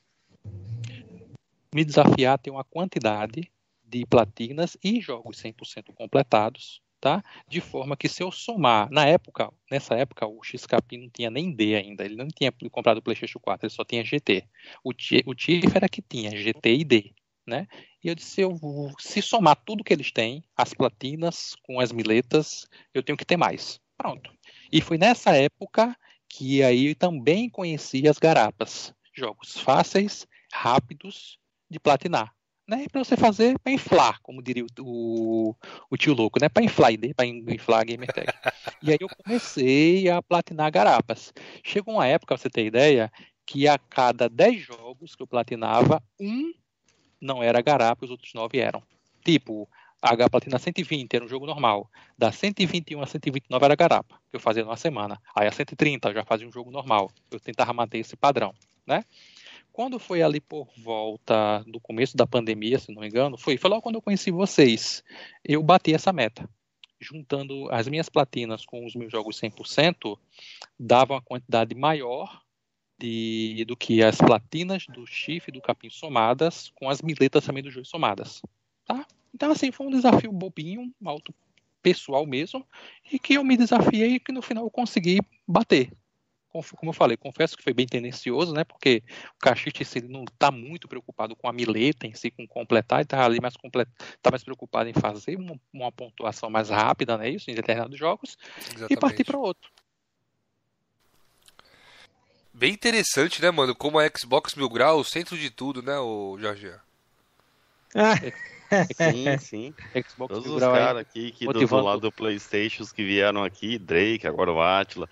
me 1.74 1.84
desafiar 1.84 2.36
a 2.36 2.38
ter 2.38 2.52
uma 2.52 2.64
quantidade 2.64 3.52
de 3.84 4.06
platinas 4.06 4.78
e 4.84 5.02
jogos 5.02 5.42
100% 5.42 5.94
completados 5.96 6.82
tá? 7.00 7.24
De 7.48 7.62
forma 7.62 7.96
que 7.96 8.10
se 8.10 8.22
eu 8.22 8.32
somar, 8.32 8.90
na 8.92 9.06
época, 9.06 9.52
nessa 9.72 9.96
época 9.96 10.28
o 10.28 10.44
XCAP 10.44 10.98
não 10.98 11.10
tinha 11.10 11.30
nem 11.30 11.52
D 11.52 11.76
ainda, 11.76 12.04
ele 12.04 12.16
não 12.16 12.28
tinha 12.28 12.52
comprado 12.72 12.98
o 12.98 13.02
PlayStation 13.02 13.40
4, 13.40 13.66
ele 13.66 13.74
só 13.74 13.84
tinha 13.84 14.04
GT. 14.04 14.48
O, 14.84 14.94
TIFF 14.94 15.76
era 15.76 15.90
que 15.90 16.02
tinha 16.02 16.32
GT 16.32 16.76
e 16.76 16.84
D, 16.84 17.14
né? 17.48 17.68
E 18.04 18.08
eu 18.08 18.16
disse, 18.16 18.42
eu 18.42 18.58
se 19.00 19.22
somar 19.22 19.56
tudo 19.66 19.84
que 19.84 19.94
eles 19.94 20.12
têm, 20.12 20.44
as 20.56 20.74
platinas 20.74 21.56
com 21.64 21.80
as 21.80 21.92
miletas, 21.92 22.68
eu 22.94 23.04
tenho 23.04 23.18
que 23.18 23.26
ter 23.26 23.38
mais. 23.38 23.80
Pronto. 23.98 24.32
E 24.72 24.82
foi 24.82 24.98
nessa 24.98 25.36
época 25.36 25.96
que 26.28 26.64
aí 26.64 26.94
também 26.96 27.50
conheci 27.50 28.08
as 28.08 28.18
garapas, 28.18 28.94
jogos 29.14 29.60
fáceis, 29.60 30.28
rápidos 30.54 31.40
de 31.70 31.80
platinar 31.80 32.34
né? 32.70 32.86
Para 32.92 33.04
você 33.04 33.18
fazer 33.18 33.58
para 33.60 33.74
inflar, 33.74 34.22
como 34.22 34.44
diria 34.44 34.64
o, 34.64 34.68
o, 34.80 35.56
o 35.90 35.98
tio 35.98 36.14
louco, 36.14 36.40
né? 36.40 36.48
Para 36.48 36.64
inflar 36.64 36.92
para 37.16 37.26
inflar 37.26 37.82
a 37.82 37.84
gamer 37.84 38.14
tag. 38.14 38.28
e 38.84 38.92
aí 38.92 38.98
eu 39.00 39.10
comecei 39.10 40.08
a 40.08 40.22
platinar 40.22 40.72
garapas. 40.72 41.34
Chegou 41.64 41.96
uma 41.96 42.06
época, 42.06 42.36
pra 42.36 42.38
você 42.38 42.50
ter 42.50 42.66
ideia, 42.66 43.12
que 43.46 43.68
a 43.68 43.80
cada 43.80 44.30
10 44.30 44.62
jogos 44.62 45.16
que 45.16 45.24
eu 45.24 45.28
platinava, 45.28 46.02
um 46.20 46.54
não 47.20 47.42
era 47.42 47.60
garapa, 47.62 48.06
os 48.06 48.12
outros 48.12 48.34
9 48.34 48.60
eram. 48.60 48.84
Tipo, 49.26 49.68
a 50.02 50.30
platina 50.30 50.60
120 50.60 51.14
era 51.14 51.26
um 51.26 51.28
jogo 51.28 51.46
normal. 51.46 51.90
Da 52.18 52.32
121 52.32 53.02
a 53.02 53.08
129 53.08 53.66
era 53.66 53.76
garapa, 53.76 54.16
que 54.30 54.36
eu 54.38 54.40
fazia 54.40 54.64
numa 54.64 54.78
semana. 54.78 55.20
Aí 55.36 55.48
a 55.48 55.52
130 55.52 56.10
eu 56.10 56.14
já 56.14 56.24
fazia 56.24 56.48
um 56.48 56.52
jogo 56.52 56.70
normal. 56.70 57.10
Eu 57.32 57.40
tentava 57.40 57.74
manter 57.74 57.98
esse 57.98 58.16
padrão, 58.16 58.54
né? 58.86 59.04
Quando 59.80 59.98
foi 59.98 60.22
ali 60.22 60.42
por 60.42 60.68
volta 60.76 61.64
do 61.66 61.80
começo 61.80 62.18
da 62.18 62.28
pandemia, 62.28 62.78
se 62.78 62.92
não 62.92 63.00
me 63.00 63.08
engano, 63.08 63.38
foi, 63.38 63.56
foi 63.56 63.70
logo 63.70 63.82
quando 63.82 63.96
eu 63.96 64.02
conheci 64.02 64.30
vocês. 64.30 65.02
Eu 65.42 65.64
bati 65.64 65.94
essa 65.94 66.12
meta. 66.12 66.50
Juntando 67.00 67.72
as 67.72 67.88
minhas 67.88 68.10
platinas 68.10 68.66
com 68.66 68.86
os 68.86 68.94
meus 68.94 69.10
jogos 69.10 69.40
100%, 69.40 70.20
dava 70.78 71.14
uma 71.14 71.22
quantidade 71.22 71.74
maior 71.76 72.42
de, 73.00 73.64
do 73.66 73.78
que 73.78 74.04
as 74.04 74.18
platinas 74.18 74.86
do 74.86 75.08
chifre 75.08 75.50
do 75.50 75.62
capim 75.62 75.90
somadas, 75.90 76.74
com 76.76 76.90
as 76.90 77.02
miletas 77.02 77.46
também 77.46 77.64
do 77.64 77.72
jogo 77.72 77.86
somadas. 77.86 78.42
Tá? 78.84 79.08
Então, 79.34 79.50
assim, 79.50 79.72
foi 79.72 79.88
um 79.88 79.92
desafio 79.92 80.34
bobinho, 80.34 80.94
alto 81.06 81.34
pessoal 81.82 82.26
mesmo, 82.26 82.68
e 83.10 83.18
que 83.18 83.36
eu 83.36 83.46
me 83.46 83.56
desafiei 83.56 84.16
e 84.16 84.20
que 84.20 84.34
no 84.34 84.42
final 84.42 84.66
eu 84.66 84.70
consegui 84.70 85.22
bater 85.48 85.90
como 86.50 86.90
eu 86.90 86.94
falei, 86.94 87.16
confesso 87.16 87.56
que 87.56 87.64
foi 87.64 87.74
bem 87.74 87.86
tendencioso, 87.86 88.54
né? 88.54 88.64
Porque 88.64 89.04
o 89.36 89.40
Cachite 89.40 89.86
ele 89.96 90.08
não 90.08 90.24
está 90.24 90.50
muito 90.50 90.88
preocupado 90.88 91.36
com 91.36 91.48
a 91.48 91.54
mileta 91.54 92.08
em 92.08 92.14
si, 92.14 92.32
com 92.32 92.48
completar, 92.48 93.00
ele 93.00 93.04
está 93.04 93.24
ali 93.24 93.40
mais 93.40 93.56
complet... 93.56 93.88
tá 94.22 94.32
mais 94.32 94.44
preocupado 94.44 94.90
em 94.90 94.94
fazer 94.94 95.38
uma, 95.38 95.60
uma, 95.72 95.92
pontuação 95.92 96.50
mais 96.50 96.70
rápida, 96.70 97.18
né? 97.18 97.30
Isso, 97.30 97.52
em 97.52 97.56
determinados 97.56 97.98
jogos, 97.98 98.38
Exatamente. 98.58 98.94
e 98.94 98.98
partir 98.98 99.24
para 99.24 99.38
outro. 99.38 99.70
Bem 102.52 102.74
interessante, 102.74 103.42
né, 103.42 103.52
mano? 103.52 103.76
Como 103.76 104.00
a 104.00 104.10
Xbox 104.10 104.56
Mil 104.56 104.70
Grau, 104.70 105.00
o 105.00 105.06
centro 105.06 105.38
de 105.38 105.50
tudo, 105.50 105.82
né, 105.82 105.98
o 106.00 106.38
Jorge? 106.40 106.74
Ah. 107.96 108.16
Sim, 108.96 109.38
sim. 109.40 109.74
Xbox 110.08 110.32
Todos 110.32 110.52
os 110.52 110.60
caras 110.60 110.98
aqui 110.98 111.32
que 111.32 111.48
do, 111.48 111.66
do 111.66 111.82
lado 111.82 112.02
do 112.02 112.12
Playstation 112.12 112.86
que 112.86 113.04
vieram 113.04 113.44
aqui, 113.44 113.80
Drake, 113.80 114.28
agora 114.28 114.52
o 114.52 114.62
Atila, 114.62 115.10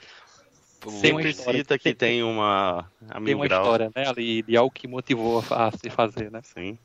Sempre 0.90 1.34
cita 1.34 1.78
que 1.78 1.94
tem 1.94 2.24
uma 2.24 2.90
a 3.10 3.22
tem 3.22 3.36
uma 3.36 3.48
grau. 3.48 3.62
história, 3.62 3.92
né, 3.96 4.08
ali 4.08 4.42
de 4.42 4.56
algo 4.56 4.72
que 4.72 4.88
motivou 4.88 5.44
a, 5.50 5.72
se 5.72 5.90
fazer, 5.90 6.32
né? 6.32 6.42
Sim. 6.44 6.78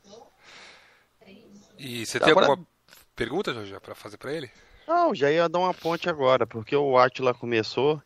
E 1.77 2.05
você 2.05 2.19
tem 2.19 2.31
agora... 2.31 2.47
alguma 2.47 2.67
pergunta, 3.15 3.53
Jorge, 3.53 3.77
para 3.79 3.95
fazer 3.95 4.17
para 4.17 4.33
ele? 4.33 4.49
Não, 4.87 5.13
já 5.13 5.31
ia 5.31 5.47
dar 5.47 5.59
uma 5.59 5.73
ponte 5.73 6.09
agora, 6.09 6.45
porque 6.45 6.75
o 6.75 6.97
Atila 6.97 7.33
começou 7.33 8.01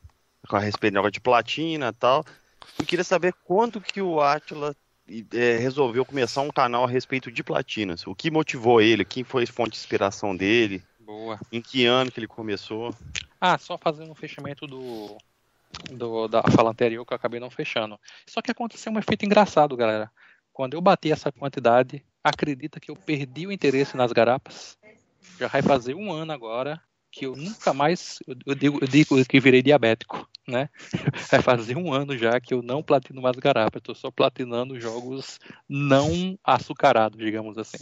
com 0.47 0.55
a 0.55 0.59
respeito 0.59 1.11
de 1.11 1.19
platina 1.19 1.89
e 1.89 1.93
tal. 1.93 2.23
Eu 2.79 2.85
queria 2.85 3.03
saber 3.03 3.33
quando 3.43 3.81
que 3.81 4.01
o 4.01 4.21
Atila 4.21 4.75
é, 5.33 5.57
resolveu 5.57 6.05
começar 6.05 6.41
um 6.41 6.49
canal 6.49 6.85
a 6.85 6.89
respeito 6.89 7.31
de 7.31 7.43
platinas. 7.43 8.05
O 8.05 8.15
que 8.15 8.29
motivou 8.29 8.81
ele? 8.81 9.05
Quem 9.05 9.23
foi 9.23 9.43
a 9.43 9.47
fonte 9.47 9.71
de 9.71 9.77
inspiração 9.77 10.35
dele? 10.35 10.83
Boa. 10.99 11.39
Em 11.51 11.61
que 11.61 11.85
ano 11.85 12.11
que 12.11 12.19
ele 12.19 12.27
começou? 12.27 12.93
Ah, 13.39 13.57
só 13.57 13.77
fazendo 13.77 14.11
um 14.11 14.15
fechamento 14.15 14.67
do, 14.67 15.17
do, 15.91 16.27
da 16.27 16.43
fala 16.43 16.71
anterior 16.71 17.05
que 17.05 17.13
eu 17.13 17.15
acabei 17.15 17.39
não 17.39 17.49
fechando. 17.49 17.99
Só 18.25 18.41
que 18.41 18.51
aconteceu 18.51 18.91
um 18.91 18.99
efeito 18.99 19.25
engraçado, 19.25 19.75
galera. 19.75 20.11
Quando 20.53 20.73
eu 20.73 20.81
bati 20.81 21.11
essa 21.11 21.31
quantidade, 21.31 22.03
acredita 22.23 22.79
que 22.79 22.89
eu 22.89 22.95
perdi 22.95 23.47
o 23.47 23.51
interesse 23.51 23.95
nas 23.95 24.11
garapas? 24.11 24.77
Já 25.39 25.47
vai 25.47 25.61
fazer 25.61 25.93
um 25.93 26.11
ano 26.11 26.31
agora 26.31 26.81
que 27.11 27.25
eu 27.25 27.35
nunca 27.35 27.73
mais, 27.73 28.19
eu 28.45 28.55
digo, 28.55 28.79
eu 28.81 28.87
digo 28.87 29.25
que 29.25 29.39
virei 29.39 29.61
diabético, 29.61 30.27
né? 30.47 30.69
Vai 31.31 31.41
fazer 31.41 31.77
um 31.77 31.93
ano 31.93 32.17
já 32.17 32.39
que 32.39 32.53
eu 32.53 32.61
não 32.61 32.83
platino 32.83 33.21
mais 33.21 33.35
garapa, 33.37 33.77
estou 33.77 33.95
só 33.95 34.09
platinando 34.11 34.79
jogos 34.79 35.39
não 35.67 36.37
açucarados, 36.43 37.17
digamos 37.17 37.57
assim. 37.57 37.77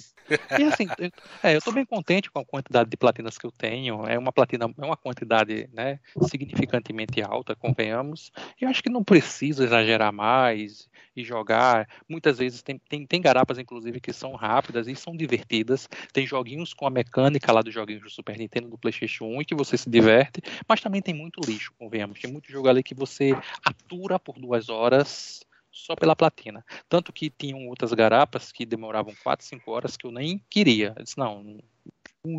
E 0.57 0.63
assim, 0.63 0.88
eu, 0.97 1.11
é, 1.43 1.53
eu 1.53 1.59
estou 1.59 1.73
bem 1.73 1.86
contente 1.86 2.32
com 2.32 2.39
a 2.39 2.45
quantidade 2.45 2.89
de 2.89 2.97
platinas 2.97 3.38
que 3.38 3.45
eu 3.45 3.51
tenho, 3.51 4.07
é 4.07 4.17
uma 4.17 4.32
platina, 4.32 4.65
é 4.78 4.86
uma 4.86 4.97
quantidade, 4.97 5.69
né, 5.73 5.99
significantemente 6.23 7.21
alta, 7.21 7.55
convenhamos, 7.55 8.32
eu 8.59 8.69
acho 8.69 8.82
que 8.82 8.89
não 8.89 9.03
precisa 9.03 9.63
exagerar 9.63 10.11
mais, 10.11 10.89
e 11.15 11.23
jogar. 11.23 11.88
Muitas 12.09 12.38
vezes 12.38 12.61
tem, 12.61 12.78
tem, 12.89 13.05
tem 13.05 13.21
garapas, 13.21 13.57
inclusive, 13.57 13.99
que 13.99 14.11
são 14.11 14.34
rápidas 14.34 14.88
e 14.88 14.95
são 14.95 15.15
divertidas. 15.15 15.88
Tem 16.11 16.28
joguinhos 16.28 16.73
com 16.73 16.86
a 16.86 16.89
mecânica 16.89 17.51
lá 17.51 17.61
dos 17.61 17.73
joguinhos 17.73 18.03
do 18.03 18.09
Super 18.09 18.38
Nintendo, 18.38 18.69
do 18.69 18.78
PlayStation 18.78 19.14
1, 19.24 19.41
e 19.41 19.45
que 19.45 19.55
você 19.55 19.78
se 19.78 19.89
diverte, 19.89 20.41
mas 20.68 20.82
também 20.82 21.01
tem 21.01 21.13
muito 21.13 21.39
lixo, 21.45 21.74
convenhamos. 21.78 22.20
Tem 22.20 22.32
muito 22.32 22.51
jogo 22.51 22.68
ali 22.68 22.84
que 22.84 22.95
você 22.95 23.34
atura 23.63 24.20
por 24.20 24.39
duas 24.39 24.70
horas 24.70 25.45
só 25.72 25.95
pela 25.95 26.16
platina. 26.16 26.66
Tanto 26.88 27.11
que 27.11 27.30
tinham 27.30 27.68
outras 27.68 27.91
garapas 27.93 28.51
que 28.51 28.66
demoravam 28.66 29.13
4, 29.24 29.45
5 29.45 29.72
horas 29.72 29.97
que 29.97 30.07
eu 30.07 30.11
nem 30.11 30.41
queria. 30.49 30.93
Eu 30.97 31.03
disse, 31.03 31.18
não, 31.18 31.59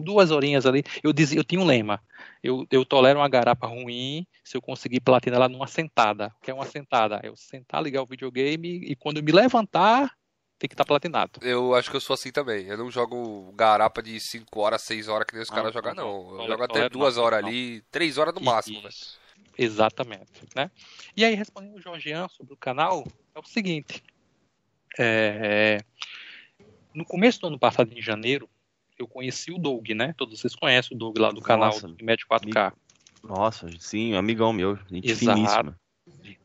duas 0.02 0.30
horinhas 0.30 0.66
ali, 0.66 0.82
eu 1.02 1.12
dizia, 1.12 1.38
eu 1.38 1.44
tinha 1.44 1.60
um 1.60 1.66
lema. 1.66 2.02
Eu, 2.42 2.66
eu 2.70 2.84
tolero 2.84 3.20
uma 3.20 3.28
garapa 3.28 3.66
ruim 3.66 4.26
se 4.42 4.56
eu 4.56 4.62
conseguir 4.62 5.00
platinar 5.00 5.36
ela 5.36 5.48
numa 5.48 5.66
sentada. 5.66 6.32
O 6.38 6.44
que 6.44 6.50
é 6.50 6.54
uma 6.54 6.66
sentada? 6.66 7.20
Eu 7.22 7.36
sentar, 7.36 7.82
ligar 7.82 8.02
o 8.02 8.06
videogame 8.06 8.68
e 8.68 8.96
quando 8.96 9.18
eu 9.18 9.22
me 9.22 9.32
levantar, 9.32 10.10
tem 10.58 10.68
que 10.68 10.74
estar 10.74 10.84
tá 10.84 10.88
platinado. 10.88 11.40
Eu 11.42 11.74
acho 11.74 11.90
que 11.90 11.96
eu 11.96 12.00
sou 12.00 12.14
assim 12.14 12.32
também. 12.32 12.66
Eu 12.66 12.78
não 12.78 12.90
jogo 12.90 13.52
garapa 13.52 14.02
de 14.02 14.18
5 14.18 14.60
horas, 14.60 14.82
6 14.82 15.08
horas 15.08 15.26
que 15.26 15.34
nem 15.34 15.42
os 15.42 15.50
caras 15.50 15.72
jogam, 15.72 15.94
não. 15.94 16.40
Eu 16.40 16.46
jogo 16.46 16.62
até 16.62 16.88
2 16.88 17.18
horas 17.18 17.44
ali, 17.44 17.82
3 17.90 18.18
horas 18.18 18.34
no 18.34 18.40
máximo. 18.40 18.82
Exatamente, 19.58 20.46
né? 20.54 20.70
E 21.16 21.24
aí, 21.24 21.34
respondendo 21.34 21.76
o 21.76 21.80
Jorgean 21.80 22.28
sobre 22.28 22.54
o 22.54 22.56
canal, 22.56 23.06
é 23.34 23.38
o 23.38 23.44
seguinte. 23.44 24.02
É, 24.98 25.78
no 26.94 27.04
começo 27.04 27.40
do 27.40 27.48
ano 27.48 27.58
passado, 27.58 27.92
em 27.92 28.00
janeiro, 28.00 28.48
eu 28.98 29.06
conheci 29.06 29.52
o 29.52 29.58
Doug, 29.58 29.90
né? 29.90 30.14
Todos 30.16 30.40
vocês 30.40 30.54
conhecem 30.54 30.96
o 30.96 30.98
Doug 30.98 31.18
lá 31.18 31.30
do 31.30 31.40
canal 31.40 31.72
Nossa, 31.72 31.88
do 31.88 32.04
Med 32.04 32.24
4K. 32.26 32.72
Nossa, 33.22 33.68
sim, 33.78 34.14
amigão 34.14 34.52
meu, 34.52 34.76
gente 34.90 35.10
Exato. 35.10 35.36
finíssima. 35.36 35.80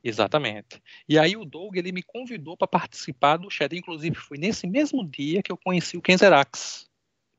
Exatamente. 0.03 0.81
E 1.07 1.17
aí 1.19 1.37
o 1.37 1.45
Doug 1.45 1.75
ele 1.75 1.91
me 1.91 2.01
convidou 2.01 2.57
para 2.57 2.67
participar 2.67 3.37
do 3.37 3.49
chat. 3.49 3.75
Inclusive 3.75 4.15
foi 4.15 4.37
nesse 4.37 4.67
mesmo 4.67 5.07
dia 5.07 5.43
que 5.43 5.51
eu 5.51 5.57
conheci 5.57 5.97
o 5.97 6.01
Kenzerax. 6.01 6.89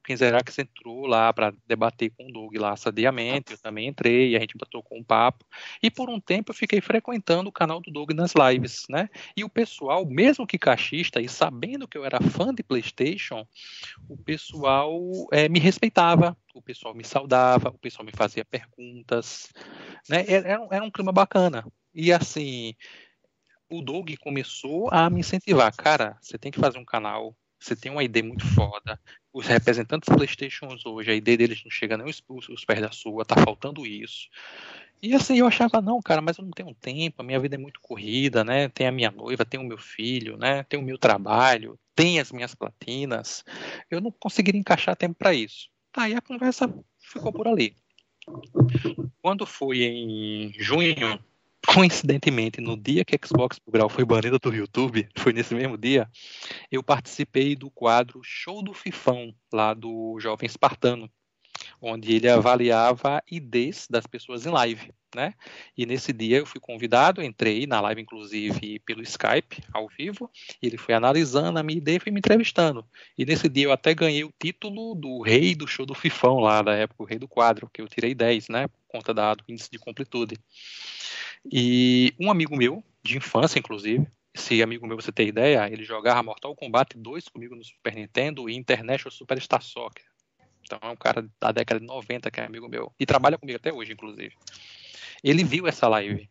O 0.00 0.04
Kenzerax 0.04 0.58
entrou 0.58 1.06
lá 1.06 1.32
para 1.32 1.54
debater 1.64 2.10
com 2.10 2.26
o 2.26 2.32
Doug 2.32 2.56
lá 2.56 2.76
sadiamente. 2.76 3.52
Eu 3.52 3.58
também 3.58 3.86
entrei, 3.86 4.34
a 4.34 4.40
gente 4.40 4.56
com 4.84 4.98
um 4.98 5.04
papo. 5.04 5.44
E 5.80 5.90
por 5.90 6.10
um 6.10 6.18
tempo 6.18 6.50
eu 6.50 6.54
fiquei 6.56 6.80
frequentando 6.80 7.48
o 7.48 7.52
canal 7.52 7.80
do 7.80 7.90
Doug 7.90 8.10
nas 8.10 8.32
lives, 8.34 8.84
né? 8.88 9.08
E 9.36 9.44
o 9.44 9.48
pessoal, 9.48 10.04
mesmo 10.04 10.46
que 10.46 10.58
cachista 10.58 11.20
e 11.20 11.28
sabendo 11.28 11.86
que 11.86 11.96
eu 11.96 12.04
era 12.04 12.20
fã 12.20 12.52
de 12.52 12.64
PlayStation, 12.64 13.46
o 14.08 14.16
pessoal 14.16 15.00
é, 15.30 15.48
me 15.48 15.60
respeitava, 15.60 16.36
o 16.52 16.60
pessoal 16.60 16.94
me 16.94 17.04
saudava, 17.04 17.68
o 17.68 17.78
pessoal 17.78 18.04
me 18.04 18.12
fazia 18.12 18.44
perguntas, 18.44 19.52
né? 20.08 20.24
Era, 20.26 20.66
era 20.70 20.84
um 20.84 20.90
clima 20.90 21.12
bacana. 21.12 21.64
E 21.94 22.12
assim, 22.12 22.74
o 23.68 23.82
Doug 23.82 24.10
começou 24.20 24.88
a 24.92 25.08
me 25.08 25.20
incentivar. 25.20 25.74
Cara, 25.74 26.18
você 26.20 26.38
tem 26.38 26.52
que 26.52 26.60
fazer 26.60 26.78
um 26.78 26.84
canal, 26.84 27.36
você 27.58 27.74
tem 27.76 27.90
uma 27.90 28.04
ideia 28.04 28.24
muito 28.24 28.46
foda. 28.46 28.98
Os 29.32 29.46
representantes 29.46 30.14
Playstations 30.14 30.84
hoje, 30.84 31.10
a 31.10 31.14
ideia 31.14 31.38
deles 31.38 31.62
não 31.64 31.70
chega 31.70 31.96
nem 31.96 32.06
os 32.06 32.64
pés 32.64 32.80
da 32.80 32.92
sua, 32.92 33.24
tá 33.24 33.34
faltando 33.42 33.86
isso. 33.86 34.28
E 35.02 35.14
assim, 35.14 35.38
eu 35.38 35.46
achava, 35.46 35.80
não, 35.80 36.00
cara, 36.00 36.20
mas 36.20 36.38
eu 36.38 36.44
não 36.44 36.52
tenho 36.52 36.74
tempo, 36.74 37.22
a 37.22 37.24
minha 37.24 37.40
vida 37.40 37.56
é 37.56 37.58
muito 37.58 37.80
corrida, 37.80 38.44
né? 38.44 38.68
Tem 38.68 38.86
a 38.86 38.92
minha 38.92 39.10
noiva, 39.10 39.44
tem 39.44 39.58
o 39.58 39.64
meu 39.64 39.78
filho, 39.78 40.36
né? 40.36 40.62
Tem 40.64 40.78
o 40.78 40.82
meu 40.82 40.96
trabalho, 40.96 41.78
tem 41.94 42.20
as 42.20 42.30
minhas 42.30 42.54
platinas. 42.54 43.44
Eu 43.90 44.00
não 44.00 44.12
conseguiria 44.12 44.60
encaixar 44.60 44.94
tempo 44.94 45.16
para 45.16 45.34
isso. 45.34 45.68
Aí 45.96 46.14
a 46.14 46.20
conversa 46.20 46.72
ficou 47.00 47.32
por 47.32 47.48
ali. 47.48 47.74
Quando 49.20 49.44
foi 49.44 49.82
em 49.82 50.52
junho 50.58 51.18
coincidentemente, 51.66 52.60
no 52.60 52.76
dia 52.76 53.04
que 53.04 53.18
Xbox 53.24 53.58
Grau 53.68 53.88
foi 53.88 54.04
banida 54.04 54.38
do 54.38 54.54
YouTube, 54.54 55.08
foi 55.16 55.32
nesse 55.32 55.54
mesmo 55.54 55.78
dia, 55.78 56.08
eu 56.70 56.82
participei 56.82 57.54
do 57.56 57.70
quadro 57.70 58.20
Show 58.22 58.62
do 58.62 58.74
Fifão, 58.74 59.34
lá 59.52 59.72
do 59.72 60.18
Jovem 60.20 60.46
Espartano, 60.46 61.10
onde 61.80 62.14
ele 62.14 62.28
avaliava 62.28 63.22
IDs 63.30 63.86
das 63.88 64.06
pessoas 64.06 64.44
em 64.46 64.50
live, 64.50 64.92
né? 65.14 65.34
E 65.76 65.86
nesse 65.86 66.12
dia 66.12 66.38
eu 66.38 66.46
fui 66.46 66.60
convidado, 66.60 67.22
entrei 67.22 67.66
na 67.66 67.80
live 67.80 68.02
inclusive 68.02 68.78
pelo 68.80 69.02
Skype, 69.02 69.62
ao 69.72 69.88
vivo, 69.88 70.30
ele 70.62 70.76
foi 70.76 70.94
analisando 70.94 71.58
a 71.58 71.62
minha 71.62 71.78
ID 71.78 71.88
e 71.88 71.98
foi 72.00 72.12
me 72.12 72.18
entrevistando. 72.18 72.84
E 73.16 73.24
nesse 73.24 73.48
dia 73.48 73.64
eu 73.64 73.72
até 73.72 73.94
ganhei 73.94 74.24
o 74.24 74.32
título 74.38 74.94
do 74.94 75.20
rei 75.22 75.54
do 75.54 75.66
show 75.66 75.86
do 75.86 75.94
Fifão 75.94 76.38
lá 76.38 76.62
da 76.62 76.74
época, 76.74 77.02
o 77.02 77.06
rei 77.06 77.18
do 77.18 77.28
quadro, 77.28 77.70
que 77.72 77.80
eu 77.80 77.88
tirei 77.88 78.14
10, 78.14 78.48
né? 78.48 78.68
Por 78.68 78.80
conta 78.88 79.14
da, 79.14 79.34
do 79.34 79.44
índice 79.48 79.70
de 79.70 79.78
completude. 79.78 80.38
E 81.50 82.14
um 82.20 82.30
amigo 82.30 82.56
meu, 82.56 82.84
de 83.02 83.16
infância 83.16 83.58
inclusive, 83.58 84.06
esse 84.34 84.62
amigo 84.62 84.86
meu, 84.86 84.96
você 84.96 85.12
ter 85.12 85.26
ideia, 85.26 85.68
ele 85.70 85.84
jogava 85.84 86.22
Mortal 86.22 86.56
Kombat 86.56 86.96
2 86.96 87.28
comigo 87.28 87.54
no 87.54 87.62
Super 87.62 87.94
Nintendo 87.94 88.48
e 88.48 88.54
International 88.54 89.10
Superstar 89.10 89.62
Soccer. 89.62 90.04
Então 90.64 90.78
é 90.80 90.92
um 90.92 90.96
cara 90.96 91.28
da 91.38 91.52
década 91.52 91.80
de 91.80 91.86
90 91.86 92.30
que 92.30 92.40
é 92.40 92.44
amigo 92.44 92.68
meu. 92.68 92.92
E 92.98 93.04
trabalha 93.04 93.36
comigo 93.36 93.56
até 93.56 93.72
hoje, 93.72 93.92
inclusive. 93.92 94.34
Ele 95.22 95.44
viu 95.44 95.66
essa 95.66 95.88
live. 95.88 96.30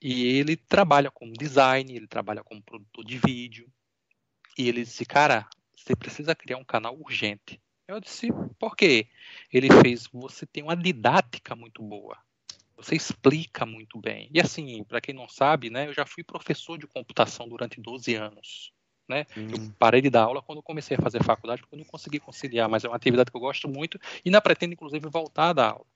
E 0.00 0.38
ele 0.38 0.56
trabalha 0.56 1.10
como 1.10 1.32
design, 1.32 1.94
ele 1.94 2.06
trabalha 2.06 2.44
como 2.44 2.62
produtor 2.62 3.04
de 3.04 3.18
vídeo. 3.18 3.70
E 4.58 4.68
ele 4.68 4.82
disse, 4.82 5.04
cara, 5.04 5.48
você 5.74 5.94
precisa 5.94 6.34
criar 6.34 6.58
um 6.58 6.64
canal 6.64 6.98
urgente. 6.98 7.60
Eu 7.88 8.00
disse, 8.00 8.28
por 8.58 8.76
quê? 8.76 9.08
Ele 9.52 9.68
fez, 9.82 10.08
você 10.12 10.44
tem 10.44 10.62
uma 10.62 10.76
didática 10.76 11.54
muito 11.54 11.82
boa. 11.82 12.18
Você 12.76 12.94
explica 12.94 13.64
muito 13.64 13.98
bem. 13.98 14.28
E 14.32 14.40
assim, 14.40 14.82
para 14.84 15.00
quem 15.00 15.14
não 15.14 15.28
sabe, 15.28 15.70
né, 15.70 15.86
eu 15.86 15.94
já 15.94 16.04
fui 16.04 16.22
professor 16.22 16.76
de 16.76 16.86
computação 16.86 17.48
durante 17.48 17.80
12 17.80 18.14
anos. 18.14 18.72
Né? 19.08 19.24
Hum. 19.36 19.48
Eu 19.52 19.72
parei 19.78 20.00
de 20.00 20.10
dar 20.10 20.22
aula 20.22 20.42
quando 20.42 20.60
comecei 20.60 20.96
a 20.96 21.00
fazer 21.00 21.22
faculdade, 21.22 21.62
porque 21.62 21.76
eu 21.76 21.78
não 21.78 21.84
consegui 21.84 22.18
conciliar, 22.18 22.68
mas 22.68 22.84
é 22.84 22.88
uma 22.88 22.96
atividade 22.96 23.30
que 23.30 23.36
eu 23.36 23.40
gosto 23.40 23.68
muito 23.68 24.00
e 24.24 24.28
ainda 24.28 24.40
pretendo, 24.40 24.72
inclusive, 24.72 25.08
voltar 25.08 25.50
a 25.50 25.52
dar 25.52 25.70
aula. 25.70 25.86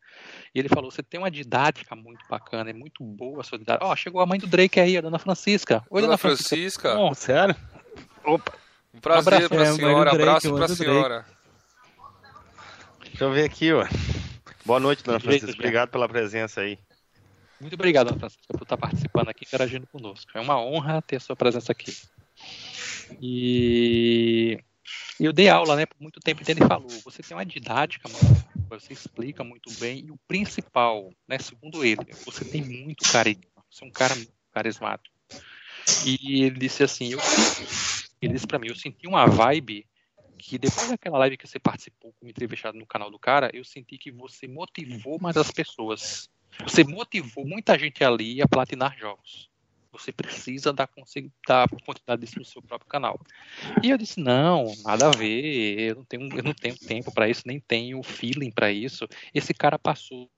E 0.54 0.58
ele 0.58 0.68
falou: 0.68 0.90
você 0.90 1.02
tem 1.02 1.18
uma 1.18 1.30
didática 1.30 1.96
muito 1.96 2.24
bacana, 2.28 2.70
é 2.70 2.72
muito 2.72 3.02
boa 3.02 3.40
a 3.40 3.44
sua 3.44 3.58
didática. 3.58 3.84
Ó, 3.84 3.92
oh, 3.92 3.96
chegou 3.96 4.20
a 4.20 4.26
mãe 4.26 4.38
do 4.38 4.46
Drake 4.46 4.78
aí, 4.78 4.96
a 4.96 5.00
dona 5.00 5.18
Francisca. 5.18 5.84
Oi, 5.90 6.00
dona, 6.00 6.08
dona 6.08 6.18
Francisca. 6.18 6.90
Francisca. 6.90 6.98
Oh, 6.98 7.14
sério? 7.14 7.56
Opa. 8.24 8.52
Um 8.92 9.00
prazer 9.00 9.44
um 9.44 9.48
para 9.48 9.62
a 9.62 9.66
é, 9.66 9.72
senhora, 9.72 10.10
Drake, 10.10 10.22
abraço 10.22 10.54
para 10.54 10.64
a 10.64 10.68
senhora. 10.68 11.26
Deixa 13.04 13.24
eu 13.24 13.32
ver 13.32 13.44
aqui, 13.44 13.72
ó. 13.72 13.86
Boa 14.64 14.80
noite, 14.80 15.02
dona 15.02 15.20
Francisca. 15.20 15.52
Obrigado 15.52 15.90
pela 15.90 16.08
presença 16.08 16.60
aí. 16.60 16.78
Muito 17.60 17.74
obrigado, 17.74 18.08
dona 18.08 18.18
Francisca, 18.18 18.52
por 18.52 18.62
estar 18.62 18.76
participando 18.76 19.28
aqui, 19.28 19.44
interagindo 19.44 19.86
conosco. 19.86 20.30
É 20.34 20.40
uma 20.40 20.60
honra 20.60 21.02
ter 21.02 21.16
a 21.16 21.20
sua 21.20 21.36
presença 21.36 21.70
aqui. 21.70 21.94
E 23.20 24.58
eu 25.18 25.32
dei 25.32 25.48
aula, 25.48 25.76
né, 25.76 25.86
por 25.86 26.00
muito 26.00 26.20
tempo, 26.20 26.42
e 26.42 26.50
ele 26.50 26.66
falou, 26.66 26.88
você 27.04 27.22
tem 27.22 27.36
uma 27.36 27.44
didática, 27.44 28.08
você 28.68 28.92
explica 28.92 29.44
muito 29.44 29.70
bem, 29.78 30.06
e 30.06 30.10
o 30.10 30.18
principal, 30.26 31.10
né, 31.28 31.38
segundo 31.38 31.84
ele, 31.84 32.06
você 32.24 32.44
tem 32.44 32.62
muito 32.62 33.10
carisma, 33.10 33.42
você 33.70 33.84
é 33.84 33.86
um 33.86 33.90
cara 33.90 34.14
carismático. 34.52 35.14
E 36.06 36.44
ele 36.44 36.58
disse 36.58 36.82
assim, 36.82 37.12
eu 37.12 37.18
ele 38.20 38.34
disse 38.34 38.46
para 38.46 38.58
mim, 38.58 38.68
eu 38.68 38.76
senti 38.76 39.06
uma 39.06 39.26
vibe 39.26 39.86
que 40.38 40.58
depois 40.58 40.88
daquela 40.88 41.18
live 41.18 41.36
que 41.36 41.46
você 41.46 41.58
participou 41.58 42.14
como 42.18 42.30
entrevistado 42.30 42.78
no 42.78 42.86
canal 42.86 43.10
do 43.10 43.18
cara, 43.18 43.50
eu 43.52 43.64
senti 43.64 43.98
que 43.98 44.10
você 44.10 44.46
motivou 44.46 45.18
mais 45.20 45.36
as 45.36 45.50
pessoas. 45.50 46.28
Você 46.62 46.82
motivou 46.84 47.46
muita 47.46 47.78
gente 47.78 48.02
ali 48.02 48.40
a 48.42 48.48
platinar 48.48 48.96
jogos. 48.98 49.49
Você 49.92 50.12
precisa 50.12 50.72
dar, 50.72 50.88
dar 51.46 51.68
quantidade 51.84 52.20
disso 52.20 52.38
no 52.38 52.44
seu 52.44 52.62
próprio 52.62 52.88
canal. 52.88 53.18
E 53.82 53.90
eu 53.90 53.98
disse: 53.98 54.20
não, 54.20 54.72
nada 54.84 55.08
a 55.08 55.10
ver. 55.10 55.90
Eu 55.90 55.96
não 55.96 56.04
tenho, 56.04 56.36
eu 56.36 56.42
não 56.42 56.54
tenho 56.54 56.76
tempo 56.78 57.12
para 57.12 57.28
isso, 57.28 57.42
nem 57.46 57.58
tenho 57.58 58.02
feeling 58.02 58.50
para 58.50 58.70
isso. 58.70 59.08
Esse 59.34 59.52
cara 59.52 59.78
passou 59.78 60.30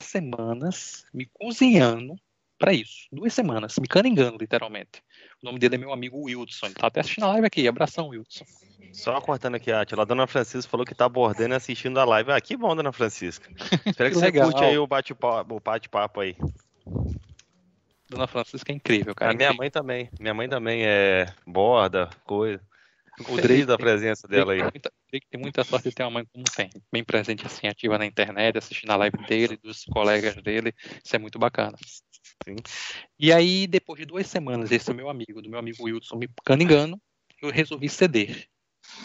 semanas 0.00 1.04
me 1.12 1.26
cozinhando 1.26 2.16
para 2.58 2.72
isso. 2.72 3.06
Duas 3.10 3.32
semanas, 3.32 3.78
me 3.78 3.88
caningando, 3.88 4.38
literalmente. 4.38 5.02
O 5.42 5.46
nome 5.46 5.58
dele 5.58 5.76
é 5.76 5.78
meu 5.78 5.92
amigo 5.92 6.18
Wilson. 6.18 6.66
Ele 6.66 6.74
tá 6.74 6.86
até 6.86 7.00
assistindo 7.00 7.24
a 7.24 7.28
live 7.32 7.46
aqui. 7.46 7.66
Abração, 7.66 8.08
Wilson. 8.08 8.44
Só 8.92 9.20
cortando 9.20 9.54
aqui, 9.54 9.70
Atila, 9.70 10.02
a 10.02 10.04
dona 10.04 10.26
Francisca 10.26 10.70
falou 10.70 10.84
que 10.84 10.94
tá 10.94 11.04
abordando 11.06 11.54
e 11.54 11.56
assistindo 11.56 11.98
a 11.98 12.04
live. 12.04 12.32
Ah, 12.32 12.40
que 12.40 12.56
bom, 12.56 12.74
dona 12.74 12.92
Francisca. 12.92 13.48
Espero 13.86 14.10
que, 14.10 14.14
que 14.14 14.14
você 14.14 14.26
legal. 14.26 14.50
curte 14.50 14.64
aí 14.64 14.78
o 14.78 14.86
bate-papo 14.86 15.60
bate 15.60 15.88
aí. 16.18 16.36
Dona 18.10 18.26
Francisca 18.26 18.72
é 18.72 18.74
incrível, 18.74 19.14
cara. 19.14 19.30
A 19.30 19.34
minha 19.34 19.52
mãe 19.52 19.70
também. 19.70 20.10
Minha 20.18 20.34
mãe 20.34 20.48
também 20.48 20.84
é 20.84 21.32
borda, 21.46 22.10
coisa. 22.24 22.60
O 23.28 23.36
Drake 23.36 23.64
da 23.64 23.78
presença 23.78 24.26
dela 24.26 24.52
aí. 24.52 24.58
Drake 24.58 25.26
tem 25.30 25.40
muita 25.40 25.62
sorte 25.62 25.90
de 25.90 25.94
ter 25.94 26.02
uma 26.02 26.10
mãe 26.10 26.26
como 26.32 26.44
tem. 26.44 26.70
Bem 26.92 27.04
presente, 27.04 27.46
assim, 27.46 27.68
ativa 27.68 27.96
na 27.98 28.04
internet, 28.04 28.58
assistindo 28.58 28.90
a 28.90 28.96
live 28.96 29.16
dele, 29.28 29.56
dos 29.62 29.84
colegas 29.84 30.34
dele. 30.42 30.74
Isso 31.04 31.14
é 31.14 31.18
muito 31.20 31.38
bacana. 31.38 31.76
Sim. 32.42 32.56
E 33.16 33.32
aí, 33.32 33.68
depois 33.68 34.00
de 34.00 34.06
duas 34.06 34.26
semanas, 34.26 34.72
esse 34.72 34.92
meu 34.92 35.08
amigo, 35.08 35.40
do 35.40 35.48
meu 35.48 35.60
amigo 35.60 35.84
Wilson, 35.84 36.16
me 36.16 36.28
caningando, 36.44 37.00
eu 37.40 37.50
resolvi 37.50 37.88
ceder 37.88 38.49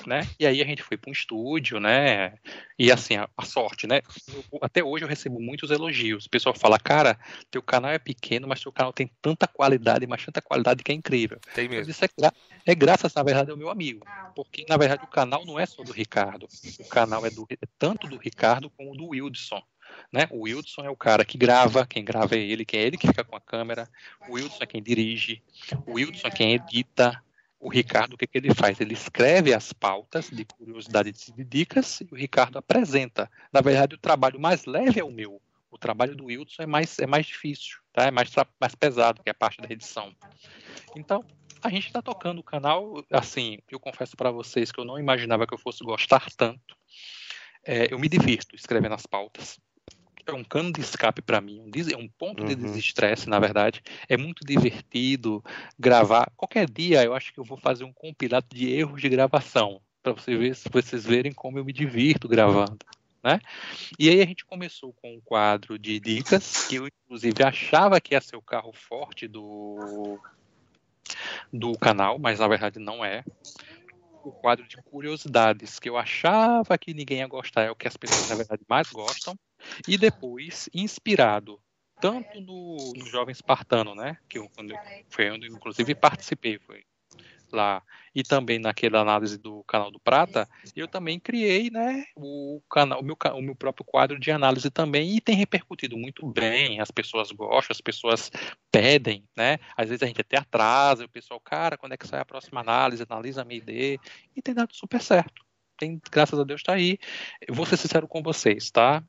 né? 0.06 0.28
E 0.40 0.46
aí 0.46 0.62
a 0.62 0.66
gente 0.66 0.84
foi 0.84 0.98
para 0.98 1.10
um 1.10 1.14
estúdio, 1.14 1.80
né? 1.80 2.34
E 2.78 2.92
assim, 2.92 3.16
a, 3.16 3.30
a 3.38 3.46
sorte, 3.46 3.88
né? 3.88 4.02
Eu, 4.28 4.60
até 4.62 4.84
hoje 4.84 5.04
eu 5.04 5.10
recebo 5.10 5.40
muitos 5.40 5.72
elogios. 5.72 6.26
O 6.26 6.30
pessoal 6.30 6.56
fala, 6.56 6.78
cara, 6.78 7.18
teu 7.50 7.62
canal 7.62 7.92
é 7.92 8.00
pequeno, 8.00 8.48
mas 8.48 8.62
teu 8.62 8.72
canal 8.72 8.94
tem 8.94 9.10
tanta 9.22 9.48
qualidade, 9.48 10.06
mas 10.08 10.26
tanta 10.26 10.42
qualidade 10.42 10.84
que 10.84 10.92
é 10.92 10.96
incrível. 10.96 11.40
Tem 11.54 11.68
mesmo. 11.68 11.92
Isso 11.92 12.04
é, 12.04 12.10
gra 12.18 12.34
é 12.66 12.76
graças, 12.76 13.14
na 13.14 13.24
verdade, 13.24 13.52
ao 13.52 13.58
meu 13.58 13.70
amigo. 13.70 14.06
Porque, 14.36 14.66
na 14.68 14.78
verdade, 14.78 15.04
o 15.04 15.08
canal 15.08 15.46
não 15.46 15.60
é 15.60 15.66
só 15.66 15.84
do 15.84 15.92
Ricardo. 15.92 16.48
O 16.80 16.88
canal 16.88 17.26
é, 17.26 17.30
do, 17.30 17.46
é 17.50 17.68
tanto 17.78 18.08
do 18.08 18.18
Ricardo 18.18 18.70
como 18.70 18.96
do 18.96 19.10
Wildson. 19.10 19.62
Né? 20.12 20.28
O 20.32 20.42
Wildson 20.44 20.84
é 20.84 20.90
o 20.90 20.96
cara 20.96 21.24
que 21.24 21.38
grava, 21.38 21.86
quem 21.86 22.04
grava 22.04 22.36
é 22.36 22.40
ele, 22.40 22.66
quem 22.66 22.80
é 22.80 22.84
ele 22.84 22.98
que 22.98 23.08
fica 23.08 23.24
com 23.24 23.36
a 23.36 23.42
câmera. 23.42 23.88
O 24.28 24.34
Wildson 24.34 24.64
é 24.64 24.66
quem 24.66 24.82
dirige. 24.82 25.42
O 25.86 25.94
Wildson 25.94 26.28
é 26.28 26.32
quem 26.32 26.54
edita 26.54 27.22
O 27.60 27.70
Ricardo, 27.70 28.14
o 28.14 28.18
que, 28.18 28.28
que 28.28 28.38
ele 28.38 28.54
faz? 28.54 28.80
Ele 28.80 28.94
escreve 28.94 29.54
as 29.54 29.74
pautas 29.74 30.30
de 30.30 30.46
curiosidades 30.46 31.28
e 31.30 31.32
de 31.32 31.44
dicas 31.44 32.02
e 32.02 32.08
o 32.12 32.16
Ricardo 32.16 32.58
apresenta. 32.58 33.30
Na 33.52 33.62
verdade, 33.62 33.96
o 33.96 34.00
trabalho 34.00 34.40
mais 34.40 34.66
leve 34.66 35.00
é 35.00 35.04
o 35.04 35.12
meu. 35.12 35.42
O 35.72 35.78
trabalho 35.78 36.16
do 36.16 36.26
Wilson 36.26 36.64
é 36.64 36.66
mais, 36.66 37.00
é 37.00 37.08
mais 37.08 37.26
difícil, 37.26 37.80
tá? 37.92 38.06
é 38.06 38.12
mais, 38.12 38.32
mais 38.60 38.76
pesado, 38.76 39.22
que 39.22 39.30
a 39.30 39.34
parte 39.34 39.62
da 39.62 39.70
edição. 39.70 40.16
Então, 40.96 41.26
a 41.62 41.70
gente 41.70 41.88
está 41.88 42.02
tocando 42.02 42.40
o 42.40 42.44
canal, 42.44 43.04
assim, 43.12 43.58
eu 43.70 43.80
confesso 43.80 44.16
para 44.16 44.32
vocês 44.32 44.72
que 44.72 44.80
eu 44.80 44.86
não 44.86 45.00
imaginava 45.00 45.48
que 45.48 45.54
eu 45.54 45.58
fosse 45.58 45.84
gostar 45.84 46.28
tanto. 46.38 46.78
É, 47.66 47.92
eu 47.92 47.98
me 47.98 48.08
divirto 48.08 48.56
escrevendo 48.56 48.94
as 48.94 49.06
pautas 49.06 49.60
é 50.28 50.34
um 50.34 50.44
cano 50.44 50.72
de 50.72 50.82
escape 50.82 51.22
para 51.22 51.42
mim, 51.42 51.70
é 51.92 51.98
um 51.98 52.08
ponto 52.08 52.42
uhum. 52.42 52.48
de 52.48 52.56
desestresse, 52.56 53.30
na 53.30 53.40
verdade. 53.40 53.82
É 54.10 54.18
muito 54.18 54.46
divertido 54.46 55.44
gravar. 55.78 56.32
Qualquer 56.36 56.70
dia 56.70 57.04
eu 57.04 57.14
acho 57.14 57.34
que 57.34 57.40
eu 57.40 57.44
vou 57.44 57.58
fazer 57.58 57.84
um 57.84 57.94
compilado 57.94 58.48
de 58.54 58.70
erros 58.72 59.02
de 59.02 59.10
gravação, 59.10 59.82
para 60.02 60.14
você 60.14 60.36
ver, 60.36 60.56
vocês 60.72 61.06
verem 61.06 61.32
como 61.32 61.58
eu 61.58 61.66
me 61.66 61.74
divirto 61.74 62.28
gravando. 62.28 62.78
Né? 63.24 63.40
E 63.98 64.08
aí 64.08 64.22
a 64.22 64.26
gente 64.26 64.46
começou 64.46 64.94
com 65.02 65.16
um 65.16 65.20
quadro 65.20 65.80
de 65.80 66.00
dicas, 66.00 66.68
que 66.68 66.76
eu 66.76 66.88
inclusive 66.88 67.44
achava 67.44 68.00
que 68.00 68.14
ia 68.14 68.22
ser 68.22 68.36
o 68.36 68.42
carro 68.42 68.72
forte 68.72 69.28
do, 69.28 70.20
do 71.52 71.76
canal, 71.78 72.20
mas 72.20 72.40
na 72.40 72.48
verdade 72.48 72.78
não 72.78 73.04
é 73.04 73.24
o 74.30 74.34
quadro 74.34 74.68
de 74.68 74.78
curiosidades, 74.78 75.80
que 75.80 75.90
eu 75.90 75.98
achava 75.98 76.78
que 76.78 76.94
ninguém 76.94 77.20
ia 77.20 77.28
gostar, 77.28 77.64
é 77.64 77.72
o 77.72 77.76
que 77.76 77.88
as 77.88 77.98
pessoas 77.98 78.30
na 78.30 78.36
verdade 78.36 78.64
mais 78.68 78.90
gostam. 78.92 79.36
E 79.88 79.98
depois, 79.98 80.70
inspirado 80.74 81.60
tanto 82.00 82.42
no, 82.42 82.94
no 82.96 83.06
Jovem 83.08 83.32
Espartano, 83.32 83.96
né? 83.96 84.18
Que 84.30 84.38
eu, 84.38 84.50
quando 84.50 84.72
eu, 84.72 84.78
foi 85.10 85.32
onde 85.32 85.48
eu, 85.48 85.54
inclusive 85.54 85.96
participei, 85.96 86.60
foi 86.60 86.84
lá 87.52 87.82
e 88.14 88.24
também 88.24 88.60
naquela 88.60 89.02
análise 89.02 89.38
do 89.38 89.64
canal 89.66 89.92
do 89.92 90.00
Prata, 90.00 90.48
eu 90.76 90.88
também 90.88 91.20
criei, 91.20 91.70
né, 91.70 92.06
o 92.16 92.62
canal, 92.70 93.02
o 93.02 93.04
meu, 93.04 93.18
o 93.34 93.42
meu 93.42 93.56
próprio 93.56 93.86
quadro 93.86 94.20
de 94.20 94.32
análise 94.32 94.70
também 94.70 95.16
e 95.16 95.22
tem 95.22 95.36
repercutido 95.36 95.98
muito 95.98 96.26
bem. 96.28 96.80
As 96.80 96.92
pessoas 96.92 97.32
gostam, 97.32 97.74
as 97.74 97.82
pessoas 97.82 98.32
pedem, 98.72 99.28
né? 99.36 99.58
Às 99.76 99.90
vezes 99.90 100.04
a 100.04 100.08
gente 100.08 100.22
até 100.22 100.38
atrasa, 100.38 101.06
o 101.06 101.10
pessoal, 101.10 101.40
cara, 101.40 101.78
quando 101.78 101.94
é 101.94 101.98
que 101.98 102.08
sai 102.08 102.22
a 102.22 102.26
próxima 102.26 102.62
análise? 102.62 103.04
Analisa 103.08 103.42
a 103.42 103.46
minha 103.46 103.58
ideia 103.58 104.00
e 104.36 104.42
tem 104.42 104.54
dado 104.54 104.74
super 104.74 105.02
certo. 105.02 105.44
Tem, 105.78 106.00
graças 106.12 106.40
a 106.40 106.44
Deus 106.44 106.62
está 106.62 106.74
aí. 106.74 106.98
Eu 107.46 107.54
vou 107.54 107.66
ser 107.66 107.78
sincero 107.78 108.08
com 108.08 108.24
vocês, 108.24 108.72
tá? 108.72 109.04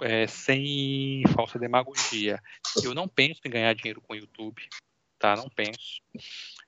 é, 0.00 0.26
sem 0.26 1.22
falsa 1.34 1.58
demagogia. 1.58 2.40
Eu 2.82 2.94
não 2.94 3.08
penso 3.08 3.40
em 3.44 3.50
ganhar 3.50 3.74
dinheiro 3.74 4.00
com 4.00 4.12
o 4.12 4.16
YouTube, 4.16 4.68
tá? 5.18 5.36
Não 5.36 5.48
penso. 5.48 6.00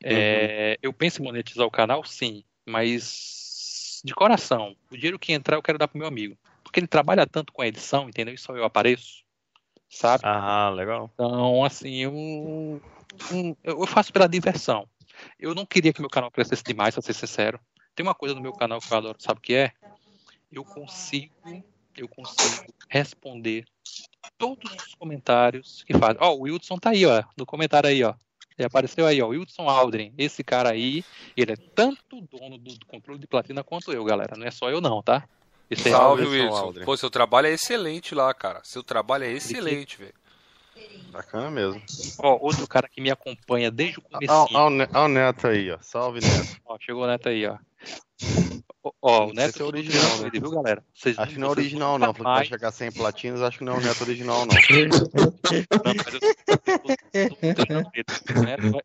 É, 0.03 0.72
uhum. 0.72 0.76
Eu 0.82 0.92
penso 0.92 1.20
em 1.20 1.24
monetizar 1.24 1.66
o 1.66 1.70
canal, 1.70 2.05
sim, 2.05 2.44
mas 2.66 4.01
de 4.05 4.14
coração. 4.14 4.76
O 4.90 4.96
dinheiro 4.96 5.18
que 5.18 5.32
entrar 5.32 5.57
eu 5.57 5.62
quero 5.62 5.78
dar 5.78 5.88
pro 5.88 5.98
meu 5.98 6.09
amigo, 6.09 6.36
porque 6.62 6.80
ele 6.80 6.86
trabalha 6.86 7.26
tanto 7.26 7.53
com 7.53 7.62
a 7.62 7.68
edição, 7.68 8.09
entendeu? 8.09 8.34
E 8.34 8.38
só 8.38 8.57
eu 8.57 8.64
apareço, 8.64 9.24
sabe? 9.88 10.22
Ah, 10.26 10.70
legal. 10.70 11.11
Então, 11.14 11.64
assim, 11.64 11.96
eu, 11.96 12.82
eu 13.62 13.86
faço 13.86 14.12
pela 14.12 14.28
diversão. 14.28 14.88
Eu 15.38 15.55
não 15.55 15.66
queria 15.66 15.92
que 15.92 16.01
meu 16.01 16.11
canal 16.11 16.30
crescesse 16.30 16.62
demais, 16.62 16.94
pra 16.94 17.03
ser 17.03 17.12
sincero. 17.12 17.61
Tem 17.94 18.07
uma 18.07 18.14
coisa 18.14 18.34
no 18.34 18.40
meu 18.40 18.53
canal 18.53 18.80
que 18.80 18.92
eu 18.92 18.96
adoro, 18.96 19.16
sabe 19.20 19.38
o 19.38 19.42
que 19.42 19.55
é? 19.55 19.72
Eu 20.51 20.64
consigo 20.64 21.34
eu 21.96 22.09
consigo 22.09 22.72
responder 22.88 23.64
todos 24.38 24.72
os 24.72 24.94
comentários 24.94 25.84
que 25.84 25.96
fazem. 25.96 26.16
Ó, 26.20 26.30
oh, 26.30 26.38
o 26.38 26.40
Wilson 26.42 26.78
tá 26.78 26.90
aí, 26.90 27.05
ó, 27.05 27.22
no 27.36 27.44
comentário 27.44 27.88
aí, 27.88 28.03
ó. 28.03 28.14
Ele 28.59 28.66
apareceu 28.66 29.07
aí, 29.07 29.22
ó, 29.22 29.28
Wilson 29.28 29.68
Aldrin. 29.68 30.12
Esse 30.18 30.44
cara 30.44 30.70
aí, 30.70 31.05
ele 31.36 31.53
é 31.53 31.57
tanto 31.57 32.20
dono 32.20 32.59
do, 32.59 32.74
controle 32.86 33.18
de 33.18 33.26
platina 33.26 33.64
quanto 33.64 33.92
eu, 33.92 34.05
galera. 34.05 34.36
Não 34.36 34.46
é 34.46 34.51
só 34.51 34.68
eu 34.70 34.80
não, 34.80 35.03
tá? 35.03 35.26
Esse 35.70 35.88
é 35.88 35.92
Salve, 35.92 36.26
Wilson. 36.26 36.57
Aldrin. 36.57 36.84
Pô, 36.84 36.96
seu 36.96 37.11
trabalho 37.11 37.46
é 37.46 37.53
excelente 37.53 38.14
lá, 38.14 38.32
cara. 38.34 38.61
Seu 38.64 38.82
trabalho 38.82 39.24
é 39.24 39.32
excelente, 39.32 39.96
velho. 39.96 40.14
Bacana 41.11 41.51
mesmo. 41.51 41.82
Ó, 42.18 42.38
outro 42.40 42.66
cara 42.66 42.88
que 42.88 43.01
me 43.01 43.11
acompanha 43.11 43.70
desde 43.70 43.98
o 43.98 44.03
começo. 44.03 44.32
Ó, 44.32 44.66
o 44.66 45.09
Neto 45.09 45.46
aí, 45.46 45.70
ó. 45.70 45.78
Salve, 45.80 46.20
Neto. 46.20 46.61
Ó, 46.64 46.76
chegou 46.80 47.05
o 47.05 47.07
Neto 47.07 47.28
aí, 47.28 47.46
ó. 47.46 47.59
Ó, 49.02 49.26
o 49.26 49.32
Neto 49.34 49.62
é 49.62 49.66
original, 49.66 50.18
né? 50.18 50.30
viu, 50.32 50.50
galera? 50.50 50.82
Vocês, 50.94 51.18
acho 51.18 51.34
que 51.34 51.38
não 51.38 51.48
é 51.48 51.50
original, 51.50 51.98
não. 51.98 52.14
Falou 52.14 52.32
vai 52.32 52.46
chegar 52.46 52.70
sem 52.70 52.90
platinas, 52.90 53.42
acho 53.42 53.58
que 53.58 53.64
não 53.64 53.74
é 53.74 53.76
o 53.76 53.80
Neto 53.80 54.00
original, 54.02 54.46
não. 54.46 54.54
não, 55.84 55.94
mas 55.94 56.14
eu 56.14 56.20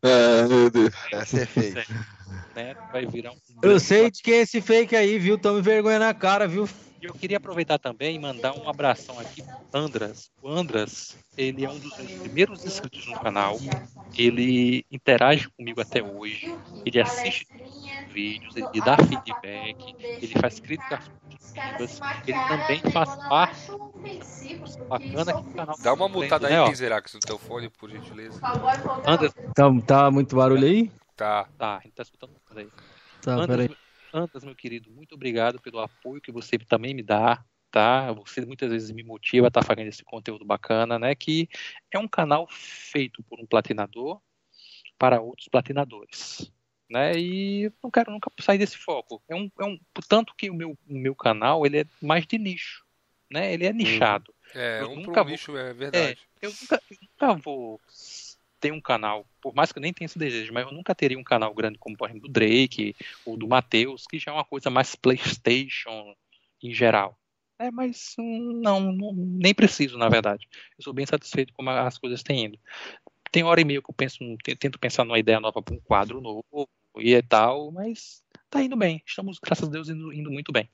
Ah, 0.02 0.48
meu 0.48 0.70
Deus. 0.70 0.92
Essa 1.12 1.40
é 1.40 1.46
fake. 1.46 1.94
Neto 2.54 2.80
vai 2.92 3.06
virar 3.06 3.32
um. 3.32 3.36
Eu 3.62 3.80
sei 3.80 4.10
de 4.10 4.22
quem 4.22 4.34
é 4.34 4.40
esse 4.42 4.60
fake 4.60 4.94
aí, 4.94 5.18
viu? 5.18 5.38
Tome 5.38 5.62
vergonha 5.62 5.98
na 5.98 6.12
cara, 6.12 6.46
viu? 6.46 6.68
Eu 7.06 7.14
queria 7.14 7.36
aproveitar 7.36 7.78
também 7.78 8.16
e 8.16 8.18
mandar 8.18 8.52
um 8.52 8.68
abração 8.68 9.18
aqui 9.18 9.42
pro 9.42 9.54
Andras. 9.72 10.30
O 10.42 10.48
Andras, 10.48 11.16
ele 11.36 11.64
é 11.64 11.70
um 11.70 11.78
dos 11.78 11.96
meus 11.96 12.12
primeiros 12.20 12.64
inscritos 12.64 13.06
no 13.06 13.18
canal. 13.20 13.58
Ele 14.16 14.84
interage 14.90 15.48
comigo 15.50 15.80
até 15.80 16.02
hoje. 16.02 16.52
Ele 16.84 17.00
assiste 17.00 17.46
vídeos, 18.12 18.56
ele 18.56 18.80
dá 18.84 18.96
feedback, 18.96 19.94
ele 20.20 20.40
faz 20.40 20.58
críticas 20.58 21.00
positivas. 21.08 22.00
Ele 22.26 22.38
também 22.48 22.80
faz 22.90 23.14
parte 23.28 23.70
bacana 24.88 25.32
aqui 25.32 25.42
no 25.44 25.54
canal. 25.54 25.76
Dá 25.80 25.92
uma 25.92 26.08
mutada 26.08 26.48
aí, 26.48 26.54
né, 26.54 27.02
no 27.14 27.20
teu 27.20 27.38
fone, 27.38 27.68
por 27.68 27.90
gentileza. 27.90 28.40
Andras. 29.06 29.32
Tá, 29.54 29.64
tá 29.86 30.10
muito 30.10 30.34
barulho 30.34 30.66
aí? 30.66 30.90
Tá. 31.14 31.46
Tá, 31.56 31.76
a 31.76 31.80
gente 31.80 31.94
tá 31.94 32.02
escutando 32.02 32.32
aí. 32.54 32.68
Tá, 33.22 33.32
Andras, 33.32 33.46
peraí. 33.46 33.85
Antas, 34.16 34.42
meu 34.42 34.54
querido, 34.54 34.90
muito 34.90 35.14
obrigado 35.14 35.60
pelo 35.60 35.78
apoio 35.78 36.22
que 36.22 36.32
você 36.32 36.56
também 36.56 36.94
me 36.94 37.02
dá, 37.02 37.44
tá? 37.70 38.10
Você 38.12 38.46
muitas 38.46 38.70
vezes 38.70 38.90
me 38.90 39.02
motiva 39.02 39.46
a 39.46 39.48
estar 39.48 39.60
tá 39.60 39.66
fazendo 39.66 39.88
esse 39.88 40.02
conteúdo 40.02 40.42
bacana, 40.42 40.98
né? 40.98 41.14
Que 41.14 41.46
é 41.92 41.98
um 41.98 42.08
canal 42.08 42.48
feito 42.50 43.22
por 43.24 43.38
um 43.38 43.46
platinador 43.46 44.18
para 44.98 45.20
outros 45.20 45.48
platinadores, 45.48 46.50
né? 46.88 47.12
E 47.18 47.70
não 47.82 47.90
quero 47.90 48.10
nunca 48.10 48.30
sair 48.40 48.56
desse 48.56 48.78
foco. 48.78 49.22
É 49.28 49.34
um, 49.34 49.50
é 49.60 49.64
um 49.66 49.78
tanto 50.08 50.34
que 50.34 50.48
o 50.48 50.54
meu, 50.54 50.70
o 50.88 50.94
meu 50.94 51.14
canal 51.14 51.66
ele 51.66 51.80
é 51.80 51.86
mais 52.00 52.26
de 52.26 52.38
nicho, 52.38 52.86
né? 53.30 53.52
Ele 53.52 53.66
é 53.66 53.72
nichado. 53.72 54.34
É, 54.54 54.80
eu 54.80 54.92
um 54.92 54.96
nunca 54.96 55.22
vou, 55.22 55.32
nicho 55.32 55.54
é 55.58 55.74
verdade. 55.74 56.26
É, 56.40 56.46
eu, 56.46 56.50
nunca, 56.58 56.82
eu 56.90 56.96
nunca 57.02 57.34
vou 57.34 57.80
ter 58.60 58.72
um 58.72 58.80
canal, 58.80 59.26
por 59.40 59.54
mais 59.54 59.72
que 59.72 59.78
eu 59.78 59.82
nem 59.82 59.92
tenha 59.92 60.06
esse 60.06 60.18
desejo, 60.18 60.52
mas 60.52 60.66
eu 60.66 60.72
nunca 60.72 60.94
teria 60.94 61.18
um 61.18 61.24
canal 61.24 61.52
grande 61.54 61.78
como, 61.78 61.96
por 61.96 62.08
exemplo, 62.08 62.28
do 62.28 62.32
Drake 62.32 62.94
ou 63.24 63.36
do 63.36 63.46
Matheus, 63.46 64.06
que 64.06 64.18
já 64.18 64.30
é 64.30 64.34
uma 64.34 64.44
coisa 64.44 64.70
mais 64.70 64.94
PlayStation 64.94 66.14
em 66.62 66.72
geral. 66.72 67.18
É, 67.58 67.70
mas 67.70 68.14
não, 68.18 68.92
não, 68.92 69.12
nem 69.14 69.54
preciso, 69.54 69.96
na 69.96 70.08
verdade. 70.08 70.46
Eu 70.78 70.84
sou 70.84 70.92
bem 70.92 71.06
satisfeito 71.06 71.52
com 71.54 71.68
as 71.68 71.96
coisas 71.96 72.22
têm 72.22 72.46
indo. 72.46 72.58
Tem 73.32 73.42
hora 73.42 73.60
e 73.60 73.64
meia 73.64 73.82
que 73.82 73.90
eu 73.90 73.94
penso, 73.94 74.18
tento 74.58 74.78
pensar 74.78 75.04
numa 75.04 75.18
ideia 75.18 75.40
nova 75.40 75.62
para 75.62 75.74
um 75.74 75.80
quadro 75.80 76.20
novo 76.20 76.68
e 76.98 77.14
é 77.14 77.22
tal, 77.22 77.70
mas 77.70 78.22
tá 78.50 78.62
indo 78.62 78.76
bem. 78.76 79.02
Estamos, 79.06 79.38
graças 79.38 79.68
a 79.68 79.72
Deus, 79.72 79.88
indo, 79.88 80.12
indo 80.12 80.30
muito 80.30 80.52
bem. 80.52 80.68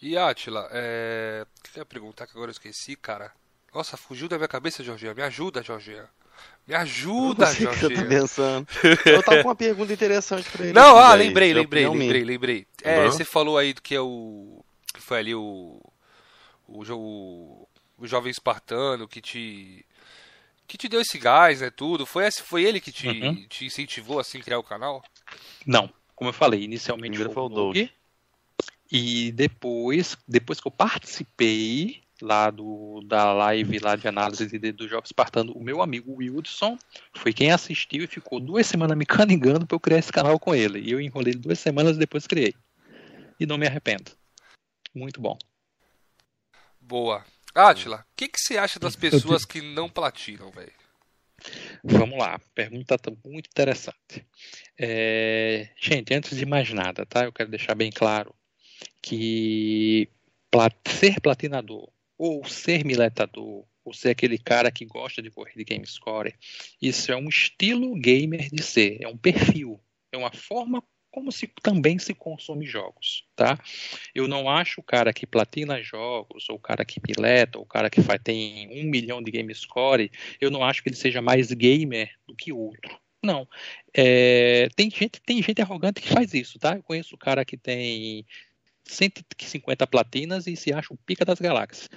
E 0.00 0.16
Atila, 0.16 0.68
é... 0.70 1.46
queria 1.62 1.84
perguntar 1.84 2.26
que 2.26 2.32
agora 2.32 2.50
eu 2.50 2.52
esqueci, 2.52 2.96
cara. 2.96 3.32
Nossa, 3.74 3.96
fugiu 3.96 4.28
da 4.28 4.36
minha 4.36 4.48
cabeça, 4.48 4.84
Jorginho. 4.84 5.14
Me 5.14 5.22
ajuda, 5.22 5.62
Jorginho. 5.62 6.08
Me 6.66 6.74
ajuda, 6.74 7.46
Jorge. 7.54 7.84
Eu 7.84 7.94
tô 7.94 8.08
pensando. 8.08 8.66
Eu 9.06 9.22
tava 9.22 9.42
com 9.42 9.48
uma 9.48 9.54
pergunta 9.54 9.92
interessante 9.92 10.50
pra 10.50 10.64
ele. 10.64 10.72
Não, 10.72 10.96
ah, 10.96 11.14
lembrei, 11.14 11.54
lembrei, 11.54 11.88
lembrei, 11.88 12.24
lembrei. 12.24 12.66
É, 12.82 13.04
uhum. 13.04 13.12
você 13.12 13.24
falou 13.24 13.56
aí 13.56 13.72
do 13.72 13.80
que 13.80 13.94
é 13.94 14.00
o. 14.00 14.64
Que 14.92 15.00
foi 15.00 15.18
ali 15.18 15.34
o. 15.34 15.80
O, 16.66 16.82
o, 16.82 17.68
o 17.98 18.06
jovem 18.06 18.30
espartano 18.30 19.06
que 19.06 19.20
te. 19.20 19.86
Que 20.66 20.76
te 20.76 20.88
deu 20.88 21.00
esse 21.00 21.16
gás, 21.18 21.60
né? 21.60 21.70
Tudo. 21.70 22.04
Foi, 22.04 22.28
foi 22.32 22.64
ele 22.64 22.80
que 22.80 22.90
te, 22.90 23.06
uhum. 23.06 23.46
te 23.48 23.64
incentivou 23.64 24.18
assim 24.18 24.40
a 24.40 24.42
criar 24.42 24.58
o 24.58 24.64
canal? 24.64 25.04
Não. 25.64 25.88
Como 26.16 26.30
eu 26.30 26.34
falei, 26.34 26.64
inicialmente 26.64 27.16
foi 27.16 27.42
o 27.42 27.48
Doug. 27.48 27.76
E 28.90 29.30
depois, 29.32 30.16
depois 30.26 30.60
que 30.60 30.66
eu 30.66 30.72
participei, 30.72 32.02
lá 32.20 32.50
do, 32.50 33.00
da 33.04 33.32
live 33.32 33.78
lá 33.78 33.96
de 33.96 34.08
análise 34.08 34.46
de, 34.46 34.72
do 34.72 34.88
Jovem 34.88 35.04
Espartano, 35.04 35.52
o 35.52 35.62
meu 35.62 35.82
amigo 35.82 36.14
Wilson 36.14 36.78
foi 37.14 37.32
quem 37.32 37.52
assistiu 37.52 38.04
e 38.04 38.06
ficou 38.06 38.40
duas 38.40 38.66
semanas 38.66 38.96
me 38.96 39.06
caningando 39.06 39.66
para 39.66 39.74
eu 39.74 39.80
criar 39.80 39.98
esse 39.98 40.12
canal 40.12 40.38
com 40.38 40.54
ele. 40.54 40.80
E 40.80 40.90
eu 40.90 41.00
enrolei 41.00 41.34
duas 41.34 41.58
semanas 41.58 41.96
e 41.96 42.00
depois 42.00 42.26
criei. 42.26 42.54
E 43.38 43.46
não 43.46 43.58
me 43.58 43.66
arrependo. 43.66 44.12
Muito 44.94 45.20
bom. 45.20 45.36
Boa. 46.80 47.24
Atila, 47.54 48.04
o 48.12 48.16
que, 48.16 48.28
que 48.28 48.38
você 48.38 48.58
acha 48.58 48.78
das 48.78 48.96
pessoas 48.96 49.44
que 49.44 49.62
não 49.62 49.88
platinam, 49.88 50.50
velho? 50.50 50.72
Vamos 51.82 52.18
lá, 52.18 52.38
pergunta 52.54 52.96
muito 53.24 53.46
interessante. 53.46 54.26
É... 54.78 55.68
Gente, 55.78 56.12
antes 56.12 56.36
de 56.36 56.44
mais 56.44 56.70
nada, 56.72 57.06
tá? 57.06 57.24
Eu 57.24 57.32
quero 57.32 57.50
deixar 57.50 57.74
bem 57.74 57.90
claro 57.90 58.34
que 59.02 60.08
ser 60.86 61.20
platinador 61.20 61.90
ou 62.18 62.44
ser 62.44 62.84
miletador, 62.84 63.64
ou 63.84 63.92
ser 63.92 64.10
aquele 64.10 64.38
cara 64.38 64.70
que 64.70 64.84
gosta 64.84 65.22
de 65.22 65.30
correr 65.30 65.54
de 65.56 65.64
game 65.64 65.86
score. 65.86 66.34
Isso 66.80 67.12
é 67.12 67.16
um 67.16 67.28
estilo 67.28 67.94
gamer 67.94 68.48
de 68.50 68.62
ser, 68.62 68.98
é 69.02 69.08
um 69.08 69.16
perfil. 69.16 69.80
é 70.12 70.16
uma 70.16 70.32
forma 70.32 70.82
como 71.16 71.32
se 71.32 71.50
também 71.62 71.98
se 71.98 72.12
consome 72.12 72.66
jogos, 72.66 73.24
tá? 73.34 73.58
Eu 74.14 74.28
não 74.28 74.50
acho 74.50 74.82
o 74.82 74.84
cara 74.84 75.14
que 75.14 75.26
platina 75.26 75.82
jogos, 75.82 76.46
ou 76.50 76.56
o 76.56 76.60
cara 76.60 76.84
que 76.84 77.00
pileta, 77.00 77.56
ou 77.56 77.64
o 77.64 77.66
cara 77.66 77.88
que 77.88 78.02
faz, 78.02 78.20
tem 78.22 78.68
um 78.70 78.90
milhão 78.90 79.22
de 79.22 79.30
game 79.30 79.54
score, 79.54 80.10
eu 80.38 80.50
não 80.50 80.62
acho 80.62 80.82
que 80.82 80.90
ele 80.90 80.96
seja 80.96 81.22
mais 81.22 81.50
gamer 81.52 82.10
do 82.28 82.36
que 82.36 82.52
outro. 82.52 83.00
Não. 83.22 83.48
É, 83.94 84.68
tem, 84.76 84.90
gente, 84.90 85.18
tem 85.22 85.42
gente 85.42 85.62
arrogante 85.62 86.02
que 86.02 86.08
faz 86.08 86.34
isso, 86.34 86.58
tá? 86.58 86.76
Eu 86.76 86.82
conheço 86.82 87.14
o 87.14 87.18
cara 87.18 87.46
que 87.46 87.56
tem 87.56 88.26
150 88.84 89.86
platinas 89.86 90.46
e 90.46 90.54
se 90.54 90.70
acha 90.70 90.92
o 90.92 90.98
pica 90.98 91.24
das 91.24 91.40
galáxias. 91.40 91.88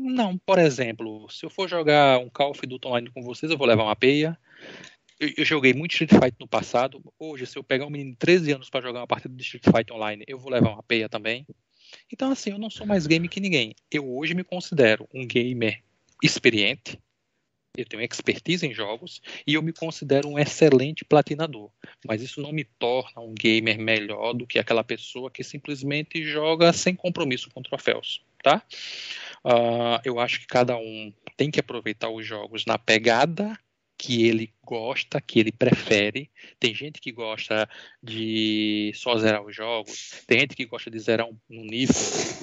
Não, 0.00 0.38
por 0.38 0.58
exemplo, 0.58 1.28
se 1.28 1.44
eu 1.44 1.50
for 1.50 1.68
jogar 1.68 2.18
um 2.18 2.28
Call 2.28 2.52
of 2.52 2.66
Duty 2.66 2.86
Online 2.86 3.10
com 3.10 3.20
vocês, 3.22 3.50
eu 3.50 3.58
vou 3.58 3.66
levar 3.66 3.82
uma 3.82 3.96
peia 3.96 4.38
eu, 5.18 5.32
eu, 5.38 5.44
joguei 5.44 5.74
muito 5.74 5.92
Street 5.92 6.12
Fighter 6.12 6.36
no 6.38 6.46
passado. 6.46 7.02
Hoje, 7.18 7.46
se 7.46 7.58
eu 7.58 7.64
pegar 7.64 7.86
um 7.86 7.90
menino 7.90 8.12
de 8.12 8.16
13 8.16 8.52
anos 8.52 8.70
para 8.70 8.80
jogar 8.80 9.00
uma 9.00 9.06
partida 9.06 9.34
de 9.34 9.42
Street 9.42 9.64
Fighter 9.64 9.94
online, 9.94 10.24
eu 10.28 10.38
vou 10.38 10.50
levar 10.50 10.70
uma 10.70 10.82
peia 10.82 11.08
também. 11.08 11.46
Então, 12.12 12.30
assim, 12.30 12.50
eu 12.50 12.58
não 12.58 12.70
sou 12.70 12.86
mais 12.86 13.06
game 13.06 13.28
que 13.28 13.40
ninguém. 13.40 13.74
Eu 13.90 14.08
hoje 14.16 14.34
me 14.34 14.44
considero 14.44 15.08
um 15.12 15.26
gamer 15.26 15.82
experiente. 16.22 16.98
Eu 17.76 17.84
tenho 17.84 18.02
expertise 18.02 18.66
em 18.66 18.74
jogos 18.74 19.20
e 19.46 19.54
eu 19.54 19.62
me 19.62 19.72
considero 19.72 20.28
um 20.28 20.38
excelente 20.38 21.04
platinador. 21.04 21.70
Mas 22.06 22.22
isso 22.22 22.40
não 22.40 22.52
me 22.52 22.64
torna 22.64 23.22
um 23.22 23.34
gamer 23.34 23.78
melhor 23.78 24.32
do 24.34 24.46
que 24.46 24.58
aquela 24.58 24.82
pessoa 24.82 25.30
que 25.30 25.44
simplesmente 25.44 26.24
joga 26.24 26.72
sem 26.72 26.94
compromisso 26.94 27.50
com 27.50 27.62
troféus, 27.62 28.24
tá? 28.42 28.62
Uh, 29.44 30.00
eu 30.04 30.18
acho 30.18 30.40
que 30.40 30.46
cada 30.46 30.76
um 30.76 31.12
tem 31.36 31.50
que 31.50 31.60
aproveitar 31.60 32.10
os 32.10 32.26
jogos 32.26 32.64
na 32.66 32.78
pegada 32.78 33.58
que 33.98 34.28
ele 34.28 34.54
gosta, 34.64 35.20
que 35.20 35.40
ele 35.40 35.50
prefere. 35.50 36.30
Tem 36.60 36.72
gente 36.72 37.00
que 37.00 37.10
gosta 37.10 37.68
de 38.00 38.92
só 38.94 39.18
zerar 39.18 39.44
os 39.44 39.54
jogos, 39.54 40.22
tem 40.24 40.38
gente 40.40 40.54
que 40.54 40.64
gosta 40.64 40.88
de 40.88 40.98
zerar 41.00 41.26
um, 41.26 41.36
um 41.50 41.64
nível 41.64 41.96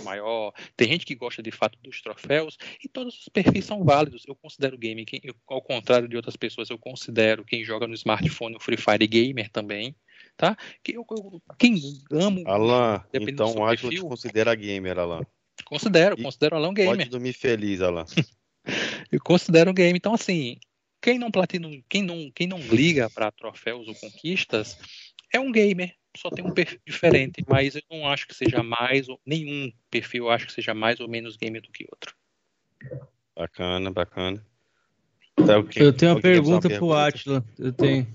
maior, 0.03 0.51
tem 0.75 0.89
gente 0.89 1.05
que 1.05 1.15
gosta 1.15 1.41
de 1.41 1.51
fato 1.51 1.79
dos 1.81 2.01
troféus, 2.01 2.57
e 2.83 2.89
todos 2.89 3.17
os 3.21 3.29
perfis 3.29 3.63
são 3.63 3.85
válidos. 3.85 4.23
Eu 4.27 4.35
considero 4.35 4.77
game, 4.77 5.05
quem, 5.05 5.21
eu, 5.23 5.33
ao 5.47 5.61
contrário 5.61 6.09
de 6.09 6.17
outras 6.17 6.35
pessoas, 6.35 6.69
eu 6.69 6.77
considero 6.77 7.45
quem 7.45 7.63
joga 7.63 7.87
no 7.87 7.93
smartphone 7.93 8.57
o 8.57 8.59
Free 8.59 8.77
Fire 8.77 9.07
gamer 9.07 9.49
também. 9.49 9.95
Tá? 10.37 10.57
Que 10.83 10.97
eu, 10.97 11.05
eu, 11.09 11.41
quem 11.57 11.79
amo. 12.11 12.43
Alan, 12.45 13.01
então 13.13 13.65
acho 13.65 13.87
que 13.87 13.95
te 13.95 14.01
considera 14.01 14.53
gamer, 14.53 14.99
Alan. 14.99 15.25
Considero, 15.65 16.15
considero 16.21 16.55
Alan 16.55 16.73
gamer. 16.73 16.97
Pode 16.97 17.09
dormir 17.09 17.33
feliz, 17.33 17.81
Alan. 17.81 18.05
eu 19.11 19.19
considero 19.19 19.73
game. 19.73 19.97
Então, 19.97 20.13
assim, 20.13 20.57
quem 21.01 21.19
não 21.19 21.31
platina, 21.31 21.67
quem 21.89 22.03
não, 22.03 22.31
quem 22.33 22.47
não 22.47 22.59
liga 22.59 23.09
para 23.09 23.31
troféus 23.31 23.87
ou 23.87 23.95
conquistas 23.95 24.77
é 25.33 25.39
um 25.39 25.51
gamer, 25.51 25.93
só 26.15 26.29
tem 26.29 26.45
um 26.45 26.51
perfil 26.51 26.79
diferente, 26.85 27.43
mas 27.47 27.75
eu 27.75 27.81
não 27.91 28.07
acho 28.07 28.27
que 28.27 28.35
seja 28.35 28.63
mais 28.63 29.09
ou 29.09 29.19
nenhum 29.25 29.71
perfil, 29.89 30.25
eu 30.25 30.29
acho 30.29 30.47
que 30.47 30.53
seja 30.53 30.73
mais 30.73 30.99
ou 30.99 31.09
menos 31.09 31.35
gamer 31.35 31.61
do 31.61 31.71
que 31.71 31.85
outro. 31.91 32.15
Bacana, 33.35 33.91
bacana. 33.91 34.45
Então, 35.37 35.67
eu 35.75 35.91
tenho 35.91 36.13
uma 36.13 36.21
pergunta 36.21 36.69
pro 36.69 36.93
Atila. 36.93 37.43
Eu 37.59 37.73
tenho. 37.73 38.07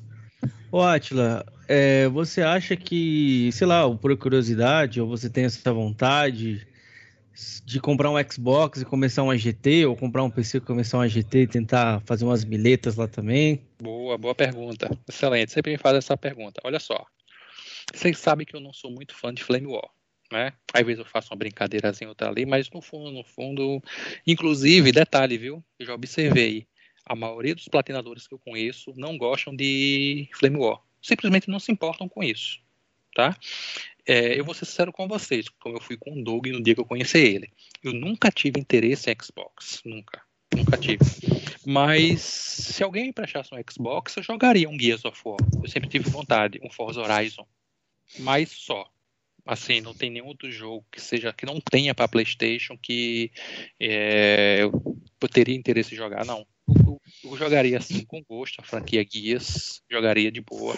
Ô 0.72 0.80
Atila, 0.80 1.44
é, 1.68 2.08
você 2.08 2.42
acha 2.42 2.74
que, 2.76 3.50
sei 3.52 3.66
lá, 3.66 3.94
por 3.94 4.16
curiosidade, 4.16 5.00
ou 5.00 5.08
você 5.08 5.28
tem 5.28 5.44
essa 5.44 5.72
vontade 5.72 6.66
de 7.64 7.80
comprar 7.80 8.10
um 8.10 8.30
Xbox 8.30 8.80
e 8.80 8.84
começar 8.84 9.22
um 9.22 9.30
AGT, 9.30 9.86
ou 9.86 9.96
comprar 9.96 10.22
um 10.22 10.30
PC 10.30 10.58
e 10.58 10.60
começar 10.60 10.98
um 10.98 11.02
AGT 11.02 11.38
e 11.38 11.46
tentar 11.46 12.00
fazer 12.00 12.24
umas 12.24 12.44
miletas 12.44 12.96
lá 12.96 13.06
também? 13.06 13.62
Boa, 13.80 14.18
boa 14.18 14.34
pergunta. 14.34 14.90
Excelente. 15.08 15.52
Sempre 15.52 15.72
me 15.72 15.78
faz 15.78 15.96
essa 15.96 16.16
pergunta. 16.16 16.60
Olha 16.64 16.78
só. 16.78 17.04
Vocês 17.92 18.18
sabem 18.18 18.46
que 18.46 18.54
eu 18.54 18.60
não 18.60 18.72
sou 18.72 18.90
muito 18.90 19.14
fã 19.14 19.32
de 19.32 19.42
Flame 19.42 19.66
War. 19.66 19.88
Né? 20.32 20.52
Às 20.72 20.86
vezes 20.86 21.00
eu 21.00 21.04
faço 21.04 21.32
uma 21.32 21.38
brincadeirazinha 21.38 22.08
outra 22.08 22.28
ali, 22.28 22.46
mas 22.46 22.70
no 22.70 22.80
fundo, 22.80 23.10
no 23.10 23.24
fundo, 23.24 23.82
inclusive, 24.24 24.92
detalhe, 24.92 25.36
viu? 25.36 25.64
Eu 25.76 25.86
já 25.86 25.94
observei, 25.94 26.68
a 27.04 27.16
maioria 27.16 27.54
dos 27.54 27.66
platinadores 27.66 28.28
que 28.28 28.34
eu 28.34 28.38
conheço 28.38 28.94
não 28.96 29.18
gostam 29.18 29.54
de 29.54 30.28
Flame 30.32 30.58
War. 30.58 30.80
Simplesmente 31.02 31.50
não 31.50 31.58
se 31.58 31.72
importam 31.72 32.08
com 32.08 32.22
isso, 32.22 32.60
tá? 33.12 33.36
É, 34.12 34.36
eu 34.36 34.44
vou 34.44 34.52
ser 34.52 34.64
sincero 34.64 34.92
com 34.92 35.06
vocês, 35.06 35.48
como 35.60 35.76
eu 35.76 35.80
fui 35.80 35.96
com 35.96 36.10
o 36.18 36.24
Doug 36.24 36.48
no 36.48 36.60
dia 36.60 36.74
que 36.74 36.80
eu 36.80 36.84
conheci 36.84 37.18
ele. 37.18 37.48
Eu 37.80 37.92
nunca 37.92 38.28
tive 38.28 38.58
interesse 38.58 39.08
em 39.08 39.14
Xbox, 39.22 39.80
nunca. 39.84 40.20
Nunca 40.52 40.76
tive. 40.76 40.98
Mas 41.64 42.20
se 42.20 42.82
alguém 42.82 43.04
me 43.04 43.12
prestasse 43.12 43.54
um 43.54 43.62
Xbox, 43.70 44.16
eu 44.16 44.24
jogaria 44.24 44.68
um 44.68 44.76
Gears 44.76 45.04
of 45.04 45.16
War. 45.24 45.38
Eu 45.62 45.68
sempre 45.68 45.88
tive 45.88 46.10
vontade, 46.10 46.58
um 46.60 46.68
Forza 46.68 47.00
Horizon. 47.00 47.46
Mas 48.18 48.50
só. 48.50 48.84
Assim, 49.46 49.80
não 49.80 49.94
tem 49.94 50.10
nenhum 50.10 50.26
outro 50.26 50.50
jogo 50.50 50.84
que 50.90 51.00
seja 51.00 51.32
que 51.32 51.46
não 51.46 51.60
tenha 51.60 51.94
para 51.94 52.08
PlayStation 52.08 52.76
que 52.76 53.30
é, 53.78 54.58
eu 54.62 55.28
teria 55.28 55.54
interesse 55.54 55.94
em 55.94 55.96
jogar, 55.96 56.26
não. 56.26 56.44
Eu, 56.68 57.00
eu, 57.22 57.36
jogaria 57.36 57.78
assim 57.78 58.04
com 58.04 58.20
gosto 58.24 58.60
a 58.60 58.64
franquia 58.64 59.04
Guias, 59.04 59.82
jogaria 59.88 60.32
de 60.32 60.40
boa. 60.40 60.74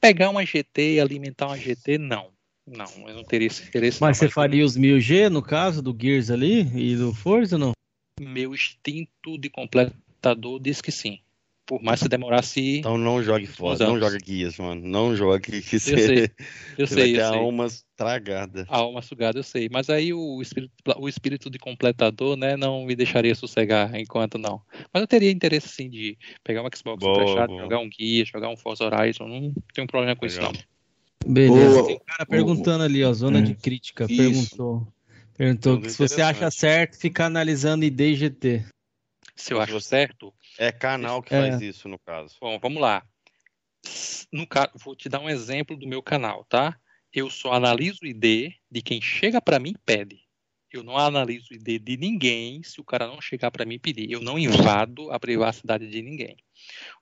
Pegar 0.00 0.30
uma 0.30 0.46
GT 0.46 0.94
e 0.94 1.00
alimentar 1.00 1.48
uma 1.48 1.58
GT, 1.58 1.98
não. 1.98 2.37
Não, 2.70 3.08
eu 3.08 3.14
não 3.14 3.24
teria 3.24 3.46
esse 3.46 3.66
interesse. 3.66 4.00
Mas 4.00 4.20
não, 4.20 4.28
você 4.28 4.32
faria 4.32 4.64
os 4.64 4.76
1000G 4.76 5.28
no 5.28 5.42
caso 5.42 5.82
do 5.82 5.96
Gears 5.98 6.30
ali 6.30 6.60
e 6.74 6.96
do 6.96 7.14
Forza 7.14 7.56
ou 7.56 7.60
não? 7.60 7.72
Meu 8.20 8.54
instinto 8.54 9.38
de 9.38 9.48
completador 9.48 10.60
diz 10.60 10.80
que 10.80 10.90
sim. 10.90 11.20
Por 11.66 11.82
mais 11.82 12.02
que 12.02 12.08
demorasse. 12.08 12.78
Então 12.78 12.96
não 12.96 13.22
jogue 13.22 13.46
Forza, 13.46 13.86
não 13.86 14.00
jogue 14.00 14.16
guias, 14.18 14.56
mano. 14.56 14.80
Não 14.80 15.14
jogue 15.14 15.60
que 15.60 15.78
você, 15.78 15.92
eu 15.92 15.98
sei, 15.98 16.30
eu 16.78 16.86
você 16.86 16.94
sei, 16.94 16.96
vai 17.04 17.12
ter 17.12 17.18
eu 17.20 17.26
a 17.26 17.30
sei. 17.30 17.38
alma 17.38 17.66
estragada. 17.66 18.66
A 18.70 18.78
alma 18.78 19.02
sugada, 19.02 19.38
eu 19.38 19.42
sei. 19.42 19.68
Mas 19.70 19.90
aí 19.90 20.14
o 20.14 20.40
espírito, 20.40 20.72
o 20.96 21.06
espírito 21.06 21.50
de 21.50 21.58
completador, 21.58 22.38
né, 22.38 22.56
não 22.56 22.86
me 22.86 22.96
deixaria 22.96 23.34
sossegar 23.34 23.94
enquanto 23.94 24.38
não. 24.38 24.62
Mas 24.94 25.02
eu 25.02 25.06
teria 25.06 25.30
interesse 25.30 25.68
sim 25.68 25.90
de 25.90 26.16
pegar 26.42 26.62
um 26.62 26.68
Xbox 26.74 27.04
Boa, 27.04 27.20
emprestado, 27.20 27.48
boa. 27.48 27.60
jogar 27.60 27.80
um 27.80 27.90
guia, 27.90 28.24
jogar 28.24 28.48
um 28.48 28.56
Forza 28.56 28.84
Horizon. 28.84 29.28
Não 29.28 29.52
tenho 29.74 29.86
problema 29.86 30.16
com 30.16 30.24
isso, 30.24 30.38
Legal. 30.38 30.54
não. 30.54 30.77
Beleza. 31.26 31.74
Boa. 31.74 31.86
Tem 31.86 31.96
um 31.96 32.04
cara 32.04 32.26
perguntando 32.26 32.84
ali, 32.84 33.04
ó, 33.04 33.12
zona 33.12 33.38
Hum. 33.38 33.44
de 33.44 33.54
crítica. 33.54 34.04
Isso. 34.08 34.16
Perguntou. 34.16 34.92
Perguntou 35.36 35.74
Tudo 35.76 35.84
que 35.86 35.92
se 35.92 35.98
você 35.98 36.20
acha 36.22 36.50
certo 36.50 36.98
ficar 36.98 37.26
analisando 37.26 37.84
ID 37.84 38.00
e 38.00 38.14
GT. 38.16 38.64
Se 39.36 39.52
eu 39.54 39.60
acho 39.60 39.80
certo, 39.80 40.34
É 40.58 40.72
canal 40.72 41.22
que 41.22 41.32
É. 41.32 41.50
faz 41.50 41.62
isso, 41.62 41.88
no 41.88 41.98
caso. 42.00 42.34
Bom, 42.40 42.58
vamos 42.58 42.80
lá. 42.82 43.04
No 44.32 44.44
ca... 44.46 44.68
Vou 44.74 44.96
te 44.96 45.08
dar 45.08 45.20
um 45.20 45.28
exemplo 45.28 45.76
do 45.76 45.86
meu 45.86 46.02
canal, 46.02 46.44
tá? 46.44 46.76
Eu 47.12 47.30
só 47.30 47.52
analiso 47.52 48.00
o 48.02 48.06
ID 48.06 48.52
de 48.68 48.82
quem 48.82 49.00
chega 49.00 49.40
para 49.40 49.60
mim 49.60 49.70
e 49.70 49.78
pede. 49.78 50.20
Eu 50.70 50.82
não 50.82 50.98
analiso 50.98 51.48
o 51.50 51.54
ID 51.54 51.82
de 51.82 51.96
ninguém 51.96 52.62
se 52.62 52.80
o 52.80 52.84
cara 52.84 53.06
não 53.06 53.20
chegar 53.20 53.50
para 53.50 53.64
mim 53.64 53.76
e 53.76 53.78
pedir. 53.78 54.10
Eu 54.10 54.20
não 54.20 54.38
invado 54.38 55.10
a 55.10 55.18
privacidade 55.18 55.88
de 55.88 56.02
ninguém. 56.02 56.36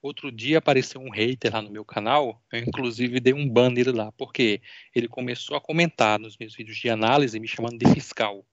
Outro 0.00 0.30
dia 0.30 0.58
apareceu 0.58 1.00
um 1.00 1.10
hater 1.10 1.52
lá 1.52 1.60
no 1.62 1.70
meu 1.70 1.84
canal, 1.84 2.40
eu 2.52 2.60
inclusive 2.60 3.18
dei 3.18 3.32
um 3.34 3.48
ban 3.48 3.70
nele 3.70 3.90
lá, 3.90 4.12
porque 4.12 4.60
ele 4.94 5.08
começou 5.08 5.56
a 5.56 5.60
comentar 5.60 6.18
nos 6.18 6.36
meus 6.36 6.54
vídeos 6.54 6.76
de 6.76 6.88
análise 6.88 7.40
me 7.40 7.48
chamando 7.48 7.78
de 7.78 7.92
fiscal. 7.92 8.46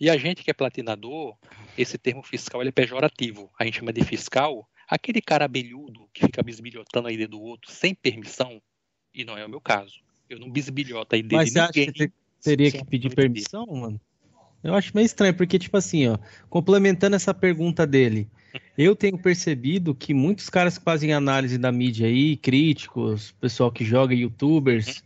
E 0.00 0.10
a 0.10 0.16
gente 0.16 0.44
que 0.44 0.50
é 0.50 0.54
platinador, 0.54 1.36
esse 1.76 1.96
termo 1.96 2.22
fiscal 2.22 2.60
ele 2.60 2.68
é 2.68 2.72
pejorativo. 2.72 3.50
A 3.58 3.64
gente 3.64 3.78
chama 3.78 3.92
de 3.92 4.04
fiscal 4.04 4.68
aquele 4.86 5.20
cara 5.20 5.44
abelhudo 5.46 6.08
que 6.12 6.24
fica 6.26 6.42
bisbilhotando 6.42 7.08
a 7.08 7.12
ID 7.12 7.28
do 7.28 7.40
outro 7.40 7.70
sem 7.70 7.94
permissão, 7.94 8.60
e 9.14 9.24
não 9.24 9.36
é 9.36 9.44
o 9.44 9.48
meu 9.48 9.60
caso. 9.60 10.00
Eu 10.28 10.38
não 10.38 10.50
bisbilhoto 10.50 11.14
a 11.14 11.18
ID 11.18 11.32
Mas 11.32 11.46
de 11.48 11.52
você 11.52 11.58
acha 11.60 11.72
ninguém. 11.74 11.92
que 11.92 12.06
te- 12.08 12.12
teria 12.42 12.70
que 12.70 12.84
pedir 12.84 13.14
permissão, 13.14 13.66
mano? 13.66 14.00
Eu 14.62 14.74
acho 14.74 14.92
meio 14.94 15.06
estranho, 15.06 15.34
porque, 15.34 15.58
tipo 15.58 15.76
assim, 15.76 16.08
ó, 16.08 16.18
complementando 16.50 17.14
essa 17.14 17.32
pergunta 17.32 17.86
dele, 17.86 18.28
eu 18.76 18.96
tenho 18.96 19.16
percebido 19.18 19.94
que 19.94 20.12
muitos 20.12 20.50
caras 20.50 20.78
que 20.78 20.84
fazem 20.84 21.12
análise 21.12 21.58
da 21.58 21.70
mídia 21.70 22.06
aí, 22.06 22.36
críticos, 22.36 23.32
pessoal 23.40 23.70
que 23.70 23.84
joga, 23.84 24.14
youtubers, 24.14 25.02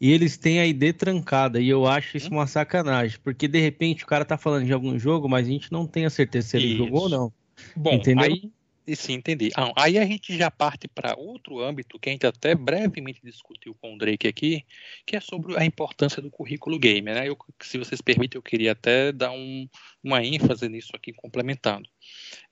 e 0.00 0.10
eles 0.10 0.36
têm 0.36 0.60
a 0.60 0.66
ID 0.66 0.94
trancada, 0.94 1.60
e 1.60 1.68
eu 1.68 1.86
acho 1.86 2.16
isso 2.16 2.30
uma 2.30 2.46
sacanagem, 2.46 3.18
porque 3.22 3.46
de 3.46 3.60
repente 3.60 4.04
o 4.04 4.06
cara 4.06 4.24
tá 4.24 4.36
falando 4.38 4.66
de 4.66 4.72
algum 4.72 4.98
jogo, 4.98 5.28
mas 5.28 5.46
a 5.46 5.50
gente 5.50 5.72
não 5.72 5.86
tem 5.86 6.06
a 6.06 6.10
certeza 6.10 6.48
se 6.48 6.56
ele 6.56 6.68
Isso. 6.68 6.78
jogou 6.78 7.02
ou 7.02 7.08
não. 7.08 7.32
Bom, 7.76 7.94
Entendeu? 7.94 8.24
aí 8.24 8.50
sim, 8.96 9.14
entendi. 9.14 9.50
Ah, 9.56 9.72
aí 9.76 9.98
a 9.98 10.04
gente 10.04 10.36
já 10.36 10.50
parte 10.50 10.88
para 10.88 11.14
outro 11.16 11.60
âmbito 11.60 11.98
que 11.98 12.08
a 12.08 12.12
gente 12.12 12.26
até 12.26 12.54
brevemente 12.54 13.20
discutiu 13.22 13.74
com 13.74 13.94
o 13.94 13.98
Drake 13.98 14.26
aqui, 14.26 14.64
que 15.06 15.16
é 15.16 15.20
sobre 15.20 15.56
a 15.56 15.64
importância 15.64 16.20
do 16.22 16.30
currículo 16.30 16.78
gamer. 16.78 17.14
Né? 17.14 17.28
Eu, 17.28 17.36
se 17.62 17.78
vocês 17.78 18.00
permitem, 18.00 18.38
eu 18.38 18.42
queria 18.42 18.72
até 18.72 19.12
dar 19.12 19.30
um, 19.32 19.68
uma 20.02 20.24
ênfase 20.24 20.68
nisso 20.68 20.92
aqui, 20.94 21.12
complementando. 21.12 21.88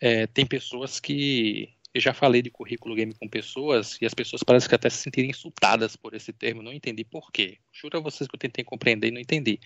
É, 0.01 0.27
tem 0.27 0.47
pessoas 0.47 1.01
que. 1.01 1.75
Eu 1.95 2.03
já 2.03 2.13
falei 2.13 2.43
de 2.43 2.51
currículo 2.51 2.95
game 2.95 3.15
com 3.15 3.27
pessoas 3.27 3.97
e 4.01 4.05
as 4.05 4.13
pessoas 4.13 4.43
parecem 4.43 4.69
que 4.69 4.75
até 4.75 4.91
se 4.91 4.99
sentirem 4.99 5.31
insultadas 5.31 5.97
por 5.97 6.15
esse 6.15 6.33
termo. 6.33 6.63
Não 6.63 6.73
entendi 6.73 7.03
por 7.03 7.33
quê. 7.33 7.59
Juro 7.73 7.97
a 7.97 8.01
vocês 8.01 8.29
que 8.29 8.35
eu 8.35 8.39
tentei 8.39 8.63
compreender 8.63 9.09
e 9.09 9.11
não 9.11 9.21
entendi. 9.21 9.59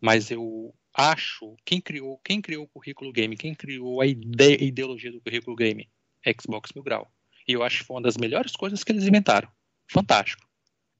Mas 0.00 0.30
eu 0.30 0.74
acho 0.96 1.54
quem 1.64 1.80
criou, 1.80 2.18
quem 2.24 2.40
criou 2.40 2.64
o 2.64 2.68
currículo 2.68 3.12
game, 3.12 3.36
quem 3.36 3.54
criou 3.54 4.00
a 4.00 4.06
ideologia 4.06 5.12
do 5.12 5.20
currículo 5.20 5.54
game, 5.54 5.88
Xbox 6.32 6.72
Mil 6.74 6.84
Grau. 6.84 7.10
E 7.46 7.52
eu 7.52 7.62
acho 7.62 7.78
que 7.78 7.84
foi 7.84 7.96
uma 7.96 8.02
das 8.02 8.16
melhores 8.16 8.52
coisas 8.52 8.82
que 8.82 8.92
eles 8.92 9.06
inventaram. 9.06 9.48
Fantástico. 9.88 10.46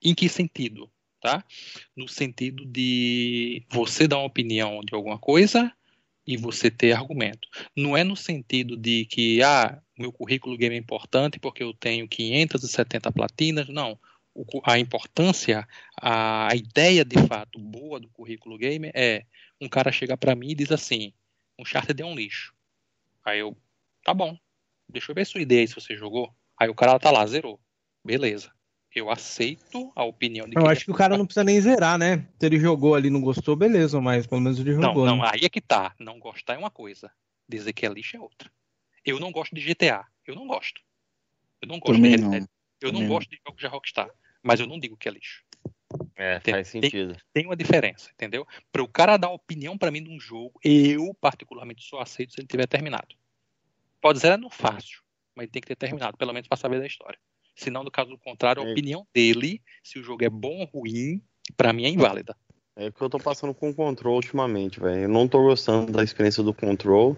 Em 0.03 0.15
que 0.15 0.29
sentido? 0.29 0.91
Tá? 1.21 1.45
No 1.97 2.07
sentido 2.07 2.65
de 2.65 3.65
você 3.69 4.07
dar 4.07 4.19
uma 4.19 4.27
opinião 4.27 4.81
de 4.81 4.95
alguma 4.95 5.19
coisa 5.19 5.73
e 6.27 6.37
você 6.37 6.71
ter 6.71 6.93
argumento. 6.93 7.49
Não 7.75 7.97
é 7.97 8.05
no 8.05 8.17
sentido 8.17 8.77
de 8.77 9.07
que, 9.07 9.43
ah, 9.43 9.81
meu 9.99 10.13
currículo 10.13 10.57
game 10.57 10.75
é 10.75 10.79
importante 10.79 11.39
porque 11.39 11.63
eu 11.63 11.73
tenho 11.73 12.09
570 12.09 13.11
platinas. 13.13 13.69
Não. 13.69 13.99
A 14.65 14.79
importância, 14.79 15.67
a, 15.99 16.53
a, 16.53 16.55
ideia 16.55 17.05
de 17.05 17.17
fato 17.27 17.59
boa 17.59 17.99
do 17.99 18.09
currículo 18.11 18.59
game 18.59 18.91
é 18.95 19.25
um 19.59 19.67
cara 19.67 19.91
chegar 19.91 20.19
para 20.19 20.35
mim 20.35 20.51
e 20.51 20.55
diz 20.55 20.71
assim: 20.71 21.13
um 21.59 21.65
charter 21.65 21.97
é 21.99 22.05
um 22.05 22.15
lixo. 22.15 22.55
Aí 23.25 23.39
eu, 23.39 23.57
tá 24.05 24.13
bom, 24.13 24.39
deixa 24.89 25.11
eu 25.11 25.15
ver 25.15 25.27
sua 25.27 25.41
ideia 25.41 25.63
aí 25.63 25.69
se 25.69 25.75
você 25.75 25.97
jogou. 25.97 26.35
Aí 26.59 26.69
o 26.69 26.75
cara 26.75 26.99
tá 26.99 27.11
lá, 27.11 27.27
zerou. 27.27 27.61
Beleza. 28.05 28.51
Eu 28.95 29.11
aceito 29.11 29.93
a 29.95 30.05
opinião 30.05 30.49
de 30.49 30.57
Eu 30.57 30.67
acho 30.67 30.87
que 30.87 30.91
o 30.91 30.95
cara 30.95 31.19
não 31.19 31.27
precisa 31.27 31.45
nem 31.45 31.61
zerar, 31.61 31.99
né? 31.99 32.27
Se 32.41 32.47
ele 32.47 32.59
jogou 32.59 32.95
ali 32.95 33.09
e 33.09 33.11
não 33.11 33.21
gostou, 33.21 33.55
beleza, 33.55 34.01
mas 34.01 34.27
pelo 34.27 34.41
menos 34.41 34.59
ele 34.59 34.73
jogou. 34.73 35.05
Não, 35.05 35.17
não, 35.17 35.23
né? 35.23 35.31
aí 35.35 35.41
é 35.45 35.51
que 35.51 35.61
tá. 35.61 35.95
Não 35.99 36.19
gostar 36.19 36.55
é 36.55 36.59
uma 36.59 36.71
coisa. 36.71 37.11
Dizer 37.47 37.75
que 37.75 37.85
é 37.85 37.89
lixo 37.91 38.17
é 38.17 38.21
outra. 38.21 38.51
Eu 39.05 39.21
não 39.21 39.31
gosto 39.31 39.55
de 39.55 39.61
GTA. 39.61 40.07
Eu 40.27 40.35
não 40.35 40.47
gosto. 40.47 40.81
Eu 41.61 41.69
não 41.69 41.79
gosto 41.79 41.97
Também 41.97 42.17
de 42.17 42.23
não. 42.23 42.49
Eu 42.81 42.93
não 42.93 43.07
gosto 43.07 43.29
de 43.29 43.39
jogos 43.47 43.63
da 43.63 43.69
Rockstar. 43.69 44.11
Mas 44.43 44.61
eu 44.61 44.67
não 44.67 44.81
digo 44.81 44.97
que 44.97 45.09
é 45.09 45.13
lixo. 45.13 45.45
É, 46.15 46.39
Tem- 46.41 46.55
faz 46.55 46.69
sentido. 46.69 47.17
Tem 47.33 47.45
uma 47.45 47.57
diferença, 47.57 48.11
entendeu? 48.13 48.47
Para 48.73 48.83
o 48.83 48.89
cara 48.89 49.17
dar 49.17 49.31
opinião 49.31 49.77
para 49.77 49.91
mim 49.91 50.03
de 50.03 50.11
um 50.11 50.19
jogo, 50.19 50.59
eu 50.65 51.15
particularmente 51.21 51.85
só 51.85 52.01
aceito 52.01 52.33
se 52.33 52.41
ele 52.41 52.49
tiver 52.49 52.67
terminado. 52.67 53.15
Pode 54.07 54.21
ser 54.21 54.39
no 54.39 54.49
fácil, 54.49 55.01
mas 55.35 55.45
ele 55.45 55.51
tem 55.51 55.61
que 55.61 55.67
ter 55.67 55.75
terminado, 55.75 56.17
pelo 56.17 56.33
menos 56.33 56.47
para 56.47 56.57
saber 56.57 56.79
da 56.79 56.87
história. 56.87 57.19
Se 57.57 57.71
não, 57.71 57.83
no 57.83 57.91
caso 57.91 58.17
contrário, 58.19 58.63
a 58.63 58.65
É. 58.65 58.71
opinião 58.71 59.05
dele, 59.13 59.61
se 59.83 59.99
o 59.99 60.03
jogo 60.05 60.25
é 60.25 60.31
bom 60.31 60.61
ou 60.61 60.81
ruim, 60.81 61.21
para 61.57 61.73
mim 61.73 61.87
é 61.87 61.89
inválida. 61.89 62.37
É 62.77 62.87
o 62.87 62.93
que 62.93 63.03
eu 63.03 63.11
tô 63.11 63.19
passando 63.19 63.53
com 63.53 63.71
o 63.71 63.75
Control 63.75 64.15
ultimamente, 64.15 64.79
velho. 64.79 65.03
Eu 65.03 65.09
não 65.09 65.27
tô 65.27 65.43
gostando 65.43 65.91
da 65.91 66.05
experiência 66.05 66.41
do 66.41 66.55
Control, 66.55 67.17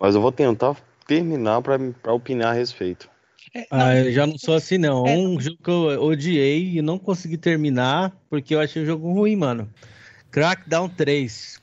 mas 0.00 0.14
eu 0.14 0.22
vou 0.22 0.32
tentar 0.32 0.76
terminar 1.06 1.60
pra, 1.60 1.78
pra 1.78 2.14
opinar 2.14 2.52
a 2.52 2.54
respeito. 2.54 3.10
É, 3.52 3.66
não, 3.70 3.86
Ah, 3.86 3.94
eu 3.94 4.10
já 4.10 4.26
não 4.26 4.38
sou 4.38 4.54
assim, 4.54 4.78
não. 4.78 5.06
É. 5.06 5.14
Um 5.18 5.38
jogo 5.38 5.58
que 5.62 5.70
eu 5.70 6.02
odiei 6.02 6.78
e 6.78 6.80
não 6.80 6.98
consegui 6.98 7.36
terminar 7.36 8.16
porque 8.30 8.54
eu 8.54 8.60
achei 8.60 8.82
o 8.82 8.86
jogo 8.86 9.12
ruim, 9.12 9.36
mano. 9.36 9.70
Crackdown 10.30 10.88
3. 10.88 11.62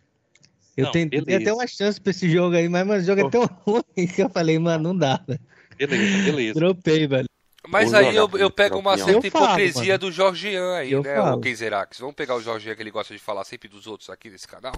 Eu 0.77 0.85
Não, 0.85 0.91
tentei 0.91 1.21
beleza. 1.21 1.41
até 1.43 1.53
uma 1.53 1.67
chance 1.67 1.99
pra 1.99 2.11
esse 2.11 2.29
jogo 2.29 2.55
aí, 2.55 2.69
mas, 2.69 2.87
mas 2.87 3.03
o 3.03 3.05
jogo 3.07 3.27
é 3.27 3.29
tão 3.29 3.45
ruim 3.65 4.07
que 4.07 4.21
eu 4.21 4.29
falei, 4.29 4.57
mano, 4.57 4.83
não 4.85 4.97
dá, 4.97 5.21
velho. 5.27 5.39
beleza, 5.77 6.23
beleza. 6.23 6.53
Dropei, 6.59 7.07
velho. 7.07 7.27
Mas 7.67 7.93
aí 7.93 8.15
eu, 8.15 8.29
eu 8.37 8.49
pego 8.49 8.79
uma 8.79 8.97
certa 8.97 9.27
hipocrisia 9.27 9.97
do 9.97 10.11
Jorgian 10.11 10.73
aí, 10.75 10.91
Eu 10.91 11.03
né, 11.03 11.15
falo. 11.15 11.37
o 11.37 11.41
Kenzerax? 11.41 11.99
Vamos 11.99 12.15
pegar 12.15 12.35
o 12.35 12.41
Jorgian 12.41 12.75
que 12.75 12.81
ele 12.81 12.89
gosta 12.89 13.13
de 13.13 13.19
falar 13.19 13.43
sempre 13.43 13.69
dos 13.69 13.85
outros 13.85 14.09
aqui 14.09 14.29
nesse 14.29 14.47
canal? 14.47 14.73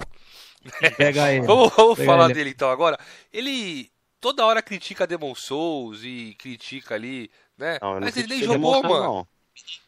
Pega 0.97 1.23
aí. 1.23 1.39
Vamos, 1.39 1.71
vamos 1.75 1.97
Pega 1.97 2.11
falar 2.11 2.25
ele. 2.25 2.33
dele 2.33 2.49
então 2.49 2.69
agora. 2.69 2.97
Ele 3.31 3.89
toda 4.19 4.45
hora 4.45 4.61
critica 4.61 5.07
Demon 5.07 5.33
Souls 5.33 6.01
e 6.03 6.35
critica 6.37 6.95
ali, 6.95 7.31
né? 7.57 7.77
Não, 7.81 7.99
Mas 8.01 8.17
ele 8.17 8.27
nem 8.27 8.43
jogou, 8.43 8.81
Demon 8.81 8.89
mano. 8.93 9.03
Não. 9.03 9.27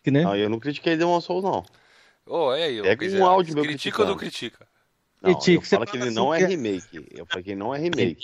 Que, 0.04 0.12
né? 0.12 0.24
não, 0.24 0.36
eu 0.36 0.50
não 0.50 0.60
critiquei 0.60 0.96
Demon 0.96 1.20
Souls, 1.20 1.44
não. 1.44 1.66
Ô, 2.26 2.54
é 2.54 2.64
aí, 2.64 2.82
Pega 2.82 3.06
um 3.18 3.26
áudio 3.26 3.56
meu 3.56 3.64
Critica 3.64 4.02
ou 4.04 4.08
não 4.08 4.16
critica? 4.18 4.68
Não, 5.26 5.34
Critico, 5.34 5.64
eu 5.64 5.70
falo 5.70 5.86
que 5.86 5.98
ele 5.98 6.06
assim 6.06 6.16
não 6.16 6.34
é 6.34 6.46
remake. 6.46 7.06
Eu 7.12 7.26
falei 7.26 7.44
que 7.44 7.50
ele 7.52 7.60
não 7.60 7.74
é 7.74 7.80
remake. 7.80 8.18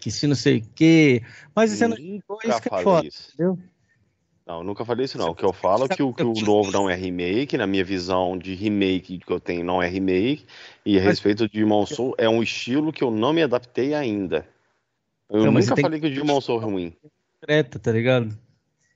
Que 0.00 0.10
se 0.10 0.26
não 0.26 0.34
sei 0.34 0.58
o 0.58 0.62
quê. 0.74 1.22
Mas 1.54 1.70
você 1.70 1.86
não 1.86 1.96
Nunca 1.96 2.48
isso 2.48 2.62
que 2.62 2.74
é 2.74 2.82
foda, 2.82 3.06
isso. 3.06 3.30
entendeu? 3.34 3.58
Não, 4.46 4.58
eu 4.58 4.64
nunca 4.64 4.82
falei 4.82 5.04
isso 5.04 5.18
não. 5.18 5.28
O 5.28 5.34
que 5.34 5.44
eu 5.44 5.52
falo 5.52 5.84
é 5.84 5.88
que 5.88 6.02
o, 6.02 6.14
que 6.14 6.22
o 6.22 6.32
novo 6.32 6.70
não 6.70 6.88
é 6.88 6.94
remake, 6.94 7.58
na 7.58 7.66
minha 7.66 7.84
visão 7.84 8.38
de 8.38 8.54
remake 8.54 9.18
que 9.18 9.30
eu 9.30 9.38
tenho 9.38 9.62
não 9.62 9.82
é 9.82 9.86
remake, 9.86 10.46
e 10.86 10.98
a 10.98 11.02
respeito 11.02 11.46
de 11.46 11.58
Demon 11.58 11.84
Soul 11.84 12.14
é 12.16 12.26
um 12.26 12.42
estilo 12.42 12.90
que 12.90 13.04
eu 13.04 13.10
não 13.10 13.34
me 13.34 13.42
adaptei 13.42 13.92
ainda. 13.92 14.48
Eu 15.28 15.44
Não, 15.44 15.52
nunca 15.52 15.76
falei 15.76 16.00
que 16.00 16.06
o 16.06 16.14
Demon 16.14 16.40
Soul 16.40 16.62
é 16.62 16.64
ruim. 16.64 16.96
Treta, 17.42 17.78
tá 17.78 17.92
ligado? 17.92 18.34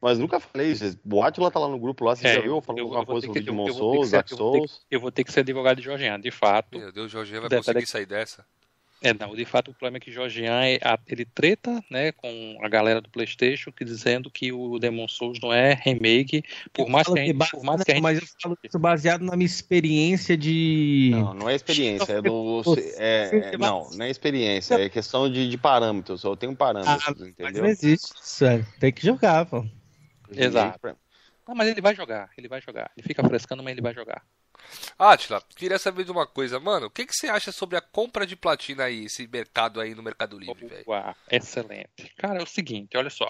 Mas 0.03 0.19
nunca 0.19 0.41
falei 0.41 0.73
isso. 0.73 0.99
O 1.11 1.23
Atila 1.23 1.49
tá 1.49 1.61
lá 1.61 1.69
no 1.69 1.79
grupo 1.79 2.05
lá, 2.05 2.17
você 2.17 2.27
É, 2.27 2.35
já 2.35 2.41
viu 2.41 2.57
eu- 2.57 2.61
falando 2.61 2.81
alguma 2.83 3.07
coisa 3.07 3.27
sobre 3.29 3.41
que- 3.41 3.49
eu- 3.49 3.53
Demon 3.53 3.69
eu 3.69 3.75
vou 3.75 3.93
ter 3.93 3.99
que 4.01 4.07
Souls, 4.07 4.09
ser- 4.11 4.17
Dark 4.17 4.31
eu 4.33 4.37
vou 4.37 4.53
ter 4.53 4.61
que- 4.61 4.69
Souls? 4.69 4.87
Eu 4.91 5.01
vou 5.01 5.13
ter 5.13 5.25
que 5.25 5.33
ser 5.33 5.41
advogado 5.41 5.77
de 5.79 5.83
Jorgian, 5.85 6.21
de 6.21 6.31
fato. 6.33 6.77
Meu 6.79 6.91
Deus, 6.93 7.07
o 7.07 7.09
Jorgian 7.09 7.41
vai 7.41 7.49
Peraí, 7.49 7.61
conseguir 7.61 7.75
peraí. 7.75 7.87
sair 7.87 8.07
dessa. 8.07 8.45
É, 9.05 9.13
não, 9.13 9.35
de 9.35 9.45
fato 9.45 9.73
o 9.73 9.75
problema 9.75 9.97
é 9.97 10.01
que 10.01 10.13
Jorgian 10.13 10.61
é, 10.65 10.79
a- 10.81 10.97
ele 11.09 11.25
treta, 11.25 11.83
né, 11.91 12.13
com 12.13 12.57
a 12.63 12.69
galera 12.69 13.01
do 13.01 13.11
PlayStation, 13.11 13.73
que 13.73 13.85
dizendo 13.85 14.31
que 14.31 14.53
o 14.53 14.79
Demon 14.79 15.09
Souls 15.09 15.41
não 15.43 15.53
é 15.53 15.75
remake, 15.83 16.45
por 16.73 16.89
mais 16.89 17.09
que 17.09 17.19
a 17.19 17.25
gente, 17.25 17.37
por 17.51 17.65
mais 17.65 17.83
que 17.83 17.91
a 17.91 17.95
gente 17.95 18.03
Mas 18.03 18.21
eu 18.21 18.27
falo 18.41 18.57
isso 18.63 18.79
baseado 18.79 19.23
na 19.25 19.37
minha 19.37 19.47
experiência 19.47 20.37
de. 20.37 21.11
Não, 21.13 21.35
não 21.35 21.49
é 21.51 21.55
experiência, 21.57 22.13
é 22.13 22.23
do. 22.23 22.63
É, 22.97 23.53
é- 23.55 23.59
não, 23.59 23.91
não 23.91 24.05
é 24.05 24.09
experiência, 24.11 24.75
é 24.77 24.89
questão 24.89 25.29
de, 25.31 25.49
de 25.49 25.59
parâmetros. 25.59 26.23
Eu 26.23 26.37
tenho 26.37 26.55
parâmetros, 26.55 27.03
Ah, 27.05 27.15
Mas 27.19 27.29
entendeu? 27.29 27.63
não 27.63 27.69
existe 27.71 28.13
isso, 28.23 28.45
velho. 28.45 28.67
Tem 28.79 28.93
que 28.93 29.05
jogar, 29.05 29.47
pô. 29.47 29.65
Exato. 30.35 30.97
Não, 31.47 31.55
mas 31.55 31.69
ele 31.69 31.81
vai 31.81 31.95
jogar, 31.95 32.31
ele 32.37 32.49
vai 32.49 32.61
jogar. 32.61 32.91
Ele 32.97 33.07
fica 33.07 33.27
frescando, 33.27 33.63
mas 33.63 33.73
ele 33.73 33.83
vai 33.83 33.93
jogar. 33.93 34.25
Atila, 34.99 35.43
queria 35.57 35.79
saber 35.79 36.05
de 36.05 36.13
uma 36.13 36.27
coisa, 36.27 36.61
mano. 36.61 36.87
O 36.87 36.91
que, 36.91 37.05
que 37.07 37.15
você 37.15 37.29
acha 37.29 37.51
sobre 37.51 37.77
a 37.77 37.81
compra 37.81 38.27
de 38.27 38.37
platina 38.37 38.85
aí, 38.85 39.07
esse 39.07 39.27
mercado 39.27 39.81
aí 39.81 39.95
no 39.95 40.03
Mercado 40.03 40.39
Livre, 40.39 40.67
velho? 40.67 40.85
Excelente. 41.31 42.13
Cara, 42.17 42.39
é 42.39 42.43
o 42.43 42.47
seguinte, 42.47 42.97
olha 42.97 43.11
só. 43.11 43.27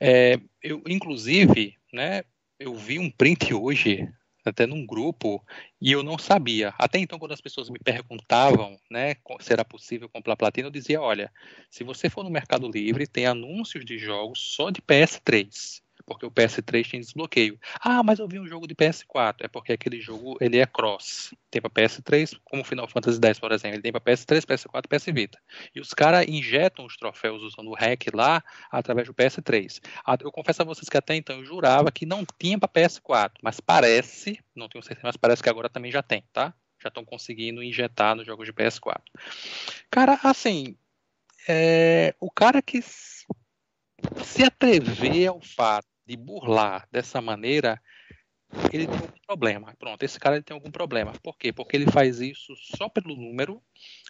É, 0.00 0.38
eu, 0.62 0.82
inclusive, 0.86 1.76
né, 1.92 2.24
eu 2.58 2.74
vi 2.74 2.98
um 2.98 3.10
print 3.10 3.52
hoje, 3.52 4.08
até 4.50 4.66
num 4.66 4.84
grupo, 4.84 5.44
e 5.80 5.92
eu 5.92 6.02
não 6.02 6.18
sabia. 6.18 6.74
Até 6.78 6.98
então, 6.98 7.18
quando 7.18 7.32
as 7.32 7.40
pessoas 7.40 7.70
me 7.70 7.78
perguntavam, 7.78 8.78
né, 8.90 9.16
se 9.40 9.52
era 9.52 9.64
possível 9.64 10.08
comprar 10.08 10.36
platina, 10.36 10.68
eu 10.68 10.72
dizia, 10.72 11.00
olha, 11.00 11.32
se 11.70 11.84
você 11.84 12.08
for 12.08 12.24
no 12.24 12.30
Mercado 12.30 12.68
Livre, 12.68 13.06
tem 13.06 13.26
anúncios 13.26 13.84
de 13.84 13.98
jogos 13.98 14.54
só 14.54 14.70
de 14.70 14.80
PS3. 14.82 15.82
Porque 16.06 16.26
o 16.26 16.30
PS3 16.30 16.90
tem 16.90 17.00
desbloqueio. 17.00 17.58
Ah, 17.80 18.02
mas 18.02 18.18
eu 18.18 18.28
vi 18.28 18.38
um 18.38 18.46
jogo 18.46 18.66
de 18.66 18.74
PS4. 18.74 19.36
É 19.40 19.48
porque 19.48 19.72
aquele 19.72 20.00
jogo 20.00 20.36
ele 20.40 20.58
é 20.58 20.66
cross. 20.66 21.34
Tem 21.50 21.60
para 21.60 21.70
PS3, 21.70 22.38
como 22.44 22.64
Final 22.64 22.88
Fantasy 22.88 23.20
X, 23.22 23.38
por 23.38 23.52
exemplo. 23.52 23.76
Ele 23.76 23.82
tem 23.82 23.92
para 23.92 24.00
PS3, 24.00 24.42
PS4 24.42 24.82
e 24.84 24.88
PS 24.88 25.04
Vita. 25.06 25.38
E 25.74 25.80
os 25.80 25.92
caras 25.92 26.26
injetam 26.26 26.84
os 26.84 26.96
troféus 26.96 27.42
usando 27.42 27.70
o 27.70 27.74
hack 27.74 28.06
lá 28.14 28.42
através 28.70 29.06
do 29.06 29.14
PS3. 29.14 29.80
Ah, 30.04 30.16
Eu 30.20 30.32
confesso 30.32 30.62
a 30.62 30.64
vocês 30.64 30.88
que 30.88 30.96
até 30.96 31.14
então 31.14 31.36
eu 31.36 31.44
jurava 31.44 31.90
que 31.90 32.06
não 32.06 32.24
tinha 32.38 32.58
para 32.58 32.68
PS4, 32.68 33.32
mas 33.42 33.60
parece, 33.60 34.38
não 34.54 34.68
tenho 34.68 34.82
certeza, 34.82 35.06
mas 35.06 35.16
parece 35.16 35.42
que 35.42 35.48
agora 35.48 35.68
também 35.68 35.90
já 35.90 36.02
tem, 36.02 36.24
tá? 36.32 36.54
Já 36.80 36.88
estão 36.88 37.04
conseguindo 37.04 37.62
injetar 37.62 38.16
nos 38.16 38.26
jogos 38.26 38.46
de 38.46 38.52
PS4. 38.52 39.00
Cara, 39.90 40.18
assim, 40.22 40.76
é, 41.48 42.14
o 42.20 42.30
cara 42.30 42.60
que 42.62 42.80
se 42.82 44.42
atrever 44.44 45.28
ao 45.28 45.40
fato 45.40 45.91
de 46.06 46.16
burlar 46.16 46.88
dessa 46.90 47.20
maneira, 47.20 47.80
ele 48.72 48.86
tem 48.86 48.96
algum 48.96 49.18
problema. 49.26 49.74
Pronto, 49.78 50.02
esse 50.02 50.18
cara 50.18 50.36
ele 50.36 50.44
tem 50.44 50.54
algum 50.54 50.70
problema. 50.70 51.12
Por 51.22 51.36
quê? 51.38 51.52
Porque 51.52 51.76
ele 51.76 51.90
faz 51.90 52.20
isso 52.20 52.54
só 52.76 52.88
pelo 52.88 53.16
número, 53.16 53.62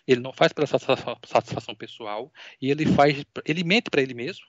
ele 0.07 0.21
não 0.21 0.33
faz 0.33 0.53
pela 0.53 0.67
satisfa- 0.67 1.19
satisfação 1.27 1.75
pessoal, 1.75 2.33
e 2.61 2.71
ele 2.71 2.87
faz, 2.87 3.25
ele 3.47 3.65
mente 3.65 3.91
para 3.91 4.03
ele 4.03 4.15
mesmo, 4.15 4.47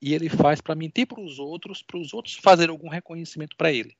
e 0.00 0.14
ele 0.14 0.28
faz 0.28 0.60
para 0.60 0.74
mentir 0.74 1.06
para 1.06 1.20
os 1.20 1.38
outros, 1.38 1.82
para 1.82 1.98
os 1.98 2.14
outros 2.14 2.36
fazerem 2.36 2.70
algum 2.70 2.88
reconhecimento 2.88 3.56
para 3.56 3.72
ele. 3.72 3.96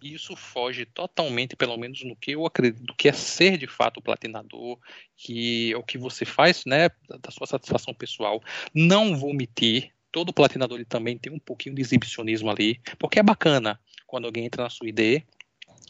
E 0.00 0.14
isso 0.14 0.36
foge 0.36 0.86
totalmente, 0.86 1.56
pelo 1.56 1.76
menos 1.76 2.04
no 2.04 2.14
que 2.14 2.32
eu 2.32 2.46
acredito, 2.46 2.94
que 2.94 3.08
é 3.08 3.12
ser 3.12 3.58
de 3.58 3.66
fato 3.66 3.98
o 3.98 4.02
platinador, 4.02 4.78
que 5.16 5.72
é 5.72 5.76
o 5.76 5.82
que 5.82 5.98
você 5.98 6.24
faz, 6.24 6.64
né, 6.64 6.88
da 7.20 7.30
sua 7.32 7.48
satisfação 7.48 7.92
pessoal. 7.92 8.40
Não 8.72 9.16
vou 9.16 9.34
mentir, 9.34 9.92
todo 10.10 10.32
platinador 10.32 10.78
ele 10.78 10.84
também 10.84 11.18
tem 11.18 11.32
um 11.32 11.38
pouquinho 11.38 11.74
de 11.74 11.82
exibicionismo 11.82 12.50
ali, 12.50 12.80
porque 12.98 13.18
é 13.18 13.22
bacana 13.22 13.80
quando 14.06 14.24
alguém 14.26 14.46
entra 14.46 14.62
na 14.62 14.70
sua 14.70 14.88
ID 14.88 15.22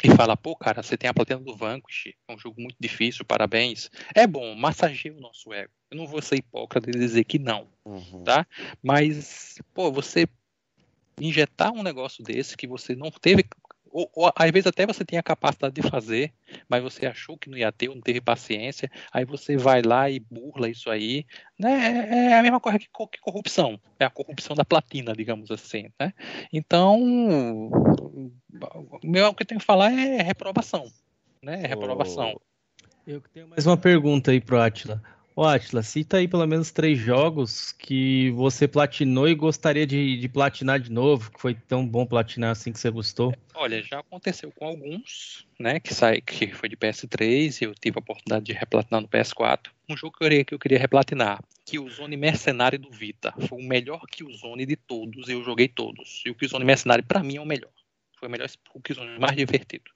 e 0.03 0.11
fala, 0.17 0.37
pô, 0.37 0.55
cara, 0.55 0.83
você 0.83 0.97
tem 0.97 1.11
a 1.11 1.15
platina 1.15 1.41
do 1.41 1.57
Vanquish, 1.57 2.15
é 2.29 2.33
um 2.33 2.39
jogo 2.39 2.61
muito 2.61 2.77
difícil, 2.79 3.25
parabéns. 3.25 3.91
É 4.15 4.27
bom, 4.27 4.55
massageia 4.55 5.15
o 5.15 5.21
nosso 5.21 5.53
ego. 5.53 5.73
Eu 5.91 5.97
não 5.97 6.07
vou 6.07 6.23
ser 6.23 6.37
hipócrita 6.37 6.91
de 6.91 6.99
dizer 6.99 7.25
que 7.25 7.39
não, 7.39 7.67
Uhum. 7.85 8.23
tá? 8.23 8.47
Mas, 8.83 9.57
pô, 9.75 9.91
você 9.91 10.29
injetar 11.21 11.73
um 11.73 11.83
negócio 11.83 12.23
desse 12.23 12.57
que 12.57 12.67
você 12.67 12.95
não 12.95 13.11
teve, 13.11 13.45
ou, 13.91 14.11
ou 14.15 14.33
às 14.35 14.51
vezes 14.51 14.67
até 14.67 14.87
você 14.87 15.05
tem 15.05 15.19
a 15.19 15.23
capacidade 15.23 15.75
de 15.75 15.89
fazer, 15.89 16.33
mas 16.69 16.83
você 16.83 17.07
achou 17.07 17.37
que 17.37 17.51
não 17.51 17.57
ia 17.57 17.73
ter, 17.73 17.89
ou 17.89 17.95
não 17.95 18.03
teve 18.03 18.21
paciência, 18.21 18.91
aí 19.13 19.25
você 19.25 19.57
vai 19.57 19.83
lá 19.83 20.11
e 20.11 20.21
burla 20.21 20.69
isso 20.69 20.91
aí, 20.91 21.25
né? 21.59 22.31
É 22.31 22.39
a 22.39 22.43
mesma 22.43 22.61
coisa 22.61 22.79
que, 22.79 22.87
que 22.87 23.21
corrupção, 23.21 23.81
é 23.99 24.05
a 24.05 24.11
corrupção 24.11 24.55
da 24.55 24.65
platina, 24.65 25.13
digamos 25.15 25.51
assim, 25.51 25.89
né? 25.99 26.13
Então, 26.53 27.01
o 27.01 28.33
meu 29.03 29.29
o 29.29 29.35
que 29.35 29.43
eu 29.43 29.47
tenho 29.47 29.61
que 29.61 29.67
falar 29.67 29.93
é 29.93 30.23
reprovação, 30.23 30.87
né? 31.43 31.63
É 31.63 31.67
reprovação. 31.67 32.41
Eu 33.07 33.23
que 33.23 33.31
tenho 33.31 33.49
mais 33.49 33.67
uma 33.67 33.77
pergunta 33.77 34.31
aí 34.31 34.41
pro 34.41 34.61
Atila. 34.61 35.03
Ô, 35.39 35.45
Atila, 35.45 35.85
cita 35.85 36.17
aí 36.17 36.27
pelo 36.27 36.45
menos 36.49 36.73
três 36.73 36.99
jogos 36.99 37.71
que 37.71 38.29
você 38.33 38.67
platinou 38.67 39.29
e 39.29 39.37
gostaria 39.37 39.87
de, 39.87 40.17
de 40.19 40.29
platinar 40.29 40.81
de 40.81 40.91
novo, 40.91 41.31
que 41.31 41.41
foi 41.41 41.55
tão 41.55 41.87
bom 41.87 42.05
platinar 42.05 42.51
assim 42.51 42.73
que 42.73 42.81
você 42.81 42.91
gostou. 42.91 43.33
Olha, 43.55 43.81
já 43.81 44.01
aconteceu 44.01 44.51
com 44.51 44.67
alguns, 44.67 45.47
né, 45.57 45.79
que 45.79 45.95
sai, 45.95 46.21
que 46.21 46.49
foi 46.49 46.69
de 46.69 46.77
PS3 46.77 47.61
e 47.61 47.65
eu 47.67 47.73
tive 47.73 47.99
a 47.99 48.01
oportunidade 48.01 48.47
de 48.47 48.53
replatinar 48.53 49.01
no 49.01 49.07
PS4. 49.07 49.69
Um 49.89 49.97
jogo 49.97 50.19
que 50.19 50.25
eu 50.25 50.29
queria, 50.29 50.45
que 50.45 50.55
eu 50.55 50.59
queria 50.59 50.79
replatinar, 50.81 51.41
Killzone 51.65 52.17
Mercenário 52.17 52.77
do 52.77 52.91
Vita. 52.91 53.33
Foi 53.47 53.61
o 53.61 53.65
melhor 53.65 54.01
Killzone 54.11 54.67
de 54.67 54.75
todos, 54.75 55.29
eu 55.29 55.45
joguei 55.45 55.69
todos. 55.69 56.21
E 56.27 56.31
o 56.31 56.35
Killzone 56.35 56.65
Mercenário, 56.65 57.05
para 57.05 57.23
mim, 57.23 57.37
é 57.37 57.41
o 57.41 57.47
melhor. 57.47 57.71
Foi 58.19 58.29
o 58.29 58.31
melhor 58.31 58.49
Killzone 58.85 59.19
mais 59.19 59.37
divertido. 59.37 59.91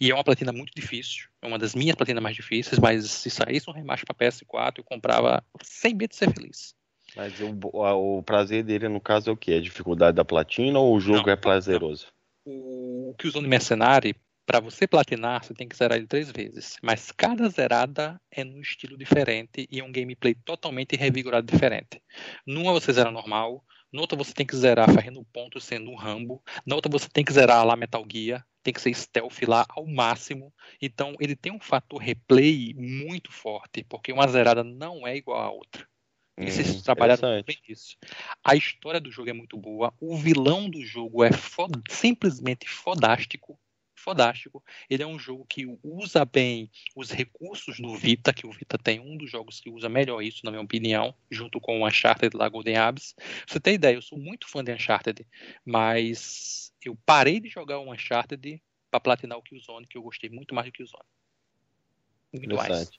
E 0.00 0.10
é 0.10 0.14
uma 0.14 0.24
platina 0.24 0.52
muito 0.52 0.72
difícil, 0.74 1.28
é 1.42 1.46
uma 1.46 1.58
das 1.58 1.74
minhas 1.74 1.96
platinas 1.96 2.22
mais 2.22 2.36
difíceis, 2.36 2.78
mas 2.78 3.10
se 3.10 3.30
saísse 3.30 3.68
um 3.68 3.72
remaster 3.72 4.06
para 4.06 4.28
PS4, 4.28 4.78
eu 4.78 4.84
comprava 4.84 5.44
sem 5.62 5.94
medo 5.94 6.10
de 6.10 6.16
ser 6.16 6.32
feliz. 6.32 6.74
Mas 7.16 7.32
o, 7.40 7.58
o 7.72 8.22
prazer 8.22 8.62
dele, 8.64 8.88
no 8.88 9.00
caso, 9.00 9.30
é 9.30 9.32
o 9.32 9.36
que? 9.36 9.52
A 9.52 9.60
dificuldade 9.60 10.16
da 10.16 10.24
platina 10.24 10.78
ou 10.78 10.96
o 10.96 11.00
jogo 11.00 11.26
Não, 11.26 11.32
é 11.32 11.36
prazeroso? 11.36 12.08
O 12.44 13.14
Killzone 13.18 13.46
Mercenary, 13.46 14.14
para 14.44 14.60
você 14.60 14.86
platinar, 14.86 15.44
você 15.44 15.54
tem 15.54 15.68
que 15.68 15.76
zerar 15.76 15.96
ele 15.96 16.06
três 16.06 16.30
vezes. 16.30 16.76
Mas 16.82 17.10
cada 17.12 17.48
zerada 17.48 18.20
é 18.30 18.44
num 18.44 18.60
estilo 18.60 18.98
diferente 18.98 19.66
e 19.70 19.80
é 19.80 19.84
um 19.84 19.92
gameplay 19.92 20.34
totalmente 20.34 20.96
revigorado 20.96 21.50
diferente. 21.50 22.02
Numa 22.46 22.72
você 22.72 22.92
zera 22.92 23.10
normal, 23.10 23.64
noutra 23.94 24.18
você 24.18 24.34
tem 24.34 24.44
que 24.44 24.56
zerar 24.56 24.92
fazendo 24.92 25.24
ponto 25.32 25.60
sendo 25.60 25.90
um 25.90 25.94
Rambo, 25.94 26.42
na 26.66 26.74
outra 26.74 26.90
você 26.90 27.08
tem 27.08 27.24
que 27.24 27.32
zerar 27.32 27.64
lá 27.64 27.76
Metal 27.76 28.04
Gear, 28.10 28.44
tem 28.62 28.74
que 28.74 28.80
ser 28.80 28.92
stealth 28.92 29.42
lá 29.46 29.64
ao 29.68 29.86
máximo. 29.86 30.52
Então 30.82 31.14
ele 31.20 31.36
tem 31.36 31.52
um 31.52 31.60
fator 31.60 32.00
replay 32.00 32.74
muito 32.74 33.30
forte, 33.30 33.84
porque 33.84 34.12
uma 34.12 34.26
zerada 34.26 34.64
não 34.64 35.06
é 35.06 35.16
igual 35.16 35.40
à 35.40 35.50
outra. 35.50 35.86
Hum, 36.36 36.82
trabalharam 36.82 37.22
muito 37.22 37.44
interessante. 37.44 37.46
bem 37.46 37.58
nisso. 37.68 37.96
A 38.42 38.56
história 38.56 39.00
do 39.00 39.10
jogo 39.12 39.30
é 39.30 39.32
muito 39.32 39.56
boa. 39.56 39.94
O 40.00 40.16
vilão 40.16 40.68
do 40.68 40.84
jogo 40.84 41.22
é 41.22 41.30
simplesmente 41.88 42.68
fodástico. 42.68 43.58
Fodástico. 44.04 44.62
Ele 44.88 45.02
é 45.02 45.06
um 45.06 45.18
jogo 45.18 45.46
que 45.48 45.64
usa 45.82 46.26
bem 46.26 46.70
os 46.94 47.10
recursos 47.10 47.80
do 47.80 47.96
Vita, 47.96 48.34
que 48.34 48.46
o 48.46 48.52
Vita 48.52 48.76
tem 48.76 49.00
um 49.00 49.16
dos 49.16 49.30
jogos 49.30 49.60
que 49.60 49.70
usa 49.70 49.88
melhor 49.88 50.20
isso, 50.20 50.42
na 50.44 50.50
minha 50.50 50.62
opinião, 50.62 51.14
junto 51.30 51.58
com 51.58 51.80
o 51.80 51.88
Uncharted 51.88 52.36
lá, 52.36 52.46
Golden 52.48 52.76
Abyss. 52.76 53.14
Pra 53.14 53.24
você 53.48 53.60
ter 53.60 53.72
ideia, 53.72 53.94
eu 53.94 54.02
sou 54.02 54.18
muito 54.18 54.46
fã 54.46 54.62
de 54.62 54.72
Uncharted, 54.72 55.26
mas 55.64 56.70
eu 56.84 56.96
parei 57.06 57.40
de 57.40 57.48
jogar 57.48 57.78
o 57.78 57.90
Uncharted 57.90 58.62
pra 58.90 59.00
platinar 59.00 59.38
o 59.38 59.42
Killzone, 59.42 59.86
que 59.86 59.96
eu 59.96 60.02
gostei 60.02 60.28
muito 60.28 60.54
mais 60.54 60.66
do 60.66 60.72
Killzone. 60.72 61.02
Muito 62.30 62.56
mais. 62.56 62.90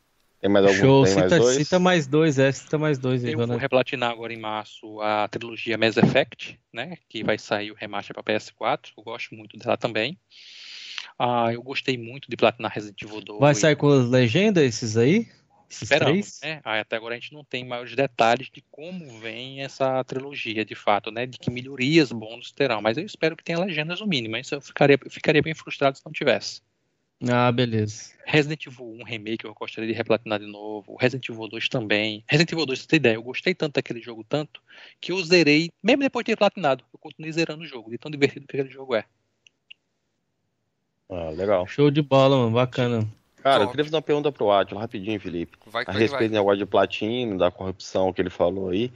Tem 0.42 0.50
mais 0.50 0.66
algum? 0.66 0.78
Show, 0.78 1.06
tem 1.06 1.14
mais 1.16 1.32
cita, 1.32 1.38
dois? 1.40 1.56
cita 1.56 1.80
mais 1.80 2.08
dois, 2.08 2.40
é, 2.40 2.52
cita 2.52 2.78
mais 2.78 2.98
dois 2.98 3.24
Eu 3.24 3.32
vou 3.34 3.42
Jonathan. 3.42 3.60
replatinar 3.60 4.12
agora 4.12 4.34
em 4.34 4.40
março 4.40 5.00
a 5.02 5.28
trilogia 5.28 5.78
Mass 5.78 5.98
Effect, 5.98 6.60
né? 6.74 6.98
Que 7.08 7.24
vai 7.24 7.38
sair 7.38 7.72
o 7.72 7.76
remaster 7.76 8.14
para 8.16 8.24
PS4. 8.24 8.92
Eu 8.98 9.04
gosto 9.04 9.36
muito 9.36 9.58
dela 9.58 9.78
também. 9.78 10.20
Ah, 11.18 11.54
eu 11.54 11.64
gostei 11.64 11.98
muito 11.98 12.30
de 12.30 12.36
platinar 12.36 12.72
Resident 12.72 13.02
Evil 13.02 13.22
2. 13.22 13.40
Vai 13.40 13.56
sair 13.56 13.76
com 13.76 13.88
legenda 13.88 14.64
esses 14.64 14.98
aí? 14.98 15.28
Esses 15.70 15.84
Esperamos, 15.84 16.40
três? 16.40 16.40
né? 16.44 16.62
Ah, 16.64 16.80
até 16.80 16.96
agora 16.96 17.16
a 17.16 17.20
gente 17.20 17.34
não 17.34 17.44
tem 17.44 17.66
maiores 17.66 17.96
detalhes 17.96 18.50
de 18.52 18.64
como 18.70 19.20
vem 19.20 19.62
essa 19.62 20.04
trilogia, 20.04 20.64
de 20.64 20.76
fato, 20.76 21.12
né? 21.12 21.26
De 21.26 21.38
que 21.38 21.50
melhorias 21.50 22.12
bônus 22.12 22.52
terão. 22.52 22.82
Mas 22.82 22.98
eu 22.98 23.06
espero 23.06 23.36
que 23.36 23.44
tenha 23.44 23.60
legendas 23.60 24.00
no 24.00 24.08
mínimo. 24.08 24.38
Isso 24.38 24.56
eu 24.56 24.62
ficaria, 24.62 25.00
eu 25.04 25.10
ficaria 25.10 25.42
bem 25.42 25.54
frustrado 25.54 25.98
se 25.98 26.06
não 26.06 26.12
tivesse. 26.12 26.62
Ah, 27.28 27.52
beleza. 27.52 28.14
Resident 28.26 28.66
Evil 28.66 28.98
1 29.00 29.04
Remake 29.04 29.46
eu 29.46 29.54
gostaria 29.54 29.90
de 29.90 29.96
replatinar 29.96 30.40
de 30.40 30.46
novo. 30.46 30.96
Resident 30.96 31.28
Evil 31.30 31.48
2 31.48 31.70
também. 31.70 32.24
Resident 32.30 32.52
Evil 32.52 32.66
2, 32.66 32.80
pra 32.80 32.84
você 32.84 32.88
ter 32.90 32.96
ideia, 32.98 33.16
eu 33.16 33.24
gostei 33.24 33.56
tanto 33.56 33.76
daquele 33.76 34.02
jogo, 34.02 34.24
tanto, 34.24 34.62
que 35.00 35.12
eu 35.12 35.24
zerei, 35.24 35.72
mesmo 35.82 36.04
depois 36.04 36.24
de 36.24 36.32
ter 36.32 36.38
platinado, 36.38 36.84
eu 36.94 37.00
continuei 37.00 37.32
zerando 37.32 37.64
o 37.64 37.68
jogo, 37.68 37.90
de 37.90 37.98
tão 37.98 38.12
divertido 38.12 38.46
que 38.46 38.58
aquele 38.58 38.74
jogo 38.74 38.96
é. 38.96 39.06
Ah, 41.10 41.30
legal. 41.30 41.68
Show 41.68 41.92
de 41.92 42.02
bola, 42.02 42.38
mano. 42.38 42.52
Bacana. 42.52 43.08
Cara, 43.44 43.58
eu 43.58 43.68
Top. 43.68 43.72
queria 43.72 43.86
fazer 43.86 43.96
uma 43.96 44.02
pergunta 44.02 44.32
pro 44.32 44.52
Átila, 44.52 44.82
rapidinho, 44.82 45.20
Felipe. 45.20 45.58
Vai 45.68 45.84
A 45.84 45.92
vai, 45.92 46.02
respeito 46.02 46.32
do 46.32 46.34
vai. 46.34 46.40
negócio 46.40 46.58
de 46.58 46.66
platino, 46.66 47.38
da 47.38 47.52
corrupção 47.52 48.12
que 48.12 48.20
ele 48.22 48.32
falou 48.32 48.70
aí. 48.70 48.92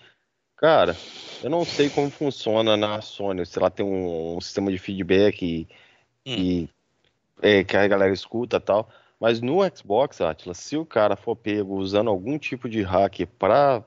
Cara, 0.57 0.97
eu 1.43 1.49
não 1.49 1.63
sei 1.63 1.89
como 1.89 2.09
funciona 2.09 2.75
na 2.75 2.99
Sony, 2.99 3.45
se 3.45 3.57
ela 3.57 3.69
tem 3.69 3.85
um, 3.85 4.37
um 4.37 4.41
sistema 4.41 4.71
de 4.71 4.77
feedback 4.77 5.41
e, 5.45 5.67
Hum. 6.25 6.35
e, 6.35 6.69
é, 7.41 7.63
que 7.63 7.77
a 7.77 7.87
galera 7.87 8.11
escuta 8.11 8.57
e 8.57 8.59
tal. 8.59 8.89
Mas 9.19 9.39
no 9.39 9.59
Xbox, 9.75 10.19
Atlas, 10.19 10.57
se 10.57 10.75
o 10.77 10.85
cara 10.85 11.15
for 11.15 11.35
pego 11.35 11.75
usando 11.75 12.09
algum 12.09 12.37
tipo 12.39 12.67
de 12.67 12.81
hack 12.81 13.25
pra, 13.37 13.83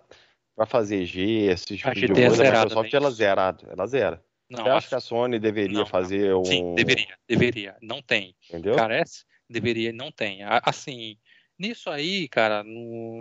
pra 0.54 0.64
fazer 0.64 1.04
G, 1.04 1.50
esse 1.50 1.76
tipo 1.76 1.88
A 1.88 1.92
de 1.94 2.04
é 2.04 2.08
coisa, 2.08 2.42
a 2.42 2.50
Microsoft 2.52 2.92
né? 2.92 2.98
ela 2.98 3.10
zera, 3.10 3.56
ela 3.68 3.86
zera. 3.86 4.22
Não, 4.52 4.66
acha 4.76 4.88
que 4.88 4.94
acho- 4.94 4.96
a 4.96 5.00
Sony 5.00 5.38
deveria 5.38 5.78
Não, 5.78 5.86
fazer 5.86 6.34
um. 6.34 6.44
sim, 6.44 6.74
deveria, 6.74 7.18
deveria. 7.26 7.76
Não 7.80 8.02
tem. 8.02 8.36
Entendeu? 8.48 8.76
Carece? 8.76 9.24
Deveria, 9.48 9.92
não 9.92 10.10
tem. 10.12 10.40
Assim, 10.42 11.16
nisso 11.58 11.90
aí, 11.90 12.28
cara, 12.28 12.64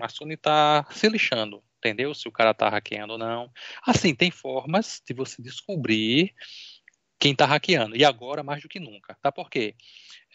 a 0.01 0.09
Sony 0.09 0.37
tá 0.37 0.85
se 0.91 1.07
lixando, 1.09 1.63
entendeu? 1.77 2.13
Se 2.13 2.27
o 2.27 2.31
cara 2.31 2.53
tá 2.53 2.69
hackeando 2.69 3.13
ou 3.13 3.19
não. 3.19 3.51
Assim, 3.85 4.13
tem 4.13 4.31
formas 4.31 5.01
de 5.05 5.13
você 5.13 5.41
descobrir 5.41 6.33
quem 7.19 7.35
tá 7.35 7.45
hackeando. 7.45 7.95
E 7.95 8.03
agora, 8.03 8.43
mais 8.43 8.61
do 8.61 8.69
que 8.69 8.79
nunca. 8.79 9.15
Tá 9.21 9.31
por 9.31 9.49
quê? 9.49 9.75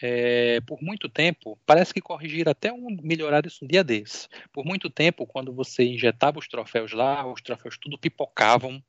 É, 0.01 0.61
por 0.61 0.81
muito 0.81 1.09
tempo, 1.09 1.59
parece 1.65 1.93
que 1.93 1.99
corrigiram 1.99 2.51
até 2.51 2.71
um 2.71 2.87
melhorar 3.01 3.45
isso 3.45 3.65
um 3.65 3.67
dia 3.67 3.83
desse. 3.83 4.27
Por 4.53 4.63
muito 4.65 4.89
tempo, 4.89 5.25
quando 5.25 5.53
você 5.53 5.83
injetava 5.83 6.39
os 6.39 6.47
troféus 6.47 6.93
lá, 6.93 7.25
os 7.25 7.41
troféus 7.41 7.77
tudo 7.77 7.97
pipocavam 7.97 8.81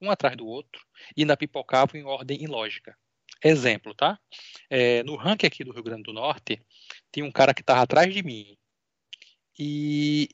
um 0.00 0.10
atrás 0.10 0.36
do 0.36 0.46
outro 0.46 0.84
e 1.16 1.22
ainda 1.22 1.36
pipocavam 1.36 2.00
em 2.00 2.04
ordem 2.04 2.42
ilógica. 2.42 2.96
Exemplo, 3.42 3.94
tá? 3.94 4.18
É, 4.70 5.02
no 5.02 5.16
ranking 5.16 5.46
aqui 5.46 5.62
do 5.62 5.72
Rio 5.72 5.82
Grande 5.82 6.04
do 6.04 6.12
Norte, 6.12 6.60
tinha 7.12 7.24
um 7.24 7.32
cara 7.32 7.54
que 7.54 7.60
estava 7.60 7.82
atrás 7.82 8.12
de 8.12 8.22
mim. 8.22 8.56
E 9.58 10.28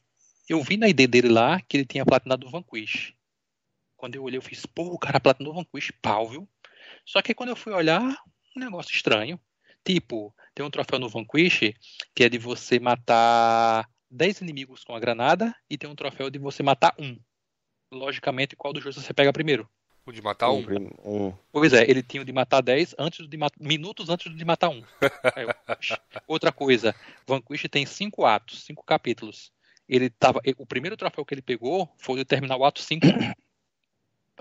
eu 0.48 0.62
vi 0.62 0.76
na 0.76 0.88
ID 0.88 1.08
dele 1.08 1.28
lá 1.28 1.60
que 1.60 1.76
ele 1.76 1.86
tinha 1.86 2.04
platinado 2.04 2.46
o 2.46 2.50
Vanquish. 2.50 3.14
Quando 3.96 4.16
eu 4.16 4.22
olhei, 4.22 4.38
eu 4.38 4.42
fiz, 4.42 4.66
pô, 4.66 4.84
o 4.84 4.98
cara 4.98 5.20
platinou 5.20 5.52
o 5.52 5.56
Vanquish, 5.56 5.92
pau, 6.00 6.28
viu? 6.28 6.48
Só 7.04 7.22
que 7.22 7.34
quando 7.34 7.50
eu 7.50 7.56
fui 7.56 7.72
olhar, 7.72 8.02
um 8.56 8.60
negócio 8.60 8.92
estranho. 8.92 9.40
Tipo, 9.84 10.34
tem 10.54 10.64
um 10.64 10.70
troféu 10.70 10.98
no 10.98 11.08
Vanquish 11.08 11.74
que 12.14 12.24
é 12.24 12.28
de 12.28 12.38
você 12.38 12.78
matar 12.78 13.88
10 14.10 14.42
inimigos 14.42 14.84
com 14.84 14.94
a 14.94 15.00
granada 15.00 15.54
e 15.68 15.76
tem 15.76 15.88
um 15.88 15.96
troféu 15.96 16.30
de 16.30 16.38
você 16.38 16.62
matar 16.62 16.94
um. 16.98 17.18
Logicamente, 17.92 18.56
qual 18.56 18.72
dos 18.72 18.82
dois 18.82 18.96
você 18.96 19.12
pega 19.12 19.32
primeiro? 19.32 19.68
O 20.04 20.10
de 20.10 20.20
matar 20.20 20.50
um. 20.50 20.64
um. 21.04 21.32
Pois 21.52 21.72
é, 21.72 21.88
ele 21.88 22.02
tinha 22.02 22.22
o 22.22 22.24
de 22.24 22.32
matar 22.32 22.60
10 22.60 22.94
antes 22.98 23.28
de 23.28 23.36
mat- 23.36 23.54
minutos 23.60 24.08
antes 24.08 24.34
de 24.34 24.44
matar 24.44 24.70
um. 24.70 24.82
Outra 26.26 26.50
coisa, 26.50 26.94
Vanquish 27.26 27.68
tem 27.70 27.86
cinco 27.86 28.24
atos, 28.24 28.64
cinco 28.64 28.82
capítulos. 28.84 29.52
Ele 29.88 30.08
tava, 30.10 30.40
o 30.56 30.66
primeiro 30.66 30.96
troféu 30.96 31.24
que 31.24 31.34
ele 31.34 31.42
pegou 31.42 31.88
foi 31.98 32.16
de 32.16 32.24
terminar 32.24 32.56
o 32.56 32.64
ato 32.64 32.80
5 32.80 33.06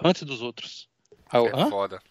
antes 0.04 0.24
dos 0.24 0.42
outros. 0.42 0.90
Aí 1.30 1.46
É 1.46 1.52
"Hã?" 1.56 1.70
foda. 1.70 2.02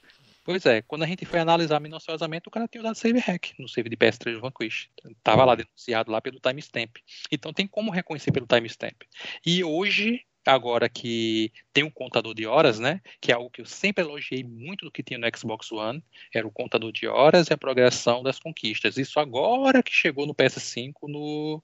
Pois 0.44 0.64
é, 0.66 0.82
quando 0.82 1.02
a 1.02 1.06
gente 1.06 1.24
foi 1.24 1.38
analisar 1.38 1.80
minuciosamente, 1.80 2.48
o 2.48 2.50
cara 2.50 2.66
tinha 2.66 2.80
usado 2.82 2.96
save 2.96 3.18
hack 3.18 3.52
no 3.58 3.68
save 3.68 3.88
de 3.88 3.96
PS3 3.96 4.36
do 4.36 4.40
Vanquish. 4.40 4.88
Tava 5.22 5.44
lá 5.44 5.54
denunciado 5.54 6.10
lá 6.10 6.20
pelo 6.20 6.40
timestamp. 6.40 6.96
Então 7.30 7.52
tem 7.52 7.66
como 7.66 7.90
reconhecer 7.90 8.32
pelo 8.32 8.46
timestamp. 8.46 9.02
E 9.44 9.62
hoje, 9.62 10.24
agora 10.46 10.88
que 10.88 11.52
tem 11.72 11.84
um 11.84 11.90
contador 11.90 12.34
de 12.34 12.46
horas, 12.46 12.78
né? 12.78 13.00
Que 13.20 13.30
é 13.30 13.34
algo 13.34 13.50
que 13.50 13.60
eu 13.60 13.66
sempre 13.66 14.04
elogiei 14.04 14.42
muito 14.42 14.84
do 14.84 14.90
que 14.90 15.02
tinha 15.02 15.18
no 15.18 15.26
Xbox 15.36 15.70
One, 15.70 16.02
era 16.34 16.46
o 16.46 16.50
contador 16.50 16.92
de 16.92 17.06
horas 17.06 17.48
e 17.48 17.52
a 17.52 17.58
progressão 17.58 18.22
das 18.22 18.38
conquistas. 18.38 18.96
Isso 18.96 19.20
agora 19.20 19.82
que 19.82 19.92
chegou 19.92 20.26
no 20.26 20.34
PS5, 20.34 20.94
no, 21.08 21.62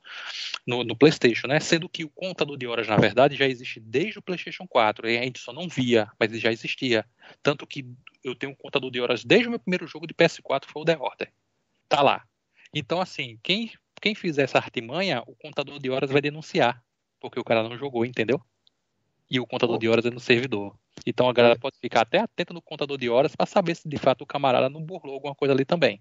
no, 0.66 0.84
no 0.84 0.96
PlayStation, 0.96 1.46
né? 1.46 1.60
Sendo 1.60 1.88
que 1.88 2.04
o 2.04 2.10
contador 2.10 2.56
de 2.56 2.66
horas, 2.66 2.86
na 2.86 2.96
verdade, 2.96 3.36
já 3.36 3.46
existe 3.46 3.80
desde 3.80 4.18
o 4.18 4.22
PlayStation 4.22 4.66
4. 4.66 5.08
E 5.08 5.18
a 5.18 5.22
gente 5.22 5.38
só 5.38 5.52
não 5.52 5.68
via, 5.68 6.10
mas 6.18 6.30
ele 6.30 6.40
já 6.40 6.52
existia. 6.52 7.04
Tanto 7.42 7.66
que 7.66 7.86
eu 8.22 8.34
tenho 8.34 8.52
um 8.52 8.56
contador 8.56 8.90
de 8.90 9.00
horas 9.00 9.24
desde 9.24 9.48
o 9.48 9.50
meu 9.50 9.60
primeiro 9.60 9.86
jogo 9.86 10.06
de 10.06 10.14
PS4, 10.14 10.64
foi 10.66 10.82
o 10.82 10.84
The 10.84 10.96
Order. 10.98 11.32
Tá 11.88 12.02
lá. 12.02 12.24
Então, 12.74 13.00
assim, 13.00 13.38
quem, 13.42 13.72
quem 14.00 14.14
fizer 14.14 14.42
essa 14.42 14.58
artimanha, 14.58 15.22
o 15.26 15.34
contador 15.34 15.78
de 15.78 15.88
horas 15.88 16.10
vai 16.10 16.20
denunciar. 16.20 16.82
Porque 17.18 17.40
o 17.40 17.44
cara 17.44 17.62
não 17.62 17.78
jogou, 17.78 18.04
entendeu? 18.04 18.40
E 19.30 19.40
o 19.40 19.46
contador 19.46 19.78
de 19.78 19.88
horas 19.88 20.04
é 20.04 20.10
no 20.10 20.20
servidor. 20.20 20.74
Então 21.04 21.28
a 21.28 21.32
galera 21.32 21.58
pode 21.58 21.78
ficar 21.78 22.02
até 22.02 22.18
atenta 22.18 22.54
no 22.54 22.62
contador 22.62 22.96
de 22.96 23.10
horas 23.10 23.34
para 23.34 23.46
saber 23.46 23.74
se 23.74 23.88
de 23.88 23.96
fato 23.96 24.22
o 24.22 24.26
camarada 24.26 24.68
não 24.68 24.82
burlou 24.82 25.14
alguma 25.14 25.34
coisa 25.34 25.52
ali 25.52 25.64
também. 25.64 26.00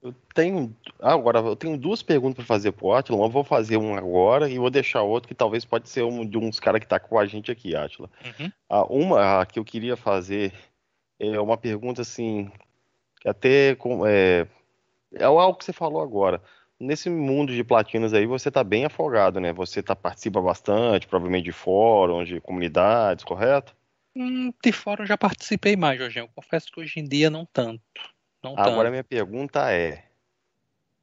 Eu 0.00 0.14
tenho. 0.32 0.74
ah, 1.00 1.12
Agora, 1.12 1.40
eu 1.40 1.56
tenho 1.56 1.76
duas 1.76 2.02
perguntas 2.02 2.36
para 2.36 2.44
fazer 2.44 2.72
pro 2.72 2.92
Atila. 2.92 3.24
Eu 3.24 3.30
vou 3.30 3.42
fazer 3.42 3.76
um 3.76 3.96
agora 3.96 4.48
e 4.48 4.58
vou 4.58 4.70
deixar 4.70 5.02
outro 5.02 5.28
que 5.28 5.34
talvez 5.34 5.64
pode 5.64 5.88
ser 5.88 6.04
um 6.04 6.24
de 6.24 6.38
uns 6.38 6.60
caras 6.60 6.80
que 6.80 6.86
tá 6.86 7.00
com 7.00 7.18
a 7.18 7.26
gente 7.26 7.50
aqui, 7.50 7.74
Atila. 7.74 8.08
Uhum. 8.24 8.52
Ah, 8.68 8.84
uma 8.84 9.44
que 9.46 9.58
eu 9.58 9.64
queria 9.64 9.96
fazer 9.96 10.52
é 11.18 11.40
uma 11.40 11.56
pergunta 11.56 12.02
assim, 12.02 12.50
que 13.20 13.28
até 13.28 13.76
é, 14.06 14.46
é 15.14 15.24
algo 15.24 15.58
que 15.58 15.64
você 15.64 15.72
falou 15.72 16.00
agora. 16.00 16.40
Nesse 16.80 17.10
mundo 17.10 17.52
de 17.52 17.64
platinas 17.64 18.12
aí 18.14 18.26
você 18.26 18.50
tá 18.50 18.62
bem 18.62 18.84
afogado, 18.84 19.40
né? 19.40 19.52
Você 19.52 19.82
tá, 19.82 19.96
participa 19.96 20.40
bastante, 20.40 21.06
provavelmente 21.06 21.44
de 21.44 21.52
fóruns, 21.52 22.28
de 22.28 22.40
comunidades, 22.40 23.24
correto? 23.24 23.76
Hum, 24.16 24.52
de 24.64 24.72
eu 25.02 25.06
já 25.06 25.16
participei 25.16 25.76
mais, 25.76 25.98
Jorginho. 25.98 26.24
Eu 26.24 26.30
confesso 26.34 26.70
que 26.72 26.80
hoje 26.80 26.98
em 26.98 27.04
dia 27.04 27.30
não 27.30 27.46
tanto. 27.46 27.82
Não 28.42 28.52
Agora 28.52 28.84
tanto. 28.84 28.90
minha 28.90 29.04
pergunta 29.04 29.72
é: 29.72 30.07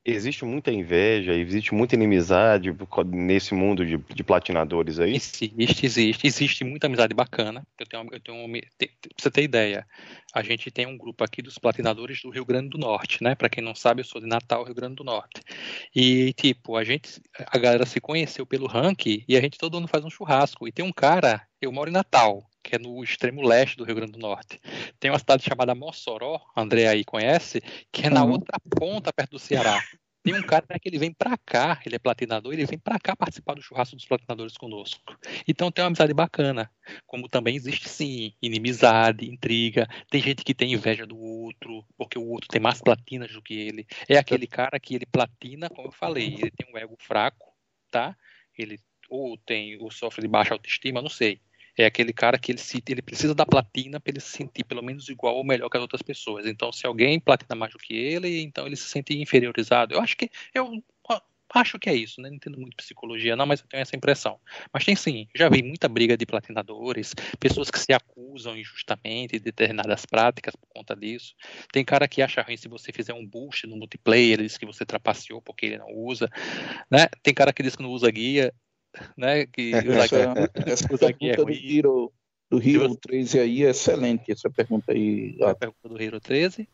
existe 0.06 0.46
muita 0.46 0.72
inveja, 0.72 1.34
existe 1.34 1.74
muita 1.74 1.96
inimizade 1.96 2.70
nesse 3.08 3.54
mundo 3.54 3.86
de, 3.86 3.98
de 3.98 4.24
platinadores 4.24 5.00
aí? 5.00 5.16
Existe, 5.16 5.86
existe, 5.86 6.28
existe 6.28 6.64
muita 6.64 6.88
amizade 6.88 7.14
bacana. 7.14 7.66
Eu 7.80 7.86
tenho, 7.88 8.08
eu 8.12 8.20
tenho, 8.20 8.62
te- 8.78 8.88
te- 8.88 9.10
pra 9.10 9.16
você 9.18 9.32
ter 9.32 9.44
ideia, 9.44 9.88
a 10.34 10.44
gente 10.44 10.70
tem 10.70 10.86
um 10.86 10.98
grupo 10.98 11.24
aqui 11.24 11.42
dos 11.42 11.58
platinadores 11.58 12.22
do 12.22 12.30
Rio 12.30 12.46
Grande 12.46 12.70
do 12.70 12.78
Norte, 12.78 13.24
né? 13.24 13.34
Pra 13.36 13.50
quem 13.50 13.64
não 13.64 13.74
sabe, 13.74 14.02
eu 14.02 14.06
sou 14.06 14.22
de 14.22 14.28
Natal, 14.28 14.64
Rio 14.64 14.76
Grande 14.76 14.96
do 14.96 15.04
Norte. 15.04 15.42
E 15.96 16.34
tipo, 16.34 16.76
a 16.76 16.84
gente, 16.84 17.22
a 17.48 17.58
galera 17.58 17.86
se 17.86 18.00
conheceu 18.00 18.46
pelo 18.46 18.68
ranking 18.68 19.24
e 19.28 19.36
a 19.36 19.42
gente 19.42 19.58
todo 19.58 19.78
ano 19.78 19.88
faz 19.88 20.04
um 20.06 20.10
churrasco. 20.10 20.68
E 20.68 20.72
tem 20.72 20.86
um 20.86 20.92
cara, 20.94 21.42
eu 21.62 21.72
moro 21.72 21.90
em 21.90 21.94
Natal, 21.94 22.46
que 22.66 22.76
é 22.76 22.80
no 22.80 23.04
extremo 23.04 23.44
leste 23.44 23.78
do 23.78 23.84
Rio 23.84 23.96
Grande 23.96 24.14
do 24.14 24.20
Norte. 24.20 24.60
Tem 25.00 25.12
uma 25.12 25.20
cidade 25.20 25.44
chamada 25.44 25.76
Mossoró, 25.76 26.42
André 26.58 26.88
aí 26.88 27.06
conhece, 27.06 27.62
que 27.92 28.08
é 28.08 28.10
na 28.10 28.24
Uhum. 28.24 28.32
outra 28.32 28.60
ponta 28.60 29.14
perto 29.14 29.32
do 29.32 29.40
Ceará. 29.40 29.80
Tem 30.24 30.34
um 30.34 30.42
cara 30.42 30.66
que 30.82 30.90
ele 30.90 30.98
vem 30.98 31.14
pra 31.14 31.38
cá, 31.38 31.80
ele 31.86 31.98
é 31.98 32.00
platinador, 32.00 32.52
ele 32.52 32.66
vem 32.66 32.80
pra 32.80 32.98
cá 32.98 33.16
participar 33.16 33.54
do 33.54 33.62
churrasco 33.62 33.96
dos 33.96 34.08
platinadores 34.08 34.58
conosco. 34.58 35.16
Então 35.48 35.70
tem 35.70 35.84
uma 35.84 35.90
amizade 35.90 36.16
bacana. 36.16 36.72
Como 37.06 37.30
também 37.30 37.56
existe 37.56 37.88
sim 37.88 38.34
inimizade, 38.42 39.30
intriga. 39.30 39.88
Tem 40.10 40.20
gente 40.20 40.44
que 40.44 40.56
tem 40.56 40.74
inveja 40.74 41.06
do 41.06 41.16
outro, 41.16 41.86
porque 41.96 42.18
o 42.18 42.28
outro 42.28 42.48
tem 42.48 42.60
mais 42.60 42.82
platinas 42.82 43.32
do 43.32 43.42
que 43.44 43.54
ele. 43.54 43.86
É 44.10 44.18
aquele 44.18 44.48
cara 44.48 44.80
que 44.80 44.96
ele 44.96 45.06
platina, 45.06 45.70
como 45.70 45.90
eu 45.90 45.92
falei, 45.92 46.34
ele 46.34 46.50
tem 46.50 46.74
um 46.74 46.78
ego 46.78 46.96
fraco, 46.98 47.54
tá? 47.92 48.18
Ele 48.58 48.80
ou 49.08 49.38
tem 49.38 49.78
ou 49.80 49.92
sofre 49.92 50.24
de 50.24 50.28
baixa 50.28 50.56
autoestima, 50.56 51.04
não 51.04 51.10
sei. 51.10 51.40
É 51.78 51.86
aquele 51.86 52.14
cara 52.14 52.38
que 52.38 52.52
ele, 52.52 52.60
se, 52.60 52.82
ele 52.88 53.02
precisa 53.02 53.36
da 53.36 53.46
platina 53.46 54.00
para 54.00 54.12
ele 54.12 54.20
se 54.20 54.30
sentir 54.30 54.64
pelo 54.64 54.82
menos 54.82 55.10
igual 55.10 55.36
ou 55.36 55.44
melhor 55.44 55.70
que 55.70 55.78
as 55.78 55.82
outras 55.82 56.02
pessoas. 56.02 56.46
Então, 56.46 56.72
se 56.72 56.88
alguém 56.88 57.20
platina 57.20 57.56
mais 57.56 57.74
do 57.74 57.80
que 57.80 57.94
ele, 57.94 58.42
então 58.42 58.66
ele 58.66 58.76
se 58.76 58.86
sente 58.86 59.14
inferiorizado. 59.20 59.94
Eu 59.94 60.02
acho 60.02 60.16
que 60.16 60.30
eu 60.56 60.82
acho 61.54 61.80
que 61.80 61.90
é 61.90 61.96
isso, 61.96 62.22
né? 62.22 62.30
Não 62.30 62.36
entendo 62.36 62.60
muito 62.60 62.76
psicologia, 62.76 63.36
não, 63.36 63.46
mas 63.46 63.62
eu 63.62 63.68
tenho 63.68 63.82
essa 63.82 63.96
impressão. 63.96 64.40
Mas 64.74 64.84
tem 64.84 64.96
sim, 64.96 65.28
já 65.34 65.48
vi 65.50 65.64
muita 65.64 65.88
briga 65.88 66.18
de 66.18 66.26
platinadores, 66.26 67.14
pessoas 67.40 67.70
que 67.70 67.80
se 67.80 67.94
acusam 67.94 68.58
injustamente 68.58 69.34
de 69.34 69.40
determinadas 69.40 70.06
práticas 70.06 70.56
por 70.56 70.68
conta 70.68 70.96
disso. 70.96 71.34
Tem 71.72 71.86
cara 71.86 72.08
que 72.08 72.22
acha 72.22 72.42
ruim 72.42 72.58
se 72.58 72.68
você 72.68 72.92
fizer 72.92 73.14
um 73.14 73.26
boost 73.26 73.68
no 73.68 73.78
multiplayer, 73.78 74.34
ele 74.34 74.44
diz 74.44 74.58
que 74.58 74.66
você 74.66 74.86
trapaceou 74.86 75.42
porque 75.42 75.66
ele 75.66 75.78
não 75.78 75.92
usa, 75.94 76.30
né? 76.90 77.08
Tem 77.24 77.34
cara 77.34 77.54
que 77.54 77.64
diz 77.64 77.76
que 77.76 77.84
não 77.84 77.92
usa 77.92 78.10
guia, 78.12 78.54
né? 79.18 79.46
Que 79.46 79.74
Essa, 79.74 80.34
guia, 80.34 80.52
essa 80.74 81.12
guia 81.12 81.32
é 81.32 81.36
pergunta 81.36 81.38
do 81.38 81.44
ruim. 81.46 81.78
Hero, 81.78 82.14
do 82.50 82.62
Hero 82.62 82.90
você- 82.90 83.00
13 83.02 83.40
aí 83.40 83.64
é 83.66 83.70
excelente, 83.70 84.32
essa 84.32 84.50
pergunta 84.50 84.92
aí. 84.92 85.36
a 85.42 85.56
pergunta 85.56 85.90
do 85.90 86.02
Hero 86.02 86.20
13. 86.20 86.68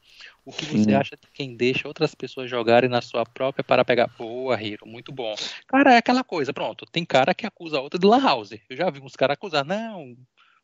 O 0.44 0.52
que 0.52 0.66
você 0.66 0.92
Hum. 0.92 0.98
acha 1.00 1.16
de 1.16 1.28
quem 1.34 1.56
deixa 1.56 1.88
outras 1.88 2.14
pessoas 2.16 2.50
jogarem 2.50 2.90
na 2.90 3.02
sua 3.02 3.24
própria 3.24 3.64
para 3.64 3.86
pegar. 3.86 4.08
Boa, 4.18 4.62
Hero, 4.62 4.86
muito 4.88 5.12
bom. 5.12 5.34
Cara, 5.68 5.94
é 5.94 5.98
aquela 5.98 6.24
coisa, 6.24 6.52
pronto. 6.52 6.86
Tem 6.92 7.06
cara 7.06 7.34
que 7.34 7.46
acusa 7.46 7.78
a 7.78 7.82
outra 7.82 8.00
de 8.00 8.06
Lan 8.08 8.20
House. 8.22 8.52
Eu 8.70 8.76
já 8.76 8.90
vi 8.90 9.00
uns 9.00 9.16
caras 9.16 9.36
acusar, 9.36 9.64
não, 9.64 10.16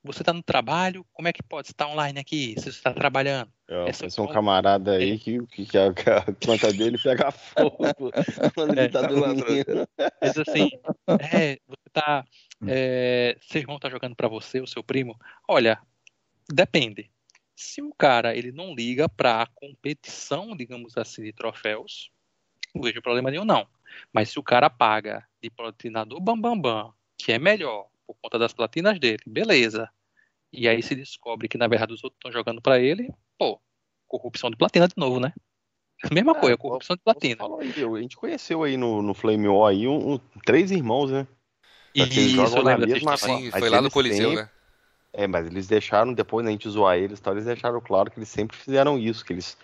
você 0.08 0.24
tá 0.24 0.34
no 0.34 0.42
trabalho, 0.42 1.06
como 1.14 1.28
é 1.28 1.34
que 1.34 1.44
pode 1.44 1.68
estar 1.68 1.88
online 1.88 2.20
aqui 2.20 2.56
se 2.58 2.64
você 2.64 2.70
está 2.70 2.94
trabalhando? 2.94 3.52
Eu 3.68 3.88
Essa 3.88 4.00
conheço 4.00 4.24
um 4.24 4.28
camarada 4.28 4.94
aí 4.94 5.20
que, 5.20 5.46
que, 5.48 5.66
que 5.66 5.78
a, 5.78 5.94
que 5.94 6.10
a 6.10 6.24
conta 6.46 6.72
dele 6.72 6.98
pega 6.98 7.30
fogo 7.32 8.12
quando 8.56 8.72
ele 8.72 8.82
É, 8.82 8.88
tá 8.88 9.02
tá 9.02 9.08
dormindo. 9.08 9.88
Mas 10.22 10.38
assim, 10.38 10.70
é, 11.20 11.60
você 11.68 11.90
tá. 11.92 12.26
É, 12.66 13.38
seu 13.42 13.62
irmão 13.62 13.78
tá 13.78 13.90
jogando 13.90 14.16
pra 14.16 14.28
você, 14.28 14.62
o 14.62 14.68
seu 14.68 14.84
primo? 14.84 15.20
Olha, 15.48 15.80
depende. 16.50 17.12
Se 17.56 17.82
o 17.82 17.94
cara 17.94 18.36
ele 18.36 18.52
não 18.52 18.74
liga 18.74 19.10
pra 19.10 19.48
competição, 19.54 20.56
digamos 20.56 20.98
assim, 20.98 21.24
de 21.24 21.34
troféus, 21.34 22.10
não 22.74 22.82
vejo 22.82 23.02
problema 23.02 23.30
nenhum, 23.30 23.46
não. 23.46 23.68
Mas 24.14 24.30
se 24.30 24.40
o 24.40 24.44
cara 24.44 24.70
paga 24.70 25.28
de 25.42 25.50
platinador 25.50 26.22
bam 26.22 26.40
bam 26.40 26.60
bam, 26.60 26.94
que 27.18 27.32
é 27.32 27.40
melhor 27.40 27.90
por 28.08 28.16
conta 28.22 28.40
das 28.40 28.54
platinas 28.54 29.00
dele, 29.00 29.22
beleza. 29.28 29.90
E 30.52 30.68
aí 30.68 30.82
se 30.82 30.96
descobre 30.96 31.48
que 31.50 31.58
na 31.58 31.68
verdade 31.68 31.94
os 31.94 32.04
outros 32.04 32.18
estão 32.18 32.32
jogando 32.32 32.62
pra 32.62 32.80
ele, 32.80 33.14
pô, 33.38 33.60
corrupção 34.08 34.50
de 34.50 34.56
platina 34.56 34.88
de 34.88 34.94
novo, 34.98 35.20
né? 35.20 35.34
Mesma 36.14 36.32
Ah, 36.32 36.40
coisa, 36.40 36.58
corrupção 36.58 36.96
de 36.96 37.02
platina. 37.02 37.38
aí, 37.60 37.74
a 37.84 38.02
gente 38.02 38.16
conheceu 38.16 38.64
aí 38.64 38.78
no, 38.78 39.02
no 39.02 39.14
Flame 39.14 39.48
War 39.48 39.72
aí 39.72 39.88
um, 39.88 40.14
um- 40.14 40.20
três 40.46 40.72
irmãos, 40.72 41.12
né? 41.12 41.28
E 41.94 42.02
isso 42.04 42.42
eu 42.42 42.64
lembro 42.64 42.88
mesma. 42.88 43.18
Sim, 43.18 43.50
Mas 43.52 43.60
foi 43.60 43.70
lá 43.70 43.82
no 43.82 43.90
Coliseu, 43.92 44.28
têm- 44.30 44.36
né? 44.38 44.50
É, 45.14 45.26
mas 45.26 45.48
eles 45.48 45.68
deixaram, 45.68 46.14
depois 46.14 46.46
da 46.46 46.52
gente 46.52 46.70
zoar 46.70 46.98
eles, 46.98 47.18
e 47.18 47.22
tal, 47.22 47.34
eles 47.34 47.46
deixaram 47.46 47.82
claro 47.82 48.12
que 48.12 48.20
eles 48.20 48.30
sempre 48.30 48.56
fizeram 48.56 49.00
isso, 49.00 49.26
que 49.26 49.34
eles 49.34 49.58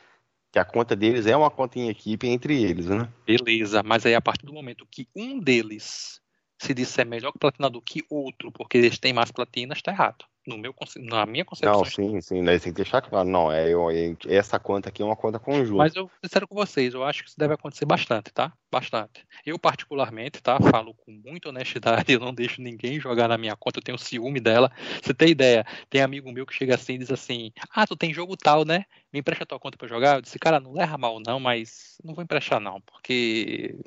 que 0.51 0.57
a 0.59 0.65
conta 0.65 0.95
deles 0.95 1.25
é 1.25 1.35
uma 1.35 1.49
conta 1.51 1.79
em 1.79 1.89
equipe 1.89 2.27
entre 2.27 2.61
eles, 2.63 2.85
né? 2.87 3.07
Beleza, 3.25 3.81
mas 3.83 4.05
aí 4.05 4.13
a 4.15 4.21
partir 4.21 4.45
do 4.45 4.53
momento 4.53 4.87
que 4.89 5.07
um 5.15 5.39
deles 5.39 6.21
se 6.63 6.73
disser 6.73 7.05
melhor 7.05 7.31
que 7.31 7.39
platinador 7.39 7.81
que 7.81 8.03
outro, 8.09 8.51
porque 8.51 8.77
eles 8.77 8.97
têm 8.97 9.13
mais 9.13 9.31
platinas, 9.31 9.81
tá 9.81 9.91
errado. 9.91 10.25
No 10.45 10.57
meu, 10.57 10.75
na 10.97 11.25
minha 11.25 11.45
concepção. 11.45 11.83
Não, 11.83 11.85
sim, 11.85 12.19
sim, 12.19 12.43
daí 12.43 12.59
tem 12.59 12.73
que 12.73 12.75
deixar 12.75 13.01
claro, 13.01 13.27
não, 13.27 13.49
é, 13.49 13.71
é- 13.71 14.15
essa 14.35 14.59
conta 14.59 14.89
aqui 14.89 15.01
é 15.01 15.05
uma 15.05 15.15
conta 15.15 15.39
conjunta. 15.39 15.77
Mas 15.77 15.95
eu 15.95 16.11
sincero 16.21 16.45
com 16.47 16.55
vocês, 16.55 16.93
eu 16.93 17.01
acho 17.01 17.23
que 17.23 17.29
isso 17.29 17.39
deve 17.39 17.53
acontecer 17.53 17.85
bastante, 17.85 18.33
tá? 18.33 18.51
Bastante. 18.69 19.25
Eu, 19.45 19.57
particularmente, 19.57 20.41
tá? 20.41 20.57
Falo 20.59 20.93
com 20.93 21.11
muita 21.11 21.47
honestidade, 21.47 22.11
eu 22.11 22.19
não 22.19 22.33
deixo 22.33 22.61
ninguém 22.61 22.99
jogar 22.99 23.29
na 23.29 23.37
minha 23.37 23.55
conta, 23.55 23.79
eu 23.79 23.83
tenho 23.83 23.97
ciúme 23.97 24.41
dela. 24.41 24.69
Você 25.01 25.13
tem 25.13 25.29
ideia? 25.29 25.65
Tem 25.89 26.01
amigo 26.01 26.29
meu 26.29 26.45
que 26.45 26.53
chega 26.53 26.75
assim 26.75 26.95
e 26.95 26.97
diz 26.97 27.11
assim: 27.11 27.53
Ah, 27.73 27.87
tu 27.87 27.95
tem 27.95 28.13
jogo 28.13 28.35
tal, 28.35 28.65
né? 28.65 28.83
Me 29.13 29.19
empresta 29.19 29.45
tua 29.45 29.59
conta 29.59 29.77
pra 29.77 29.85
eu 29.85 29.89
jogar? 29.89 30.15
Eu 30.17 30.21
disse, 30.21 30.37
cara, 30.37 30.59
não 30.59 30.73
leva 30.73 30.97
mal, 30.97 31.21
não, 31.25 31.39
mas 31.39 31.97
não 32.03 32.13
vou 32.13 32.23
emprestar, 32.23 32.59
não, 32.59 32.81
porque. 32.81 33.79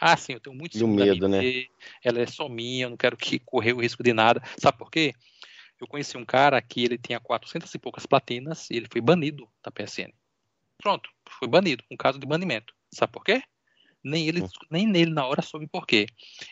Ah, 0.00 0.16
sim, 0.16 0.32
eu 0.32 0.40
tenho 0.40 0.56
muito 0.56 0.74
o 0.74 0.78
ciúme 0.78 0.98
da 0.98 1.06
medo, 1.06 1.28
né? 1.28 1.66
Ela 2.02 2.20
é 2.20 2.26
só 2.26 2.48
minha, 2.48 2.86
eu 2.86 2.90
não 2.90 2.96
quero 2.96 3.16
que 3.16 3.38
correr 3.38 3.72
o 3.72 3.80
risco 3.80 4.02
de 4.02 4.12
nada. 4.12 4.42
Sabe 4.58 4.78
por 4.78 4.90
quê? 4.90 5.14
Eu 5.80 5.86
conheci 5.86 6.16
um 6.16 6.24
cara 6.24 6.60
que 6.60 6.84
ele 6.84 6.98
tinha 6.98 7.20
400 7.20 7.72
e 7.74 7.78
poucas 7.78 8.06
platinas 8.06 8.70
e 8.70 8.76
ele 8.76 8.86
foi 8.90 9.00
banido 9.00 9.48
da 9.62 9.70
PSN. 9.70 10.12
Pronto, 10.78 11.08
foi 11.28 11.48
banido, 11.48 11.84
um 11.90 11.96
caso 11.96 12.18
de 12.18 12.26
banimento. 12.26 12.74
Sabe 12.92 13.12
por 13.12 13.24
quê? 13.24 13.42
Nem 14.02 14.28
ele, 14.28 14.44
nem 14.70 14.86
nele 14.86 15.12
na 15.12 15.26
hora 15.26 15.42
soube 15.42 15.66
por 15.66 15.86
quê. 15.86 16.06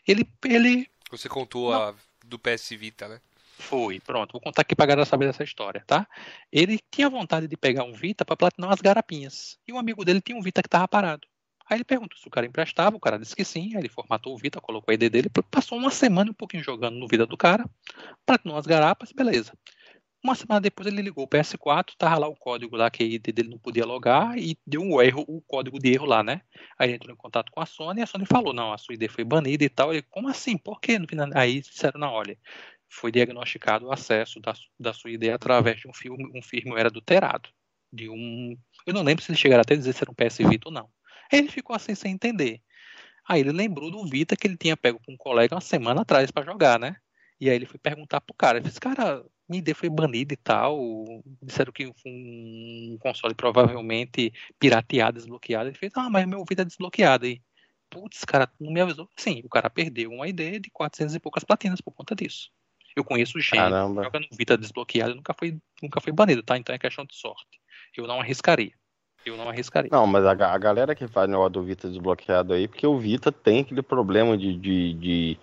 Ele, 0.07 0.27
ele 0.45 0.87
Você 1.11 1.29
contou 1.29 1.73
a 1.73 1.95
do 2.25 2.39
PS 2.39 2.77
Vita, 2.77 3.09
né? 3.09 3.21
foi, 3.63 4.01
pronto, 4.01 4.33
vou 4.33 4.41
contar 4.41 4.63
aqui 4.63 4.75
pra 4.75 4.87
galera 4.87 5.07
saber 5.07 5.27
dessa 5.27 5.45
história, 5.45 5.85
tá? 5.87 6.07
Ele 6.51 6.79
tinha 6.91 7.09
vontade 7.09 7.47
de 7.47 7.57
pegar 7.57 7.85
um 7.85 7.93
Vita 7.93 8.25
pra 8.25 8.37
platinar 8.37 8.69
umas 8.69 8.81
garapinhas. 8.81 9.59
E 9.67 9.73
um 9.73 9.79
amigo 9.79 10.05
dele 10.05 10.21
tinha 10.21 10.37
um 10.37 10.43
Vita 10.43 10.63
que 10.63 10.69
tava 10.69 10.89
parado. 10.89 11.27
Aí 11.73 11.79
ele 11.79 11.85
perguntou 11.85 12.19
se 12.19 12.29
o 12.29 12.31
cara 12.31 12.45
emprestava, 12.45 12.95
o 12.95 13.01
cara 13.01 13.19
disse 13.19 13.35
que 13.35 13.43
sim, 13.47 13.75
aí 13.75 13.81
ele 13.81 13.89
formatou 13.89 14.35
o 14.35 14.37
Vita, 14.37 14.61
colocou 14.61 14.93
a 14.93 14.95
ID 14.95 15.11
dele, 15.11 15.31
passou 15.51 15.79
uma 15.79 15.91
semana 15.91 16.31
um 16.31 16.35
pouquinho 16.35 16.63
jogando 16.63 16.99
no 16.99 17.09
Vita 17.09 17.25
do 17.25 17.35
cara, 17.35 17.65
platinou 18.27 18.57
umas 18.57 18.67
garapas, 18.67 19.11
beleza. 19.11 19.55
Uma 20.23 20.35
semana 20.35 20.61
depois 20.61 20.87
ele 20.87 21.01
ligou 21.01 21.25
o 21.25 21.27
PS4, 21.27 21.95
tava 21.97 22.19
lá 22.19 22.29
o 22.29 22.37
código 22.37 22.77
lá 22.77 22.91
que 22.91 23.03
a 23.03 23.07
ID 23.07 23.33
dele 23.33 23.49
não 23.49 23.59
podia 23.59 23.87
logar 23.87 24.37
e 24.37 24.55
deu 24.67 24.83
um 24.83 25.01
erro, 25.01 25.25
o 25.27 25.41
código 25.41 25.79
de 25.79 25.95
erro 25.95 26.05
lá, 26.05 26.23
né? 26.23 26.43
Aí 26.79 26.91
ele 26.91 26.97
entrou 26.97 27.15
em 27.15 27.17
contato 27.17 27.51
com 27.51 27.59
a 27.59 27.65
Sony 27.65 28.01
e 28.01 28.03
a 28.03 28.07
Sony 28.07 28.27
falou, 28.27 28.53
não, 28.53 28.71
a 28.71 28.77
sua 28.77 28.95
ID 28.95 29.11
foi 29.11 29.25
banida 29.25 29.65
e 29.65 29.71
tal. 29.71 29.95
Ele, 29.95 30.03
como 30.11 30.29
assim? 30.29 30.59
Por 30.59 30.79
quê? 30.79 30.99
Aí 31.35 31.63
disseram, 31.63 31.99
não, 31.99 32.13
olha, 32.13 32.39
foi 32.87 33.11
diagnosticado 33.11 33.87
o 33.87 33.93
acesso 33.93 34.39
da, 34.41 34.53
da 34.79 34.93
sua 34.93 35.11
ID 35.11 35.31
através 35.31 35.81
de 35.81 35.89
um, 35.89 35.95
filme, 35.95 36.31
um 36.35 36.43
firmware 36.43 36.89
adulterado. 36.89 37.49
De 37.91 38.11
um. 38.11 38.57
Eu 38.87 38.95
não 38.95 39.03
lembro 39.03 39.25
se 39.25 39.31
eles 39.31 39.41
chegaram 39.41 39.63
até 39.63 39.73
a 39.73 39.77
dizer 39.77 39.95
se 39.95 40.03
era 40.03 40.11
um 40.11 40.15
PS 40.15 40.39
Vita 40.49 40.69
ou 40.69 40.73
não. 40.73 40.89
Ele 41.33 41.49
ficou 41.49 41.75
assim 41.75 41.95
sem 41.95 42.13
entender. 42.13 42.61
Aí 43.27 43.41
ele 43.41 43.53
lembrou 43.53 43.91
do 43.91 44.05
Vita 44.05 44.37
que 44.37 44.47
ele 44.47 44.57
tinha 44.57 44.77
pego 44.77 45.01
com 45.05 45.13
um 45.13 45.17
colega 45.17 45.55
uma 45.55 45.61
semana 45.61 46.03
atrás 46.03 46.31
para 46.31 46.45
jogar, 46.45 46.79
né? 46.79 46.97
E 47.41 47.49
aí 47.49 47.57
ele 47.57 47.67
foi 47.67 47.79
perguntar 47.79 48.21
pro 48.21 48.35
cara. 48.35 48.59
Ele 48.59 48.67
disse, 48.67 48.81
cara, 48.81 49.25
minha 49.49 49.61
ID 49.61 49.75
foi 49.75 49.89
banida 49.89 50.35
e 50.35 50.37
tal. 50.37 50.79
Disseram 51.43 51.73
que 51.73 51.93
foi 51.95 52.11
um 52.11 52.97
console 53.01 53.35
provavelmente 53.35 54.33
pirateado, 54.59 55.19
desbloqueado. 55.19 55.69
Ele 55.69 55.79
fez, 55.79 55.93
ah, 55.97 56.11
mas 56.11 56.27
meu 56.27 56.45
Vita 56.49 56.63
é 56.63 56.65
desbloqueado. 56.65 57.27
E, 57.27 57.43
putz, 57.91 58.25
cara, 58.25 58.51
não 58.61 58.73
me 58.73 58.81
avisou. 58.81 59.09
Sim, 59.17 59.41
o 59.45 59.49
cara 59.49 59.71
perdeu 59.71 60.11
uma 60.11 60.29
ID 60.29 60.61
de 60.61 60.71
400 60.71 61.15
e 61.15 61.21
poucas 61.21 61.45
platinas 61.45 61.81
por 61.81 61.93
conta 61.93 62.15
disso. 62.15 62.51
Eu 62.95 63.05
conheço 63.05 63.41
gente 63.41 63.51
que 63.51 63.57
Caramba. 63.57 64.05
joga 64.05 64.21
no 64.21 64.29
Vita 64.33 64.57
desbloqueado 64.57 65.15
nunca 65.15 65.35
foi, 65.35 65.59
nunca 65.83 66.01
foi 66.01 66.13
banido, 66.13 66.43
tá? 66.43 66.59
Então 66.59 66.75
é 66.75 66.79
questão 66.79 67.05
de 67.05 67.17
sorte. 67.17 67.61
Eu 67.97 68.07
não 68.07 68.21
arriscaria. 68.21 68.73
Eu 69.25 69.37
não 69.37 69.49
arriscaria. 69.49 69.89
Não, 69.91 70.07
mas 70.07 70.25
a, 70.25 70.33
a 70.33 70.59
galera 70.59 70.95
que 70.95 71.07
faz 71.07 71.29
negócio 71.29 71.51
do 71.51 71.63
Vita 71.63 71.89
desbloqueado 71.89 72.53
aí, 72.53 72.67
porque 72.67 72.87
o 72.87 72.99
Vita 72.99 73.31
tem 73.31 73.61
aquele 73.61 73.83
problema 73.83 74.37
de, 74.37 74.55
de, 74.57 74.95
de, 74.95 75.39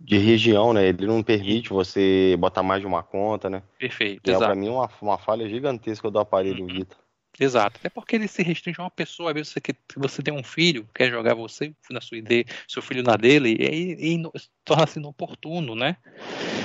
de 0.00 0.18
região, 0.18 0.72
né? 0.72 0.86
Ele 0.86 1.06
não 1.06 1.22
permite 1.22 1.70
você 1.70 2.36
botar 2.38 2.62
mais 2.62 2.80
de 2.80 2.86
uma 2.86 3.02
conta, 3.02 3.50
né? 3.50 3.62
Perfeito, 3.78 4.30
é 4.30 4.34
pra 4.34 4.36
exato. 4.36 4.56
mim 4.56 4.68
uma, 4.68 4.88
uma 5.00 5.18
falha 5.18 5.48
gigantesca 5.48 6.10
do 6.10 6.18
aparelho 6.18 6.64
Uhum. 6.64 6.74
Vita. 6.74 6.96
Exato. 7.38 7.78
Até 7.78 7.88
porque 7.88 8.16
ele 8.16 8.28
se 8.28 8.42
restringe 8.42 8.80
a 8.80 8.84
uma 8.84 8.90
pessoa. 8.90 9.30
Às 9.30 9.34
vezes 9.34 9.52
você, 9.52 9.60
você 9.96 10.22
tem 10.22 10.34
um 10.34 10.42
filho, 10.42 10.88
quer 10.94 11.10
jogar 11.10 11.34
você 11.34 11.74
na 11.90 12.00
sua 12.00 12.18
ideia, 12.18 12.44
seu 12.68 12.82
filho 12.82 13.02
na 13.02 13.16
dele, 13.16 13.56
e 13.58 14.14
e 14.14 14.22
torna-se 14.64 14.98
inoportuno, 14.98 15.74
né? 15.74 15.96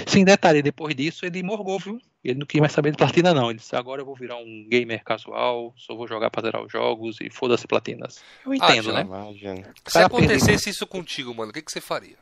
Sem 0.08 0.26
detalhe, 0.26 0.62
depois 0.62 0.96
disso 0.96 1.26
ele 1.26 1.42
morgou, 1.44 1.80
viu? 1.80 2.00
Ele 2.24 2.40
não 2.40 2.46
queria 2.46 2.62
mais 2.62 2.74
saber 2.74 2.92
de 2.92 2.98
platina, 2.98 3.34
não. 3.34 3.50
Ele 3.50 3.60
disse: 3.60 3.76
agora 3.76 4.02
eu 4.02 4.06
vou 4.06 4.16
virar 4.16 4.38
um 4.38 4.68
gamer 4.70 5.04
casual, 5.04 5.74
só 5.78 5.96
vou 5.96 6.08
jogar 6.08 6.30
pra 6.30 6.42
zerar 6.42 6.64
os 6.64 6.72
jogos 6.72 7.18
e 7.22 7.30
foda-se 7.30 7.68
platinas. 7.68 8.24
Eu 8.46 8.54
entendo, 8.54 8.90
Átila, 8.90 8.94
né? 8.94 9.02
Imagina. 9.02 9.74
Se 9.88 9.94
Cara, 9.94 10.06
acontecesse 10.08 10.70
isso 10.70 10.86
contigo, 10.86 11.34
mano, 11.34 11.52
o 11.52 11.54
que, 11.54 11.62
que 11.62 11.72
você 11.72 11.80
faria? 11.80 12.18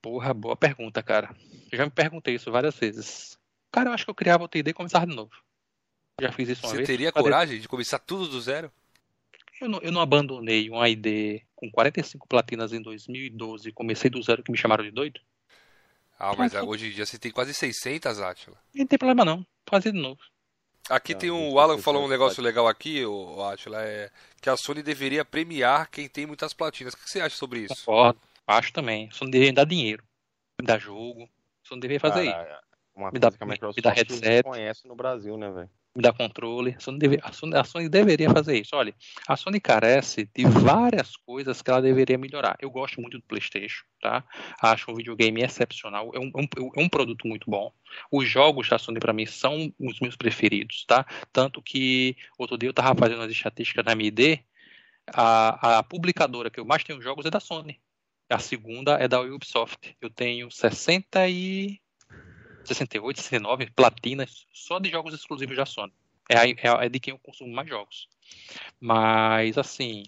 Porra, 0.00 0.32
boa 0.32 0.56
pergunta, 0.56 1.02
cara. 1.02 1.34
Eu 1.70 1.78
já 1.78 1.84
me 1.84 1.90
perguntei 1.90 2.34
isso 2.34 2.50
várias 2.50 2.76
vezes. 2.76 3.36
Cara, 3.72 3.90
eu 3.90 3.92
acho 3.92 4.04
que 4.04 4.10
eu 4.10 4.14
criava 4.14 4.44
o 4.44 4.48
TD 4.48 4.70
e 4.70 4.74
começava 4.74 5.06
de 5.06 5.14
novo. 5.14 5.32
Já 6.20 6.32
fiz 6.32 6.48
isso 6.48 6.64
uma 6.66 6.70
Você 6.70 6.76
vez. 6.78 6.86
teria 6.86 7.12
Falei, 7.12 7.24
coragem 7.24 7.60
de 7.60 7.68
começar 7.68 7.98
tudo 7.98 8.26
do 8.28 8.40
zero? 8.40 8.72
Eu 9.60 9.68
não, 9.68 9.78
eu 9.80 9.92
não 9.92 10.00
abandonei 10.00 10.70
um 10.70 10.84
ID 10.84 11.42
com 11.54 11.70
45 11.70 12.26
platinas 12.26 12.72
em 12.72 12.80
2012 12.80 13.68
e 13.68 13.72
comecei 13.72 14.08
do 14.08 14.22
zero 14.22 14.42
que 14.42 14.50
me 14.50 14.56
chamaram 14.56 14.82
de 14.84 14.90
doido. 14.90 15.20
Ah, 16.18 16.34
mas 16.34 16.54
ah, 16.54 16.64
hoje 16.64 16.88
em 16.88 16.90
dia 16.92 17.04
você 17.04 17.18
tem 17.18 17.30
quase 17.30 17.52
600, 17.52 18.18
Átila. 18.20 18.56
Não 18.74 18.86
tem 18.86 18.98
problema 18.98 19.24
não. 19.26 19.46
Fazer 19.68 19.92
de 19.92 20.00
novo. 20.00 20.20
Aqui 20.88 21.12
Não, 21.12 21.20
tem 21.20 21.30
um, 21.30 21.46
isso 21.48 21.54
o 21.56 21.60
Alan 21.60 21.74
é 21.76 21.82
falou 21.82 22.04
um 22.04 22.08
negócio 22.08 22.42
legal 22.42 22.66
aqui, 22.66 23.04
o 23.04 23.42
Átila, 23.42 23.82
é 23.82 24.10
que 24.40 24.48
a 24.48 24.56
Sony 24.56 24.82
deveria 24.82 25.24
premiar 25.24 25.90
quem 25.90 26.08
tem 26.08 26.24
muitas 26.24 26.54
platinas. 26.54 26.94
O 26.94 26.96
que 26.96 27.10
você 27.10 27.20
acha 27.20 27.36
sobre 27.36 27.60
isso? 27.60 27.76
Concordo. 27.84 28.20
Acho 28.46 28.72
também. 28.72 29.10
Só 29.10 29.24
não 29.24 29.30
deveria 29.30 29.52
dar 29.52 29.64
dinheiro. 29.66 30.02
Me 30.58 30.66
dar 30.66 30.78
jogo. 30.78 31.28
Só 31.62 31.74
não 31.74 31.80
deveria 31.80 32.00
fazer 32.00 32.22
isso. 32.24 32.32
Cara, 32.32 32.62
Uma 32.94 33.10
Me 33.10 33.18
coisa 33.18 33.30
dá- 33.30 33.36
que 33.36 33.42
a 33.42 33.46
me- 33.46 33.50
me 33.50 33.54
Microsoft 33.54 33.82
dá 33.82 33.90
headset. 33.90 34.42
conhece 34.44 34.86
no 34.88 34.94
Brasil, 34.94 35.36
né, 35.36 35.50
velho? 35.50 35.70
Dar 36.00 36.12
controle. 36.12 36.74
A 36.76 36.80
Sony, 36.80 36.98
deve- 36.98 37.20
a 37.22 37.32
Sony- 37.32 37.56
a 37.56 37.64
Sony 37.64 37.88
deveria 37.88 38.30
fazer 38.30 38.58
isso. 38.60 38.74
Olha, 38.76 38.94
a 39.26 39.36
Sony 39.36 39.60
carece 39.60 40.28
de 40.34 40.44
várias 40.44 41.16
coisas 41.16 41.62
que 41.62 41.70
ela 41.70 41.80
deveria 41.82 42.18
melhorar. 42.18 42.56
Eu 42.60 42.70
gosto 42.70 43.00
muito 43.00 43.18
do 43.18 43.24
PlayStation, 43.24 43.84
tá? 44.00 44.24
Acho 44.62 44.90
um 44.90 44.94
videogame 44.94 45.42
excepcional. 45.42 46.10
É 46.14 46.18
um, 46.18 46.30
é 46.34 46.40
um- 46.40 46.70
é 46.76 46.80
um 46.82 46.88
produto 46.88 47.26
muito 47.26 47.50
bom. 47.50 47.72
Os 48.10 48.28
jogos 48.28 48.68
da 48.68 48.78
Sony, 48.78 48.98
para 49.00 49.12
mim, 49.12 49.26
são 49.26 49.72
os 49.78 50.00
meus 50.00 50.16
preferidos, 50.16 50.84
tá? 50.86 51.06
Tanto 51.32 51.62
que 51.62 52.16
outro 52.38 52.56
dia 52.58 52.68
eu 52.68 52.74
tava 52.74 52.94
fazendo 52.98 53.22
as 53.22 53.30
estatísticas 53.30 53.84
na 53.84 53.92
ID. 53.92 54.40
A, 55.12 55.78
a 55.78 55.82
publicadora 55.82 56.50
que 56.50 56.58
eu 56.58 56.64
mais 56.64 56.82
tenho 56.82 57.00
jogos 57.00 57.26
é 57.26 57.30
da 57.30 57.38
Sony. 57.40 57.80
A 58.28 58.40
segunda 58.40 58.94
é 58.94 59.06
da 59.06 59.20
Ubisoft. 59.20 59.96
Eu 60.00 60.10
tenho 60.10 60.50
60 60.50 61.28
e 61.28 61.78
68, 62.66 63.20
69 63.20 63.70
platinas 63.70 64.46
só 64.52 64.78
de 64.78 64.90
jogos 64.90 65.14
exclusivos 65.14 65.56
da 65.56 65.66
Sony. 65.66 65.92
É, 66.28 66.36
a- 66.38 66.48
é, 66.48 66.68
a- 66.68 66.84
é 66.84 66.88
de 66.88 66.98
quem 67.00 67.12
eu 67.12 67.18
consumo 67.18 67.52
mais 67.54 67.68
jogos. 67.68 68.08
Mas, 68.80 69.56
assim, 69.56 70.04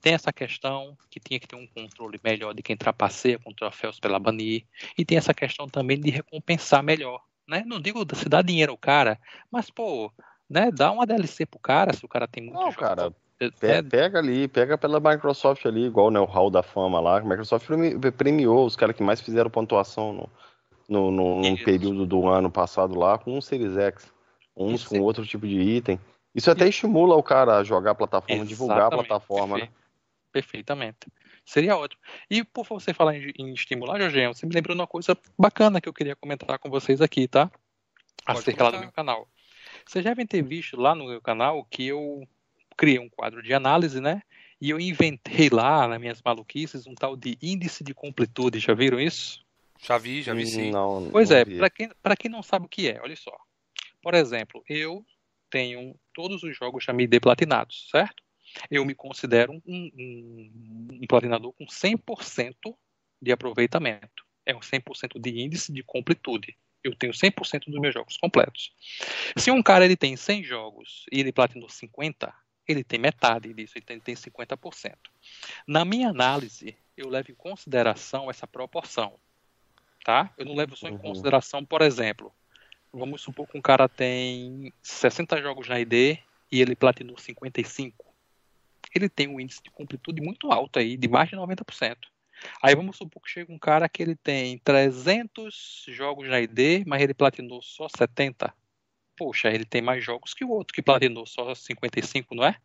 tem 0.00 0.14
essa 0.14 0.32
questão 0.32 0.96
que 1.10 1.20
tinha 1.20 1.38
que 1.38 1.46
ter 1.46 1.56
um 1.56 1.66
controle 1.66 2.20
melhor 2.22 2.52
de 2.54 2.62
quem 2.62 2.76
trapaceia 2.76 3.38
com 3.38 3.52
troféus 3.52 4.00
pela 4.00 4.18
banir. 4.18 4.64
E 4.98 5.04
tem 5.04 5.16
essa 5.18 5.32
questão 5.32 5.68
também 5.68 6.00
de 6.00 6.10
recompensar 6.10 6.82
melhor. 6.82 7.22
Né? 7.46 7.62
Não 7.66 7.80
digo 7.80 8.04
se 8.14 8.28
dá 8.28 8.42
dinheiro 8.42 8.72
ao 8.72 8.78
cara, 8.78 9.18
mas, 9.50 9.70
pô, 9.70 10.12
né, 10.48 10.70
dá 10.70 10.90
uma 10.92 11.06
DLC 11.06 11.44
pro 11.46 11.58
cara 11.58 11.92
se 11.92 12.04
o 12.04 12.08
cara 12.08 12.26
tem 12.28 12.42
muito 12.44 12.56
Não, 12.56 12.66
jogo. 12.70 12.76
cara, 12.80 13.14
É, 13.40 13.50
Pe- 13.50 13.82
Pega 13.82 14.20
ali, 14.20 14.46
pega 14.46 14.78
pela 14.78 15.00
Microsoft 15.00 15.66
ali, 15.66 15.84
igual 15.86 16.12
né, 16.12 16.20
o 16.20 16.24
Hall 16.24 16.48
da 16.48 16.62
Fama 16.62 17.00
lá. 17.00 17.18
A 17.18 17.22
Microsoft 17.24 17.66
premi- 17.66 17.98
premiou 18.12 18.64
os 18.64 18.76
caras 18.76 18.94
que 18.94 19.02
mais 19.02 19.20
fizeram 19.20 19.50
pontuação 19.50 20.12
no, 20.12 20.30
no, 20.92 21.10
no- 21.10 21.42
Isso. 21.54 21.64
período 21.64 22.06
do 22.06 22.28
ano 22.28 22.50
passado 22.50 22.94
lá 22.98 23.18
com 23.18 23.36
um 23.36 23.40
Series 23.40 23.76
X. 23.76 24.12
Uns 24.54 24.86
com 24.86 25.00
outro 25.00 25.24
tipo 25.26 25.46
de 25.46 25.58
item. 25.58 25.98
Isso 26.34 26.50
até 26.50 26.68
estimula 26.68 27.16
o 27.16 27.22
cara 27.22 27.56
a 27.58 27.64
jogar 27.64 27.92
a 27.92 27.94
plataforma, 27.94 28.44
divulgar 28.44 28.76
a 28.76 28.80
Exatamente, 28.82 29.08
plataforma, 29.08 29.58
né? 29.58 29.68
Perfeitamente. 30.30 30.98
Seria 31.44 31.76
ótimo. 31.76 32.00
E 32.30 32.44
por 32.44 32.64
você 32.66 32.94
falar 32.94 33.16
em, 33.16 33.32
em 33.38 33.52
estimular, 33.52 33.98
Jorginho, 33.98 34.32
você 34.32 34.46
me 34.46 34.54
lembrou 34.54 34.74
de 34.74 34.80
uma 34.80 34.86
coisa 34.86 35.16
bacana 35.38 35.80
que 35.80 35.88
eu 35.88 35.92
queria 35.92 36.14
comentar 36.14 36.58
com 36.58 36.70
vocês 36.70 37.00
aqui, 37.00 37.26
tá? 37.26 37.50
Pode 38.24 38.38
Acerca 38.38 38.64
lá 38.64 38.70
do 38.70 38.78
meu 38.78 38.92
canal. 38.92 39.28
Vocês 39.84 40.04
devem 40.04 40.26
ter 40.26 40.42
visto 40.42 40.76
lá 40.76 40.94
no 40.94 41.06
meu 41.06 41.20
canal 41.20 41.64
que 41.64 41.88
eu 41.88 42.26
criei 42.76 42.98
um 42.98 43.08
quadro 43.08 43.42
de 43.42 43.52
análise, 43.52 44.00
né? 44.00 44.22
E 44.60 44.70
eu 44.70 44.78
inventei 44.78 45.48
lá, 45.50 45.88
nas 45.88 46.00
minhas 46.00 46.22
maluquices, 46.22 46.86
um 46.86 46.94
tal 46.94 47.16
de 47.16 47.36
índice 47.42 47.82
de 47.82 47.92
completude. 47.92 48.60
Já 48.60 48.74
viram 48.74 49.00
isso? 49.00 49.41
Já 49.82 49.98
vi, 49.98 50.22
já 50.22 50.32
vi 50.32 50.46
sim. 50.46 50.70
Não, 50.70 51.10
Pois 51.10 51.30
não 51.30 51.36
é, 51.36 51.44
para 51.44 51.68
quem, 51.68 51.90
pra 52.00 52.16
quem 52.16 52.30
não 52.30 52.42
sabe 52.42 52.66
o 52.66 52.68
que 52.68 52.88
é, 52.88 53.00
olha 53.02 53.16
só. 53.16 53.36
Por 54.00 54.14
exemplo, 54.14 54.62
eu 54.68 55.04
tenho 55.50 55.98
todos 56.14 56.42
os 56.42 56.56
jogos 56.56 56.86
da 56.86 56.92
MD 56.92 57.20
platinados, 57.20 57.88
certo? 57.90 58.22
Eu 58.70 58.84
me 58.84 58.94
considero 58.94 59.52
um, 59.52 59.60
um, 59.66 60.88
um 61.02 61.06
platinador 61.06 61.52
com 61.54 61.66
100% 61.66 62.54
de 63.20 63.32
aproveitamento. 63.32 64.24
É 64.46 64.54
um 64.54 64.60
100% 64.60 65.20
de 65.20 65.40
índice 65.40 65.72
de 65.72 65.82
completude. 65.82 66.56
Eu 66.82 66.94
tenho 66.94 67.12
100% 67.12 67.70
dos 67.70 67.80
meus 67.80 67.94
jogos 67.94 68.16
completos. 68.16 68.72
Se 69.36 69.50
um 69.50 69.62
cara 69.62 69.84
ele 69.84 69.96
tem 69.96 70.16
100 70.16 70.44
jogos 70.44 71.06
e 71.10 71.20
ele 71.20 71.32
platinou 71.32 71.68
50, 71.68 72.32
ele 72.66 72.84
tem 72.84 72.98
metade 72.98 73.52
disso, 73.54 73.74
ele 73.76 73.84
tem, 73.84 74.00
tem 74.00 74.14
50%. 74.14 74.94
Na 75.66 75.84
minha 75.84 76.08
análise, 76.08 76.76
eu 76.96 77.08
levo 77.08 77.30
em 77.30 77.34
consideração 77.34 78.30
essa 78.30 78.46
proporção 78.46 79.18
tá? 80.04 80.32
Eu 80.36 80.44
não 80.44 80.54
levo 80.54 80.76
só 80.76 80.88
em 80.88 80.92
Uhum. 80.92 80.98
consideração, 80.98 81.64
por 81.64 81.82
exemplo, 81.82 82.32
vamos 82.92 83.22
supor 83.22 83.46
que 83.48 83.56
um 83.56 83.62
cara 83.62 83.88
tem 83.88 84.72
60 84.82 85.40
jogos 85.40 85.68
na 85.68 85.80
ID 85.80 86.18
e 86.50 86.60
ele 86.60 86.76
platinou 86.76 87.18
55. 87.18 88.12
Ele 88.94 89.08
tem 89.08 89.28
um 89.28 89.40
índice 89.40 89.62
de 89.62 89.70
completude 89.70 90.20
muito 90.20 90.52
alto 90.52 90.78
aí, 90.78 90.96
de 90.96 91.08
mais 91.08 91.28
de 91.30 91.36
90%. 91.36 91.96
Aí 92.60 92.74
vamos 92.74 92.96
supor 92.96 93.22
que 93.22 93.30
chega 93.30 93.52
um 93.52 93.58
cara 93.58 93.88
que 93.88 94.02
ele 94.02 94.16
tem 94.16 94.58
300 94.58 95.86
jogos 95.88 96.28
na 96.28 96.40
ID, 96.40 96.84
mas 96.86 97.00
ele 97.00 97.14
platinou 97.14 97.62
só 97.62 97.88
70. 97.88 98.52
Poxa, 99.16 99.48
ele 99.48 99.64
tem 99.64 99.80
mais 99.80 100.04
jogos 100.04 100.34
que 100.34 100.44
o 100.44 100.50
outro 100.50 100.74
que 100.74 100.82
platinou 100.82 101.24
só 101.24 101.54
55, 101.54 102.34
não 102.34 102.44
é? 102.44 102.56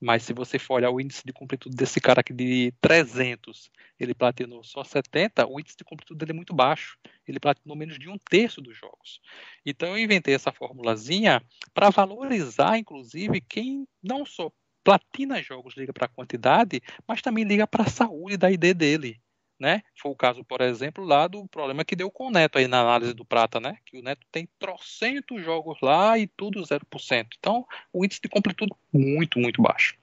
Mas 0.00 0.22
se 0.22 0.32
você 0.32 0.58
for 0.58 0.74
olhar 0.74 0.90
o 0.90 1.00
índice 1.00 1.22
de 1.24 1.32
completude 1.32 1.76
desse 1.76 2.00
cara 2.00 2.20
aqui 2.20 2.32
de 2.32 2.72
300, 2.80 3.70
ele 3.98 4.14
platinou 4.14 4.62
só 4.62 4.84
70, 4.84 5.46
o 5.46 5.58
índice 5.58 5.76
de 5.76 5.84
completude 5.84 6.18
dele 6.18 6.32
é 6.32 6.34
muito 6.34 6.54
baixo. 6.54 6.96
Ele 7.26 7.40
platinou 7.40 7.76
menos 7.76 7.98
de 7.98 8.08
um 8.08 8.16
terço 8.30 8.60
dos 8.60 8.76
jogos. 8.76 9.20
Então 9.66 9.88
eu 9.88 9.98
inventei 9.98 10.34
essa 10.34 10.52
formulazinha 10.52 11.42
para 11.74 11.90
valorizar, 11.90 12.78
inclusive, 12.78 13.40
quem 13.40 13.86
não 14.02 14.24
só 14.24 14.52
platina 14.84 15.42
jogos, 15.42 15.74
liga 15.76 15.92
para 15.92 16.06
a 16.06 16.08
quantidade, 16.08 16.80
mas 17.06 17.20
também 17.20 17.44
liga 17.44 17.66
para 17.66 17.84
a 17.84 17.90
saúde 17.90 18.36
da 18.36 18.50
ID 18.50 18.72
dele. 18.74 19.20
Né? 19.58 19.82
Foi 19.96 20.12
o 20.12 20.16
caso, 20.16 20.44
por 20.44 20.60
exemplo, 20.60 21.04
lá 21.04 21.26
do 21.26 21.46
problema 21.48 21.84
que 21.84 21.96
deu 21.96 22.10
com 22.10 22.28
o 22.28 22.30
Neto 22.30 22.58
aí 22.58 22.68
na 22.68 22.80
análise 22.80 23.12
do 23.12 23.24
Prata, 23.24 23.58
né? 23.58 23.76
Que 23.84 23.98
o 23.98 24.02
Neto 24.02 24.24
tem 24.30 24.48
trocentos 24.56 25.42
jogos 25.42 25.78
lá 25.82 26.16
e 26.16 26.28
tudo 26.28 26.62
0%. 26.62 27.26
Então, 27.36 27.66
o 27.92 28.04
índice 28.04 28.20
de 28.22 28.28
completude 28.28 28.72
muito, 28.92 29.40
muito 29.40 29.60
baixo. 29.60 29.96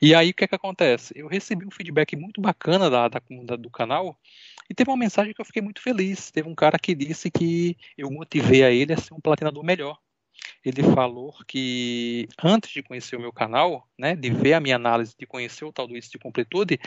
E 0.00 0.14
aí, 0.14 0.30
o 0.30 0.34
que 0.34 0.44
é 0.44 0.48
que 0.48 0.54
acontece? 0.54 1.12
Eu 1.16 1.26
recebi 1.26 1.66
um 1.66 1.70
feedback 1.70 2.16
muito 2.16 2.40
bacana 2.40 2.88
da, 2.88 3.08
da 3.08 3.20
do 3.56 3.70
canal 3.70 4.18
e 4.70 4.74
teve 4.74 4.90
uma 4.90 4.96
mensagem 4.96 5.34
que 5.34 5.40
eu 5.40 5.44
fiquei 5.44 5.62
muito 5.62 5.80
feliz. 5.80 6.30
Teve 6.30 6.48
um 6.48 6.54
cara 6.54 6.78
que 6.78 6.94
disse 6.94 7.30
que 7.30 7.76
eu 7.96 8.10
motivei 8.10 8.64
a 8.64 8.70
ele 8.70 8.92
a 8.92 8.96
ser 8.96 9.14
um 9.14 9.20
platinador 9.20 9.64
melhor. 9.64 9.98
Ele 10.64 10.82
falou 10.82 11.34
que 11.46 12.28
antes 12.42 12.70
de 12.70 12.82
conhecer 12.82 13.16
o 13.16 13.20
meu 13.20 13.32
canal, 13.32 13.88
né, 13.98 14.14
de 14.14 14.30
ver 14.30 14.54
a 14.54 14.60
minha 14.60 14.76
análise, 14.76 15.14
de 15.18 15.26
conhecer 15.26 15.64
o 15.64 15.72
tal 15.72 15.86
do 15.86 15.96
índice 15.96 16.10
de 16.10 16.18
completude, 16.18 16.78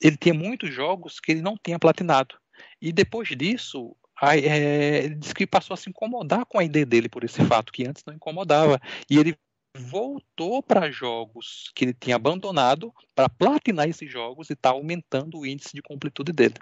ele, 0.00 0.16
tinha 0.16 0.34
muitos 0.34 0.72
jogos 0.72 1.20
que 1.20 1.32
ele 1.32 1.42
não 1.42 1.56
tinha 1.56 1.78
platinado. 1.78 2.36
E 2.80 2.92
depois 2.92 3.28
disso, 3.28 3.96
aí, 4.20 4.46
é, 4.46 5.04
ele 5.04 5.14
disse 5.16 5.34
que 5.34 5.46
passou 5.46 5.74
a 5.74 5.76
se 5.76 5.88
incomodar 5.88 6.44
com 6.46 6.58
a 6.58 6.64
ID 6.64 6.84
dele 6.84 7.08
por 7.08 7.24
esse 7.24 7.44
fato, 7.44 7.72
que 7.72 7.86
antes 7.86 8.04
não 8.06 8.14
incomodava. 8.14 8.80
E 9.10 9.18
ele 9.18 9.36
voltou 9.76 10.62
para 10.62 10.90
jogos 10.90 11.70
que 11.74 11.84
ele 11.84 11.94
tinha 11.94 12.16
abandonado 12.16 12.92
para 13.14 13.28
platinar 13.28 13.88
esses 13.88 14.10
jogos 14.10 14.50
e 14.50 14.56
tá 14.56 14.70
aumentando 14.70 15.38
o 15.38 15.46
índice 15.46 15.74
de 15.74 15.82
completude 15.82 16.32
dele. 16.32 16.54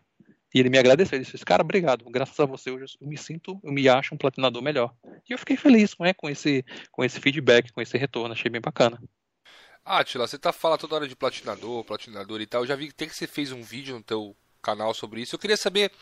E 0.55 0.61
ele 0.61 0.71
me 0.71 0.79
agradeceu, 0.79 1.17
ele 1.17 1.25
disse, 1.25 1.45
cara, 1.45 1.63
obrigado, 1.63 2.05
graças 2.09 2.39
a 2.39 2.47
você 2.47 2.71
hoje 2.71 2.97
eu 3.01 3.07
me 3.07 3.19
sinto, 3.19 3.61
eu 3.63 3.73
me 3.73 3.89
acho 3.89 4.15
um 4.15 4.19
platinador 4.19 4.63
melhor. 4.63 4.95
E 5.29 5.33
eu 5.33 5.39
fiquei 5.39 5.57
feliz 5.57 5.95
né, 5.99 6.15
com, 6.15 6.31
esse, 6.31 6.65
com 6.91 7.05
esse 7.05 7.21
feedback, 7.21 7.73
com 7.73 7.81
esse 7.81 7.99
retorno, 7.99 8.33
achei 8.33 8.51
bem 8.51 8.61
bacana. 8.61 8.99
Atila, 9.87 10.27
você 10.27 10.37
tá 10.37 10.53
falando 10.53 10.81
toda 10.81 10.97
hora 10.97 11.09
de 11.09 11.15
platinador, 11.15 11.85
platinador 11.85 12.41
e 12.41 12.47
tal. 12.47 12.63
Eu 12.63 12.67
já 12.67 12.75
vi 12.75 12.89
que 12.89 12.95
tem 12.95 13.09
que 13.09 13.15
você 13.15 13.27
fez 13.27 13.53
um 13.53 13.63
vídeo 13.63 13.95
no 13.95 14.03
teu 14.03 14.37
canal 14.61 14.93
sobre 14.93 15.23
isso. 15.23 15.37
Eu 15.37 15.39
queria 15.39 15.57
saber 15.57 15.93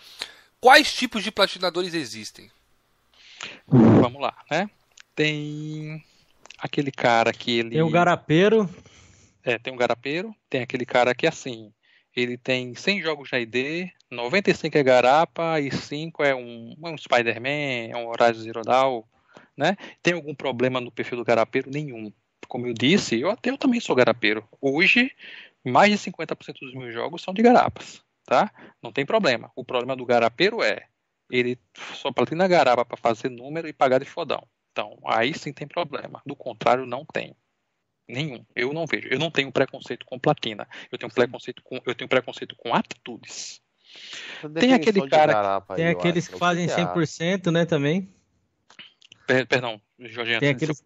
quais 0.59 0.94
tipos 0.94 1.23
de 1.23 1.31
platinadores 1.31 1.93
existem. 1.93 2.51
Vamos 3.69 4.23
lá, 4.23 4.35
né? 4.51 4.70
Tem 5.15 6.02
aquele 6.59 6.90
cara 6.90 7.31
que 7.31 7.59
ele 7.59 7.70
Tem 7.70 7.82
o 7.82 7.90
garapeiro. 7.90 8.69
É, 9.44 9.59
tem 9.59 9.70
um 9.70 9.77
garapeiro, 9.77 10.35
tem 10.48 10.62
aquele 10.62 10.86
cara 10.86 11.15
que 11.15 11.27
assim, 11.27 11.70
ele 12.16 12.39
tem 12.39 12.74
100 12.74 13.02
jogos 13.02 13.31
na 13.31 13.39
ID, 13.39 13.90
95 14.11 14.78
é 14.78 14.82
garapa 14.82 15.61
e 15.61 15.70
5 15.70 16.23
é 16.24 16.35
um, 16.35 16.74
é 16.82 16.89
um 16.89 16.97
Spider-Man, 16.97 17.90
é 17.90 17.97
um 17.97 18.09
Horizon 18.09 18.40
Zero 18.40 18.62
Dawn, 18.62 19.02
né? 19.55 19.77
Tem 20.02 20.15
algum 20.15 20.35
problema 20.35 20.81
no 20.81 20.90
perfil 20.90 21.19
do 21.19 21.24
garapeiro? 21.24 21.70
Nenhum. 21.70 22.11
Como 22.47 22.66
eu 22.66 22.75
disse, 22.75 23.19
eu 23.21 23.31
até 23.31 23.51
eu 23.51 23.59
também 23.59 23.81
sou 23.81 23.97
garapeiro. 23.97 24.47
Hoje, 24.61 25.11
mais 25.65 25.91
de 25.91 25.99
50% 26.11 26.59
dos 26.61 26.75
meus 26.75 26.93
jogos 26.93 27.23
são 27.23 27.35
de 27.35 27.43
garapas, 27.43 28.03
tá? 28.25 28.51
Não 28.83 28.93
tem 28.93 29.07
problema. 29.07 29.51
O 29.55 29.65
problema 29.65 29.97
do 29.97 30.05
garapeiro 30.05 30.62
é 30.62 30.87
ele 31.31 31.59
só 31.95 32.12
platina 32.12 32.47
garapa 32.47 32.85
para 32.85 32.97
fazer 32.97 33.31
número 33.31 33.66
e 33.66 33.73
pagar 33.73 33.99
de 33.99 34.07
fodão. 34.07 34.47
Então, 34.73 34.99
aí 35.07 35.33
sim 35.33 35.53
tem 35.53 35.66
problema. 35.66 36.21
Do 36.27 36.37
contrário, 36.37 36.85
não 36.85 37.05
tem. 37.05 37.35
Nenhum. 38.09 38.45
Eu 38.55 38.73
não 38.73 38.87
vejo. 38.87 39.09
Eu 39.09 39.19
não 39.19 39.31
tenho 39.31 39.51
preconceito 39.51 40.05
com 40.05 40.19
platina. 40.19 40.69
Eu 40.91 40.99
tenho 40.99 41.12
preconceito 41.12 41.62
com, 41.62 41.81
eu 41.87 41.95
tenho 41.95 42.09
preconceito 42.09 42.55
com 42.57 42.75
atitudes. 42.75 43.62
Tem 44.59 44.75
aquele 44.75 45.09
cara. 45.09 45.61
Tem 45.75 45.87
aqueles 45.87 46.29
que 46.29 46.37
fazem 46.37 46.66
100%, 46.66 47.51
né, 47.51 47.65
também. 47.65 48.12
Per, 49.27 49.47
perdão, 49.47 49.81
Jorginho, 49.99 50.41
tem 50.41 50.51
aqueles... 50.51 50.85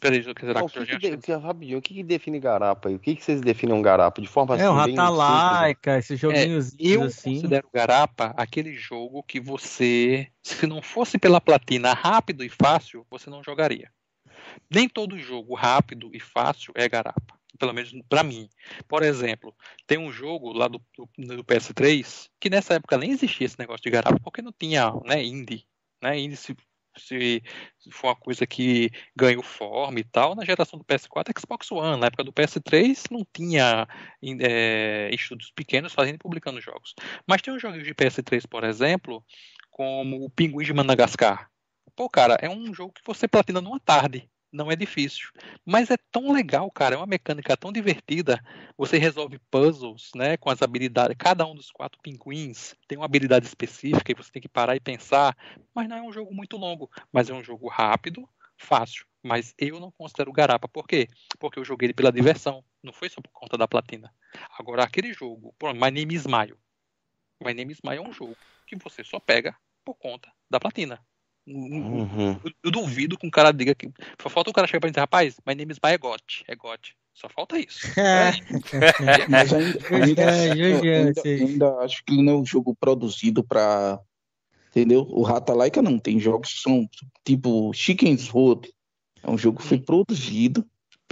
Peraí, 0.00 0.22
será 0.22 0.34
que, 0.34 0.78
o 0.78 0.86
que, 0.86 0.98
que, 0.98 1.16
de, 1.16 1.18
que, 1.18 1.32
rapidinho, 1.32 1.78
o 1.78 1.82
que, 1.82 1.94
que 1.94 2.02
define 2.04 2.38
garapa? 2.38 2.88
O 2.88 2.98
que, 2.98 3.16
que 3.16 3.24
vocês 3.24 3.40
definem 3.40 3.74
um 3.74 3.82
garapa? 3.82 4.20
De 4.20 4.28
forma 4.28 4.54
é, 4.54 4.58
assim, 4.58 4.68
o 4.68 4.72
Rata 4.72 5.08
Laica, 5.08 5.98
esses 5.98 6.20
joguinhos 6.20 6.72
é, 6.74 6.76
eu 6.78 7.02
assim. 7.02 7.30
Eu 7.30 7.40
considero 7.40 7.68
garapa 7.72 8.34
aquele 8.36 8.74
jogo 8.74 9.22
que 9.24 9.40
você, 9.40 10.28
se 10.42 10.66
não 10.66 10.80
fosse 10.80 11.18
pela 11.18 11.40
platina 11.40 11.92
rápido 11.94 12.44
e 12.44 12.48
fácil, 12.48 13.04
você 13.10 13.28
não 13.28 13.42
jogaria. 13.42 13.90
Nem 14.70 14.88
todo 14.88 15.18
jogo 15.18 15.54
rápido 15.54 16.10
e 16.12 16.20
fácil 16.20 16.72
é 16.76 16.88
garapa. 16.88 17.38
Pelo 17.58 17.72
menos 17.72 17.92
para 18.08 18.22
mim. 18.22 18.48
Por 18.86 19.02
exemplo, 19.02 19.52
tem 19.84 19.98
um 19.98 20.12
jogo 20.12 20.52
lá 20.52 20.68
do, 20.68 20.80
do, 20.96 21.36
do, 21.36 21.44
PS3 21.44 22.28
que 22.38 22.48
nessa 22.48 22.74
época 22.74 22.96
nem 22.96 23.10
existia 23.10 23.46
esse 23.46 23.58
negócio 23.58 23.82
de 23.82 23.90
garapa 23.90 24.20
porque 24.22 24.40
não 24.40 24.52
tinha 24.52 24.92
né, 25.04 25.24
indie. 25.24 25.66
Né, 26.00 26.20
indie 26.20 26.36
se 26.98 27.42
for 27.90 28.08
uma 28.08 28.16
coisa 28.16 28.46
que 28.46 28.90
ganhou 29.16 29.42
forma 29.42 30.00
e 30.00 30.04
tal, 30.04 30.34
na 30.34 30.44
geração 30.44 30.78
do 30.78 30.84
PS4 30.84 31.38
Xbox 31.38 31.70
One. 31.72 32.00
Na 32.00 32.06
época 32.06 32.24
do 32.24 32.32
PS3 32.32 33.04
não 33.10 33.26
tinha 33.32 33.86
é, 34.40 35.10
estudos 35.12 35.50
pequenos 35.50 35.92
fazendo 35.92 36.16
e 36.16 36.18
publicando 36.18 36.60
jogos. 36.60 36.94
Mas 37.26 37.42
tem 37.42 37.52
um 37.52 37.58
jogo 37.58 37.82
de 37.82 37.94
PS3, 37.94 38.46
por 38.48 38.64
exemplo, 38.64 39.24
como 39.70 40.24
o 40.24 40.30
Pinguim 40.30 40.64
de 40.64 40.72
Madagascar. 40.72 41.50
Pô, 41.96 42.08
cara, 42.08 42.34
é 42.40 42.48
um 42.48 42.72
jogo 42.74 42.92
que 42.92 43.02
você 43.04 43.26
platina 43.26 43.60
numa 43.60 43.80
tarde 43.80 44.28
não 44.52 44.70
é 44.70 44.76
difícil. 44.76 45.28
Mas 45.64 45.90
é 45.90 45.96
tão 46.10 46.32
legal, 46.32 46.70
cara, 46.70 46.94
é 46.94 46.98
uma 46.98 47.06
mecânica 47.06 47.56
tão 47.56 47.72
divertida. 47.72 48.42
Você 48.76 48.98
resolve 48.98 49.38
puzzles, 49.50 50.10
né, 50.14 50.36
com 50.36 50.50
as 50.50 50.62
habilidades. 50.62 51.16
Cada 51.18 51.46
um 51.46 51.54
dos 51.54 51.70
quatro 51.70 52.00
pinguins 52.02 52.74
tem 52.86 52.98
uma 52.98 53.04
habilidade 53.04 53.46
específica 53.46 54.10
e 54.10 54.14
você 54.14 54.30
tem 54.30 54.42
que 54.42 54.48
parar 54.48 54.76
e 54.76 54.80
pensar. 54.80 55.36
Mas 55.74 55.88
não 55.88 55.96
é 55.96 56.02
um 56.02 56.12
jogo 56.12 56.34
muito 56.34 56.56
longo, 56.56 56.90
mas 57.12 57.28
é 57.30 57.34
um 57.34 57.42
jogo 57.42 57.68
rápido, 57.68 58.28
fácil. 58.56 59.06
Mas 59.22 59.54
eu 59.58 59.80
não 59.80 59.90
considero 59.90 60.32
garapa. 60.32 60.68
Por 60.68 60.86
quê? 60.86 61.08
Porque 61.38 61.58
eu 61.58 61.64
joguei 61.64 61.86
ele 61.86 61.94
pela 61.94 62.12
diversão. 62.12 62.64
Não 62.82 62.92
foi 62.92 63.08
só 63.08 63.20
por 63.20 63.30
conta 63.32 63.58
da 63.58 63.68
platina. 63.68 64.12
Agora, 64.58 64.84
aquele 64.84 65.12
jogo, 65.12 65.54
My 65.74 65.90
Name 65.90 66.14
is 66.14 66.26
Maio. 66.26 66.58
My 67.42 67.52
Name 67.52 67.72
is 67.72 67.80
Maio 67.82 68.04
é 68.04 68.08
um 68.08 68.12
jogo 68.12 68.36
que 68.66 68.76
você 68.76 69.02
só 69.02 69.18
pega 69.18 69.56
por 69.84 69.94
conta 69.94 70.30
da 70.50 70.60
platina. 70.60 71.00
Uhum. 71.50 72.40
Eu, 72.44 72.52
eu, 72.64 72.70
duvido 72.70 73.16
que 73.16 73.26
um 73.26 73.30
cara 73.30 73.52
diga 73.52 73.74
que. 73.74 73.90
Só 74.20 74.28
falta 74.28 74.50
o 74.50 74.52
cara 74.52 74.66
chegar 74.66 74.80
pra 74.80 74.90
dizer, 74.90 75.00
rapaz, 75.00 75.36
my 75.46 75.54
name 75.54 75.72
is 75.72 75.78
by 75.78 75.90
é 75.90 75.98
GOT. 75.98 76.44
Só 77.14 77.28
falta 77.28 77.58
isso. 77.58 77.80
É. 77.98 78.32
Mas 79.28 79.52
ainda, 79.52 79.78
ainda, 79.90 80.22
é, 80.22 80.52
ainda, 80.52 81.22
ainda, 81.24 81.78
acho 81.78 82.04
que 82.04 82.22
não 82.22 82.32
é 82.34 82.36
um 82.36 82.46
jogo 82.46 82.74
produzido 82.74 83.42
pra. 83.42 83.98
Entendeu? 84.70 85.06
O 85.10 85.22
Rata 85.22 85.54
Laika 85.54 85.82
não. 85.82 85.98
Tem 85.98 86.20
jogos 86.20 86.52
que 86.52 86.60
são 86.60 86.88
tipo 87.24 87.72
Chicken's 87.72 88.28
Road. 88.28 88.70
É 89.22 89.30
um 89.30 89.38
jogo 89.38 89.58
que 89.58 89.66
foi 89.66 89.80
produzido 89.80 90.64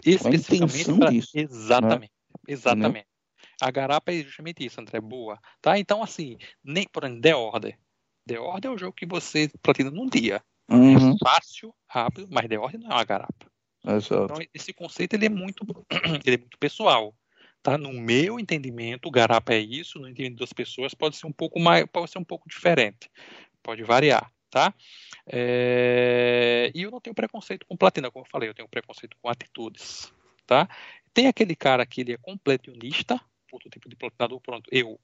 intenção 0.04 0.98
pra... 0.98 1.10
disso. 1.10 1.30
Exatamente. 1.34 2.12
Né? 2.46 2.52
Exatamente. 2.54 2.88
Entendeu? 2.88 3.16
A 3.60 3.70
garapa 3.70 4.12
é 4.12 4.22
justamente 4.22 4.64
isso, 4.64 4.80
André. 4.80 5.00
Boa. 5.00 5.38
Tá? 5.60 5.78
Então, 5.78 6.02
assim, 6.02 6.36
nem 6.62 6.86
por 6.86 7.04
exemplo, 7.04 7.22
The 7.22 7.34
Order. 7.34 7.78
The 8.27 8.39
Order 8.39 8.70
é 8.70 8.74
um 8.74 8.78
jogo 8.78 8.93
que 8.93 9.07
você 9.07 9.51
platina 9.62 9.90
num 9.90 10.07
dia. 10.07 10.43
Uhum. 10.69 11.15
É 11.15 11.16
fácil, 11.23 11.74
rápido, 11.86 12.27
mas 12.31 12.48
The 12.48 12.59
Order 12.59 12.81
não 12.81 12.90
é 12.90 12.94
uma 12.94 13.05
garapa. 13.05 13.47
Exato. 13.86 14.24
Então, 14.24 14.47
esse 14.53 14.73
conceito 14.73 15.15
ele 15.15 15.27
é 15.27 15.28
muito, 15.28 15.65
ele 16.27 16.35
é 16.35 16.39
muito 16.39 16.59
pessoal. 16.59 17.15
Tá? 17.62 17.78
No 17.78 17.93
meu 17.93 18.39
entendimento, 18.39 19.11
garapa 19.11 19.55
é 19.55 19.59
isso, 19.59 19.98
no 19.98 20.09
entendimento 20.09 20.40
das 20.40 20.53
pessoas 20.53 20.94
pode 20.94 21.16
ser 21.16 21.27
um 21.27 21.32
pouco 21.32 21.59
mais, 21.59 21.85
pode 21.86 22.11
ser 22.11 22.19
um 22.19 22.24
pouco 22.24 22.48
diferente. 22.48 23.11
Pode 23.62 23.82
variar, 23.82 24.31
tá? 24.51 24.73
É... 25.27 26.70
E 26.74 26.82
eu 26.82 26.90
não 26.90 27.01
tenho 27.01 27.15
preconceito 27.15 27.66
com 27.66 27.77
platina, 27.77 28.11
como 28.11 28.24
eu 28.24 28.31
falei, 28.31 28.48
eu 28.48 28.55
tenho 28.55 28.69
preconceito 28.69 29.16
com 29.20 29.28
atitudes, 29.28 30.12
tá? 30.47 30.69
Tem 31.12 31.27
aquele 31.27 31.57
cara 31.57 31.85
que 31.85 32.03
ele 32.03 32.12
é 32.12 32.16
completionista, 32.19 33.20
outro 33.51 33.70
tipo 33.70 33.89
de 33.89 33.97
platinador, 33.97 34.40
pronto, 34.40 34.69
eu 34.70 35.01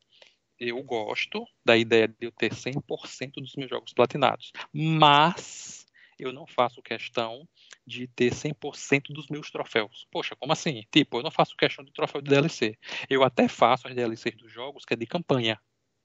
eu 0.68 0.82
gosto 0.82 1.44
da 1.64 1.76
ideia 1.76 2.06
de 2.06 2.14
eu 2.20 2.32
ter 2.32 2.52
100% 2.52 3.40
dos 3.40 3.56
meus 3.56 3.68
jogos 3.68 3.92
platinados, 3.92 4.52
mas 4.72 5.86
eu 6.18 6.32
não 6.32 6.46
faço 6.46 6.80
questão 6.80 7.48
de 7.86 8.06
ter 8.06 8.32
100% 8.32 9.12
dos 9.12 9.26
meus 9.28 9.50
troféus. 9.50 10.06
Poxa, 10.10 10.36
como 10.36 10.52
assim? 10.52 10.84
Tipo, 10.92 11.18
eu 11.18 11.22
não 11.22 11.30
faço 11.30 11.56
questão 11.56 11.84
de 11.84 11.92
troféu 11.92 12.20
de 12.20 12.30
DLC. 12.30 12.78
Eu 13.10 13.24
até 13.24 13.48
faço 13.48 13.88
as 13.88 13.94
DLCs 13.94 14.36
dos 14.36 14.52
jogos 14.52 14.84
que 14.84 14.94
é 14.94 14.96
de 14.96 15.06
campanha. 15.06 15.60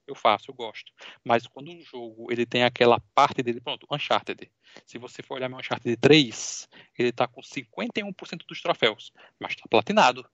Eu 0.08 0.16
faço, 0.16 0.50
eu 0.50 0.56
gosto. 0.56 0.92
Mas 1.24 1.46
quando 1.46 1.70
o 1.70 1.82
jogo 1.82 2.32
ele 2.32 2.46
tem 2.46 2.64
aquela 2.64 3.00
parte 3.14 3.44
dele, 3.44 3.60
pronto, 3.60 3.86
Uncharted. 3.92 4.50
Se 4.86 4.98
você 4.98 5.22
for 5.22 5.36
olhar 5.36 5.50
meu 5.50 5.60
Uncharted 5.60 5.98
3, 5.98 6.70
ele 6.98 7.10
está 7.10 7.28
com 7.28 7.42
51% 7.42 8.46
dos 8.48 8.62
troféus, 8.62 9.12
mas 9.40 9.52
está 9.52 9.66
platinado. 9.70 10.28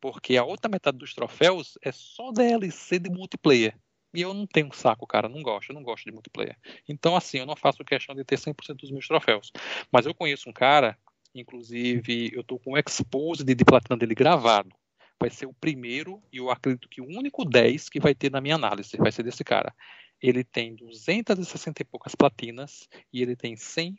Porque 0.00 0.36
a 0.36 0.44
outra 0.44 0.70
metade 0.70 0.98
dos 0.98 1.14
troféus 1.14 1.76
é 1.82 1.90
só 1.92 2.30
DLC 2.30 2.98
de 2.98 3.10
multiplayer. 3.10 3.76
E 4.14 4.22
eu 4.22 4.32
não 4.32 4.46
tenho 4.46 4.72
saco, 4.72 5.06
cara, 5.06 5.28
não 5.28 5.42
gosto, 5.42 5.70
eu 5.70 5.74
não 5.74 5.82
gosto 5.82 6.04
de 6.04 6.12
multiplayer. 6.12 6.56
Então, 6.88 7.14
assim, 7.14 7.38
eu 7.38 7.46
não 7.46 7.56
faço 7.56 7.84
questão 7.84 8.14
de 8.14 8.24
ter 8.24 8.38
100% 8.38 8.76
dos 8.76 8.90
meus 8.90 9.06
troféus. 9.06 9.52
Mas 9.92 10.06
eu 10.06 10.14
conheço 10.14 10.48
um 10.48 10.52
cara, 10.52 10.96
inclusive, 11.34 12.30
eu 12.32 12.42
tô 12.42 12.58
com 12.58 12.72
o 12.72 12.78
expose 12.78 13.44
de 13.44 13.64
platina 13.64 13.96
dele 13.96 14.14
gravado. 14.14 14.74
Vai 15.20 15.30
ser 15.30 15.46
o 15.46 15.52
primeiro 15.52 16.22
e 16.32 16.38
eu 16.38 16.50
acredito 16.50 16.88
que 16.88 17.00
o 17.00 17.06
único 17.06 17.44
10 17.44 17.88
que 17.88 18.00
vai 18.00 18.14
ter 18.14 18.30
na 18.30 18.40
minha 18.40 18.54
análise 18.54 18.96
vai 18.96 19.12
ser 19.12 19.24
desse 19.24 19.44
cara. 19.44 19.74
Ele 20.22 20.42
tem 20.42 20.74
260 20.74 21.82
e 21.82 21.84
poucas 21.84 22.14
platinas 22.14 22.88
e 23.12 23.20
ele 23.20 23.36
tem 23.36 23.56
100% 23.56 23.98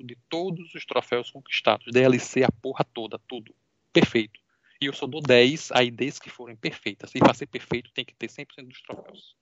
de 0.00 0.18
todos 0.28 0.74
os 0.74 0.84
troféus 0.84 1.30
conquistados. 1.30 1.92
DLC 1.92 2.44
a 2.44 2.50
porra 2.50 2.84
toda, 2.84 3.18
tudo. 3.26 3.54
Perfeito. 3.92 4.43
E 4.84 4.86
eu 4.86 4.92
só 4.92 5.06
dou 5.06 5.22
10 5.22 5.72
a 5.72 5.82
IDs 5.82 6.18
que 6.18 6.28
forem 6.28 6.54
perfeitas. 6.54 7.10
E 7.14 7.18
para 7.18 7.32
ser 7.32 7.46
perfeito 7.46 7.90
tem 7.92 8.04
que 8.04 8.14
ter 8.14 8.28
100% 8.28 8.66
dos 8.66 8.82
troféus. 8.82 9.34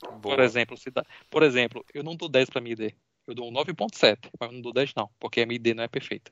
Boa. 0.00 0.20
Por 0.20 0.38
exemplo, 0.38 0.76
se 0.76 0.92
dá, 0.92 1.04
por 1.28 1.42
exemplo, 1.42 1.84
eu 1.92 2.04
não 2.04 2.14
dou 2.14 2.28
10 2.28 2.50
para 2.50 2.60
minha 2.60 2.74
ID. 2.74 2.94
Eu 3.26 3.34
dou 3.34 3.48
um 3.48 3.52
9.7, 3.52 4.30
mas 4.38 4.48
eu 4.48 4.54
não 4.54 4.62
dou 4.62 4.72
10 4.72 4.94
não, 4.94 5.10
porque 5.18 5.40
a 5.40 5.46
minha 5.46 5.56
ID 5.56 5.74
não 5.74 5.82
é 5.82 5.88
perfeita. 5.88 6.30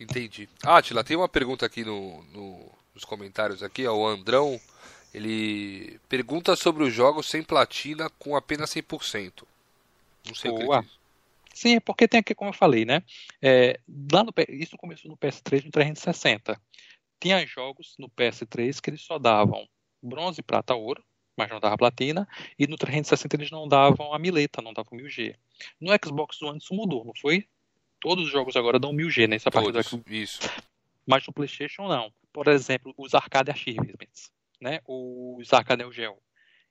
Entendi. 0.00 0.48
Atila, 0.64 1.04
tem 1.04 1.16
uma 1.16 1.28
pergunta 1.28 1.64
aqui 1.64 1.84
no, 1.84 2.20
no, 2.24 2.72
nos 2.92 3.04
comentários 3.04 3.62
aqui, 3.62 3.86
ó, 3.86 3.94
o 3.94 4.08
Andrão, 4.08 4.60
ele 5.14 6.00
pergunta 6.08 6.56
sobre 6.56 6.82
os 6.82 6.92
jogos 6.92 7.28
sem 7.28 7.44
platina 7.44 8.10
com 8.18 8.34
apenas 8.34 8.70
100%. 8.74 9.44
Não 10.26 10.34
sei 10.34 10.50
Boa. 10.50 10.80
o 10.80 10.82
que 10.82 10.88
é 10.88 10.99
Sim, 11.54 11.76
é 11.76 11.80
porque 11.80 12.08
tem 12.08 12.20
aqui, 12.20 12.34
como 12.34 12.50
eu 12.50 12.54
falei, 12.54 12.84
né? 12.84 13.02
É, 13.42 13.78
lá 14.12 14.22
no, 14.22 14.32
isso 14.48 14.76
começou 14.76 15.10
no 15.10 15.16
PS3 15.16 15.64
no 15.64 15.70
360. 15.70 16.60
Tinha 17.20 17.46
jogos 17.46 17.94
no 17.98 18.08
PS3 18.08 18.80
que 18.80 18.90
eles 18.90 19.02
só 19.02 19.18
davam 19.18 19.68
bronze, 20.02 20.42
prata, 20.42 20.74
ouro, 20.74 21.04
mas 21.36 21.50
não 21.50 21.60
dava 21.60 21.76
platina, 21.76 22.28
e 22.58 22.66
no 22.66 22.76
360 22.76 23.36
eles 23.36 23.50
não 23.50 23.68
davam 23.68 24.12
a 24.12 24.18
mileta, 24.18 24.62
não 24.62 24.72
davam 24.72 24.98
1000G. 24.98 25.36
No 25.80 25.90
Xbox 26.02 26.40
One 26.42 26.58
isso 26.58 26.74
mudou, 26.74 27.04
não 27.04 27.12
foi? 27.14 27.46
Todos 28.00 28.26
os 28.26 28.30
jogos 28.30 28.56
agora 28.56 28.78
dão 28.78 28.92
1000G 28.92 29.26
nessa 29.26 29.50
parte 29.50 29.72
do 29.72 29.82
Xbox. 29.82 30.04
Isso. 30.10 30.40
Mas 31.06 31.26
no 31.26 31.32
PlayStation 31.32 31.88
não. 31.88 32.12
Por 32.32 32.48
exemplo, 32.48 32.94
os 32.96 33.14
Arcade 33.14 33.50
Achievements, 33.50 34.30
né? 34.60 34.80
Os 34.86 35.52
Arcade 35.52 35.82
Neo 35.82 35.92
Geo, 35.92 36.16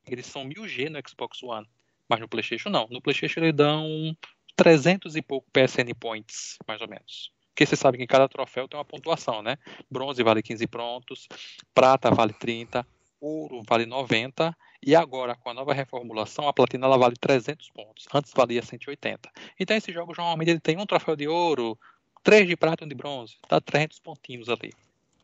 eles 0.07 0.26
são 0.26 0.47
1000G 0.47 0.89
no 0.89 0.99
Xbox 1.07 1.43
One, 1.43 1.68
mas 2.07 2.19
no 2.19 2.27
PlayStation 2.27 2.69
não. 2.69 2.88
No 2.89 3.01
PlayStation 3.01 3.41
eles 3.41 3.56
dão 3.56 4.15
300 4.60 5.15
e 5.15 5.22
pouco 5.22 5.49
PSN 5.53 5.94
Points, 5.98 6.57
mais 6.68 6.81
ou 6.81 6.90
menos. 6.90 7.31
Porque 7.48 7.65
você 7.65 7.77
sabe 7.77 7.98
que 7.98 8.03
em 8.03 8.07
cada 8.07 8.27
troféu 8.27 8.68
tem 8.68 8.77
uma 8.77 8.84
pontuação, 8.84 9.41
né? 9.41 9.57
Bronze 9.90 10.22
vale 10.22 10.44
15 10.44 10.68
prontos, 10.68 11.30
prata 11.73 12.11
vale 12.11 12.34
30, 12.34 12.86
ouro 13.22 13.64
vale 13.65 13.86
90 13.86 14.53
e 14.86 14.95
agora 14.95 15.34
com 15.34 15.49
a 15.49 15.53
nova 15.53 15.73
reformulação 15.73 16.45
a 16.45 16.53
platina 16.53 16.88
ela 16.88 16.98
vale 16.98 17.15
300 17.15 17.69
pontos. 17.69 18.06
Antes 18.14 18.34
valia 18.36 18.61
180. 18.61 19.31
Então 19.57 19.77
esses 19.77 19.94
jogos 19.94 20.18
normalmente 20.18 20.49
ele 20.49 20.60
tem 20.60 20.77
um 20.77 20.86
troféu 20.86 21.15
de 21.15 21.27
ouro, 21.27 21.80
três 22.22 22.45
de 22.45 22.57
prata 22.57 22.84
e 22.84 22.86
um 22.86 22.90
de 22.90 22.95
bronze, 22.95 23.38
tá 23.48 23.61
300 23.61 23.99
pontinhos 23.99 24.49
ali, 24.49 24.73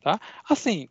tá? 0.02 0.18
Assim, 0.48 0.88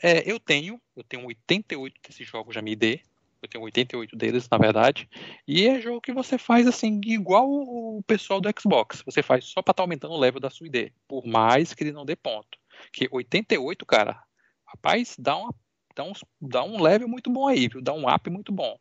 é, 0.00 0.30
eu 0.30 0.38
tenho, 0.38 0.80
eu 0.96 1.02
tenho 1.02 1.26
88 1.26 2.00
desses 2.06 2.28
jogos 2.28 2.54
já 2.54 2.62
me 2.62 2.76
dê, 2.76 3.00
Eu 3.44 3.48
tenho 3.48 3.64
88 3.64 4.16
deles, 4.16 4.48
na 4.50 4.56
verdade. 4.56 5.08
E 5.46 5.66
é 5.66 5.78
jogo 5.78 6.00
que 6.00 6.12
você 6.12 6.38
faz 6.38 6.66
assim, 6.66 6.98
igual 7.04 7.46
o 7.46 8.02
pessoal 8.06 8.40
do 8.40 8.48
Xbox. 8.58 9.02
Você 9.04 9.22
faz 9.22 9.44
só 9.44 9.60
pra 9.60 9.72
estar 9.72 9.74
tá 9.74 9.82
aumentando 9.82 10.14
o 10.14 10.18
level 10.18 10.40
da 10.40 10.48
sua 10.48 10.66
ID. 10.66 10.90
Por 11.06 11.26
mais 11.26 11.74
que 11.74 11.84
ele 11.84 11.92
não 11.92 12.06
dê 12.06 12.16
ponto. 12.16 12.58
Que 12.90 13.06
88, 13.12 13.84
cara, 13.84 14.18
rapaz, 14.66 15.14
dá, 15.18 15.36
uma, 15.36 15.54
dá, 15.94 16.04
um, 16.04 16.12
dá 16.40 16.64
um 16.64 16.80
level 16.80 17.06
muito 17.06 17.30
bom 17.30 17.46
aí, 17.46 17.68
viu? 17.68 17.82
Dá 17.82 17.92
um 17.92 18.08
up 18.08 18.30
muito 18.30 18.50
bom. 18.50 18.78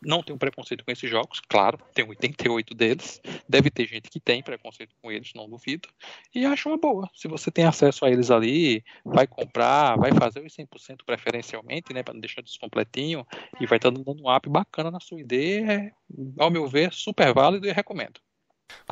Não 0.00 0.22
tenho 0.22 0.38
preconceito 0.38 0.84
com 0.84 0.90
esses 0.90 1.08
jogos, 1.08 1.40
claro, 1.40 1.78
tem 1.94 2.06
88 2.06 2.74
deles. 2.74 3.20
Deve 3.48 3.70
ter 3.70 3.86
gente 3.86 4.10
que 4.10 4.20
tem 4.20 4.42
preconceito 4.42 4.94
com 5.00 5.10
eles, 5.10 5.32
não 5.34 5.48
duvido. 5.48 5.88
E 6.34 6.44
acho 6.44 6.68
uma 6.68 6.76
boa. 6.76 7.08
Se 7.14 7.28
você 7.28 7.50
tem 7.50 7.64
acesso 7.64 8.04
a 8.04 8.10
eles 8.10 8.30
ali, 8.30 8.84
vai 9.04 9.26
comprar, 9.26 9.96
vai 9.96 10.12
fazer 10.12 10.44
os 10.44 10.54
100% 10.54 11.04
preferencialmente, 11.06 11.92
né, 11.92 12.02
para 12.02 12.14
não 12.14 12.20
deixar 12.20 12.42
descompletinho, 12.42 13.26
e 13.60 13.66
vai 13.66 13.78
estar 13.78 13.90
tá 13.90 13.98
dando 13.98 14.22
um 14.22 14.30
app 14.30 14.48
bacana 14.48 14.90
na 14.90 15.00
sua 15.00 15.20
ideia. 15.20 15.72
É, 15.72 15.92
ao 16.38 16.50
meu 16.50 16.68
ver, 16.68 16.92
super 16.92 17.32
válido 17.32 17.66
e 17.66 17.72
recomendo. 17.72 18.20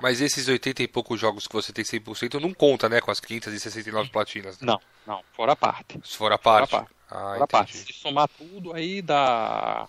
Mas 0.00 0.20
esses 0.20 0.48
80 0.48 0.82
e 0.82 0.88
poucos 0.88 1.20
jogos 1.20 1.46
que 1.46 1.52
você 1.54 1.72
tem 1.72 1.84
100% 1.84 2.40
não 2.40 2.52
conta, 2.52 2.88
né, 2.88 3.00
com 3.00 3.10
as 3.10 3.20
569 3.20 4.10
platinas? 4.10 4.60
Né? 4.60 4.66
Não, 4.66 4.80
não, 5.06 5.22
fora 5.32 5.52
a 5.52 5.56
parte. 5.56 6.00
Fora 6.04 6.34
a 6.34 6.38
parte. 6.38 6.70
Fora 6.70 6.82
a 6.82 6.86
parte. 6.86 6.94
Ah, 7.10 7.32
fora 7.32 7.44
a 7.44 7.46
parte. 7.46 7.76
Se 7.76 7.92
somar 7.92 8.28
tudo 8.28 8.72
aí 8.72 9.02
dá 9.02 9.88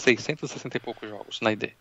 660 0.00 0.76
e 0.76 0.80
poucos 0.80 1.08
jogos 1.08 1.40
na 1.40 1.52
ID. 1.52 1.72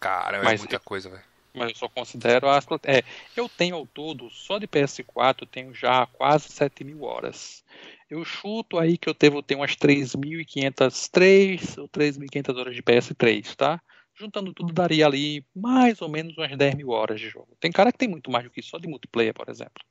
Cara, 0.00 0.38
é 0.38 0.56
muita 0.56 0.78
coisa, 0.78 1.10
velho. 1.10 1.24
Mas 1.54 1.70
eu 1.70 1.76
só 1.76 1.88
considero 1.88 2.48
as. 2.48 2.66
É, 2.84 3.02
eu 3.36 3.48
tenho 3.48 3.76
ao 3.76 3.86
todo, 3.86 4.28
só 4.30 4.58
de 4.58 4.68
PS4, 4.68 5.42
eu 5.42 5.46
tenho 5.46 5.74
já 5.74 6.06
quase 6.06 6.48
7 6.50 6.84
mil 6.84 7.02
horas. 7.02 7.64
Eu 8.08 8.24
chuto 8.24 8.78
aí 8.78 8.96
que 8.96 9.08
eu 9.08 9.14
devo 9.14 9.42
ter 9.42 9.56
umas 9.56 9.72
3.503 9.72 11.78
ou 11.78 11.88
3.500 11.88 12.58
horas 12.58 12.74
de 12.74 12.82
PS3, 12.82 13.54
tá? 13.54 13.80
Juntando 14.14 14.52
tudo, 14.52 14.72
daria 14.72 15.06
ali 15.06 15.44
mais 15.54 16.00
ou 16.00 16.08
menos 16.08 16.36
umas 16.36 16.56
10 16.56 16.74
mil 16.74 16.88
horas 16.90 17.20
de 17.20 17.28
jogo. 17.28 17.56
Tem 17.60 17.70
cara 17.70 17.92
que 17.92 17.98
tem 17.98 18.08
muito 18.08 18.30
mais 18.30 18.44
do 18.44 18.50
que 18.50 18.60
isso, 18.60 18.70
só 18.70 18.78
de 18.78 18.88
multiplayer, 18.88 19.34
por 19.34 19.48
exemplo. 19.48 19.84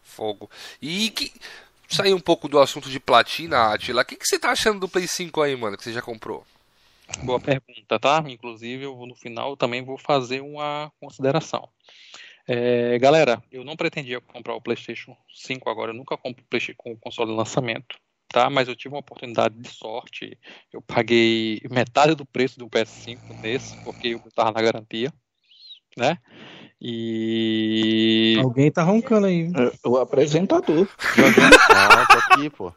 Fogo. 0.00 0.50
E 0.80 1.10
que 1.10 1.32
sair 1.94 2.14
um 2.14 2.20
pouco 2.20 2.48
do 2.48 2.58
assunto 2.58 2.90
de 2.90 2.98
platina, 2.98 3.72
Atila, 3.72 4.02
o 4.02 4.04
que, 4.04 4.16
que 4.16 4.26
você 4.26 4.38
tá 4.38 4.50
achando 4.50 4.80
do 4.80 4.88
Play 4.88 5.06
5 5.06 5.40
aí, 5.40 5.56
mano, 5.56 5.76
que 5.76 5.84
você 5.84 5.92
já 5.92 6.02
comprou? 6.02 6.44
Boa 7.22 7.38
pergunta, 7.38 7.98
tá? 8.00 8.24
Inclusive, 8.26 8.84
eu 8.84 8.96
vou, 8.96 9.06
no 9.06 9.14
final 9.14 9.56
também 9.56 9.84
vou 9.84 9.98
fazer 9.98 10.40
uma 10.40 10.90
consideração. 11.00 11.68
É, 12.46 12.98
galera, 12.98 13.42
eu 13.50 13.64
não 13.64 13.76
pretendia 13.76 14.20
comprar 14.20 14.54
o 14.54 14.60
PlayStation 14.60 15.16
5 15.34 15.68
agora, 15.70 15.92
eu 15.92 15.96
nunca 15.96 16.16
compro 16.16 16.44
com 16.76 16.92
o 16.92 16.98
console 16.98 17.30
de 17.30 17.36
lançamento, 17.36 17.96
tá? 18.28 18.50
Mas 18.50 18.68
eu 18.68 18.76
tive 18.76 18.94
uma 18.94 19.00
oportunidade 19.00 19.54
de 19.58 19.68
sorte. 19.68 20.38
Eu 20.72 20.82
paguei 20.82 21.60
metade 21.70 22.14
do 22.14 22.26
preço 22.26 22.58
do 22.58 22.68
PS5 22.68 23.18
nesse, 23.40 23.76
porque 23.84 24.08
eu 24.08 24.22
estava 24.26 24.52
na 24.52 24.60
garantia, 24.60 25.12
né? 25.96 26.18
E. 26.86 28.38
Alguém 28.42 28.70
tá 28.70 28.82
roncando 28.82 29.26
aí. 29.26 29.50
É, 29.56 29.88
o 29.88 29.96
apresentador. 29.96 30.86
Não, 31.16 32.06
tô 32.06 32.18
aqui, 32.18 32.50
pô. 32.50 32.72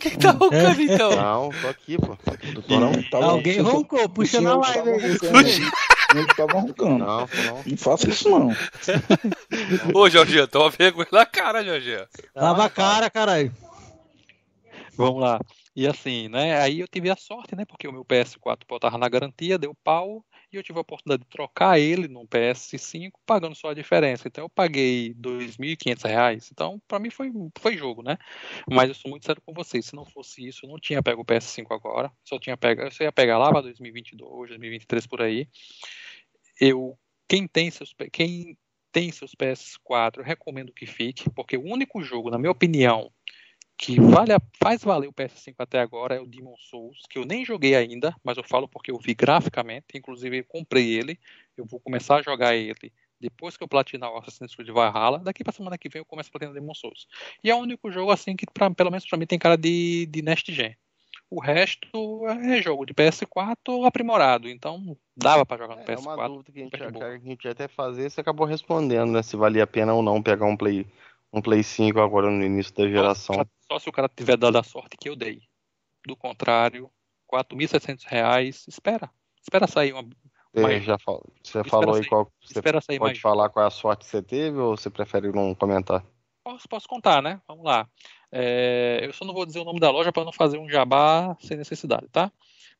Quem 0.00 0.18
tá 0.18 0.32
roncando 0.32 0.82
então? 0.82 1.10
Não, 1.14 1.50
tô 1.50 1.68
aqui, 1.68 1.96
pô. 1.96 2.18
Doutorão, 2.54 2.92
tava, 3.08 3.26
Alguém 3.26 3.60
roncou, 3.60 4.08
puxa 4.08 4.40
na 4.40 4.56
live 4.56 4.90
aí. 4.90 6.26
Tava 6.36 6.60
roncando. 6.60 6.98
Não, 6.98 7.20
não. 7.20 7.62
Não 7.64 7.76
faça 7.76 8.08
isso, 8.08 8.28
não. 8.28 8.50
Ô, 9.94 10.10
Jorginho, 10.10 10.48
toma 10.48 10.68
vergonha 10.70 11.08
na 11.12 11.24
cara, 11.24 11.64
Jorginho. 11.64 12.04
Lava 12.34 12.64
a 12.64 12.70
cara, 12.70 13.08
caralho. 13.08 13.54
Vamos 14.96 15.22
lá. 15.22 15.40
E 15.74 15.86
assim, 15.86 16.28
né? 16.28 16.60
Aí 16.60 16.80
eu 16.80 16.88
tive 16.88 17.10
a 17.10 17.16
sorte, 17.16 17.54
né? 17.54 17.64
Porque 17.64 17.86
o 17.86 17.92
meu 17.92 18.04
PS4 18.04 18.78
tava 18.80 18.98
na 18.98 19.08
garantia, 19.08 19.56
deu 19.56 19.72
pau 19.84 20.24
e 20.52 20.56
eu 20.56 20.62
tive 20.62 20.78
a 20.78 20.82
oportunidade 20.82 21.22
de 21.22 21.28
trocar 21.28 21.78
ele 21.78 22.08
num 22.08 22.26
PS5 22.26 23.12
pagando 23.24 23.54
só 23.54 23.70
a 23.70 23.74
diferença. 23.74 24.28
Então 24.28 24.44
eu 24.44 24.48
paguei 24.48 25.08
R$ 25.08 25.14
2.500. 25.14 26.48
Então 26.52 26.80
para 26.86 26.98
mim 26.98 27.10
foi, 27.10 27.30
foi 27.58 27.76
jogo, 27.76 28.02
né? 28.02 28.18
Mas 28.70 28.88
eu 28.88 28.94
sou 28.94 29.10
muito 29.10 29.24
sério 29.24 29.42
com 29.44 29.52
vocês. 29.52 29.86
Se 29.86 29.94
não 29.94 30.04
fosse 30.04 30.46
isso, 30.46 30.66
eu 30.66 30.70
não 30.70 30.78
tinha 30.78 31.02
pego 31.02 31.22
o 31.22 31.24
PS5 31.24 31.66
agora. 31.70 32.12
Só 32.24 32.38
tinha 32.38 32.56
pego, 32.56 32.82
eu 32.82 32.90
só 32.90 33.04
ia 33.04 33.12
pegar 33.12 33.38
lá 33.38 33.50
para 33.50 33.62
2022, 33.62 34.48
2023 34.50 35.06
por 35.06 35.22
aí. 35.22 35.48
Eu 36.60 36.98
quem 37.28 37.46
tem 37.46 37.70
seus 37.70 37.94
quem 38.12 38.56
tem 38.92 39.10
seus 39.10 39.34
PS4, 39.34 40.18
eu 40.18 40.22
recomendo 40.22 40.72
que 40.72 40.84
fique, 40.84 41.30
porque 41.30 41.56
o 41.56 41.64
único 41.64 42.02
jogo, 42.02 42.30
na 42.30 42.38
minha 42.38 42.50
opinião, 42.50 43.10
que 43.82 44.00
vale 44.00 44.32
a, 44.32 44.40
faz 44.62 44.84
valer 44.84 45.08
o 45.08 45.12
PS5 45.12 45.56
até 45.58 45.80
agora 45.80 46.14
é 46.14 46.20
o 46.20 46.26
Demon 46.26 46.54
Souls, 46.56 47.00
que 47.10 47.18
eu 47.18 47.24
nem 47.24 47.44
joguei 47.44 47.74
ainda, 47.74 48.14
mas 48.22 48.36
eu 48.36 48.44
falo 48.44 48.68
porque 48.68 48.92
eu 48.92 48.98
vi 48.98 49.12
graficamente, 49.12 49.86
inclusive 49.96 50.38
eu 50.38 50.44
comprei 50.44 50.94
ele, 50.94 51.18
eu 51.56 51.66
vou 51.66 51.80
começar 51.80 52.16
a 52.16 52.22
jogar 52.22 52.54
ele 52.54 52.92
depois 53.20 53.56
que 53.56 53.64
eu 53.64 53.68
platinar 53.68 54.12
o 54.12 54.18
Assassin's 54.18 54.54
Creed 54.54 54.70
Valhalla, 54.70 55.18
daqui 55.18 55.42
pra 55.42 55.52
semana 55.52 55.76
que 55.76 55.88
vem 55.88 55.98
eu 55.98 56.04
começo 56.04 56.28
a 56.28 56.32
platinar 56.32 56.54
Demon 56.54 56.74
Souls. 56.74 57.08
E 57.42 57.50
é 57.50 57.54
o 57.54 57.58
único 57.58 57.90
jogo 57.90 58.12
assim 58.12 58.36
que, 58.36 58.46
pra, 58.46 58.70
pelo 58.70 58.90
menos 58.90 59.04
pra 59.04 59.18
mim, 59.18 59.26
tem 59.26 59.38
cara 59.38 59.56
de, 59.56 60.06
de 60.06 60.22
Next 60.22 60.52
Gen. 60.52 60.76
O 61.28 61.40
resto 61.40 62.26
é 62.26 62.60
jogo 62.60 62.84
de 62.84 62.94
PS4 62.94 63.86
aprimorado, 63.86 64.48
então 64.48 64.96
dava 65.16 65.46
para 65.46 65.62
jogar 65.62 65.76
no 65.76 65.82
PS4. 65.82 65.96
É 65.96 66.14
uma 66.14 66.28
dúvida 66.28 66.52
que 66.52 66.60
a 66.60 66.62
gente, 66.62 66.92
que 66.92 67.02
a 67.02 67.18
gente 67.18 67.44
ia 67.44 67.50
até 67.50 67.68
fazer, 67.68 68.10
você 68.10 68.20
acabou 68.20 68.46
respondendo, 68.46 69.10
né? 69.10 69.22
Se 69.22 69.36
valia 69.36 69.64
a 69.64 69.66
pena 69.66 69.94
ou 69.94 70.02
não 70.02 70.22
pegar 70.22 70.46
um 70.46 70.56
Play, 70.56 70.86
um 71.32 71.40
Play 71.40 71.62
5 71.62 71.98
agora 72.00 72.30
no 72.30 72.44
início 72.44 72.74
da 72.74 72.88
geração. 72.88 73.36
Só, 73.36 73.44
só 73.72 73.78
se 73.78 73.88
o 73.88 73.92
cara 73.92 74.08
tiver 74.08 74.36
dado 74.36 74.58
a 74.58 74.62
sorte 74.62 74.96
que 74.98 75.08
eu 75.08 75.16
dei. 75.16 75.40
Do 76.06 76.16
contrário, 76.16 76.90
R$ 77.32 77.42
4.700, 77.42 78.68
espera. 78.68 79.10
Espera 79.40 79.66
sair 79.66 79.92
uma. 79.92 80.04
uma... 80.54 80.80
já 80.80 80.98
fal... 80.98 81.22
Você 81.42 81.64
falou 81.64 81.94
sair. 81.94 82.02
aí 82.02 82.08
qual. 82.08 82.32
Você 82.42 82.62
pode 82.62 82.98
mais. 82.98 83.18
falar 83.18 83.48
qual 83.48 83.64
é 83.64 83.68
a 83.68 83.70
sorte 83.70 84.04
que 84.04 84.10
você 84.10 84.22
teve 84.22 84.58
ou 84.58 84.76
você 84.76 84.90
prefere 84.90 85.32
não 85.32 85.54
comentar? 85.54 86.04
Posso, 86.44 86.68
posso 86.68 86.88
contar, 86.88 87.22
né? 87.22 87.40
Vamos 87.46 87.64
lá. 87.64 87.88
É, 88.30 89.00
eu 89.02 89.12
só 89.12 89.24
não 89.24 89.32
vou 89.32 89.46
dizer 89.46 89.60
o 89.60 89.64
nome 89.64 89.78
da 89.78 89.90
loja 89.90 90.12
para 90.12 90.24
não 90.24 90.32
fazer 90.32 90.58
um 90.58 90.68
jabá 90.68 91.36
sem 91.40 91.56
necessidade, 91.56 92.08
tá? 92.10 92.32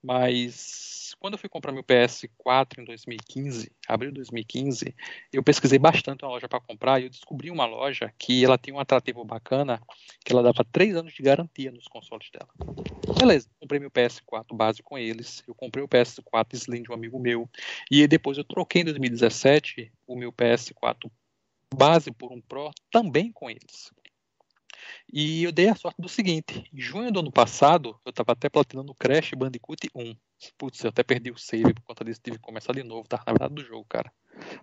Mas 0.02 1.14
quando 1.20 1.34
eu 1.34 1.38
fui 1.38 1.48
comprar 1.48 1.70
meu 1.70 1.84
PS4 1.84 2.80
em 2.80 2.84
2015, 2.84 3.70
abril 3.86 4.10
de 4.10 4.16
2015, 4.16 4.94
eu 5.32 5.42
pesquisei 5.42 5.78
bastante 5.78 6.24
uma 6.24 6.32
loja 6.32 6.48
para 6.48 6.60
comprar 6.60 7.00
e 7.00 7.04
eu 7.04 7.10
descobri 7.10 7.50
uma 7.50 7.64
loja 7.64 8.12
que 8.18 8.44
ela 8.44 8.58
tem 8.58 8.74
um 8.74 8.80
atrativo 8.80 9.24
bacana, 9.24 9.80
que 10.24 10.32
ela 10.32 10.42
dava 10.42 10.64
3 10.64 10.96
anos 10.96 11.12
de 11.12 11.22
garantia 11.22 11.70
nos 11.70 11.86
consoles 11.86 12.28
dela. 12.30 12.48
Beleza, 13.16 13.48
comprei 13.60 13.78
meu 13.78 13.90
PS4 13.90 14.52
base 14.52 14.82
com 14.82 14.98
eles, 14.98 15.44
eu 15.46 15.54
comprei 15.54 15.84
o 15.84 15.88
PS4 15.88 16.54
Slim 16.54 16.82
de 16.82 16.90
um 16.90 16.94
amigo 16.94 17.20
meu, 17.20 17.48
e 17.88 18.04
depois 18.08 18.36
eu 18.36 18.44
troquei 18.44 18.82
em 18.82 18.86
2017 18.86 19.92
o 20.06 20.16
meu 20.16 20.32
PS4 20.32 21.08
base 21.72 22.10
por 22.10 22.32
um 22.32 22.40
Pro 22.40 22.70
também 22.90 23.30
com 23.30 23.48
eles. 23.48 23.92
E 25.12 25.44
eu 25.44 25.52
dei 25.52 25.68
a 25.68 25.74
sorte 25.74 26.00
do 26.00 26.08
seguinte: 26.08 26.64
em 26.72 26.80
junho 26.80 27.10
do 27.10 27.20
ano 27.20 27.32
passado, 27.32 27.98
eu 28.04 28.10
estava 28.10 28.32
até 28.32 28.48
platinando 28.48 28.94
Crash 28.94 29.32
Bandicoot 29.34 29.90
1. 29.94 30.16
Putz, 30.58 30.82
eu 30.82 30.90
até 30.90 31.02
perdi 31.02 31.30
o 31.30 31.38
save 31.38 31.74
por 31.74 31.82
conta 31.82 32.04
disso, 32.04 32.20
tive 32.22 32.38
que 32.38 32.42
começar 32.42 32.72
de 32.72 32.82
novo, 32.82 33.08
tá? 33.08 33.22
Na 33.26 33.32
verdade, 33.32 33.54
do 33.54 33.64
jogo, 33.64 33.84
cara. 33.88 34.12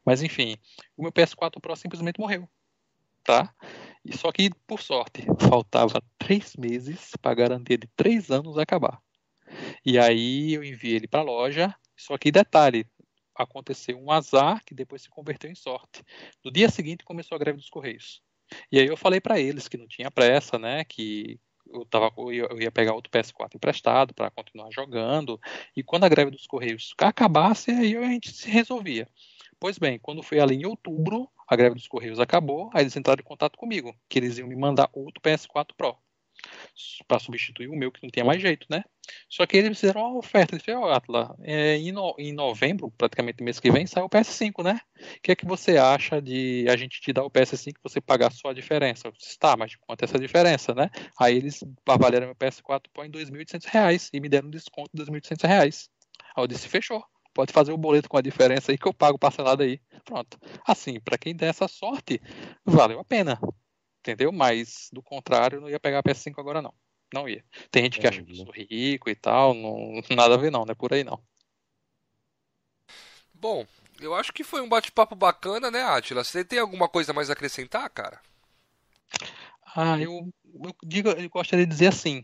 Mas 0.06 0.22
enfim, 0.22 0.58
o 0.98 1.04
meu 1.04 1.12
PS4 1.12 1.60
Pro 1.62 1.76
simplesmente 1.76 2.20
morreu. 2.20 2.48
Tá? 3.24 3.54
E 4.04 4.18
só 4.18 4.32
que, 4.32 4.50
por 4.66 4.82
sorte, 4.82 5.24
faltava 5.40 6.02
três 6.18 6.56
meses 6.56 7.12
para 7.22 7.36
garantia 7.36 7.78
de 7.78 7.88
três 7.96 8.32
anos 8.32 8.58
acabar. 8.58 9.00
E 9.86 10.00
aí 10.00 10.54
eu 10.54 10.64
enviei 10.64 10.96
ele 10.96 11.08
para 11.08 11.20
a 11.20 11.24
loja. 11.24 11.76
Só 11.96 12.18
que 12.18 12.32
detalhe, 12.32 12.88
aconteceu 13.36 14.00
um 14.00 14.12
azar 14.12 14.64
que 14.66 14.74
depois 14.74 15.02
se 15.02 15.10
converteu 15.10 15.50
em 15.50 15.56
sorte. 15.56 16.04
No 16.44 16.52
dia 16.52 16.70
seguinte 16.70 17.04
começou 17.04 17.36
a 17.36 17.40
greve 17.40 17.58
dos 17.58 17.70
Correios. 17.70 18.22
E 18.72 18.80
aí 18.80 18.88
eu 18.88 18.98
falei 18.98 19.20
para 19.22 19.40
eles 19.40 19.68
que 19.68 19.78
não 19.78 19.88
tinha 19.88 20.12
pressa, 20.12 20.58
né? 20.58 20.84
Que 20.86 21.40
eu, 21.72 21.86
tava, 21.86 22.12
eu 22.18 22.60
ia 22.60 22.72
pegar 22.72 22.94
outro 22.94 23.12
PS4 23.12 23.56
emprestado 23.56 24.14
para 24.14 24.32
continuar 24.32 24.70
jogando. 24.72 25.40
E 25.76 25.84
quando 25.84 26.06
a 26.06 26.10
greve 26.10 26.32
dos 26.32 26.48
Correios 26.48 26.94
acabasse, 26.98 27.72
aí 27.72 27.96
a 27.96 28.04
gente 28.04 28.32
se 28.32 28.50
resolvia. 28.50 29.08
Pois 29.60 29.78
bem, 29.78 30.00
quando 30.00 30.24
foi 30.24 30.40
ali 30.40 30.56
em 30.56 30.66
outubro, 30.66 31.30
a 31.48 31.56
greve 31.56 31.76
dos 31.76 31.88
Correios 31.88 32.20
acabou, 32.20 32.70
aí 32.74 32.84
eles 32.84 32.96
entraram 32.96 33.22
em 33.22 33.28
contato 33.28 33.58
comigo, 33.58 33.94
que 34.08 34.18
eles 34.18 34.38
iam 34.38 34.48
me 34.48 34.56
mandar 34.56 34.90
outro 34.94 35.22
PS4 35.22 35.74
Pro 35.76 35.98
para 37.08 37.20
substituir 37.20 37.68
o 37.68 37.76
meu, 37.76 37.92
que 37.92 38.02
não 38.04 38.10
tinha 38.10 38.26
mais 38.26 38.42
jeito, 38.42 38.66
né? 38.70 38.84
Só 39.28 39.46
que 39.46 39.58
eles 39.58 39.80
fizeram 39.80 40.02
uma 40.02 40.20
oferta. 40.20 40.56
Eles 40.56 40.64
falaram, 40.64 40.88
oh, 40.88 40.92
Atla, 40.92 41.36
é, 41.42 41.76
em, 41.78 41.92
no, 41.92 42.16
em 42.18 42.32
novembro, 42.34 42.92
praticamente 42.92 43.44
mês 43.44 43.60
que 43.60 43.72
vem, 43.72 43.86
sai 43.86 44.04
o 44.04 44.10
PS5, 44.10 44.64
né? 44.64 44.80
O 44.96 45.22
que 45.22 45.32
é 45.32 45.36
que 45.36 45.46
você 45.46 45.78
acha 45.78 46.22
de 46.22 46.66
a 46.70 46.76
gente 46.76 47.02
te 47.02 47.12
dar 47.12 47.24
o 47.24 47.32
PS5 47.32 47.70
e 47.70 47.74
você 47.84 48.00
pagar 48.00 48.32
só 48.32 48.50
a 48.50 48.54
diferença? 48.54 49.08
Eu 49.08 49.12
disse, 49.12 49.38
tá, 49.38 49.56
mas 49.58 49.76
quanto 49.76 50.04
é 50.04 50.06
essa 50.06 50.20
diferença, 50.20 50.74
né? 50.74 50.90
Aí 51.20 51.38
eles 51.38 51.64
avaliaram 51.88 52.28
meu 52.28 52.36
PS4 52.36 52.84
Pro 52.94 53.04
em 53.04 53.12
R$ 53.12 53.26
2.800 53.26 54.10
e 54.14 54.20
me 54.20 54.30
deram 54.30 54.48
um 54.48 54.52
desconto 54.52 54.90
de 54.94 55.04
R$ 55.04 55.20
2.800. 55.20 55.90
Aí 56.36 56.44
eu 56.44 56.48
disse, 56.48 56.68
fechou. 56.68 57.04
Pode 57.34 57.54
fazer 57.54 57.72
o 57.72 57.78
boleto 57.78 58.10
com 58.10 58.18
a 58.18 58.22
diferença 58.22 58.72
aí 58.72 58.78
que 58.78 58.88
eu 58.88 58.94
pago 58.94 59.18
parcelado 59.18 59.64
aí. 59.64 59.80
Pronto. 60.04 60.38
Assim, 60.68 61.00
para 61.00 61.18
quem 61.18 61.36
der 61.36 61.50
essa 61.50 61.68
sorte, 61.68 62.20
valeu 62.66 63.00
a 63.00 63.06
pena 63.06 63.40
entendeu? 64.00 64.32
Mas, 64.32 64.90
do 64.92 65.02
contrário, 65.02 65.62
não 65.62 65.70
ia 65.70 65.80
pegar 65.80 66.00
a 66.00 66.04
PS5 66.04 66.40
agora 66.40 66.62
não. 66.62 66.74
Não 67.14 67.28
ia. 67.28 67.44
Tem 67.72 67.84
gente 67.84 68.00
que 68.00 68.08
acha 68.08 68.22
que 68.22 68.32
eu 68.32 68.36
sou 68.36 68.52
rico 68.52 69.10
e 69.10 69.16
tal, 69.16 69.54
não, 69.54 70.02
nada 70.16 70.36
a 70.36 70.38
ver 70.38 70.52
não, 70.52 70.64
não 70.64 70.72
é 70.72 70.76
por 70.76 70.94
aí 70.94 71.04
não. 71.04 71.20
Bom, 73.34 73.66
eu 74.00 74.14
acho 74.14 74.32
que 74.34 74.44
foi 74.44 74.62
um 74.62 74.70
bate-papo 74.70 75.16
bacana, 75.16 75.72
né, 75.72 75.82
Atila? 75.84 76.24
Você 76.24 76.44
tem 76.44 76.60
alguma 76.60 76.88
coisa 76.88 77.14
mais 77.14 77.30
a 77.30 77.34
acrescentar, 77.34 77.90
cara? 77.90 78.20
Ah, 79.76 80.00
eu, 80.00 80.32
eu, 80.46 80.76
digo, 80.84 81.10
eu 81.10 81.30
gostaria 81.30 81.66
de 81.66 81.72
dizer 81.72 81.88
assim, 81.88 82.24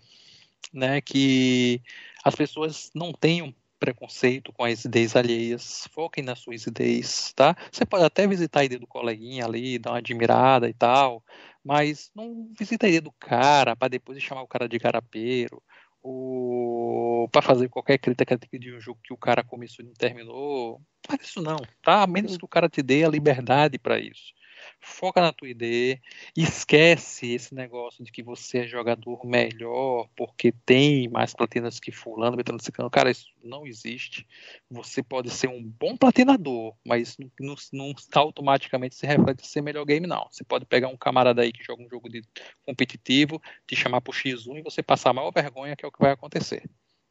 né, 0.74 1.02
que 1.02 1.82
as 2.24 2.36
pessoas 2.36 2.92
não 2.94 3.14
tenham 3.14 3.54
preconceito 3.80 4.52
com 4.54 4.64
as 4.64 4.84
ideias 4.86 5.16
alheias, 5.16 5.88
foquem 5.92 6.24
nas 6.24 6.40
suas 6.40 6.66
ideias, 6.66 7.34
tá? 7.34 7.56
Você 7.72 7.86
pode 7.86 8.04
até 8.04 8.28
visitar 8.28 8.62
a 8.62 8.66
ideia 8.66 8.80
do 8.80 8.88
coleguinha 8.88 9.46
ali, 9.46 9.78
dar 9.78 9.92
uma 9.92 9.98
admirada 9.98 10.68
e 10.68 10.74
tal, 10.74 11.24
mas 11.66 12.12
não 12.16 12.54
visita 12.58 12.86
a 12.86 12.90
ideia 12.90 13.02
do 13.02 13.12
cara 13.14 13.76
para 13.76 13.90
depois 13.90 14.22
chamar 14.22 14.44
o 14.44 14.48
cara 14.48 14.70
de 14.70 14.78
garapeiro, 14.78 15.62
ou 16.04 17.28
para 17.30 17.42
fazer 17.42 17.68
qualquer 17.68 17.98
crítica 17.98 18.38
de 18.38 18.76
um 18.76 18.80
jogo 18.80 19.00
que 19.04 19.12
o 19.12 19.18
cara 19.18 19.44
começou 19.44 19.84
e 19.84 19.88
não 19.88 19.94
terminou. 19.96 20.80
Faz 21.06 21.22
isso 21.24 21.42
não, 21.42 21.58
tá? 21.82 22.04
A 22.04 22.08
menos 22.08 22.38
que 22.38 22.46
o 22.46 22.48
cara 22.48 22.70
te 22.70 22.84
dê 22.84 23.04
a 23.04 23.10
liberdade 23.10 23.80
para 23.80 24.00
isso 24.00 24.34
foca 24.80 25.22
na 25.22 25.34
tua 25.34 25.50
ideia, 25.50 26.00
esquece 26.36 27.34
esse 27.34 27.54
negócio 27.54 28.04
de 28.04 28.12
que 28.12 28.24
você 28.24 28.60
é 28.60 28.68
jogador 28.68 29.26
melhor 29.26 30.08
porque 30.16 30.52
tem 30.52 31.08
mais 31.10 31.34
platinas 31.34 31.80
que 31.80 31.92
fulano, 31.92 32.38
betano, 32.38 32.62
ciclano. 32.62 32.90
Cara, 32.90 33.12
isso 33.12 33.28
não 33.44 33.66
existe. 33.66 34.28
Você 34.70 35.02
pode 35.02 35.30
ser 35.30 35.48
um 35.48 35.62
bom 35.64 35.98
platinador, 35.98 36.76
mas 36.86 37.18
não, 37.40 37.56
não, 37.74 37.94
automaticamente 38.14 38.96
se 38.96 39.06
reflete 39.06 39.48
ser 39.48 39.62
melhor 39.62 39.86
game, 39.86 40.08
não. 40.08 40.28
Você 40.32 40.44
pode 40.44 40.66
pegar 40.66 40.88
um 40.88 40.98
camarada 40.98 41.42
aí 41.42 41.52
que 41.52 41.64
joga 41.64 41.84
um 41.84 41.90
jogo 41.90 42.10
de 42.10 42.22
competitivo, 42.64 43.42
te 43.68 43.76
chamar 43.76 44.02
pro 44.02 44.14
X1 44.14 44.60
e 44.60 44.62
você 44.62 44.84
passar 44.84 45.10
a 45.10 45.14
maior 45.14 45.32
vergonha, 45.32 45.76
que 45.76 45.86
é 45.86 45.88
o 45.88 45.92
que 45.92 46.02
vai 46.02 46.12
acontecer 46.12 46.64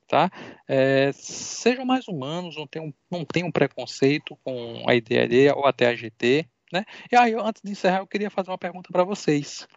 tá? 0.07 0.31
É, 0.69 1.11
sejam 1.13 1.85
mais 1.85 2.07
humanos, 2.09 2.57
não 2.57 2.67
tenham, 2.67 2.95
não 3.11 3.25
tenham 3.25 3.51
preconceito 3.51 4.37
com 4.45 4.85
a 4.89 4.95
ideia 4.95 5.55
ou 5.55 5.67
até 5.67 5.87
a 5.87 5.95
GT, 5.95 6.47
né? 6.75 6.85
E 7.11 7.17
aí, 7.17 7.35
antes 7.35 7.63
de 7.63 7.71
encerrar, 7.71 7.99
eu 7.99 8.07
queria 8.07 8.29
fazer 8.29 8.51
uma 8.51 8.59
pergunta 8.59 8.91
para 8.91 9.05
vocês. 9.05 9.69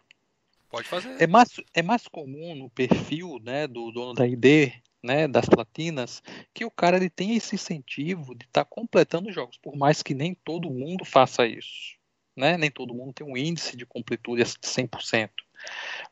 Pode 0.68 0.88
fazer. 0.88 1.22
É 1.22 1.26
mais, 1.26 1.48
é 1.72 1.80
mais 1.80 2.08
comum 2.08 2.56
no 2.56 2.68
perfil 2.68 3.38
né, 3.42 3.68
do 3.68 3.92
dono 3.92 4.12
da 4.12 4.26
ID, 4.26 4.72
né, 5.02 5.28
das 5.28 5.46
platinas, 5.46 6.20
que 6.52 6.64
o 6.64 6.70
cara 6.70 6.96
ele 6.96 7.08
tem 7.08 7.36
esse 7.36 7.54
incentivo 7.54 8.34
de 8.34 8.44
estar 8.44 8.64
tá 8.64 8.70
completando 8.70 9.32
jogos, 9.32 9.56
por 9.56 9.76
mais 9.76 10.02
que 10.02 10.12
nem 10.12 10.34
todo 10.34 10.68
mundo 10.68 11.04
faça 11.04 11.46
isso. 11.46 11.96
Né? 12.36 12.56
Nem 12.56 12.70
todo 12.70 12.94
mundo 12.94 13.12
tem 13.12 13.26
um 13.26 13.36
índice 13.36 13.76
de 13.76 13.86
completude 13.86 14.42
de 14.42 14.50
100%. 14.50 15.30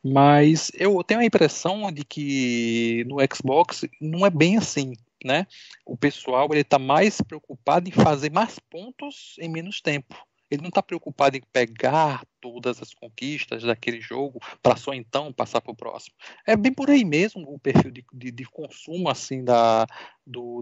Mas 0.03 0.71
eu 0.75 1.03
tenho 1.03 1.21
a 1.21 1.25
impressão 1.25 1.91
de 1.93 2.05
que 2.05 3.05
no 3.07 3.17
Xbox 3.35 3.85
não 4.01 4.25
é 4.25 4.31
bem 4.31 4.57
assim. 4.57 4.95
Né? 5.25 5.47
O 5.85 5.97
pessoal 5.97 6.49
ele 6.53 6.61
está 6.61 6.79
mais 6.79 7.21
preocupado 7.21 7.89
em 7.89 7.93
fazer 7.93 8.31
mais 8.31 8.59
pontos 8.59 9.37
em 9.41 9.49
menos 9.49 9.81
tempo. 9.81 10.17
Ele 10.51 10.63
não 10.63 10.69
está 10.69 10.83
preocupado 10.83 11.37
em 11.37 11.43
pegar 11.53 12.25
todas 12.41 12.81
as 12.81 12.95
conquistas 12.95 13.63
daquele 13.63 14.01
jogo 14.01 14.41
para 14.63 14.77
só 14.77 14.95
então 14.95 15.33
passar 15.33 15.61
para 15.61 15.73
o 15.73 15.77
próximo. 15.77 16.15
É 16.47 16.57
bem 16.57 16.73
por 16.73 16.91
aí 16.91 17.05
mesmo 17.05 17.43
o 17.53 17.59
perfil 17.59 17.91
de, 17.91 18.05
de, 18.13 18.31
de 18.31 18.45
consumo 18.45 19.09
assim 19.09 19.45
da, 19.45 19.87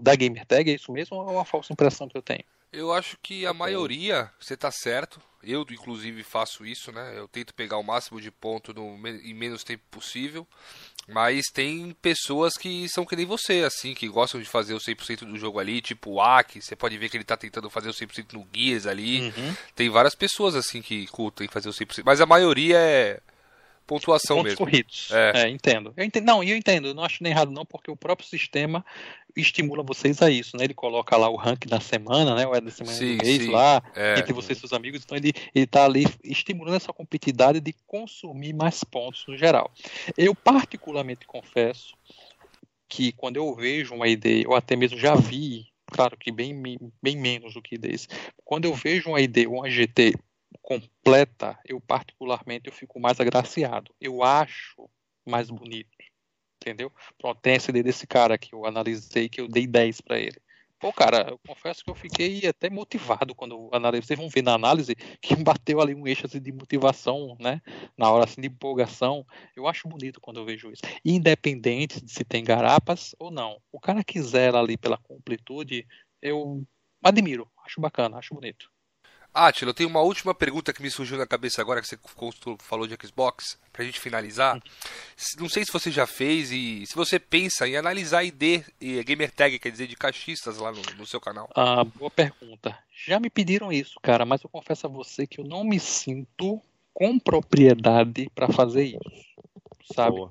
da 0.01 0.15
Gamertag, 0.15 0.71
é 0.71 0.75
isso 0.75 0.91
mesmo 0.91 1.17
ou 1.17 1.29
é 1.29 1.31
uma 1.31 1.45
falsa 1.45 1.73
impressão 1.73 2.07
que 2.07 2.17
eu 2.17 2.21
tenho? 2.21 2.43
Eu 2.75 2.91
acho 2.91 3.17
que 3.21 3.45
a 3.45 3.53
maioria, 3.53 4.29
você 4.39 4.53
está 4.53 4.69
certo. 4.69 5.21
Eu, 5.41 5.65
inclusive, 5.69 6.23
faço 6.23 6.65
isso, 6.65 6.91
né? 6.91 7.13
Eu 7.17 7.27
tento 7.27 7.53
pegar 7.53 7.77
o 7.77 7.83
máximo 7.83 8.19
de 8.19 8.31
ponto 8.31 8.73
no, 8.73 8.95
em 9.07 9.33
menos 9.33 9.63
tempo 9.63 9.83
possível. 9.89 10.45
Mas 11.07 11.45
tem 11.53 11.95
pessoas 12.01 12.55
que 12.57 12.89
são 12.89 13.05
que 13.05 13.15
nem 13.15 13.25
você, 13.25 13.63
assim, 13.63 13.93
que 13.93 14.07
gostam 14.07 14.41
de 14.41 14.47
fazer 14.47 14.73
o 14.73 14.79
100% 14.79 15.19
do 15.19 15.37
jogo 15.37 15.59
ali, 15.59 15.79
tipo 15.79 16.13
o 16.13 16.21
Aki, 16.21 16.61
você 16.61 16.75
pode 16.75 16.97
ver 16.97 17.09
que 17.09 17.17
ele 17.17 17.23
tá 17.23 17.37
tentando 17.37 17.69
fazer 17.69 17.89
o 17.89 17.93
100% 17.93 18.33
no 18.33 18.43
Guias 18.43 18.87
ali. 18.87 19.21
Uhum. 19.21 19.55
Tem 19.75 19.89
várias 19.89 20.15
pessoas, 20.15 20.55
assim, 20.55 20.81
que 20.81 21.05
curtem 21.07 21.47
fazer 21.47 21.69
o 21.69 21.73
100%, 21.73 22.01
mas 22.03 22.19
a 22.19 22.25
maioria 22.25 22.77
é 22.79 23.19
pontuação 23.85 24.37
Pontos 24.37 24.51
mesmo. 24.51 24.65
corridos. 24.65 25.09
É. 25.11 25.43
é. 25.43 25.49
entendo. 25.49 25.93
Eu 25.95 26.03
entendo. 26.03 26.25
Não, 26.25 26.43
eu 26.43 26.55
entendo, 26.55 26.87
eu 26.87 26.93
não 26.93 27.03
acho 27.03 27.21
nem 27.21 27.31
errado 27.31 27.51
não, 27.51 27.65
porque 27.65 27.89
o 27.89 27.95
próprio 27.95 28.27
sistema 28.27 28.85
estimula 29.35 29.83
vocês 29.83 30.21
a 30.21 30.29
isso, 30.29 30.55
né? 30.57 30.63
Ele 30.63 30.73
coloca 30.73 31.15
lá 31.17 31.29
o 31.29 31.35
rank 31.35 31.65
da 31.65 31.79
semana, 31.79 32.35
né? 32.35 32.47
O 32.47 32.55
é 32.55 32.61
da 32.61 32.71
semana 32.71 32.95
sim, 32.95 33.17
do 33.17 33.23
mês 33.23 33.43
sim. 33.43 33.51
lá, 33.51 33.83
é. 33.95 34.19
entre 34.19 34.33
vocês 34.33 34.57
e 34.57 34.61
seus 34.61 34.73
amigos, 34.73 35.01
então 35.03 35.17
ele, 35.17 35.33
ele 35.53 35.67
tá 35.67 35.85
ali 35.85 36.05
estimulando 36.23 36.75
essa 36.75 36.93
competitividade 36.93 37.59
de 37.59 37.73
consumir 37.85 38.53
mais 38.53 38.83
pontos 38.83 39.25
no 39.27 39.37
geral. 39.37 39.71
Eu 40.17 40.33
particularmente 40.33 41.25
confesso 41.25 41.95
que 42.87 43.11
quando 43.11 43.37
eu 43.37 43.53
vejo 43.55 43.93
uma 43.93 44.07
ideia, 44.07 44.47
ou 44.47 44.55
até 44.55 44.75
mesmo 44.75 44.97
já 44.97 45.15
vi, 45.15 45.67
claro 45.87 46.17
que 46.17 46.31
bem, 46.31 46.79
bem 47.01 47.17
menos 47.17 47.53
do 47.53 47.61
que 47.61 47.77
desse, 47.77 48.07
quando 48.43 48.65
eu 48.65 48.73
vejo 48.73 49.09
uma 49.09 49.21
ideia, 49.21 49.49
uma 49.49 49.69
GT 49.69 50.13
completa, 50.65 51.59
eu 51.63 51.79
particularmente 51.79 52.67
eu 52.67 52.73
fico 52.73 52.99
mais 52.99 53.19
agraciado. 53.19 53.93
Eu 54.01 54.23
acho 54.23 54.89
mais 55.23 55.51
bonito. 55.51 55.95
Entendeu? 56.59 56.91
Pronto, 57.19 57.39
tem 57.39 57.53
essa 57.53 57.69
ideia 57.69 57.83
desse 57.83 58.07
cara 58.07 58.35
que 58.35 58.53
eu 58.55 58.65
analisei, 58.65 59.29
que 59.29 59.39
eu 59.39 59.47
dei 59.47 59.67
10 59.67 60.01
para 60.01 60.19
ele. 60.19 60.41
Pô, 60.79 60.91
cara, 60.91 61.27
eu 61.29 61.39
confesso 61.47 61.83
que 61.83 61.91
eu 61.91 61.95
fiquei 61.95 62.47
até 62.47 62.67
motivado 62.67 63.35
quando 63.35 63.69
analisei. 63.71 64.07
Vocês 64.07 64.19
vão 64.19 64.27
ver 64.27 64.41
na 64.41 64.55
análise 64.55 64.95
que 65.21 65.35
bateu 65.43 65.79
ali 65.79 65.93
um 65.93 66.07
eixo 66.07 66.25
assim, 66.25 66.41
de 66.41 66.51
motivação, 66.51 67.37
né? 67.39 67.61
Na 67.95 68.09
hora 68.09 68.23
assim, 68.23 68.41
de 68.41 68.47
empolgação. 68.47 69.23
Eu 69.55 69.67
acho 69.67 69.87
bonito 69.87 70.19
quando 70.19 70.39
eu 70.39 70.45
vejo 70.45 70.71
isso. 70.71 70.81
Independente 71.03 72.03
de 72.03 72.11
se 72.11 72.25
tem 72.25 72.43
garapas 72.43 73.13
ou 73.19 73.29
não. 73.29 73.61
O 73.71 73.79
cara 73.79 74.03
quiser 74.03 74.55
ali 74.55 74.77
pela 74.77 74.97
completude, 74.97 75.87
eu 76.19 76.65
admiro, 77.03 77.47
acho 77.63 77.79
bacana, 77.79 78.17
acho 78.17 78.33
bonito. 78.33 78.73
Atila, 79.35 79.71
eu 79.71 79.73
tenho 79.73 79.89
uma 79.89 79.99
última 79.99 80.33
pergunta 80.33 80.71
que 80.71 80.81
me 80.81 80.89
surgiu 80.89 81.17
na 81.17 81.27
cabeça 81.27 81.61
agora 81.61 81.81
que 81.81 81.87
você 81.87 81.99
falou 82.59 82.87
de 82.87 82.95
Xbox, 83.05 83.59
pra 83.73 83.83
gente 83.83 83.99
finalizar. 83.99 84.57
Não 85.37 85.49
sei 85.49 85.65
se 85.65 85.73
você 85.73 85.91
já 85.91 86.07
fez 86.07 86.53
e 86.53 86.85
se 86.85 86.95
você 86.95 87.19
pensa 87.19 87.67
em 87.67 87.75
analisar 87.75 88.23
ID 88.23 88.63
e 88.79 89.03
Gamer 89.03 89.29
Tag, 89.29 89.59
quer 89.59 89.71
dizer, 89.71 89.87
de 89.87 89.97
caixistas 89.97 90.57
lá 90.57 90.71
no, 90.71 90.81
no, 90.97 91.05
seu 91.05 91.19
canal. 91.19 91.49
Ah, 91.53 91.83
boa 91.83 92.09
pergunta. 92.09 92.79
Já 93.05 93.19
me 93.19 93.29
pediram 93.29 93.73
isso, 93.73 93.99
cara, 94.01 94.25
mas 94.25 94.41
eu 94.41 94.49
confesso 94.49 94.87
a 94.87 94.89
você 94.89 95.27
que 95.27 95.41
eu 95.41 95.45
não 95.45 95.65
me 95.65 95.81
sinto 95.81 96.61
com 96.93 97.19
propriedade 97.19 98.29
para 98.33 98.47
fazer 98.47 98.85
isso, 98.85 99.93
sabe? 99.93 100.15
Boa. 100.15 100.29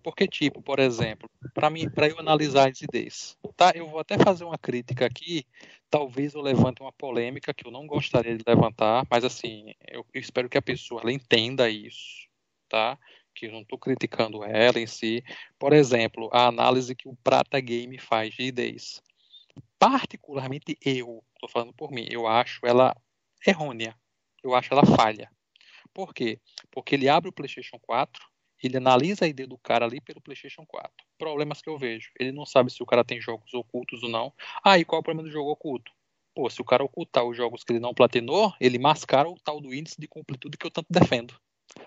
Porque, 0.00 0.28
tipo, 0.28 0.62
por 0.62 0.78
exemplo, 0.78 1.28
para 1.52 1.68
mim, 1.68 1.90
para 1.90 2.08
eu 2.08 2.20
analisar 2.20 2.70
as 2.70 2.80
ideias, 2.80 3.36
tá? 3.56 3.72
Eu 3.74 3.88
vou 3.88 3.98
até 3.98 4.16
fazer 4.16 4.44
uma 4.44 4.56
crítica 4.56 5.04
aqui 5.04 5.44
talvez 5.90 6.34
eu 6.34 6.40
levante 6.40 6.82
uma 6.82 6.92
polêmica 6.92 7.54
que 7.54 7.66
eu 7.66 7.70
não 7.70 7.86
gostaria 7.86 8.36
de 8.36 8.44
levantar, 8.46 9.06
mas 9.10 9.24
assim, 9.24 9.74
eu, 9.88 10.04
espero 10.14 10.48
que 10.48 10.58
a 10.58 10.62
pessoa 10.62 11.00
ela 11.00 11.12
entenda 11.12 11.68
isso, 11.68 12.28
tá? 12.68 12.98
Que 13.34 13.46
eu 13.46 13.52
não 13.52 13.62
estou 13.62 13.78
criticando 13.78 14.44
ela 14.44 14.78
em 14.78 14.86
si. 14.86 15.22
Por 15.58 15.72
exemplo, 15.72 16.28
a 16.32 16.46
análise 16.46 16.94
que 16.94 17.08
o 17.08 17.16
Prata 17.16 17.60
Game 17.60 17.98
faz 17.98 18.34
de 18.34 18.42
ideias. 18.42 19.02
Particularmente 19.78 20.76
eu, 20.84 21.22
estou 21.34 21.48
falando 21.48 21.72
por 21.72 21.90
mim, 21.90 22.06
eu 22.10 22.26
acho 22.26 22.60
ela 22.66 22.96
errônea. 23.46 23.96
Eu 24.42 24.54
acho 24.54 24.72
ela 24.72 24.84
falha. 24.84 25.30
Por 25.92 26.14
quê? 26.14 26.40
Porque 26.70 26.94
ele 26.94 27.08
abre 27.08 27.28
o 27.28 27.32
PlayStation 27.32 27.78
4, 27.80 28.22
ele 28.62 28.76
analisa 28.76 29.24
a 29.24 29.28
ideia 29.28 29.46
do 29.46 29.58
cara 29.58 29.84
ali 29.84 30.00
pelo 30.00 30.20
PlayStation 30.20 30.64
4. 30.66 30.90
Problemas 31.18 31.62
que 31.62 31.68
eu 31.68 31.78
vejo. 31.78 32.10
Ele 32.18 32.32
não 32.32 32.44
sabe 32.44 32.72
se 32.72 32.82
o 32.82 32.86
cara 32.86 33.04
tem 33.04 33.20
jogos 33.20 33.52
ocultos 33.54 34.02
ou 34.02 34.08
não. 34.08 34.32
Ah, 34.64 34.78
e 34.78 34.84
qual 34.84 34.98
é 34.98 35.00
o 35.00 35.04
problema 35.04 35.28
do 35.28 35.32
jogo 35.32 35.50
oculto? 35.50 35.92
Pô, 36.34 36.48
se 36.48 36.60
o 36.60 36.64
cara 36.64 36.84
ocultar 36.84 37.24
os 37.24 37.36
jogos 37.36 37.64
que 37.64 37.72
ele 37.72 37.80
não 37.80 37.94
platinou, 37.94 38.54
ele 38.60 38.78
mascara 38.78 39.28
o 39.28 39.38
tal 39.40 39.60
do 39.60 39.74
índice 39.74 40.00
de 40.00 40.06
completude 40.06 40.56
que 40.56 40.66
eu 40.66 40.70
tanto 40.70 40.86
defendo. 40.88 41.34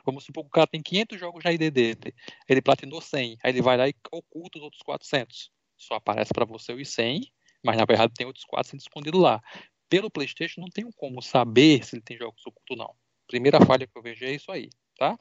Vamos 0.06 0.26
supor 0.26 0.44
que 0.44 0.50
o 0.50 0.52
cara 0.52 0.68
tem 0.68 0.82
500 0.82 1.20
jogos 1.20 1.44
na 1.44 1.52
ID 1.52 1.72
dele. 1.72 2.14
Ele 2.48 2.62
platinou 2.62 3.02
100. 3.02 3.38
Aí 3.44 3.52
ele 3.52 3.62
vai 3.62 3.78
lá 3.78 3.88
e 3.88 3.96
oculta 4.12 4.58
os 4.58 4.64
outros 4.64 4.82
400. 4.82 5.52
Só 5.78 5.96
aparece 5.96 6.34
para 6.34 6.46
você 6.46 6.74
os 6.74 6.90
100, 6.90 7.32
mas 7.64 7.78
na 7.78 7.86
verdade 7.86 8.14
tem 8.14 8.28
outros 8.28 8.46
400 8.46 8.86
escondidos 8.86 9.22
lá. 9.22 9.42
Pelo 9.90 10.12
PlayStation 10.12 10.62
não 10.62 10.70
tenho 10.70 10.92
como 10.94 11.22
saber 11.22 11.84
se 11.84 11.96
ele 11.96 12.04
tem 12.04 12.18
jogos 12.18 12.46
ocultos 12.46 12.72
ou 12.72 12.78
não. 12.78 12.96
Primeira 13.28 13.66
falha 13.66 13.88
que 13.88 13.98
eu 13.98 14.02
vejo 14.02 14.26
é 14.26 14.32
isso 14.32 14.52
aí, 14.52 14.70
tá? 14.98 15.18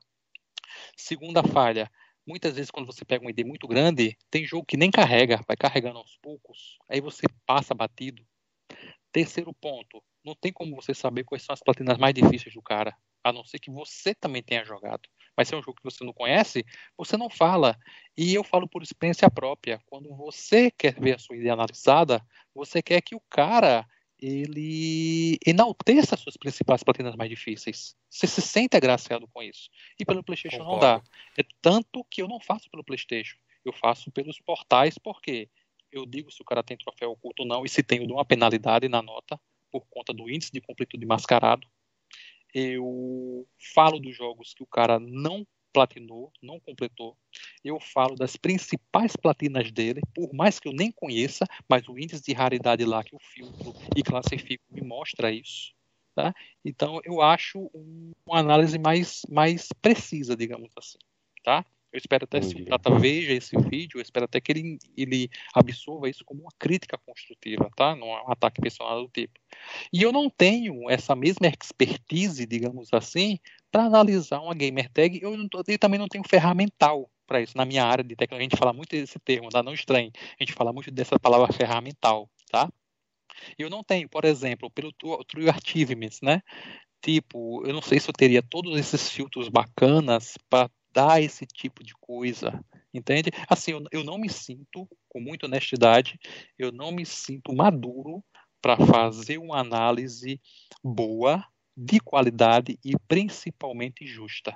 Segunda 0.96 1.42
falha, 1.42 1.90
muitas 2.26 2.54
vezes 2.54 2.70
quando 2.70 2.86
você 2.86 3.04
pega 3.04 3.24
uma 3.24 3.30
ID 3.30 3.44
muito 3.44 3.66
grande, 3.66 4.16
tem 4.30 4.44
jogo 4.44 4.66
que 4.66 4.76
nem 4.76 4.90
carrega, 4.90 5.40
vai 5.46 5.56
carregando 5.56 5.98
aos 5.98 6.16
poucos, 6.18 6.78
aí 6.88 7.00
você 7.00 7.22
passa 7.46 7.74
batido. 7.74 8.24
Terceiro 9.12 9.52
ponto, 9.54 10.02
não 10.24 10.34
tem 10.34 10.52
como 10.52 10.76
você 10.76 10.94
saber 10.94 11.24
quais 11.24 11.42
são 11.42 11.52
as 11.52 11.62
platinas 11.62 11.98
mais 11.98 12.14
difíceis 12.14 12.54
do 12.54 12.62
cara, 12.62 12.94
a 13.24 13.32
não 13.32 13.44
ser 13.44 13.58
que 13.58 13.70
você 13.70 14.14
também 14.14 14.42
tenha 14.42 14.64
jogado. 14.64 15.08
Mas 15.36 15.48
se 15.48 15.54
é 15.54 15.58
um 15.58 15.62
jogo 15.62 15.76
que 15.76 15.84
você 15.84 16.04
não 16.04 16.12
conhece, 16.12 16.64
você 16.96 17.16
não 17.16 17.30
fala. 17.30 17.76
E 18.16 18.34
eu 18.34 18.44
falo 18.44 18.68
por 18.68 18.82
experiência 18.82 19.30
própria. 19.30 19.80
Quando 19.86 20.14
você 20.14 20.70
quer 20.70 20.98
ver 21.00 21.14
a 21.14 21.18
sua 21.18 21.36
ideia 21.36 21.54
analisada, 21.54 22.24
você 22.54 22.82
quer 22.82 23.00
que 23.00 23.14
o 23.14 23.22
cara 23.30 23.86
ele 24.20 25.38
enalteça 25.46 26.14
as 26.14 26.20
suas 26.20 26.36
principais 26.36 26.82
platinas 26.82 27.16
mais 27.16 27.30
difíceis. 27.30 27.96
Você 28.08 28.26
se 28.26 28.42
sente 28.42 28.76
agraciado 28.76 29.26
com 29.28 29.42
isso. 29.42 29.70
E 29.98 30.04
pelo 30.04 30.22
PlayStation 30.22 30.58
Concordo. 30.58 30.74
não 30.74 30.80
dá. 30.80 31.02
É 31.38 31.44
tanto 31.62 32.04
que 32.04 32.20
eu 32.20 32.28
não 32.28 32.38
faço 32.40 32.70
pelo 32.70 32.84
PlayStation. 32.84 33.38
Eu 33.64 33.72
faço 33.72 34.10
pelos 34.10 34.38
portais, 34.40 34.98
porque 34.98 35.48
eu 35.92 36.06
digo 36.06 36.30
se 36.30 36.42
o 36.42 36.44
cara 36.44 36.62
tem 36.62 36.76
troféu 36.76 37.12
oculto 37.12 37.42
ou 37.42 37.48
não, 37.48 37.64
e 37.64 37.68
se 37.68 37.82
tem, 37.82 38.00
eu 38.00 38.06
dou 38.06 38.16
uma 38.16 38.24
penalidade 38.24 38.88
na 38.88 39.02
nota, 39.02 39.40
por 39.70 39.86
conta 39.88 40.12
do 40.12 40.28
índice 40.28 40.52
de 40.52 40.60
completude 40.60 41.04
mascarado. 41.06 41.66
Eu 42.52 43.46
falo 43.74 44.00
dos 44.00 44.16
jogos 44.16 44.52
que 44.52 44.62
o 44.62 44.66
cara 44.66 44.98
não 44.98 45.46
platinou, 45.72 46.32
não 46.42 46.58
completou. 46.60 47.16
Eu 47.64 47.78
falo 47.80 48.14
das 48.14 48.36
principais 48.36 49.16
platinas 49.16 49.70
dele, 49.70 50.00
por 50.14 50.32
mais 50.32 50.58
que 50.58 50.68
eu 50.68 50.72
nem 50.72 50.90
conheça, 50.90 51.44
mas 51.68 51.88
o 51.88 51.98
índice 51.98 52.22
de 52.22 52.32
raridade 52.32 52.84
lá 52.84 53.02
que 53.02 53.14
eu 53.14 53.18
filtro 53.20 53.74
e 53.96 54.02
classifico 54.02 54.64
me 54.70 54.82
mostra 54.82 55.32
isso. 55.32 55.72
Tá? 56.14 56.34
Então 56.64 57.00
eu 57.04 57.22
acho 57.22 57.70
uma 58.26 58.38
análise 58.38 58.78
mais, 58.78 59.22
mais 59.28 59.68
precisa, 59.80 60.36
digamos 60.36 60.70
assim. 60.76 60.98
Tá? 61.42 61.64
Eu 61.92 61.98
espero 61.98 62.24
até 62.24 62.38
que 62.38 62.62
o 62.62 62.64
Prata 62.64 62.96
veja 62.98 63.32
esse 63.32 63.56
vídeo, 63.68 63.98
eu 63.98 64.02
espero 64.02 64.24
até 64.24 64.40
que 64.40 64.52
ele, 64.52 64.78
ele 64.96 65.28
absorva 65.52 66.08
isso 66.08 66.24
como 66.24 66.42
uma 66.42 66.52
crítica 66.56 66.96
construtiva, 66.98 67.68
tá? 67.76 67.96
Não 67.96 68.06
é 68.06 68.22
um 68.22 68.30
ataque 68.30 68.60
personal 68.60 69.02
do 69.02 69.08
tipo. 69.08 69.40
E 69.92 70.00
eu 70.00 70.12
não 70.12 70.30
tenho 70.30 70.88
essa 70.88 71.16
mesma 71.16 71.48
expertise, 71.48 72.46
digamos 72.46 72.92
assim, 72.92 73.40
para 73.70 73.84
analisar 73.84 74.40
uma 74.40 74.54
gamer 74.54 74.90
tag. 74.90 75.20
Eu, 75.22 75.36
não, 75.36 75.48
eu 75.52 75.78
também 75.78 75.98
não 75.98 76.08
tenho 76.08 76.24
ferramental 76.28 77.10
para 77.26 77.40
isso. 77.40 77.56
Na 77.56 77.64
minha 77.64 77.84
área 77.84 78.04
de 78.04 78.16
tecnologia, 78.16 78.46
a 78.46 78.50
gente 78.50 78.58
fala 78.58 78.72
muito 78.72 78.90
desse 78.90 79.18
termo, 79.20 79.48
tá? 79.48 79.62
Não 79.62 79.72
estranho. 79.72 80.10
A 80.14 80.42
gente 80.42 80.52
fala 80.52 80.72
muito 80.72 80.90
dessa 80.90 81.18
palavra 81.18 81.52
ferramental, 81.52 82.28
tá? 82.50 82.68
Eu 83.58 83.70
não 83.70 83.82
tenho, 83.82 84.08
por 84.08 84.24
exemplo, 84.24 84.70
pelo 84.70 84.92
True 84.92 85.48
Achievements, 85.48 86.20
né? 86.20 86.42
Tipo, 87.02 87.66
eu 87.66 87.72
não 87.72 87.80
sei 87.80 87.98
se 87.98 88.10
eu 88.10 88.14
teria 88.14 88.42
todos 88.42 88.78
esses 88.78 89.08
filtros 89.08 89.48
bacanas 89.48 90.36
para 90.48 90.70
dar 90.92 91.22
esse 91.22 91.46
tipo 91.46 91.82
de 91.84 91.94
coisa, 91.94 92.62
entende? 92.92 93.30
Assim, 93.48 93.72
eu, 93.72 93.82
eu 93.92 94.04
não 94.04 94.18
me 94.18 94.28
sinto, 94.28 94.88
com 95.08 95.20
muita 95.20 95.46
honestidade, 95.46 96.18
eu 96.58 96.70
não 96.72 96.92
me 96.92 97.06
sinto 97.06 97.54
maduro 97.54 98.22
para 98.60 98.76
fazer 98.76 99.38
uma 99.38 99.58
análise 99.58 100.40
boa, 100.84 101.44
de 101.80 101.98
qualidade 101.98 102.78
e 102.84 102.92
principalmente 103.08 104.06
justa. 104.06 104.54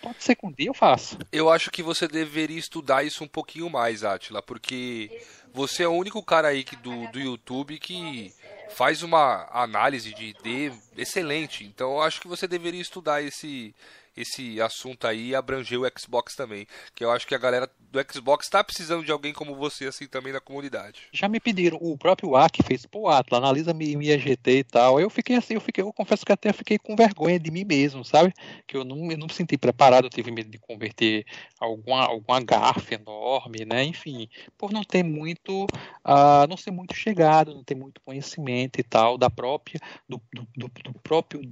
Pode 0.00 0.22
ser 0.22 0.34
que 0.34 0.46
um 0.46 0.52
dia 0.52 0.68
eu 0.68 0.74
faça. 0.74 1.16
Eu 1.30 1.50
acho 1.50 1.70
que 1.70 1.82
você 1.82 2.08
deveria 2.08 2.58
estudar 2.58 3.04
isso 3.04 3.22
um 3.22 3.28
pouquinho 3.28 3.68
mais, 3.70 4.02
Atila, 4.02 4.42
porque 4.42 5.22
você 5.52 5.82
é 5.82 5.88
o 5.88 5.92
único 5.92 6.22
cara 6.24 6.48
aí 6.48 6.64
que, 6.64 6.76
do, 6.76 7.08
do 7.12 7.20
YouTube 7.20 7.78
que 7.78 8.32
faz 8.70 9.02
uma 9.02 9.48
análise 9.52 10.12
de 10.14 10.26
ID 10.30 10.72
excelente. 10.96 11.64
Então 11.64 11.92
eu 11.92 12.02
acho 12.02 12.20
que 12.20 12.28
você 12.28 12.48
deveria 12.48 12.80
estudar 12.80 13.22
esse, 13.22 13.74
esse 14.16 14.60
assunto 14.60 15.06
aí 15.06 15.34
abranger 15.34 15.80
o 15.80 15.92
Xbox 15.98 16.34
também. 16.34 16.66
Que 16.94 17.04
eu 17.04 17.10
acho 17.10 17.26
que 17.26 17.34
a 17.34 17.38
galera 17.38 17.70
do 17.92 18.00
Xbox 18.10 18.46
está 18.46 18.64
precisando 18.64 19.04
de 19.04 19.12
alguém 19.12 19.34
como 19.34 19.54
você, 19.54 19.84
assim, 19.84 20.06
também 20.06 20.32
na 20.32 20.40
comunidade. 20.40 21.02
Já 21.12 21.28
me 21.28 21.38
pediram, 21.38 21.76
o 21.78 21.96
próprio 21.98 22.34
AK 22.34 22.62
fez, 22.64 22.86
pô, 22.86 23.08
Atlas, 23.08 23.38
analisa 23.38 23.74
minha 23.74 24.18
GT 24.18 24.58
e 24.58 24.64
tal. 24.64 24.98
Eu 24.98 25.10
fiquei 25.10 25.36
assim, 25.36 25.54
eu 25.54 25.60
fiquei, 25.60 25.84
eu 25.84 25.92
confesso 25.92 26.24
que 26.24 26.32
até 26.32 26.52
fiquei 26.54 26.78
com 26.78 26.96
vergonha 26.96 27.38
de 27.38 27.50
mim 27.50 27.64
mesmo, 27.64 28.02
sabe? 28.02 28.32
Que 28.66 28.78
eu 28.78 28.84
não, 28.84 29.10
eu 29.10 29.18
não 29.18 29.26
me 29.26 29.32
senti 29.34 29.58
preparado, 29.58 30.06
eu 30.06 30.10
tive 30.10 30.30
medo 30.30 30.48
de 30.48 30.58
converter 30.58 31.26
alguma, 31.60 32.06
alguma 32.06 32.40
gafe 32.40 32.94
enorme, 32.94 33.66
né? 33.66 33.84
Enfim, 33.84 34.26
por 34.56 34.72
não 34.72 34.82
ter 34.82 35.02
muito, 35.02 35.64
uh, 35.64 36.46
não 36.48 36.56
ser 36.56 36.70
muito 36.70 36.94
chegado, 36.94 37.54
não 37.54 37.62
ter 37.62 37.74
muito 37.74 38.00
conhecimento 38.00 38.80
e 38.80 38.82
tal, 38.82 39.18
da 39.18 39.28
própria, 39.28 39.78
do, 40.08 40.18
do, 40.32 40.48
do, 40.56 40.70
do 40.82 40.94
próprio, 41.00 41.42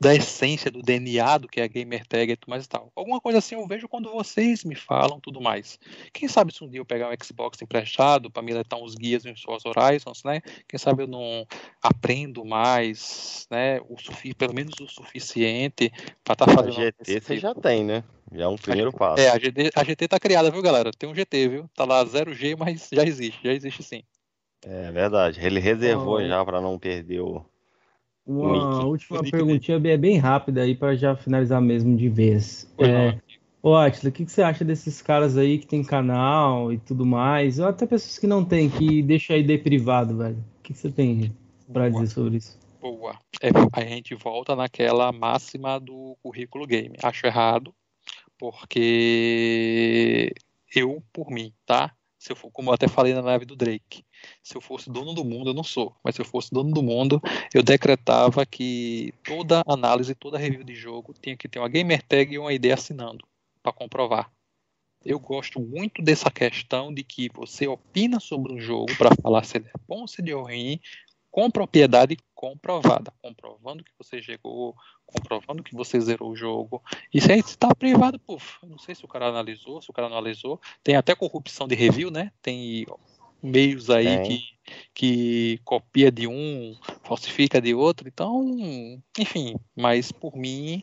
da 0.00 0.14
essência, 0.14 0.70
do 0.70 0.80
DNA 0.80 1.36
do 1.36 1.46
que 1.46 1.60
é 1.60 1.68
gamer 1.68 2.06
tag 2.06 2.32
e 2.32 2.36
tudo 2.36 2.50
mais 2.50 2.64
e 2.64 2.68
tal. 2.68 2.90
Alguma 2.96 3.20
coisa 3.20 3.38
assim 3.38 3.54
eu 3.54 3.66
vejo 3.66 3.86
quando 3.86 4.10
vocês 4.10 4.64
me 4.64 4.74
falam 4.74 5.20
tudo 5.20 5.42
mais 5.42 5.57
mais. 5.58 5.78
Quem 6.12 6.28
sabe 6.28 6.52
se 6.52 6.64
um 6.64 6.68
dia 6.68 6.80
eu 6.80 6.84
pegar 6.84 7.10
um 7.10 7.14
Xbox 7.22 7.60
emprestado 7.60 8.30
para 8.30 8.42
me 8.42 8.52
letar 8.52 8.76
uns 8.76 8.94
guias 8.94 9.24
em 9.26 9.34
suas 9.36 9.62
Horizons, 9.66 10.22
né? 10.24 10.40
Quem 10.66 10.78
sabe 10.78 11.02
eu 11.02 11.06
não 11.06 11.46
aprendo 11.82 12.44
mais, 12.44 13.46
né? 13.50 13.80
O 13.88 13.98
sufi 13.98 14.34
pelo 14.34 14.54
menos 14.54 14.74
o 14.80 14.86
suficiente 14.86 15.90
para 16.24 16.32
estar 16.34 16.46
tá 16.46 16.52
fazendo. 16.52 16.78
A 16.78 16.84
GT 16.84 17.20
você 17.20 17.38
já 17.38 17.54
tem, 17.54 17.84
né? 17.84 18.04
Já 18.32 18.44
é 18.44 18.48
um 18.48 18.56
primeiro 18.56 18.90
a, 18.90 18.92
passo. 18.92 19.22
É, 19.22 19.30
a 19.30 19.38
GT, 19.38 19.70
a 19.74 19.84
GT 19.84 20.08
tá 20.08 20.20
criada, 20.20 20.50
viu, 20.50 20.62
galera? 20.62 20.90
Tem 20.96 21.08
um 21.08 21.14
GT, 21.14 21.48
viu? 21.48 21.70
Tá 21.74 21.84
lá 21.84 22.04
0G, 22.04 22.56
mas 22.58 22.88
já 22.92 23.04
existe, 23.04 23.40
já 23.42 23.52
existe 23.52 23.82
sim. 23.82 24.02
É 24.64 24.90
verdade. 24.90 25.40
Ele 25.40 25.60
reservou 25.60 26.16
oh. 26.16 26.26
já 26.26 26.44
para 26.44 26.60
não 26.60 26.78
perder 26.78 27.20
o. 27.20 27.44
Uma 28.26 28.84
última 28.84 29.22
perguntinha 29.22 29.78
bem, 29.78 29.96
bem 29.96 30.18
rápida 30.18 30.60
aí 30.60 30.74
para 30.74 30.94
já 30.94 31.16
finalizar 31.16 31.62
mesmo 31.62 31.96
de 31.96 32.10
vez. 32.10 32.70
É, 32.76 33.18
Ô, 33.60 33.74
Atila, 33.74 34.10
o 34.10 34.12
que, 34.12 34.24
que 34.24 34.30
você 34.30 34.40
acha 34.40 34.64
desses 34.64 35.02
caras 35.02 35.36
aí 35.36 35.58
que 35.58 35.66
tem 35.66 35.82
canal 35.82 36.72
e 36.72 36.78
tudo 36.78 37.04
mais? 37.04 37.58
Ou 37.58 37.66
até 37.66 37.86
pessoas 37.86 38.16
que 38.16 38.26
não 38.26 38.44
tem, 38.44 38.70
que 38.70 39.02
deixa 39.02 39.34
a 39.34 39.36
ID 39.36 39.60
privado, 39.62 40.16
velho. 40.16 40.36
O 40.36 40.62
que, 40.62 40.72
que 40.72 40.78
você 40.78 40.92
tem 40.92 41.36
para 41.72 41.88
dizer 41.88 42.06
sobre 42.06 42.36
isso? 42.36 42.56
Boa. 42.80 43.18
É, 43.42 43.48
a 43.72 43.84
gente 43.84 44.14
volta 44.14 44.54
naquela 44.54 45.10
máxima 45.10 45.80
do 45.80 46.16
currículo 46.22 46.66
game. 46.66 46.96
Acho 47.02 47.26
errado, 47.26 47.74
porque 48.38 50.32
eu, 50.74 51.02
por 51.12 51.28
mim, 51.28 51.52
tá? 51.66 51.92
Se 52.16 52.30
eu 52.30 52.36
for, 52.36 52.52
como 52.52 52.70
eu 52.70 52.74
até 52.74 52.86
falei 52.86 53.12
na 53.12 53.20
live 53.20 53.44
do 53.44 53.56
Drake, 53.56 54.04
se 54.42 54.56
eu 54.56 54.60
fosse 54.60 54.88
dono 54.90 55.12
do 55.12 55.24
mundo, 55.24 55.50
eu 55.50 55.54
não 55.54 55.64
sou, 55.64 55.94
mas 56.02 56.14
se 56.14 56.20
eu 56.20 56.24
fosse 56.24 56.50
dono 56.52 56.72
do 56.72 56.82
mundo, 56.82 57.20
eu 57.52 57.62
decretava 57.62 58.46
que 58.46 59.12
toda 59.24 59.62
análise, 59.66 60.14
toda 60.14 60.38
review 60.38 60.64
de 60.64 60.74
jogo 60.74 61.12
tinha 61.20 61.36
que 61.36 61.48
ter 61.48 61.58
uma 61.58 61.68
gamer 61.68 62.02
tag 62.02 62.32
e 62.32 62.38
uma 62.38 62.52
ID 62.52 62.66
assinando 62.72 63.27
para 63.68 63.72
comprovar. 63.72 64.30
Eu 65.04 65.20
gosto 65.20 65.60
muito 65.60 66.02
dessa 66.02 66.30
questão 66.30 66.92
de 66.92 67.04
que 67.04 67.28
você 67.32 67.68
opina 67.68 68.18
sobre 68.18 68.52
um 68.52 68.60
jogo 68.60 68.96
para 68.96 69.10
falar 69.22 69.44
se 69.44 69.58
ele 69.58 69.68
é 69.68 69.78
bom 69.86 70.00
ou 70.00 70.08
se 70.08 70.20
ele 70.20 70.32
é 70.32 70.34
ruim, 70.34 70.80
com 71.30 71.50
propriedade 71.50 72.16
comprovada, 72.34 73.12
comprovando 73.22 73.84
que 73.84 73.92
você 73.96 74.20
chegou, 74.20 74.74
comprovando 75.06 75.62
que 75.62 75.74
você 75.74 76.00
zerou 76.00 76.30
o 76.30 76.36
jogo. 76.36 76.82
Isso 77.12 77.30
aí 77.30 77.38
está 77.38 77.72
privado, 77.74 78.18
puf. 78.18 78.58
Não 78.66 78.78
sei 78.78 78.94
se 78.94 79.04
o 79.04 79.08
cara 79.08 79.26
analisou, 79.26 79.80
se 79.80 79.90
o 79.90 79.92
cara 79.92 80.08
analisou. 80.08 80.60
Tem 80.82 80.96
até 80.96 81.14
corrupção 81.14 81.68
de 81.68 81.74
review, 81.74 82.10
né? 82.10 82.32
Tem 82.42 82.86
meios 83.42 83.88
aí 83.88 84.22
que, 84.22 84.40
que 84.94 85.60
copia 85.64 86.10
de 86.10 86.26
um, 86.26 86.76
falsifica 87.04 87.60
de 87.60 87.74
outro. 87.74 88.08
Então, 88.08 88.56
enfim, 89.16 89.54
mas 89.76 90.10
por 90.10 90.36
mim, 90.36 90.82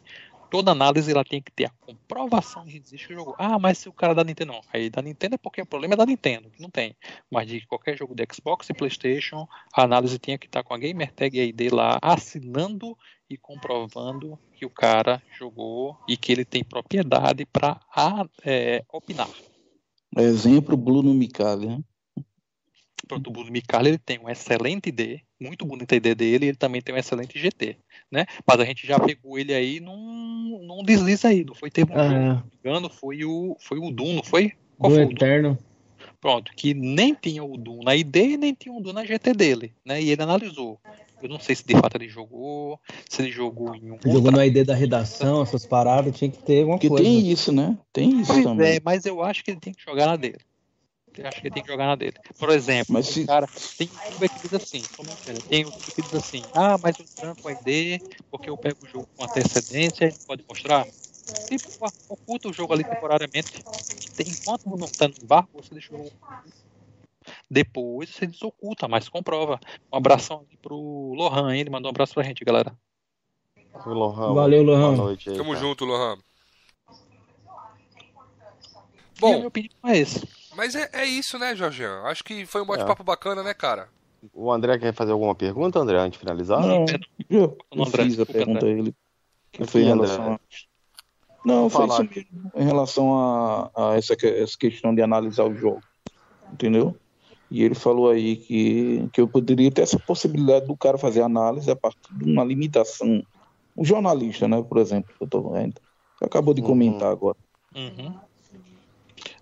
toda 0.50 0.72
análise 0.72 1.12
ela 1.12 1.24
tem 1.24 1.42
que 1.42 1.52
ter 1.52 1.66
a 1.66 1.70
comprovação 1.86 2.66
de 2.66 2.72
que 2.72 2.78
existe 2.78 3.14
o 3.14 3.16
jogo. 3.16 3.36
Ah, 3.38 3.60
mas 3.60 3.78
se 3.78 3.90
o 3.90 3.94
cara 3.94 4.14
da 4.14 4.24
Nintendo 4.24 4.54
não. 4.54 4.62
Aí 4.74 4.90
da 4.90 5.02
Nintendo 5.02 5.36
é 5.36 5.38
porque 5.38 5.62
o 5.62 5.66
problema 5.66 5.94
é 5.94 5.98
da 5.98 6.06
Nintendo, 6.06 6.52
não 6.60 6.70
tem. 6.70 6.96
Mas 7.32 7.48
de 7.48 7.66
qualquer 7.68 7.98
jogo 7.98 8.16
de 8.16 8.26
Xbox 8.32 8.70
e 8.70 8.74
PlayStation, 8.74 9.48
a 9.74 9.84
análise 9.84 10.20
tinha 10.20 10.38
que 10.38 10.46
estar 10.48 10.64
com 10.64 10.74
a 10.74 10.78
Gamer 10.78 11.12
Tag 11.12 11.40
ID 11.40 11.72
lá 11.72 12.00
assinando 12.02 12.98
e 13.30 13.38
comprovando 13.38 14.38
que 14.56 14.66
o 14.66 14.70
cara 14.70 15.22
jogou 15.38 15.98
e 16.08 16.16
que 16.16 16.32
ele 16.32 16.46
tem 16.46 16.64
propriedade 16.64 17.46
para 17.46 17.80
é, 18.44 18.84
opinar. 18.92 19.30
Exemplo, 20.18 20.78
Bruno 20.78 21.14
Micali, 21.14 21.68
né? 21.68 21.80
Pronto, 23.08 23.30
o 23.30 23.52
Micali 23.52 23.90
ele 23.90 23.98
tem 23.98 24.20
um 24.20 24.30
excelente 24.30 24.90
ID, 24.90 25.22
muito 25.40 25.66
bonita 25.66 25.96
a 25.96 25.98
ID 25.98 26.16
dele, 26.16 26.46
e 26.46 26.50
ele 26.50 26.58
também 26.58 26.82
tem 26.82 26.94
um 26.94 26.98
excelente 26.98 27.40
GT 27.40 27.78
né? 28.12 28.26
Mas 28.46 28.60
a 28.60 28.66
gente 28.66 28.86
já 28.86 29.00
pegou 29.00 29.38
ele 29.38 29.54
aí 29.54 29.80
num, 29.80 30.64
num 30.66 30.84
deslize 30.84 31.26
aí, 31.26 31.44
não 31.44 31.54
foi? 31.56 31.70
Teve 31.70 31.92
um 31.92 32.00
ah, 32.00 32.44
é. 32.64 32.68
engano, 32.70 32.90
foi 32.90 33.24
o, 33.26 33.56
foi 33.60 33.78
o 33.78 33.92
Doom, 33.92 34.16
não 34.16 34.24
foi? 34.24 34.54
Qual 34.78 34.90
do 34.90 34.96
foi 34.96 35.06
Eterno. 35.06 35.58
Pronto, 36.22 36.52
que 36.56 36.74
nem 36.74 37.14
tinha 37.14 37.44
o 37.44 37.58
Doom 37.58 37.84
na 37.84 37.96
ID 37.96 38.16
e 38.16 38.38
nem 38.38 38.54
tinha 38.54 38.74
o 38.74 38.82
Doom 38.82 38.94
na 38.94 39.06
GT 39.06 39.34
dele, 39.34 39.74
né? 39.86 40.02
E 40.02 40.10
ele 40.10 40.22
analisou. 40.22 40.80
Eu 41.22 41.30
não 41.30 41.40
sei 41.40 41.56
se 41.56 41.66
de 41.66 41.74
fato 41.74 41.96
ele 41.96 42.08
jogou, 42.08 42.80
se 43.10 43.22
ele 43.22 43.32
jogou 43.32 43.74
em 43.76 43.92
um. 43.92 43.98
Jogou 44.06 44.32
na 44.32 44.46
ID 44.46 44.66
da 44.66 44.76
redação, 44.76 45.42
essas 45.42 45.66
paradas, 45.66 46.16
tinha 46.16 46.30
que 46.30 46.38
ter 46.44 46.60
alguma 46.60 46.78
Porque 46.78 46.90
coisa. 46.90 47.04
tem 47.04 47.32
isso, 47.32 47.52
né? 47.52 47.78
Tem 47.92 48.22
isso 48.22 48.32
pois 48.32 48.44
também. 48.44 48.76
É, 48.76 48.80
mas 48.84 49.06
eu 49.06 49.24
acho 49.24 49.44
que 49.44 49.52
ele 49.52 49.60
tem 49.60 49.74
que 49.74 49.84
jogar 49.84 50.06
na 50.06 50.16
dele 50.16 50.40
acho 51.24 51.42
que 51.42 51.48
ele 51.48 51.54
tem 51.54 51.64
que 51.64 51.72
jogar 51.72 51.88
na 51.88 51.96
dele. 51.96 52.18
Por 52.38 52.50
exemplo, 52.50 52.94
mas 52.94 53.08
se... 53.08 53.26
cara, 53.26 53.48
tem 53.78 53.88
youtuber 53.88 54.30
que 54.30 54.40
diz 54.40 54.54
assim, 54.54 54.82
tem 55.50 55.62
youtuber 55.62 55.96
que 55.96 56.02
diz 56.02 56.14
assim, 56.14 56.42
ah, 56.54 56.78
mas 56.82 56.98
eu 57.00 57.06
tranco 57.16 57.48
a 57.48 57.52
ID 57.52 58.02
porque 58.30 58.50
eu 58.50 58.58
pego 58.58 58.78
o 58.84 58.88
jogo 58.88 59.08
com 59.16 59.24
antecedência, 59.24 60.14
pode 60.28 60.44
mostrar? 60.48 60.86
Tipo, 61.48 61.94
oculta 62.10 62.50
o 62.50 62.54
jogo 62.54 62.74
ali 62.74 62.84
temporariamente. 62.84 63.64
Enquanto 64.20 64.66
não 64.66 64.86
está 64.86 65.08
no 65.08 65.28
barco, 65.28 65.50
você 65.54 65.74
deixa 65.74 65.96
o 65.96 66.12
depois 67.50 68.10
você 68.10 68.26
desoculta, 68.26 68.88
mas 68.88 69.10
comprova. 69.10 69.60
Um 69.92 69.98
abração 69.98 70.42
aqui 70.46 70.58
pro 70.58 71.14
Lohan, 71.16 71.54
hein? 71.54 71.62
ele 71.62 71.70
mandou 71.70 71.90
um 71.90 71.94
abraço 71.94 72.14
pra 72.14 72.24
gente, 72.24 72.44
galera. 72.44 72.78
Lohan, 73.86 74.34
Valeu, 74.34 74.64
Lohan. 74.64 74.96
Boa 74.96 74.96
noite 74.96 75.30
aí, 75.30 75.38
Tamo 75.38 75.54
cara. 75.54 75.66
junto, 75.66 75.86
Lohan. 75.86 76.18
Bom, 79.20 79.30
e 79.30 79.34
a 79.34 79.36
minha 79.38 79.48
opinião 79.48 79.80
é 79.86 79.98
esse. 79.98 80.28
Mas 80.56 80.76
é, 80.76 80.90
é 80.94 81.06
isso, 81.06 81.38
né, 81.38 81.56
Jorge? 81.56 81.86
Acho 81.86 82.24
que 82.24 82.46
foi 82.46 82.62
um 82.62 82.66
bate-papo 82.66 83.02
é. 83.02 83.06
bacana, 83.06 83.44
né, 83.44 83.54
cara? 83.54 83.90
O 84.34 84.52
André 84.52 84.78
quer 84.80 84.94
fazer 84.94 85.12
alguma 85.12 85.36
pergunta, 85.36 85.80
André, 85.80 85.98
antes 86.00 86.14
de 86.14 86.20
finalizar? 86.20 86.60
Não, 86.62 86.86
eu, 87.30 87.58
Não, 87.74 87.86
fiz 87.86 88.20
a 88.20 88.26
pergunta 88.26 88.66
a 88.66 88.70
ele. 88.70 88.96
Que 89.52 89.62
Eu 89.64 89.68
foi 89.68 89.82
em 89.82 89.84
fui, 89.86 89.94
André. 89.94 90.08
relação 90.08 90.34
a... 90.34 90.40
Não, 91.46 91.70
foi 91.70 91.86
isso 91.86 92.04
mesmo. 92.04 92.52
Em 92.56 92.66
relação 92.66 93.20
a, 93.20 93.72
a 93.76 93.96
essa, 93.96 94.14
essa 94.14 94.58
questão 94.58 94.96
de 94.96 95.02
analisar 95.02 95.44
o 95.46 95.56
jogo. 95.56 95.82
Entendeu? 96.52 96.96
E 97.52 97.64
ele 97.64 97.76
falou 97.76 98.10
aí 98.10 98.36
que, 98.38 99.08
que 99.14 99.22
eu 99.22 99.28
poderia 99.28 99.72
ter 99.72 99.84
essa 99.84 100.00
possibilidade 100.00 100.66
do 100.66 100.76
cara 100.76 100.98
fazer 100.98 101.22
análise 101.22 101.70
a 101.70 101.76
partir 101.76 102.12
de 102.12 102.32
uma 102.32 102.44
limitação. 102.44 103.24
Um 103.78 103.86
jornalista, 103.86 104.48
né, 104.48 104.62
por 104.64 104.80
exemplo, 104.80 105.14
que 105.16 105.24
eu 105.24 105.28
tô 105.28 105.52
vendo. 105.52 105.76
Que 106.18 106.26
acabou 106.26 106.54
de 106.54 106.62
Uhum. 106.62 106.68
comentar 106.68 107.12
agora. 107.12 107.38
Uhum. 107.76 108.16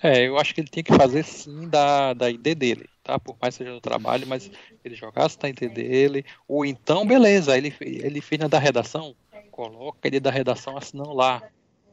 É, 0.03 0.27
eu 0.27 0.37
acho 0.37 0.53
que 0.53 0.59
ele 0.59 0.67
tinha 0.67 0.83
que 0.83 0.93
fazer 0.93 1.23
sim 1.23 1.69
da, 1.69 2.13
da 2.13 2.29
ID 2.29 2.55
dele, 2.55 2.89
tá? 3.01 3.17
Por 3.17 3.37
mais 3.41 3.55
que 3.55 3.63
seja 3.63 3.73
no 3.73 3.79
trabalho, 3.79 4.27
mas 4.27 4.49
ele 4.83 4.95
jogasse 4.95 5.37
da 5.39 5.47
ID 5.47 5.69
dele, 5.69 6.25
ou 6.45 6.65
então, 6.65 7.07
beleza, 7.07 7.57
ele, 7.57 7.73
ele 7.79 8.19
fez 8.19 8.39
na 8.39 8.49
da 8.49 8.59
redação, 8.59 9.15
coloca 9.49 10.05
ele 10.05 10.19
da 10.19 10.29
redação 10.29 10.75
assinando 10.75 11.13
lá. 11.13 11.39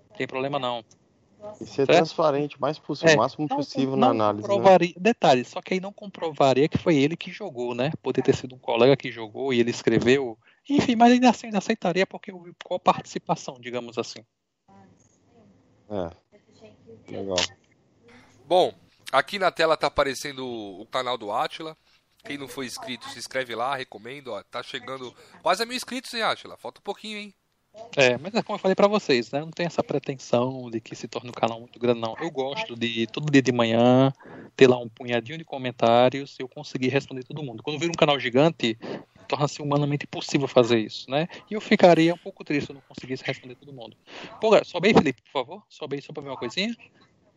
Não 0.09 0.17
tem 0.17 0.27
problema 0.27 0.59
não. 0.59 0.85
E 1.61 1.67
ser 1.67 1.87
Certo? 1.87 1.99
transparente 1.99 2.57
o 2.57 2.61
mais 2.61 2.79
possível, 2.79 3.11
É, 3.13 3.15
o 3.15 3.19
máximo 3.19 3.47
Não- 3.49 3.57
possível 3.57 3.97
não 3.97 3.99
na 4.15 4.29
análise. 4.29 4.49
Né? 4.49 4.93
Detalhe, 4.99 5.45
só 5.45 5.63
que 5.63 5.75
aí 5.75 5.81
não 5.81 5.93
comprovaria 5.93 6.69
que 6.69 6.79
foi 6.79 6.97
ele 6.97 7.17
que 7.17 7.31
jogou, 7.31 7.75
né? 7.75 7.93
Poder 8.03 8.23
ter 8.23 8.35
sido 8.35 8.57
um 8.57 8.59
colega 8.59 8.97
que 8.97 9.13
jogou 9.13 9.55
e 9.55 9.61
ele 9.61 9.71
escreveu. 9.71 10.37
Enfim, 10.69 10.97
mas 10.97 11.13
ainda 11.13 11.31
assim 11.31 11.47
ainda 11.47 11.59
aceitaria 11.59 12.07
porque 12.07 12.33
houve 12.33 12.53
participação, 12.83 13.55
digamos 13.61 13.99
assim. 13.99 14.25
É. 15.89 16.11
Legal. 17.09 17.37
Bom, 18.51 18.75
aqui 19.13 19.39
na 19.39 19.53
tela 19.53 19.77
tá 19.77 19.87
aparecendo 19.87 20.45
o 20.45 20.85
canal 20.87 21.17
do 21.17 21.31
Atila. 21.31 21.77
Quem 22.25 22.37
não 22.37 22.49
foi 22.49 22.67
inscrito, 22.67 23.09
se 23.09 23.17
inscreve 23.17 23.55
lá, 23.55 23.77
recomendo. 23.77 24.33
Ó, 24.33 24.43
tá 24.43 24.61
chegando 24.61 25.15
quase 25.41 25.63
a 25.63 25.67
mil 25.67 25.77
inscritos, 25.77 26.13
hein, 26.13 26.23
Atila? 26.23 26.57
Falta 26.57 26.81
um 26.81 26.83
pouquinho, 26.83 27.17
hein? 27.17 27.35
É, 27.97 28.19
mas 28.19 28.35
é 28.35 28.43
como 28.43 28.57
eu 28.57 28.61
falei 28.61 28.75
pra 28.75 28.89
vocês, 28.89 29.31
né? 29.31 29.39
Não 29.39 29.53
tem 29.53 29.67
essa 29.67 29.85
pretensão 29.85 30.69
de 30.69 30.81
que 30.81 30.97
se 30.97 31.07
torne 31.07 31.31
um 31.31 31.33
canal 31.33 31.61
muito 31.61 31.79
grande, 31.79 32.01
não. 32.01 32.17
Eu 32.21 32.29
gosto 32.29 32.75
de 32.75 33.07
todo 33.07 33.31
dia 33.31 33.41
de 33.41 33.53
manhã 33.53 34.13
ter 34.57 34.67
lá 34.67 34.79
um 34.79 34.89
punhadinho 34.89 35.39
de 35.39 35.45
comentários 35.45 36.37
e 36.37 36.43
eu 36.43 36.49
conseguir 36.49 36.89
responder 36.89 37.23
todo 37.23 37.45
mundo. 37.45 37.63
Quando 37.63 37.79
vira 37.79 37.93
um 37.93 37.97
canal 37.97 38.19
gigante, 38.19 38.77
torna-se 39.29 39.63
humanamente 39.63 40.07
impossível 40.07 40.49
fazer 40.49 40.81
isso, 40.81 41.09
né? 41.09 41.29
E 41.49 41.55
eu 41.55 41.61
ficaria 41.61 42.13
um 42.13 42.19
pouco 42.19 42.43
triste 42.43 42.67
se 42.67 42.73
eu 42.73 42.75
não 42.75 42.83
conseguisse 42.83 43.23
responder 43.25 43.55
todo 43.55 43.73
mundo. 43.73 43.97
Pô, 44.41 44.51
sobe 44.65 44.89
aí, 44.89 44.95
Felipe, 44.95 45.23
por 45.23 45.31
favor. 45.31 45.63
Sobe 45.69 45.95
aí 45.95 46.03
só 46.03 46.13
pra 46.13 46.21
ver 46.21 46.31
uma 46.31 46.37
coisinha. 46.37 46.75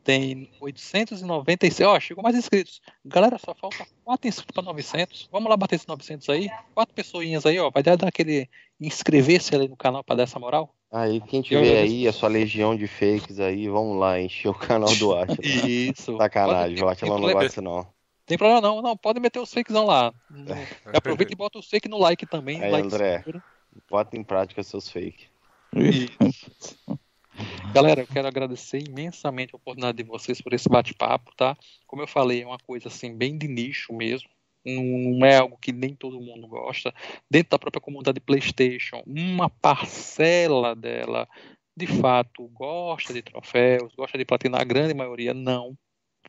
Tem 0.03 0.49
896, 0.59 1.87
ó, 1.87 1.99
chegou 1.99 2.21
mais 2.21 2.35
inscritos. 2.35 2.81
Galera, 3.05 3.37
só 3.39 3.55
falta 3.55 3.85
4 4.03 4.27
inscritos 4.27 4.51
pra 4.53 4.61
900. 4.61 5.29
Vamos 5.31 5.49
lá 5.49 5.55
bater 5.55 5.75
esses 5.75 5.87
900 5.87 6.27
aí. 6.29 6.49
Quatro 6.75 6.93
pessoinhas 6.93 7.45
aí, 7.45 7.57
ó. 7.57 7.71
Vai 7.71 7.81
dar 7.81 7.97
aquele 8.03 8.49
inscrever-se 8.81 9.55
ali 9.55 9.69
no 9.69 9.77
canal 9.77 10.03
pra 10.03 10.15
dar 10.15 10.23
essa 10.23 10.37
moral? 10.39 10.75
Aí, 10.91 11.21
quem 11.21 11.41
tiver 11.41 11.81
aí, 11.81 12.07
a 12.07 12.13
sua 12.13 12.29
legião 12.29 12.75
de 12.75 12.85
fakes 12.85 13.39
aí, 13.39 13.67
vamos 13.67 13.97
lá, 13.97 14.19
encher 14.19 14.49
o 14.49 14.53
canal 14.53 14.93
do 14.95 15.15
Atila. 15.15 15.37
Isso. 15.41 16.15
Sacanagem, 16.17 16.83
o 16.83 16.87
Atila 16.87 17.17
não 17.17 17.25
tem, 17.25 17.33
gosta 17.33 17.47
disso 17.47 17.61
não. 17.61 17.87
tem 18.27 18.37
problema 18.37 18.61
não, 18.61 18.81
não, 18.81 18.95
pode 18.95 19.19
meter 19.19 19.39
os 19.39 19.51
fakes 19.51 19.73
lá. 19.73 20.13
Aproveita 20.93 21.33
e 21.33 21.35
bota 21.35 21.57
o 21.57 21.63
fake 21.63 21.87
no 21.87 21.97
like 21.97 22.27
também. 22.27 22.61
Aí, 22.61 22.71
like 22.71 22.87
André. 22.87 23.19
segura. 23.19 23.43
Bota 23.89 24.17
em 24.17 24.23
prática 24.23 24.61
seus 24.61 24.87
fakes. 24.89 25.27
Galera, 27.73 28.01
eu 28.01 28.07
quero 28.07 28.27
agradecer 28.27 28.87
imensamente 28.87 29.55
a 29.55 29.57
oportunidade 29.57 29.97
de 29.97 30.03
vocês 30.03 30.39
por 30.39 30.53
esse 30.53 30.69
bate-papo, 30.69 31.35
tá? 31.35 31.57
Como 31.87 32.03
eu 32.03 32.07
falei, 32.07 32.43
é 32.43 32.45
uma 32.45 32.59
coisa 32.59 32.87
assim 32.87 33.17
bem 33.17 33.35
de 33.35 33.47
nicho 33.47 33.91
mesmo. 33.91 34.29
Não 34.63 35.25
é 35.25 35.37
algo 35.37 35.57
que 35.57 35.71
nem 35.71 35.95
todo 35.95 36.21
mundo 36.21 36.47
gosta. 36.47 36.93
Dentro 37.27 37.49
da 37.49 37.59
própria 37.59 37.81
comunidade 37.81 38.19
PlayStation, 38.19 39.01
uma 39.07 39.49
parcela 39.49 40.75
dela, 40.75 41.27
de 41.75 41.87
fato, 41.87 42.47
gosta 42.49 43.11
de 43.11 43.23
troféus, 43.23 43.95
gosta 43.95 44.19
de 44.19 44.23
platinar. 44.23 44.61
A 44.61 44.65
grande 44.65 44.93
maioria 44.93 45.33
não, 45.33 45.75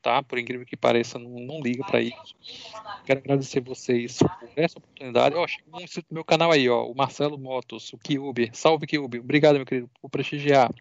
tá? 0.01 0.23
Por 0.23 0.39
incrível 0.39 0.65
que 0.65 0.79
pareça, 0.79 1.19
não, 1.19 1.33
não 1.41 1.61
liga 1.61 1.85
para 1.85 2.01
isso. 2.01 2.35
Quero 3.05 3.21
agradecer 3.21 3.61
vocês 3.61 4.17
por 4.17 4.49
essa 4.57 4.79
oportunidade. 4.79 5.37
Ó, 5.37 5.47
chegou 5.47 5.79
um 5.79 5.85
inscrito 5.85 6.07
no 6.11 6.15
meu 6.15 6.25
canal 6.25 6.51
aí, 6.51 6.71
ó, 6.71 6.87
o 6.87 6.97
Marcelo 6.97 7.37
Motos, 7.37 7.93
o 7.93 7.99
Kyubi. 7.99 8.49
Salve, 8.55 8.87
Kyubi. 8.87 9.19
Obrigado, 9.19 9.57
meu 9.57 9.67
querido, 9.67 9.91
por 10.01 10.09
prestigiar 10.09 10.73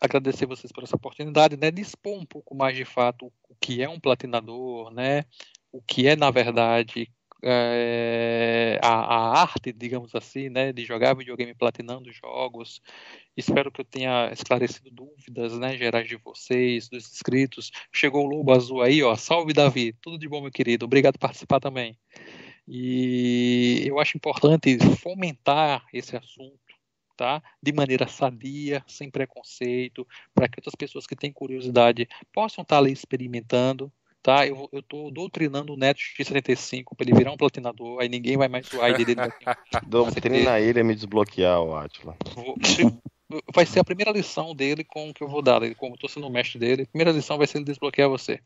agradecer 0.00 0.46
vocês 0.46 0.72
por 0.72 0.84
essa 0.84 0.96
oportunidade, 0.96 1.56
né, 1.56 1.70
de 1.70 1.82
expor 1.82 2.18
um 2.18 2.26
pouco 2.26 2.54
mais 2.54 2.76
de 2.76 2.84
fato 2.84 3.32
o 3.48 3.54
que 3.60 3.82
é 3.82 3.88
um 3.88 4.00
platinador, 4.00 4.90
né, 4.92 5.24
o 5.72 5.80
que 5.82 6.06
é 6.06 6.16
na 6.16 6.30
verdade 6.30 7.10
é, 7.42 8.78
a, 8.82 8.88
a 8.88 9.40
arte, 9.42 9.72
digamos 9.72 10.14
assim, 10.14 10.48
né, 10.48 10.72
de 10.72 10.84
jogar 10.84 11.14
videogame 11.14 11.54
platinando 11.54 12.10
jogos. 12.12 12.80
Espero 13.36 13.70
que 13.70 13.80
eu 13.80 13.84
tenha 13.84 14.30
esclarecido 14.32 14.90
dúvidas, 14.90 15.58
né, 15.58 15.76
gerais 15.76 16.08
de 16.08 16.16
vocês, 16.16 16.88
dos 16.88 17.12
inscritos. 17.12 17.70
Chegou 17.92 18.24
o 18.24 18.28
Lobo 18.28 18.52
Azul 18.52 18.82
aí, 18.82 19.02
ó. 19.02 19.14
Salve 19.16 19.52
Davi, 19.52 19.92
tudo 20.00 20.18
de 20.18 20.28
bom, 20.28 20.40
meu 20.40 20.50
querido. 20.50 20.86
Obrigado 20.86 21.14
por 21.14 21.20
participar 21.20 21.60
também. 21.60 21.96
E 22.66 23.84
eu 23.86 24.00
acho 24.00 24.16
importante 24.16 24.76
fomentar 24.96 25.86
esse 25.92 26.16
assunto 26.16 26.65
tá? 27.16 27.42
De 27.62 27.72
maneira 27.72 28.06
sadia, 28.06 28.84
sem 28.86 29.10
preconceito, 29.10 30.06
para 30.34 30.46
que 30.48 30.58
outras 30.60 30.74
pessoas 30.74 31.06
que 31.06 31.16
têm 31.16 31.32
curiosidade 31.32 32.08
possam 32.32 32.62
estar 32.62 32.78
ali 32.78 32.92
experimentando, 32.92 33.90
tá? 34.22 34.46
Eu 34.46 34.68
eu 34.72 34.82
tô 34.82 35.10
doutrinando 35.10 35.72
o 35.72 35.76
Neto 35.76 35.98
X75 36.00 36.94
para 36.96 37.06
ele 37.08 37.16
virar 37.16 37.32
um 37.32 37.36
platinador, 37.36 38.00
aí 38.00 38.08
ninguém 38.08 38.36
vai 38.36 38.48
mais 38.48 38.66
zoar 38.66 38.90
ele 38.90 39.04
dele. 39.04 39.20
Doutrina 39.86 40.60
ele 40.60 40.80
a 40.80 40.84
me 40.84 40.94
desbloquear, 40.94 41.60
o 41.62 41.74
Atila. 41.74 42.16
Vou- 42.34 42.56
Vai 43.52 43.66
ser 43.66 43.80
a 43.80 43.84
primeira 43.84 44.12
lição 44.12 44.54
dele 44.54 44.84
com 44.84 45.12
que 45.12 45.20
eu 45.20 45.26
vou 45.26 45.42
dar, 45.42 45.60
como 45.74 45.94
eu 45.94 45.98
tô 45.98 46.06
sendo 46.06 46.28
o 46.28 46.30
mestre 46.30 46.60
dele, 46.60 46.82
a 46.82 46.86
primeira 46.86 47.10
lição 47.10 47.36
vai 47.36 47.46
ser 47.48 47.58
ele 47.58 47.64
desbloquear 47.64 48.08
você. 48.08 48.38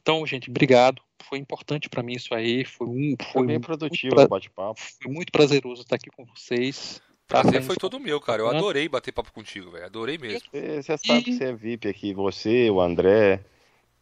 Então, 0.00 0.26
gente, 0.26 0.50
obrigado. 0.50 1.00
Foi 1.22 1.38
importante 1.38 1.88
para 1.88 2.02
mim 2.02 2.14
isso 2.14 2.34
aí, 2.34 2.64
foi 2.64 2.88
um 2.88 3.14
Foi 3.16 3.32
foi 3.32 3.46
bem 3.46 3.60
produtivo 3.60 4.16
pra- 4.16 4.24
o 4.24 4.28
bate-papo. 4.28 4.80
foi 5.00 5.12
muito 5.12 5.30
prazeroso 5.30 5.82
estar 5.82 5.94
aqui 5.94 6.10
com 6.10 6.24
vocês. 6.24 7.00
Prazer 7.28 7.62
foi 7.62 7.76
todo 7.76 7.98
meu, 7.98 8.20
cara. 8.20 8.42
Eu 8.42 8.48
adorei 8.48 8.88
bater 8.88 9.12
papo 9.12 9.32
contigo, 9.32 9.70
velho. 9.70 9.86
Adorei 9.86 10.18
mesmo. 10.18 10.40
Você 10.52 10.82
sabe 10.98 11.20
E- 11.20 11.24
que 11.24 11.32
você 11.32 11.44
é 11.44 11.52
VIP 11.52 11.88
aqui, 11.88 12.12
você, 12.12 12.70
o 12.70 12.80
André. 12.80 13.40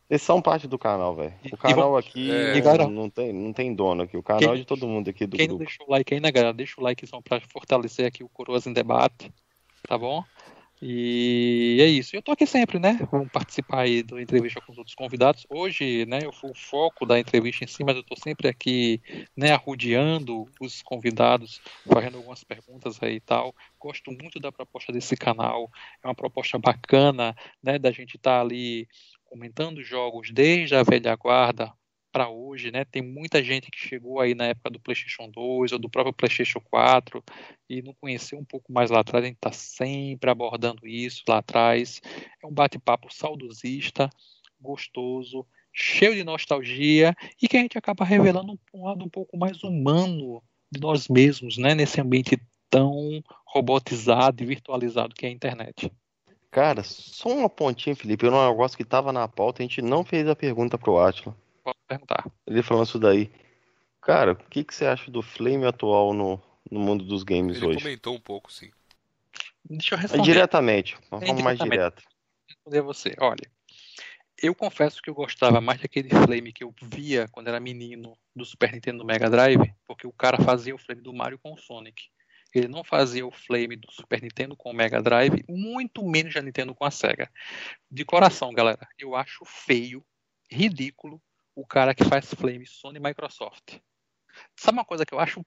Eles 0.08 0.22
são 0.22 0.42
parte 0.42 0.66
do 0.66 0.76
canal, 0.76 1.14
velho. 1.14 1.32
O 1.52 1.56
canal 1.56 1.96
aqui 1.96 2.28
É. 2.32 2.60
não, 2.78 2.90
não 2.90 3.08
tem, 3.10 3.32
não 3.32 3.52
tem 3.52 3.72
dono 3.72 4.02
aqui. 4.02 4.16
O 4.16 4.22
canal 4.24 4.40
quem- 4.40 4.50
é 4.50 4.56
de 4.56 4.64
todo 4.64 4.88
mundo 4.88 5.08
aqui 5.08 5.24
do 5.24 5.36
Quem 5.36 5.46
não 5.46 5.56
grupo. 5.56 5.68
deixou 5.68 5.86
o 5.86 5.90
like 5.92 6.12
ainda, 6.12 6.30
galera, 6.32 6.52
deixa 6.52 6.80
o 6.80 6.82
likezão 6.82 7.22
pra 7.22 7.40
fortalecer 7.40 8.06
aqui 8.06 8.24
o 8.24 8.28
Coroas 8.28 8.66
em 8.66 8.72
Debate, 8.72 9.32
tá 9.86 9.96
bom? 9.96 10.24
E 10.82 11.78
é 11.80 11.84
isso. 11.84 12.16
Eu 12.16 12.22
tô 12.22 12.32
aqui 12.32 12.46
sempre, 12.46 12.78
né? 12.78 12.98
Vamos 13.12 13.28
participar 13.30 13.82
aí 13.82 14.02
da 14.02 14.20
entrevista 14.20 14.62
com 14.62 14.72
os 14.72 14.78
outros 14.78 14.94
convidados. 14.94 15.46
Hoje, 15.50 16.06
né, 16.06 16.20
eu 16.22 16.32
fui 16.32 16.50
o 16.50 16.54
foco 16.54 17.04
da 17.04 17.18
entrevista 17.20 17.64
em 17.64 17.66
si, 17.66 17.84
mas 17.84 17.96
eu 17.96 18.02
tô 18.02 18.16
sempre 18.16 18.48
aqui, 18.48 19.00
né, 19.36 19.52
arrodeando 19.52 20.46
os 20.58 20.80
convidados, 20.80 21.60
fazendo 21.86 22.16
algumas 22.16 22.42
perguntas 22.42 22.96
aí 23.02 23.16
e 23.16 23.20
tal. 23.20 23.54
Gosto 23.78 24.10
muito 24.10 24.40
da 24.40 24.50
proposta 24.50 24.90
desse 24.90 25.16
canal. 25.16 25.70
É 26.02 26.08
uma 26.08 26.14
proposta 26.14 26.58
bacana, 26.58 27.36
né, 27.62 27.78
da 27.78 27.90
gente 27.90 28.16
estar 28.16 28.40
ali 28.40 28.88
comentando 29.24 29.82
jogos 29.82 30.30
desde 30.32 30.74
a 30.74 30.82
velha 30.82 31.14
guarda 31.14 31.72
para 32.10 32.28
hoje, 32.28 32.70
né? 32.70 32.84
Tem 32.84 33.02
muita 33.02 33.42
gente 33.42 33.70
que 33.70 33.78
chegou 33.78 34.20
aí 34.20 34.34
na 34.34 34.46
época 34.46 34.70
do 34.70 34.80
PlayStation 34.80 35.30
2 35.30 35.72
ou 35.72 35.78
do 35.78 35.88
próprio 35.88 36.12
PlayStation 36.12 36.60
4 36.60 37.22
e 37.68 37.82
não 37.82 37.94
conheceu 37.94 38.38
um 38.38 38.44
pouco 38.44 38.72
mais 38.72 38.90
lá 38.90 39.00
atrás. 39.00 39.24
A 39.24 39.28
gente 39.28 39.36
está 39.36 39.52
sempre 39.52 40.30
abordando 40.30 40.86
isso 40.86 41.22
lá 41.28 41.38
atrás. 41.38 42.00
É 42.42 42.46
um 42.46 42.52
bate-papo 42.52 43.12
saudosista, 43.12 44.10
gostoso, 44.60 45.46
cheio 45.72 46.14
de 46.14 46.24
nostalgia 46.24 47.14
e 47.40 47.48
que 47.48 47.56
a 47.56 47.60
gente 47.60 47.78
acaba 47.78 48.04
revelando 48.04 48.58
um 48.74 48.84
lado 48.84 49.04
um 49.04 49.08
pouco 49.08 49.36
mais 49.36 49.62
humano 49.62 50.42
de 50.70 50.80
nós 50.80 51.08
mesmos, 51.08 51.58
né? 51.58 51.74
Nesse 51.74 52.00
ambiente 52.00 52.40
tão 52.68 53.22
robotizado 53.44 54.42
e 54.42 54.46
virtualizado 54.46 55.14
que 55.14 55.26
é 55.26 55.28
a 55.28 55.32
internet. 55.32 55.90
Cara, 56.50 56.82
só 56.82 57.28
uma 57.28 57.48
pontinha, 57.48 57.94
Felipe. 57.94 58.26
Eu 58.26 58.30
não 58.30 58.48
negócio 58.48 58.76
que 58.76 58.84
tava 58.84 59.12
na 59.12 59.28
pauta, 59.28 59.62
a 59.62 59.64
gente 59.64 59.80
não 59.80 60.04
fez 60.04 60.28
a 60.28 60.34
pergunta 60.34 60.76
pro 60.76 60.98
Atila. 60.98 61.36
Perguntar. 61.90 62.24
Ele 62.46 62.62
falando 62.62 62.86
isso 62.86 63.00
daí. 63.00 63.32
Cara, 64.00 64.34
o 64.34 64.36
que, 64.36 64.62
que 64.62 64.72
você 64.72 64.86
acha 64.86 65.10
do 65.10 65.22
Flame 65.22 65.66
atual 65.66 66.14
no, 66.14 66.40
no 66.70 66.78
mundo 66.78 67.04
dos 67.04 67.24
games 67.24 67.56
Ele 67.56 67.66
hoje? 67.66 67.78
comentou 67.78 68.14
um 68.14 68.20
pouco, 68.20 68.52
sim. 68.52 68.70
Deixa 69.68 69.96
eu 69.96 69.98
responder. 69.98 70.22
diretamente, 70.22 70.96
uma 71.10 71.20
forma 71.20 71.42
mais 71.42 71.58
direta. 71.58 72.00
responder 72.48 72.78
a 72.78 72.82
você. 72.82 73.16
Olha, 73.18 73.50
eu 74.40 74.54
confesso 74.54 75.02
que 75.02 75.10
eu 75.10 75.14
gostava 75.14 75.60
mais 75.60 75.80
daquele 75.80 76.10
flame 76.10 76.52
que 76.52 76.62
eu 76.62 76.72
via 76.80 77.26
quando 77.26 77.48
era 77.48 77.58
menino 77.58 78.16
do 78.36 78.44
Super 78.44 78.72
Nintendo 78.72 78.98
do 78.98 79.04
Mega 79.04 79.28
Drive, 79.28 79.74
porque 79.84 80.06
o 80.06 80.12
cara 80.12 80.40
fazia 80.40 80.72
o 80.72 80.78
flame 80.78 81.02
do 81.02 81.12
Mario 81.12 81.40
com 81.40 81.52
o 81.52 81.58
Sonic. 81.58 82.04
Ele 82.54 82.68
não 82.68 82.84
fazia 82.84 83.26
o 83.26 83.32
flame 83.32 83.74
do 83.74 83.90
Super 83.90 84.22
Nintendo 84.22 84.56
com 84.56 84.70
o 84.70 84.74
Mega 84.74 85.02
Drive, 85.02 85.44
muito 85.48 86.08
menos 86.08 86.32
da 86.32 86.40
Nintendo 86.40 86.72
com 86.72 86.84
a 86.84 86.90
Sega. 86.92 87.28
De 87.90 88.04
coração, 88.04 88.52
galera, 88.52 88.86
eu 88.96 89.16
acho 89.16 89.44
feio, 89.44 90.04
ridículo, 90.48 91.20
o 91.60 91.66
cara 91.66 91.94
que 91.94 92.04
faz 92.04 92.32
Flame, 92.32 92.66
Sony 92.66 92.98
e 92.98 93.02
Microsoft. 93.02 93.78
Sabe 94.56 94.78
uma 94.78 94.84
coisa 94.84 95.04
que 95.04 95.12
eu 95.12 95.20
acho 95.20 95.44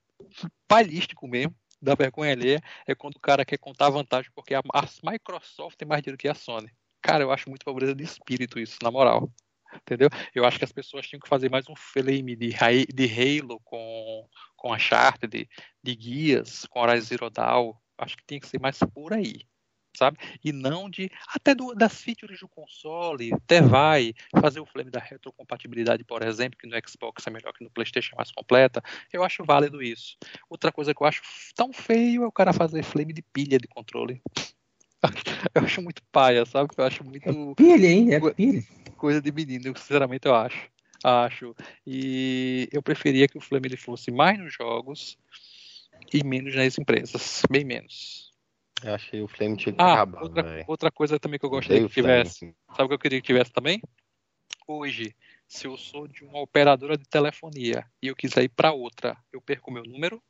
palístico 0.68 1.28
mesmo, 1.28 1.56
da 1.82 1.96
vergonha 1.96 2.32
alheia, 2.32 2.62
é 2.88 2.94
quando 2.94 3.16
o 3.16 3.20
cara 3.20 3.44
quer 3.44 3.58
contar 3.58 3.90
vantagem 3.90 4.32
porque 4.34 4.54
a, 4.54 4.62
Microsoft 5.04 5.76
tem 5.76 5.88
mais 5.88 6.02
dinheiro 6.02 6.18
que 6.18 6.28
a 6.28 6.36
Sony. 6.36 6.72
Cara, 7.02 7.24
eu 7.24 7.32
acho 7.32 7.50
muito 7.50 7.66
pobreza 7.66 7.96
de 7.96 8.04
espírito 8.04 8.60
isso, 8.60 8.78
na 8.82 8.92
moral. 8.92 9.30
Entendeu? 9.76 10.08
Eu 10.36 10.46
acho 10.46 10.60
que 10.60 10.64
as 10.64 10.72
pessoas 10.72 11.08
tinham 11.08 11.20
que 11.20 11.28
fazer 11.28 11.50
mais 11.50 11.68
um 11.68 11.76
flame 11.76 12.36
de, 12.36 12.54
de 12.94 13.40
Halo 13.42 13.60
com, 13.64 14.30
com 14.56 14.72
a 14.72 14.78
Charter, 14.78 15.28
de, 15.28 15.50
de 15.82 15.96
guias, 15.96 16.66
com 16.68 16.80
Horizon 16.80 17.08
Zero 17.08 17.30
Dawn. 17.30 17.74
Acho 17.98 18.16
que 18.16 18.24
tinha 18.26 18.40
que 18.40 18.48
ser 18.48 18.62
mais 18.62 18.78
por 18.94 19.14
aí 19.14 19.42
sabe? 19.98 20.18
E 20.44 20.52
não 20.52 20.90
de 20.90 21.10
até 21.28 21.54
do, 21.54 21.74
das 21.74 22.02
features 22.02 22.40
do 22.40 22.48
console, 22.48 23.34
até 23.34 23.62
vai 23.62 24.14
fazer 24.40 24.60
o 24.60 24.66
flame 24.66 24.90
da 24.90 25.00
retrocompatibilidade, 25.00 26.04
por 26.04 26.24
exemplo, 26.24 26.58
que 26.58 26.68
no 26.68 26.76
Xbox 26.88 27.26
é 27.26 27.30
melhor 27.30 27.54
que 27.54 27.64
no 27.64 27.70
PlayStation 27.70 28.14
é 28.14 28.18
mais 28.18 28.32
completa. 28.32 28.82
Eu 29.12 29.24
acho 29.24 29.44
válido 29.44 29.82
isso. 29.82 30.18
Outra 30.50 30.72
coisa 30.72 30.94
que 30.94 31.02
eu 31.02 31.08
acho 31.08 31.22
tão 31.56 31.72
feio 31.72 32.24
é 32.24 32.28
o 32.28 32.32
cara 32.32 32.54
fazer 32.54 32.84
flame 32.84 33.14
de 33.14 33.22
pilha 33.22 33.58
de 33.58 33.68
controle. 33.68 34.22
Eu 35.54 35.64
acho 35.64 35.82
muito 35.82 36.02
paia, 36.12 36.46
sabe? 36.46 36.70
Eu 36.78 36.86
acho 36.86 37.04
muito 37.04 37.28
é 37.28 37.56
pilha, 37.56 37.88
hein? 37.88 38.14
É 38.14 38.32
pilha. 38.32 38.64
Coisa 38.96 39.22
de 39.22 39.32
menino, 39.34 39.78
sinceramente 39.78 40.26
eu 40.28 40.34
acho. 40.34 40.70
Acho. 41.04 41.54
E 41.86 42.70
eu 42.72 42.82
preferia 42.82 43.28
que 43.28 43.38
o 43.38 43.42
flame 43.42 43.68
ele 43.68 43.76
fosse 43.76 44.10
mais 44.10 44.40
nos 44.40 44.54
jogos 44.54 45.18
e 46.14 46.24
menos 46.24 46.56
nas 46.56 46.78
empresas, 46.78 47.42
bem 47.50 47.66
menos. 47.66 48.33
Eu 48.84 48.94
achei 48.94 49.22
o 49.22 49.28
Flame 49.28 49.56
tinha 49.56 49.74
que 49.74 49.82
ah, 49.82 49.94
acabar. 49.94 50.24
Outra, 50.24 50.66
outra 50.68 50.92
coisa 50.92 51.20
também 51.20 51.40
que 51.40 51.46
eu 51.46 51.50
gostaria 51.50 51.88
que 51.88 51.94
tivesse. 51.94 52.54
Sabe 52.76 52.84
o 52.84 52.88
que 52.90 52.94
eu 52.94 53.00
queria 53.00 53.22
que 53.22 53.28
tivesse 53.28 53.52
também? 53.52 53.82
Hoje, 54.68 55.16
se 55.48 55.68
eu 55.68 55.78
sou 55.78 56.08
de 56.08 56.24
uma 56.24 56.42
operadora 56.42 56.98
de 56.98 57.06
telefonia 57.06 57.86
e 58.02 58.08
eu 58.08 58.16
quiser 58.16 58.44
ir 58.44 58.50
para 58.50 58.74
outra, 58.74 59.18
eu 59.32 59.42
perco 59.42 59.72
meu 59.72 59.84
número? 59.84 60.22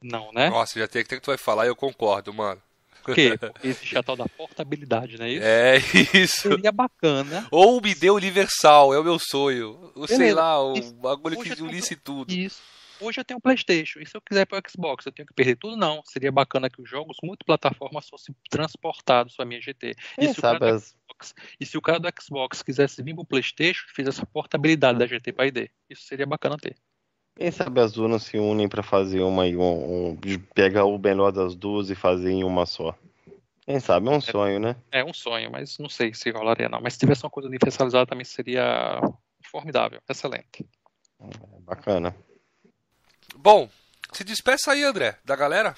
Não, 0.00 0.30
né? 0.32 0.48
Nossa, 0.50 0.78
já 0.78 0.86
tem 0.86 1.02
que 1.02 1.08
ter 1.08 1.16
que 1.16 1.22
tu 1.22 1.30
vai 1.30 1.38
falar 1.38 1.64
e 1.64 1.68
eu 1.68 1.76
concordo, 1.76 2.32
mano. 2.32 2.62
Por 3.02 3.14
quê? 3.14 3.36
Porque 3.38 3.66
existe 3.66 3.96
a 3.96 4.02
tal 4.02 4.16
da 4.16 4.26
portabilidade, 4.28 5.16
não 5.16 5.26
é 5.26 5.30
isso? 5.30 5.46
É 5.46 5.76
isso. 6.18 6.48
Seria 6.48 6.72
bacana. 6.72 7.46
Ou 7.50 7.80
me 7.80 7.94
dê 7.94 8.10
universal, 8.10 8.92
é 8.92 8.98
o 8.98 9.04
meu 9.04 9.18
sonho. 9.18 9.92
Ou 9.94 10.06
sei 10.06 10.32
lá, 10.32 10.60
o 10.62 10.92
bagulho 10.92 11.38
que 11.40 11.62
unisse 11.62 11.96
tudo. 11.96 12.32
Isso. 12.32 12.60
Hoje 12.98 13.20
eu 13.20 13.24
tenho 13.24 13.38
um 13.38 13.40
PlayStation, 13.40 14.00
e 14.00 14.06
se 14.06 14.16
eu 14.16 14.20
quiser 14.20 14.46
para 14.46 14.58
o 14.58 14.70
Xbox, 14.70 15.04
eu 15.04 15.12
tenho 15.12 15.26
que 15.26 15.34
perder 15.34 15.56
tudo? 15.56 15.76
Não. 15.76 16.02
Seria 16.04 16.32
bacana 16.32 16.70
que 16.70 16.80
os 16.80 16.88
jogos 16.88 17.18
multiplataformas 17.22 18.08
fossem 18.08 18.34
transportados 18.50 19.36
para 19.36 19.44
a 19.44 19.48
minha 19.48 19.60
GT. 19.60 19.94
E 20.18 20.28
se. 20.28 20.34
Xbox, 20.34 20.94
e 21.60 21.66
se, 21.66 21.76
o 21.76 21.82
cara 21.82 21.98
do 21.98 22.08
Xbox 22.20 22.62
quisesse 22.62 23.02
vir 23.02 23.14
para 23.14 23.22
o 23.22 23.26
PlayStation, 23.26 23.84
fizesse 23.94 24.18
essa 24.18 24.26
portabilidade 24.26 24.98
da 24.98 25.06
GT 25.06 25.32
para 25.32 25.46
ID. 25.46 25.68
Isso 25.90 26.04
seria 26.04 26.26
bacana 26.26 26.56
ter. 26.56 26.76
Quem 27.36 27.50
sabe 27.50 27.80
as 27.80 27.92
duas 27.92 28.22
se 28.22 28.38
unem 28.38 28.66
para 28.66 28.82
fazer 28.82 29.20
uma 29.20 29.44
um, 29.44 30.10
um, 30.12 30.16
pegar 30.54 30.84
o 30.84 30.98
melhor 30.98 31.30
das 31.30 31.54
duas 31.54 31.90
e 31.90 31.94
fazer 31.94 32.30
em 32.30 32.44
uma 32.44 32.64
só. 32.64 32.96
Quem 33.66 33.78
sabe, 33.78 34.08
é 34.08 34.10
um 34.10 34.20
sonho, 34.20 34.58
né? 34.58 34.76
É 34.90 35.04
um 35.04 35.12
sonho, 35.12 35.50
mas 35.50 35.76
não 35.78 35.88
sei 35.88 36.14
se 36.14 36.30
rolaria 36.30 36.68
não. 36.68 36.80
Mas 36.80 36.94
se 36.94 37.00
tivesse 37.00 37.24
uma 37.24 37.30
coisa 37.30 37.48
universalizada 37.48 38.06
também 38.06 38.24
seria 38.24 39.00
formidável, 39.44 40.00
excelente. 40.08 40.64
É, 41.20 41.60
bacana. 41.60 42.14
Bom, 43.38 43.68
se 44.12 44.24
despeça 44.24 44.72
aí, 44.72 44.82
André, 44.82 45.16
da 45.24 45.36
galera. 45.36 45.74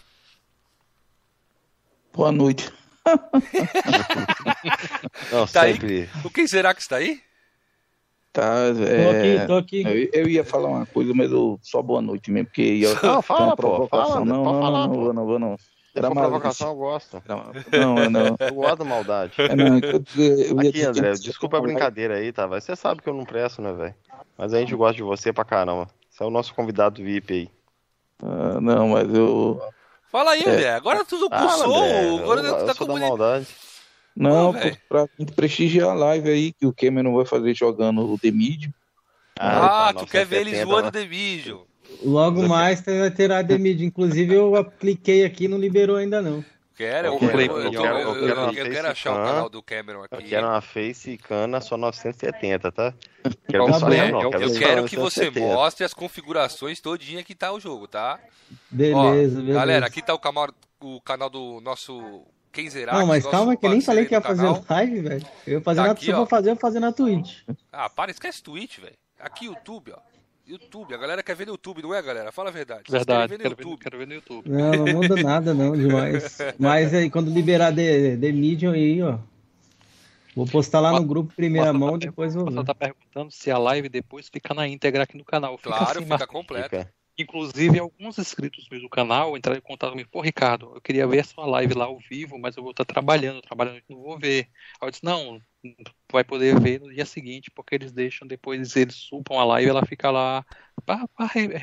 Boa 2.12 2.32
noite. 2.32 2.72
Não, 5.32 5.46
tá 5.46 5.62
sempre... 5.62 6.02
aí? 6.02 6.08
O 6.24 6.30
que 6.30 6.46
será 6.46 6.74
que 6.74 6.80
está 6.80 6.96
aí? 6.96 7.20
Tá, 8.32 8.66
é... 8.86 9.04
Tô 9.04 9.10
aqui, 9.10 9.46
tô 9.46 9.56
aqui. 9.56 10.10
Eu, 10.12 10.22
eu, 10.22 10.28
ia 10.28 10.44
falar 10.44 10.68
uma 10.68 10.86
coisa, 10.86 11.12
mas 11.14 11.30
eu 11.30 11.58
só 11.62 11.82
boa 11.82 12.02
noite 12.02 12.30
mesmo, 12.30 12.46
porque 12.46 12.62
ia 12.62 12.88
não, 13.02 13.22
fala, 13.22 13.46
uma 13.46 13.56
provocação. 13.56 14.06
Pô, 14.06 14.12
fala, 14.12 14.24
não, 14.24 14.44
não, 14.44 14.60
falar, 14.60 14.86
não, 14.86 14.94
não, 14.94 14.94
vou, 14.94 15.12
não 15.12 15.26
vou, 15.26 15.38
não. 15.38 15.56
Era 15.94 16.08
uma 16.08 16.22
provocação, 16.22 16.68
eu 16.68 16.76
gosto. 16.76 17.22
Não, 17.26 18.10
não. 18.10 18.36
Eu 18.38 18.54
gosto 18.54 18.76
da 18.76 18.84
maldade. 18.84 19.32
É, 19.38 19.56
não, 19.56 19.78
eu, 19.78 20.04
eu, 20.16 20.60
Aqui, 20.60 20.84
André, 20.84 21.12
desculpa 21.14 21.58
a 21.58 21.60
brincadeira 21.60 22.16
aí, 22.16 22.32
tá? 22.32 22.46
Você 22.46 22.76
sabe 22.76 23.02
que 23.02 23.08
eu 23.08 23.14
não 23.14 23.24
presto, 23.24 23.60
né, 23.60 23.72
velho? 23.72 23.94
Mas 24.36 24.54
a 24.54 24.60
gente 24.60 24.76
gosta 24.76 24.94
de 24.94 25.02
você 25.02 25.32
pra 25.32 25.44
caramba. 25.44 25.88
Você 26.18 26.24
é 26.24 26.26
o 26.26 26.30
nosso 26.30 26.52
convidado 26.52 27.00
VIP 27.00 27.32
aí. 27.32 27.50
Ah, 28.20 28.60
não, 28.60 28.88
mas 28.88 29.14
eu. 29.14 29.62
Fala 30.10 30.32
aí, 30.32 30.42
é. 30.42 30.50
André. 30.50 30.74
Agora 30.74 31.04
tudo 31.04 31.30
pulsou. 31.30 31.76
Ah, 31.76 32.22
agora 32.22 32.40
eu, 32.40 32.66
tá 32.66 32.72
eu 32.72 32.86
com 32.86 32.98
maldade. 32.98 33.46
Não, 34.16 34.52
Pô, 34.52 34.58
pra 34.88 35.06
gente 35.16 35.32
prestigiar 35.32 35.90
a 35.90 35.94
live 35.94 36.28
aí 36.28 36.52
que 36.52 36.66
o 36.66 36.74
Cameron 36.74 37.14
vai 37.14 37.24
fazer 37.24 37.54
jogando 37.54 38.12
o 38.12 38.18
The 38.18 38.32
Medium. 38.32 38.72
Ah, 39.38 39.90
ah 39.90 39.94
tu 39.94 40.06
quer 40.06 40.26
ver 40.26 40.40
ele 40.40 40.60
zoando 40.60 40.88
o 40.88 40.90
The 40.90 41.06
Medium. 41.06 41.64
Logo 42.02 42.48
mais 42.48 42.80
vai 42.80 43.12
ter 43.12 43.30
a 43.30 43.44
The 43.44 43.56
Medium. 43.56 43.86
Inclusive 43.86 44.34
eu 44.34 44.56
apliquei 44.56 45.24
aqui 45.24 45.46
não 45.46 45.56
liberou 45.56 45.94
ainda 45.94 46.20
não. 46.20 46.44
Quero, 46.78 47.08
eu, 47.08 47.18
quero, 47.18 47.40
eu, 47.40 47.70
quero, 47.72 47.98
eu, 47.98 48.72
quero, 48.72 48.86
achar 48.86 49.10
o 49.10 49.16
canal 49.16 49.48
do 49.48 49.60
Cameron 49.60 50.04
aqui. 50.04 50.14
Eu 50.14 50.22
quero 50.22 50.46
uma 50.46 50.60
Face 50.60 51.18
Cana 51.18 51.60
só 51.60 51.76
970, 51.76 52.70
tá? 52.70 52.94
Quero 53.48 53.66
não, 53.66 54.30
quero 54.30 54.44
eu 54.44 54.54
quero 54.56 54.84
que 54.84 54.94
você 54.94 55.28
mostre 55.28 55.84
as 55.84 55.92
configurações 55.92 56.80
todinha 56.80 57.24
que 57.24 57.34
tá 57.34 57.52
o 57.52 57.58
jogo, 57.58 57.88
tá? 57.88 58.20
Beleza, 58.70 58.96
Ó, 58.96 59.10
beleza. 59.10 59.52
Galera, 59.54 59.86
aqui 59.86 60.00
tá 60.00 60.14
o 60.14 60.20
canal, 60.20 60.50
o 60.80 61.00
canal 61.00 61.28
do 61.28 61.60
nosso 61.62 62.22
Kenzerax. 62.52 62.96
Não, 62.96 63.08
mas 63.08 63.26
calma 63.26 63.56
que 63.56 63.66
eu 63.66 63.70
nem 63.70 63.80
falei 63.80 64.06
que 64.06 64.14
ia 64.14 64.20
fazer 64.20 64.46
live, 64.70 65.00
velho. 65.00 65.26
Eu 65.48 65.54
ia 65.54 65.60
fazer 65.60 65.80
tá 65.80 65.86
na, 65.88 65.92
aqui, 65.92 66.06
só 66.06 66.26
fazer, 66.26 66.50
eu 66.52 66.56
fazer 66.56 66.78
na 66.78 66.92
Twitch. 66.92 67.40
Ah, 67.72 67.90
para, 67.90 68.12
esquece 68.12 68.40
Twitch, 68.40 68.78
velho. 68.78 68.94
Aqui 69.18 69.46
YouTube, 69.46 69.90
ó. 69.96 69.98
YouTube, 70.48 70.94
a 70.94 70.96
galera 70.96 71.22
quer 71.22 71.36
ver 71.36 71.46
no 71.46 71.52
YouTube, 71.52 71.82
não 71.82 71.94
é, 71.94 72.02
galera? 72.02 72.32
Fala 72.32 72.48
a 72.48 72.52
verdade. 72.52 72.90
Verdade, 72.90 73.30
ver 73.30 73.38
quero, 73.38 73.56
ver, 73.56 73.76
quero, 73.78 73.98
ver, 73.98 74.06
no 74.06 74.14
YouTube. 74.14 74.48
Não, 74.48 74.72
não 74.72 74.86
muda 74.94 75.22
nada 75.22 75.52
não, 75.52 75.76
demais. 75.76 76.38
Mas 76.58 76.94
aí, 76.94 77.10
quando 77.10 77.30
liberar 77.30 77.74
The, 77.74 78.16
The 78.16 78.32
Medium 78.32 78.72
aí, 78.72 79.02
ó, 79.02 79.18
vou 80.34 80.46
postar 80.46 80.80
lá 80.80 80.92
no 80.92 81.04
grupo 81.04 81.34
primeira 81.34 81.72
mão, 81.72 81.98
tá 81.98 82.06
depois 82.06 82.34
vou 82.34 82.46
Você 82.46 82.64
tá 82.64 82.74
perguntando 82.74 83.30
se 83.30 83.50
a 83.50 83.58
live 83.58 83.88
depois 83.88 84.28
fica 84.28 84.54
na 84.54 84.66
íntegra 84.66 85.02
aqui 85.02 85.16
no 85.16 85.24
canal. 85.24 85.58
Fica 85.58 85.70
claro, 85.70 85.98
assim, 85.98 86.10
fica 86.10 86.26
completa. 86.26 86.92
Inclusive, 87.18 87.80
alguns 87.80 88.16
inscritos 88.16 88.68
meus 88.70 88.82
do 88.82 88.88
canal 88.88 89.36
entraram 89.36 89.58
em 89.58 89.62
contato 89.62 89.90
comigo, 89.90 90.08
pô, 90.10 90.20
Ricardo, 90.20 90.70
eu 90.76 90.80
queria 90.80 91.04
ver 91.04 91.18
a 91.18 91.24
sua 91.24 91.44
live 91.46 91.74
lá 91.74 91.86
ao 91.86 91.98
vivo, 91.98 92.38
mas 92.38 92.56
eu 92.56 92.62
vou 92.62 92.70
estar 92.70 92.84
trabalhando, 92.84 93.42
trabalhando, 93.42 93.82
não 93.88 94.00
vou 94.00 94.16
ver. 94.16 94.48
Aí 94.80 94.86
eu 94.86 94.90
disse, 94.90 95.04
não, 95.04 95.42
vai 96.10 96.24
poder 96.24 96.58
ver 96.58 96.80
no 96.80 96.92
dia 96.92 97.04
seguinte, 97.04 97.50
porque 97.50 97.74
eles 97.74 97.92
deixam, 97.92 98.26
depois 98.26 98.76
eles 98.76 98.94
supam 98.94 99.38
a 99.38 99.44
live 99.44 99.70
ela 99.70 99.84
fica 99.84 100.10
lá 100.10 100.44
para 100.84 101.06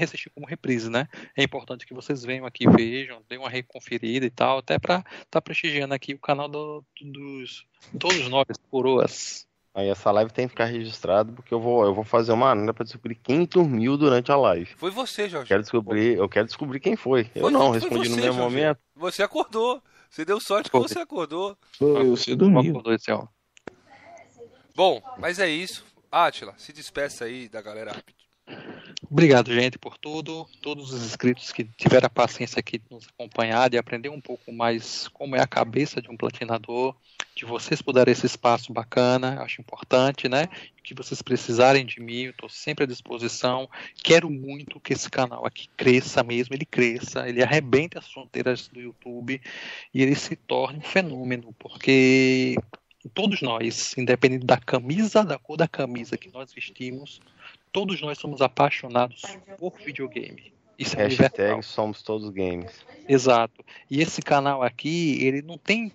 assistir 0.02 0.30
como 0.30 0.46
reprise, 0.46 0.90
né? 0.90 1.08
É 1.36 1.44
importante 1.44 1.86
que 1.86 1.94
vocês 1.94 2.24
venham 2.24 2.46
aqui, 2.46 2.70
vejam, 2.70 3.22
dêem 3.28 3.40
uma 3.40 3.50
reconferida 3.50 4.26
e 4.26 4.30
tal, 4.30 4.60
até 4.60 4.78
para 4.78 5.00
estar 5.00 5.26
tá 5.30 5.42
prestigiando 5.42 5.94
aqui 5.94 6.14
o 6.14 6.20
canal 6.20 6.48
do, 6.48 6.84
dos 7.02 7.66
todos 8.00 8.30
nós, 8.30 8.46
coroas. 8.70 9.48
Aí 9.74 9.90
essa 9.90 10.10
live 10.10 10.32
tem 10.32 10.46
que 10.48 10.52
ficar 10.52 10.66
registrada 10.66 11.34
porque 11.34 11.54
eu 11.54 11.60
vou, 11.60 11.84
eu 11.84 11.94
vou 11.94 12.06
fazer 12.06 12.32
uma 12.32 12.52
análise 12.52 12.74
para 12.74 12.86
descobrir 12.86 13.16
quem 13.16 13.46
dormiu 13.46 13.98
durante 13.98 14.32
a 14.32 14.38
live. 14.38 14.74
Foi 14.78 14.90
você, 14.90 15.28
Jorge. 15.28 15.50
Quero 15.50 15.62
descobrir, 15.62 16.18
eu 16.18 16.30
quero 16.30 16.46
descobrir 16.46 16.80
quem 16.80 16.96
foi. 16.96 17.26
foi 17.26 17.42
eu 17.42 17.50
não 17.50 17.74
foi 17.74 17.80
respondi 17.80 18.08
você, 18.08 18.16
no 18.16 18.16
mesmo 18.16 18.40
Jorge. 18.40 18.56
momento. 18.56 18.80
Você 18.96 19.22
acordou. 19.22 19.84
Você 20.10 20.24
deu 20.24 20.40
sorte 20.40 20.72
que 20.72 20.80
você 20.80 21.00
acordou. 21.00 21.58
Foi, 21.78 22.06
você 22.06 22.38
dormiu. 22.38 22.72
Acordou 22.72 22.94
esse. 22.94 23.12
Bom, 24.76 25.02
mas 25.18 25.40
é 25.40 25.48
isso. 25.48 25.86
Átila, 26.12 26.54
se 26.58 26.74
despeça 26.74 27.26
aí 27.26 27.48
da 27.48 27.62
galera 27.62 27.94
rápido. 27.94 28.26
Obrigado, 29.10 29.54
gente, 29.54 29.80
por 29.80 29.98
tudo. 29.98 30.46
Todos 30.62 30.92
os 30.92 31.06
inscritos 31.06 31.52
que 31.52 31.64
tiveram 31.64 32.08
a 32.08 32.10
paciência 32.10 32.60
aqui 32.60 32.78
de 32.80 32.86
nos 32.92 33.08
acompanhar, 33.08 33.70
de 33.70 33.78
aprender 33.78 34.10
um 34.10 34.20
pouco 34.20 34.52
mais 34.52 35.08
como 35.10 35.36
é 35.36 35.42
a 35.42 35.48
cabeça 35.48 36.02
de 36.02 36.10
um 36.12 36.18
platinador, 36.18 36.94
de 37.36 37.46
vocês 37.46 37.82
puderem 37.82 38.12
esse 38.12 38.26
espaço 38.26 38.74
bacana, 38.74 39.42
acho 39.42 39.62
importante, 39.62 40.28
né? 40.28 40.50
Que 40.84 40.94
vocês 40.94 41.22
precisarem 41.22 41.86
de 41.86 42.02
mim, 42.02 42.24
eu 42.24 42.32
estou 42.32 42.50
sempre 42.50 42.84
à 42.84 42.88
disposição. 42.88 43.70
Quero 44.04 44.30
muito 44.30 44.80
que 44.80 44.94
esse 44.94 45.10
canal 45.10 45.46
aqui 45.46 45.70
cresça 45.78 46.22
mesmo, 46.22 46.54
ele 46.54 46.66
cresça, 46.66 47.28
ele 47.30 47.42
arrebente 47.42 47.98
as 47.98 48.12
fronteiras 48.12 48.68
do 48.68 48.82
YouTube 48.82 49.42
e 49.94 50.02
ele 50.02 50.16
se 50.16 50.36
torne 50.36 50.80
um 50.80 50.82
fenômeno, 50.82 51.54
porque 51.58 52.56
todos 53.14 53.42
nós, 53.42 53.96
independente 53.98 54.46
da 54.46 54.58
camisa, 54.58 55.24
da 55.24 55.38
cor 55.38 55.58
da 55.58 55.68
camisa 55.68 56.18
que 56.18 56.32
nós 56.32 56.54
vestimos, 56.54 57.22
todos 57.72 58.02
nós 58.02 58.18
somos 58.18 58.42
apaixonados 58.42 59.22
por 59.58 59.78
videogame. 59.78 60.54
Isso 60.78 61.00
é 61.00 61.04
Hashtag 61.04 61.64
somos 61.64 62.02
todos 62.02 62.30
games. 62.30 62.86
Exato. 63.08 63.64
E 63.90 64.02
esse 64.02 64.22
canal 64.22 64.62
aqui, 64.62 65.24
ele 65.24 65.42
não 65.42 65.58
tem 65.58 65.92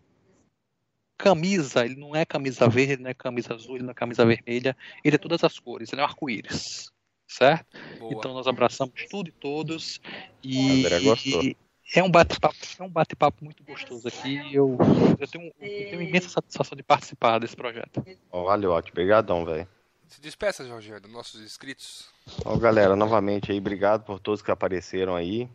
camisa, 1.19 1.85
ele 1.85 1.97
não 1.97 2.17
é 2.17 2.25
camisa 2.25 2.67
verde, 2.67 2.95
ele 2.95 3.03
não 3.03 3.11
é 3.11 3.15
camisa 3.15 3.55
azul, 3.55 3.77
ele 3.77 3.85
não 3.85 3.91
é 3.91 3.95
camisa 3.95 4.25
vermelha, 4.25 4.75
ele 5.05 5.17
é 5.17 5.19
todas 5.19 5.45
as 5.45 5.59
cores, 5.59 5.93
ele 5.93 6.01
é 6.01 6.05
um 6.05 6.09
arco-íris. 6.09 6.91
Certo? 7.29 7.79
Boa. 7.99 8.13
Então 8.13 8.35
nós 8.35 8.47
abraçamos 8.47 8.95
tudo 9.09 9.29
e 9.29 9.33
todos. 9.33 10.01
E, 10.43 10.81
André 10.81 11.01
gostou. 11.01 11.45
E, 11.45 11.57
é 11.95 12.03
um 12.03 12.11
bate-papo, 12.11 12.57
é 12.79 12.83
um 12.83 12.89
bate-papo 12.89 13.45
muito 13.45 13.65
gostoso 13.65 14.07
aqui. 14.07 14.37
Eu, 14.55 14.79
eu, 15.19 15.29
tenho, 15.29 15.47
eu 15.47 15.91
tenho 15.91 16.03
imensa 16.03 16.29
satisfação 16.29 16.77
de 16.77 16.83
participar 16.83 17.39
desse 17.39 17.57
projeto. 17.57 18.05
Valeu, 18.31 18.71
ótimo. 18.71 18.93
Obrigadão, 18.93 19.45
velho. 19.45 19.67
Se 20.07 20.21
despeça, 20.21 20.67
Jorge, 20.67 20.99
dos 21.01 21.13
nossos 21.13 21.41
inscritos. 21.41 22.09
Ó, 22.45 22.57
galera, 22.57 22.97
novamente 22.97 23.53
aí, 23.53 23.59
obrigado 23.59 24.05
por 24.05 24.19
todos 24.19 24.43
que 24.43 24.51
apareceram 24.51 25.15
aí. 25.15 25.49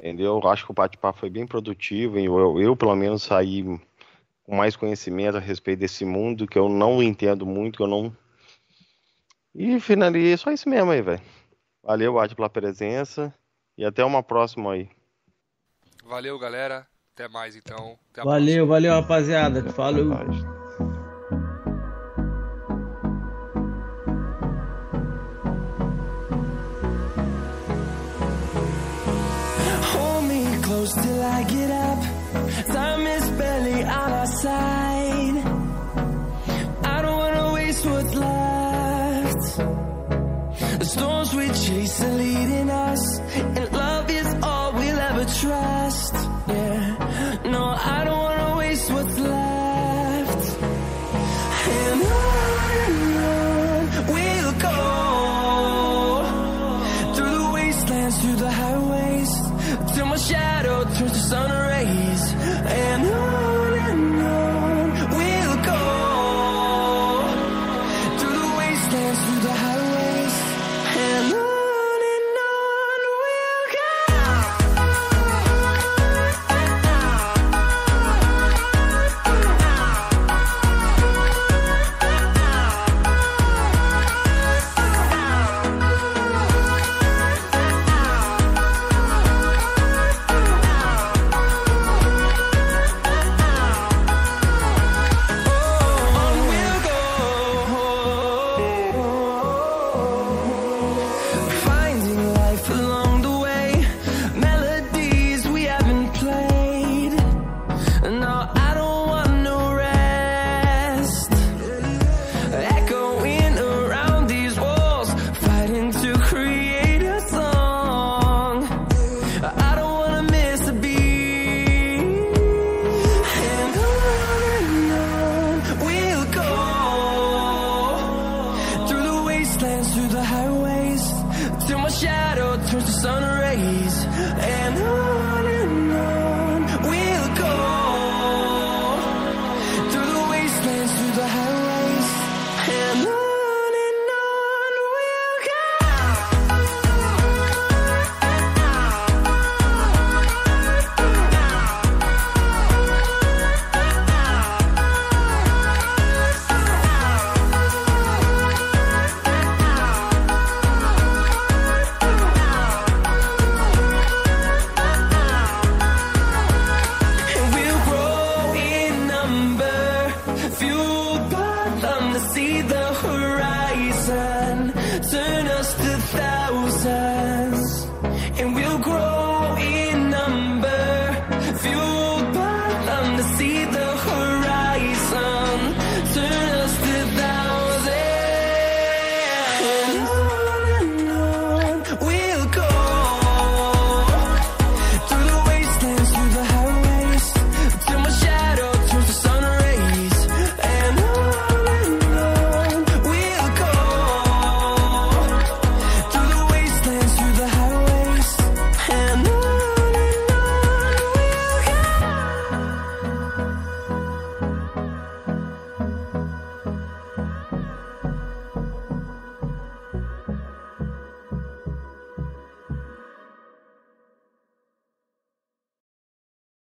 Entendeu? 0.00 0.40
Acho 0.48 0.64
que 0.64 0.70
o 0.70 0.74
bate-papo 0.74 1.18
foi 1.18 1.30
bem 1.30 1.46
produtivo. 1.46 2.18
Eu, 2.18 2.60
eu, 2.60 2.76
pelo 2.76 2.94
menos, 2.94 3.22
saí 3.22 3.64
com 4.44 4.56
mais 4.56 4.76
conhecimento 4.76 5.36
a 5.36 5.40
respeito 5.40 5.80
desse 5.80 6.04
mundo 6.04 6.46
que 6.46 6.58
eu 6.58 6.68
não 6.68 7.02
entendo 7.02 7.44
muito, 7.44 7.76
que 7.76 7.82
eu 7.82 7.88
não. 7.88 8.16
E 9.54 9.80
finalizei 9.80 10.36
só 10.36 10.52
isso 10.52 10.68
mesmo 10.68 10.90
aí, 10.90 11.02
velho. 11.02 11.22
Valeu, 11.82 12.18
Adi, 12.18 12.34
pela 12.34 12.48
presença. 12.48 13.34
E 13.76 13.84
até 13.84 14.04
uma 14.04 14.22
próxima 14.22 14.72
aí. 14.72 14.88
Valeu, 16.04 16.38
galera. 16.38 16.86
Até 17.14 17.28
mais, 17.28 17.56
então. 17.56 17.98
Até 18.12 18.20
a 18.20 18.24
Valeu, 18.24 18.66
valeu, 18.66 18.92
rapaziada. 18.92 19.62
Falou. 19.72 20.10
Paz. 20.10 20.36
Hold 29.92 30.24
me 30.24 30.44
close 30.62 30.92
till 30.94 31.22
I 31.22 31.42
get 31.44 31.70
up. 31.70 32.00
Time 32.72 33.06
is 33.06 33.28
barely 33.30 33.82
on 33.84 34.12
our 34.20 34.26
side. 34.26 35.38
I 36.84 37.02
don't 37.02 37.18
wanna 37.18 37.52
waste 37.54 37.84
what's 37.86 38.14
left. 38.14 39.42
The 40.78 40.84
storms 40.84 41.34
we 41.34 41.46
chase 41.48 42.02
are 42.02 42.14
leading 42.16 42.70
us, 42.70 43.02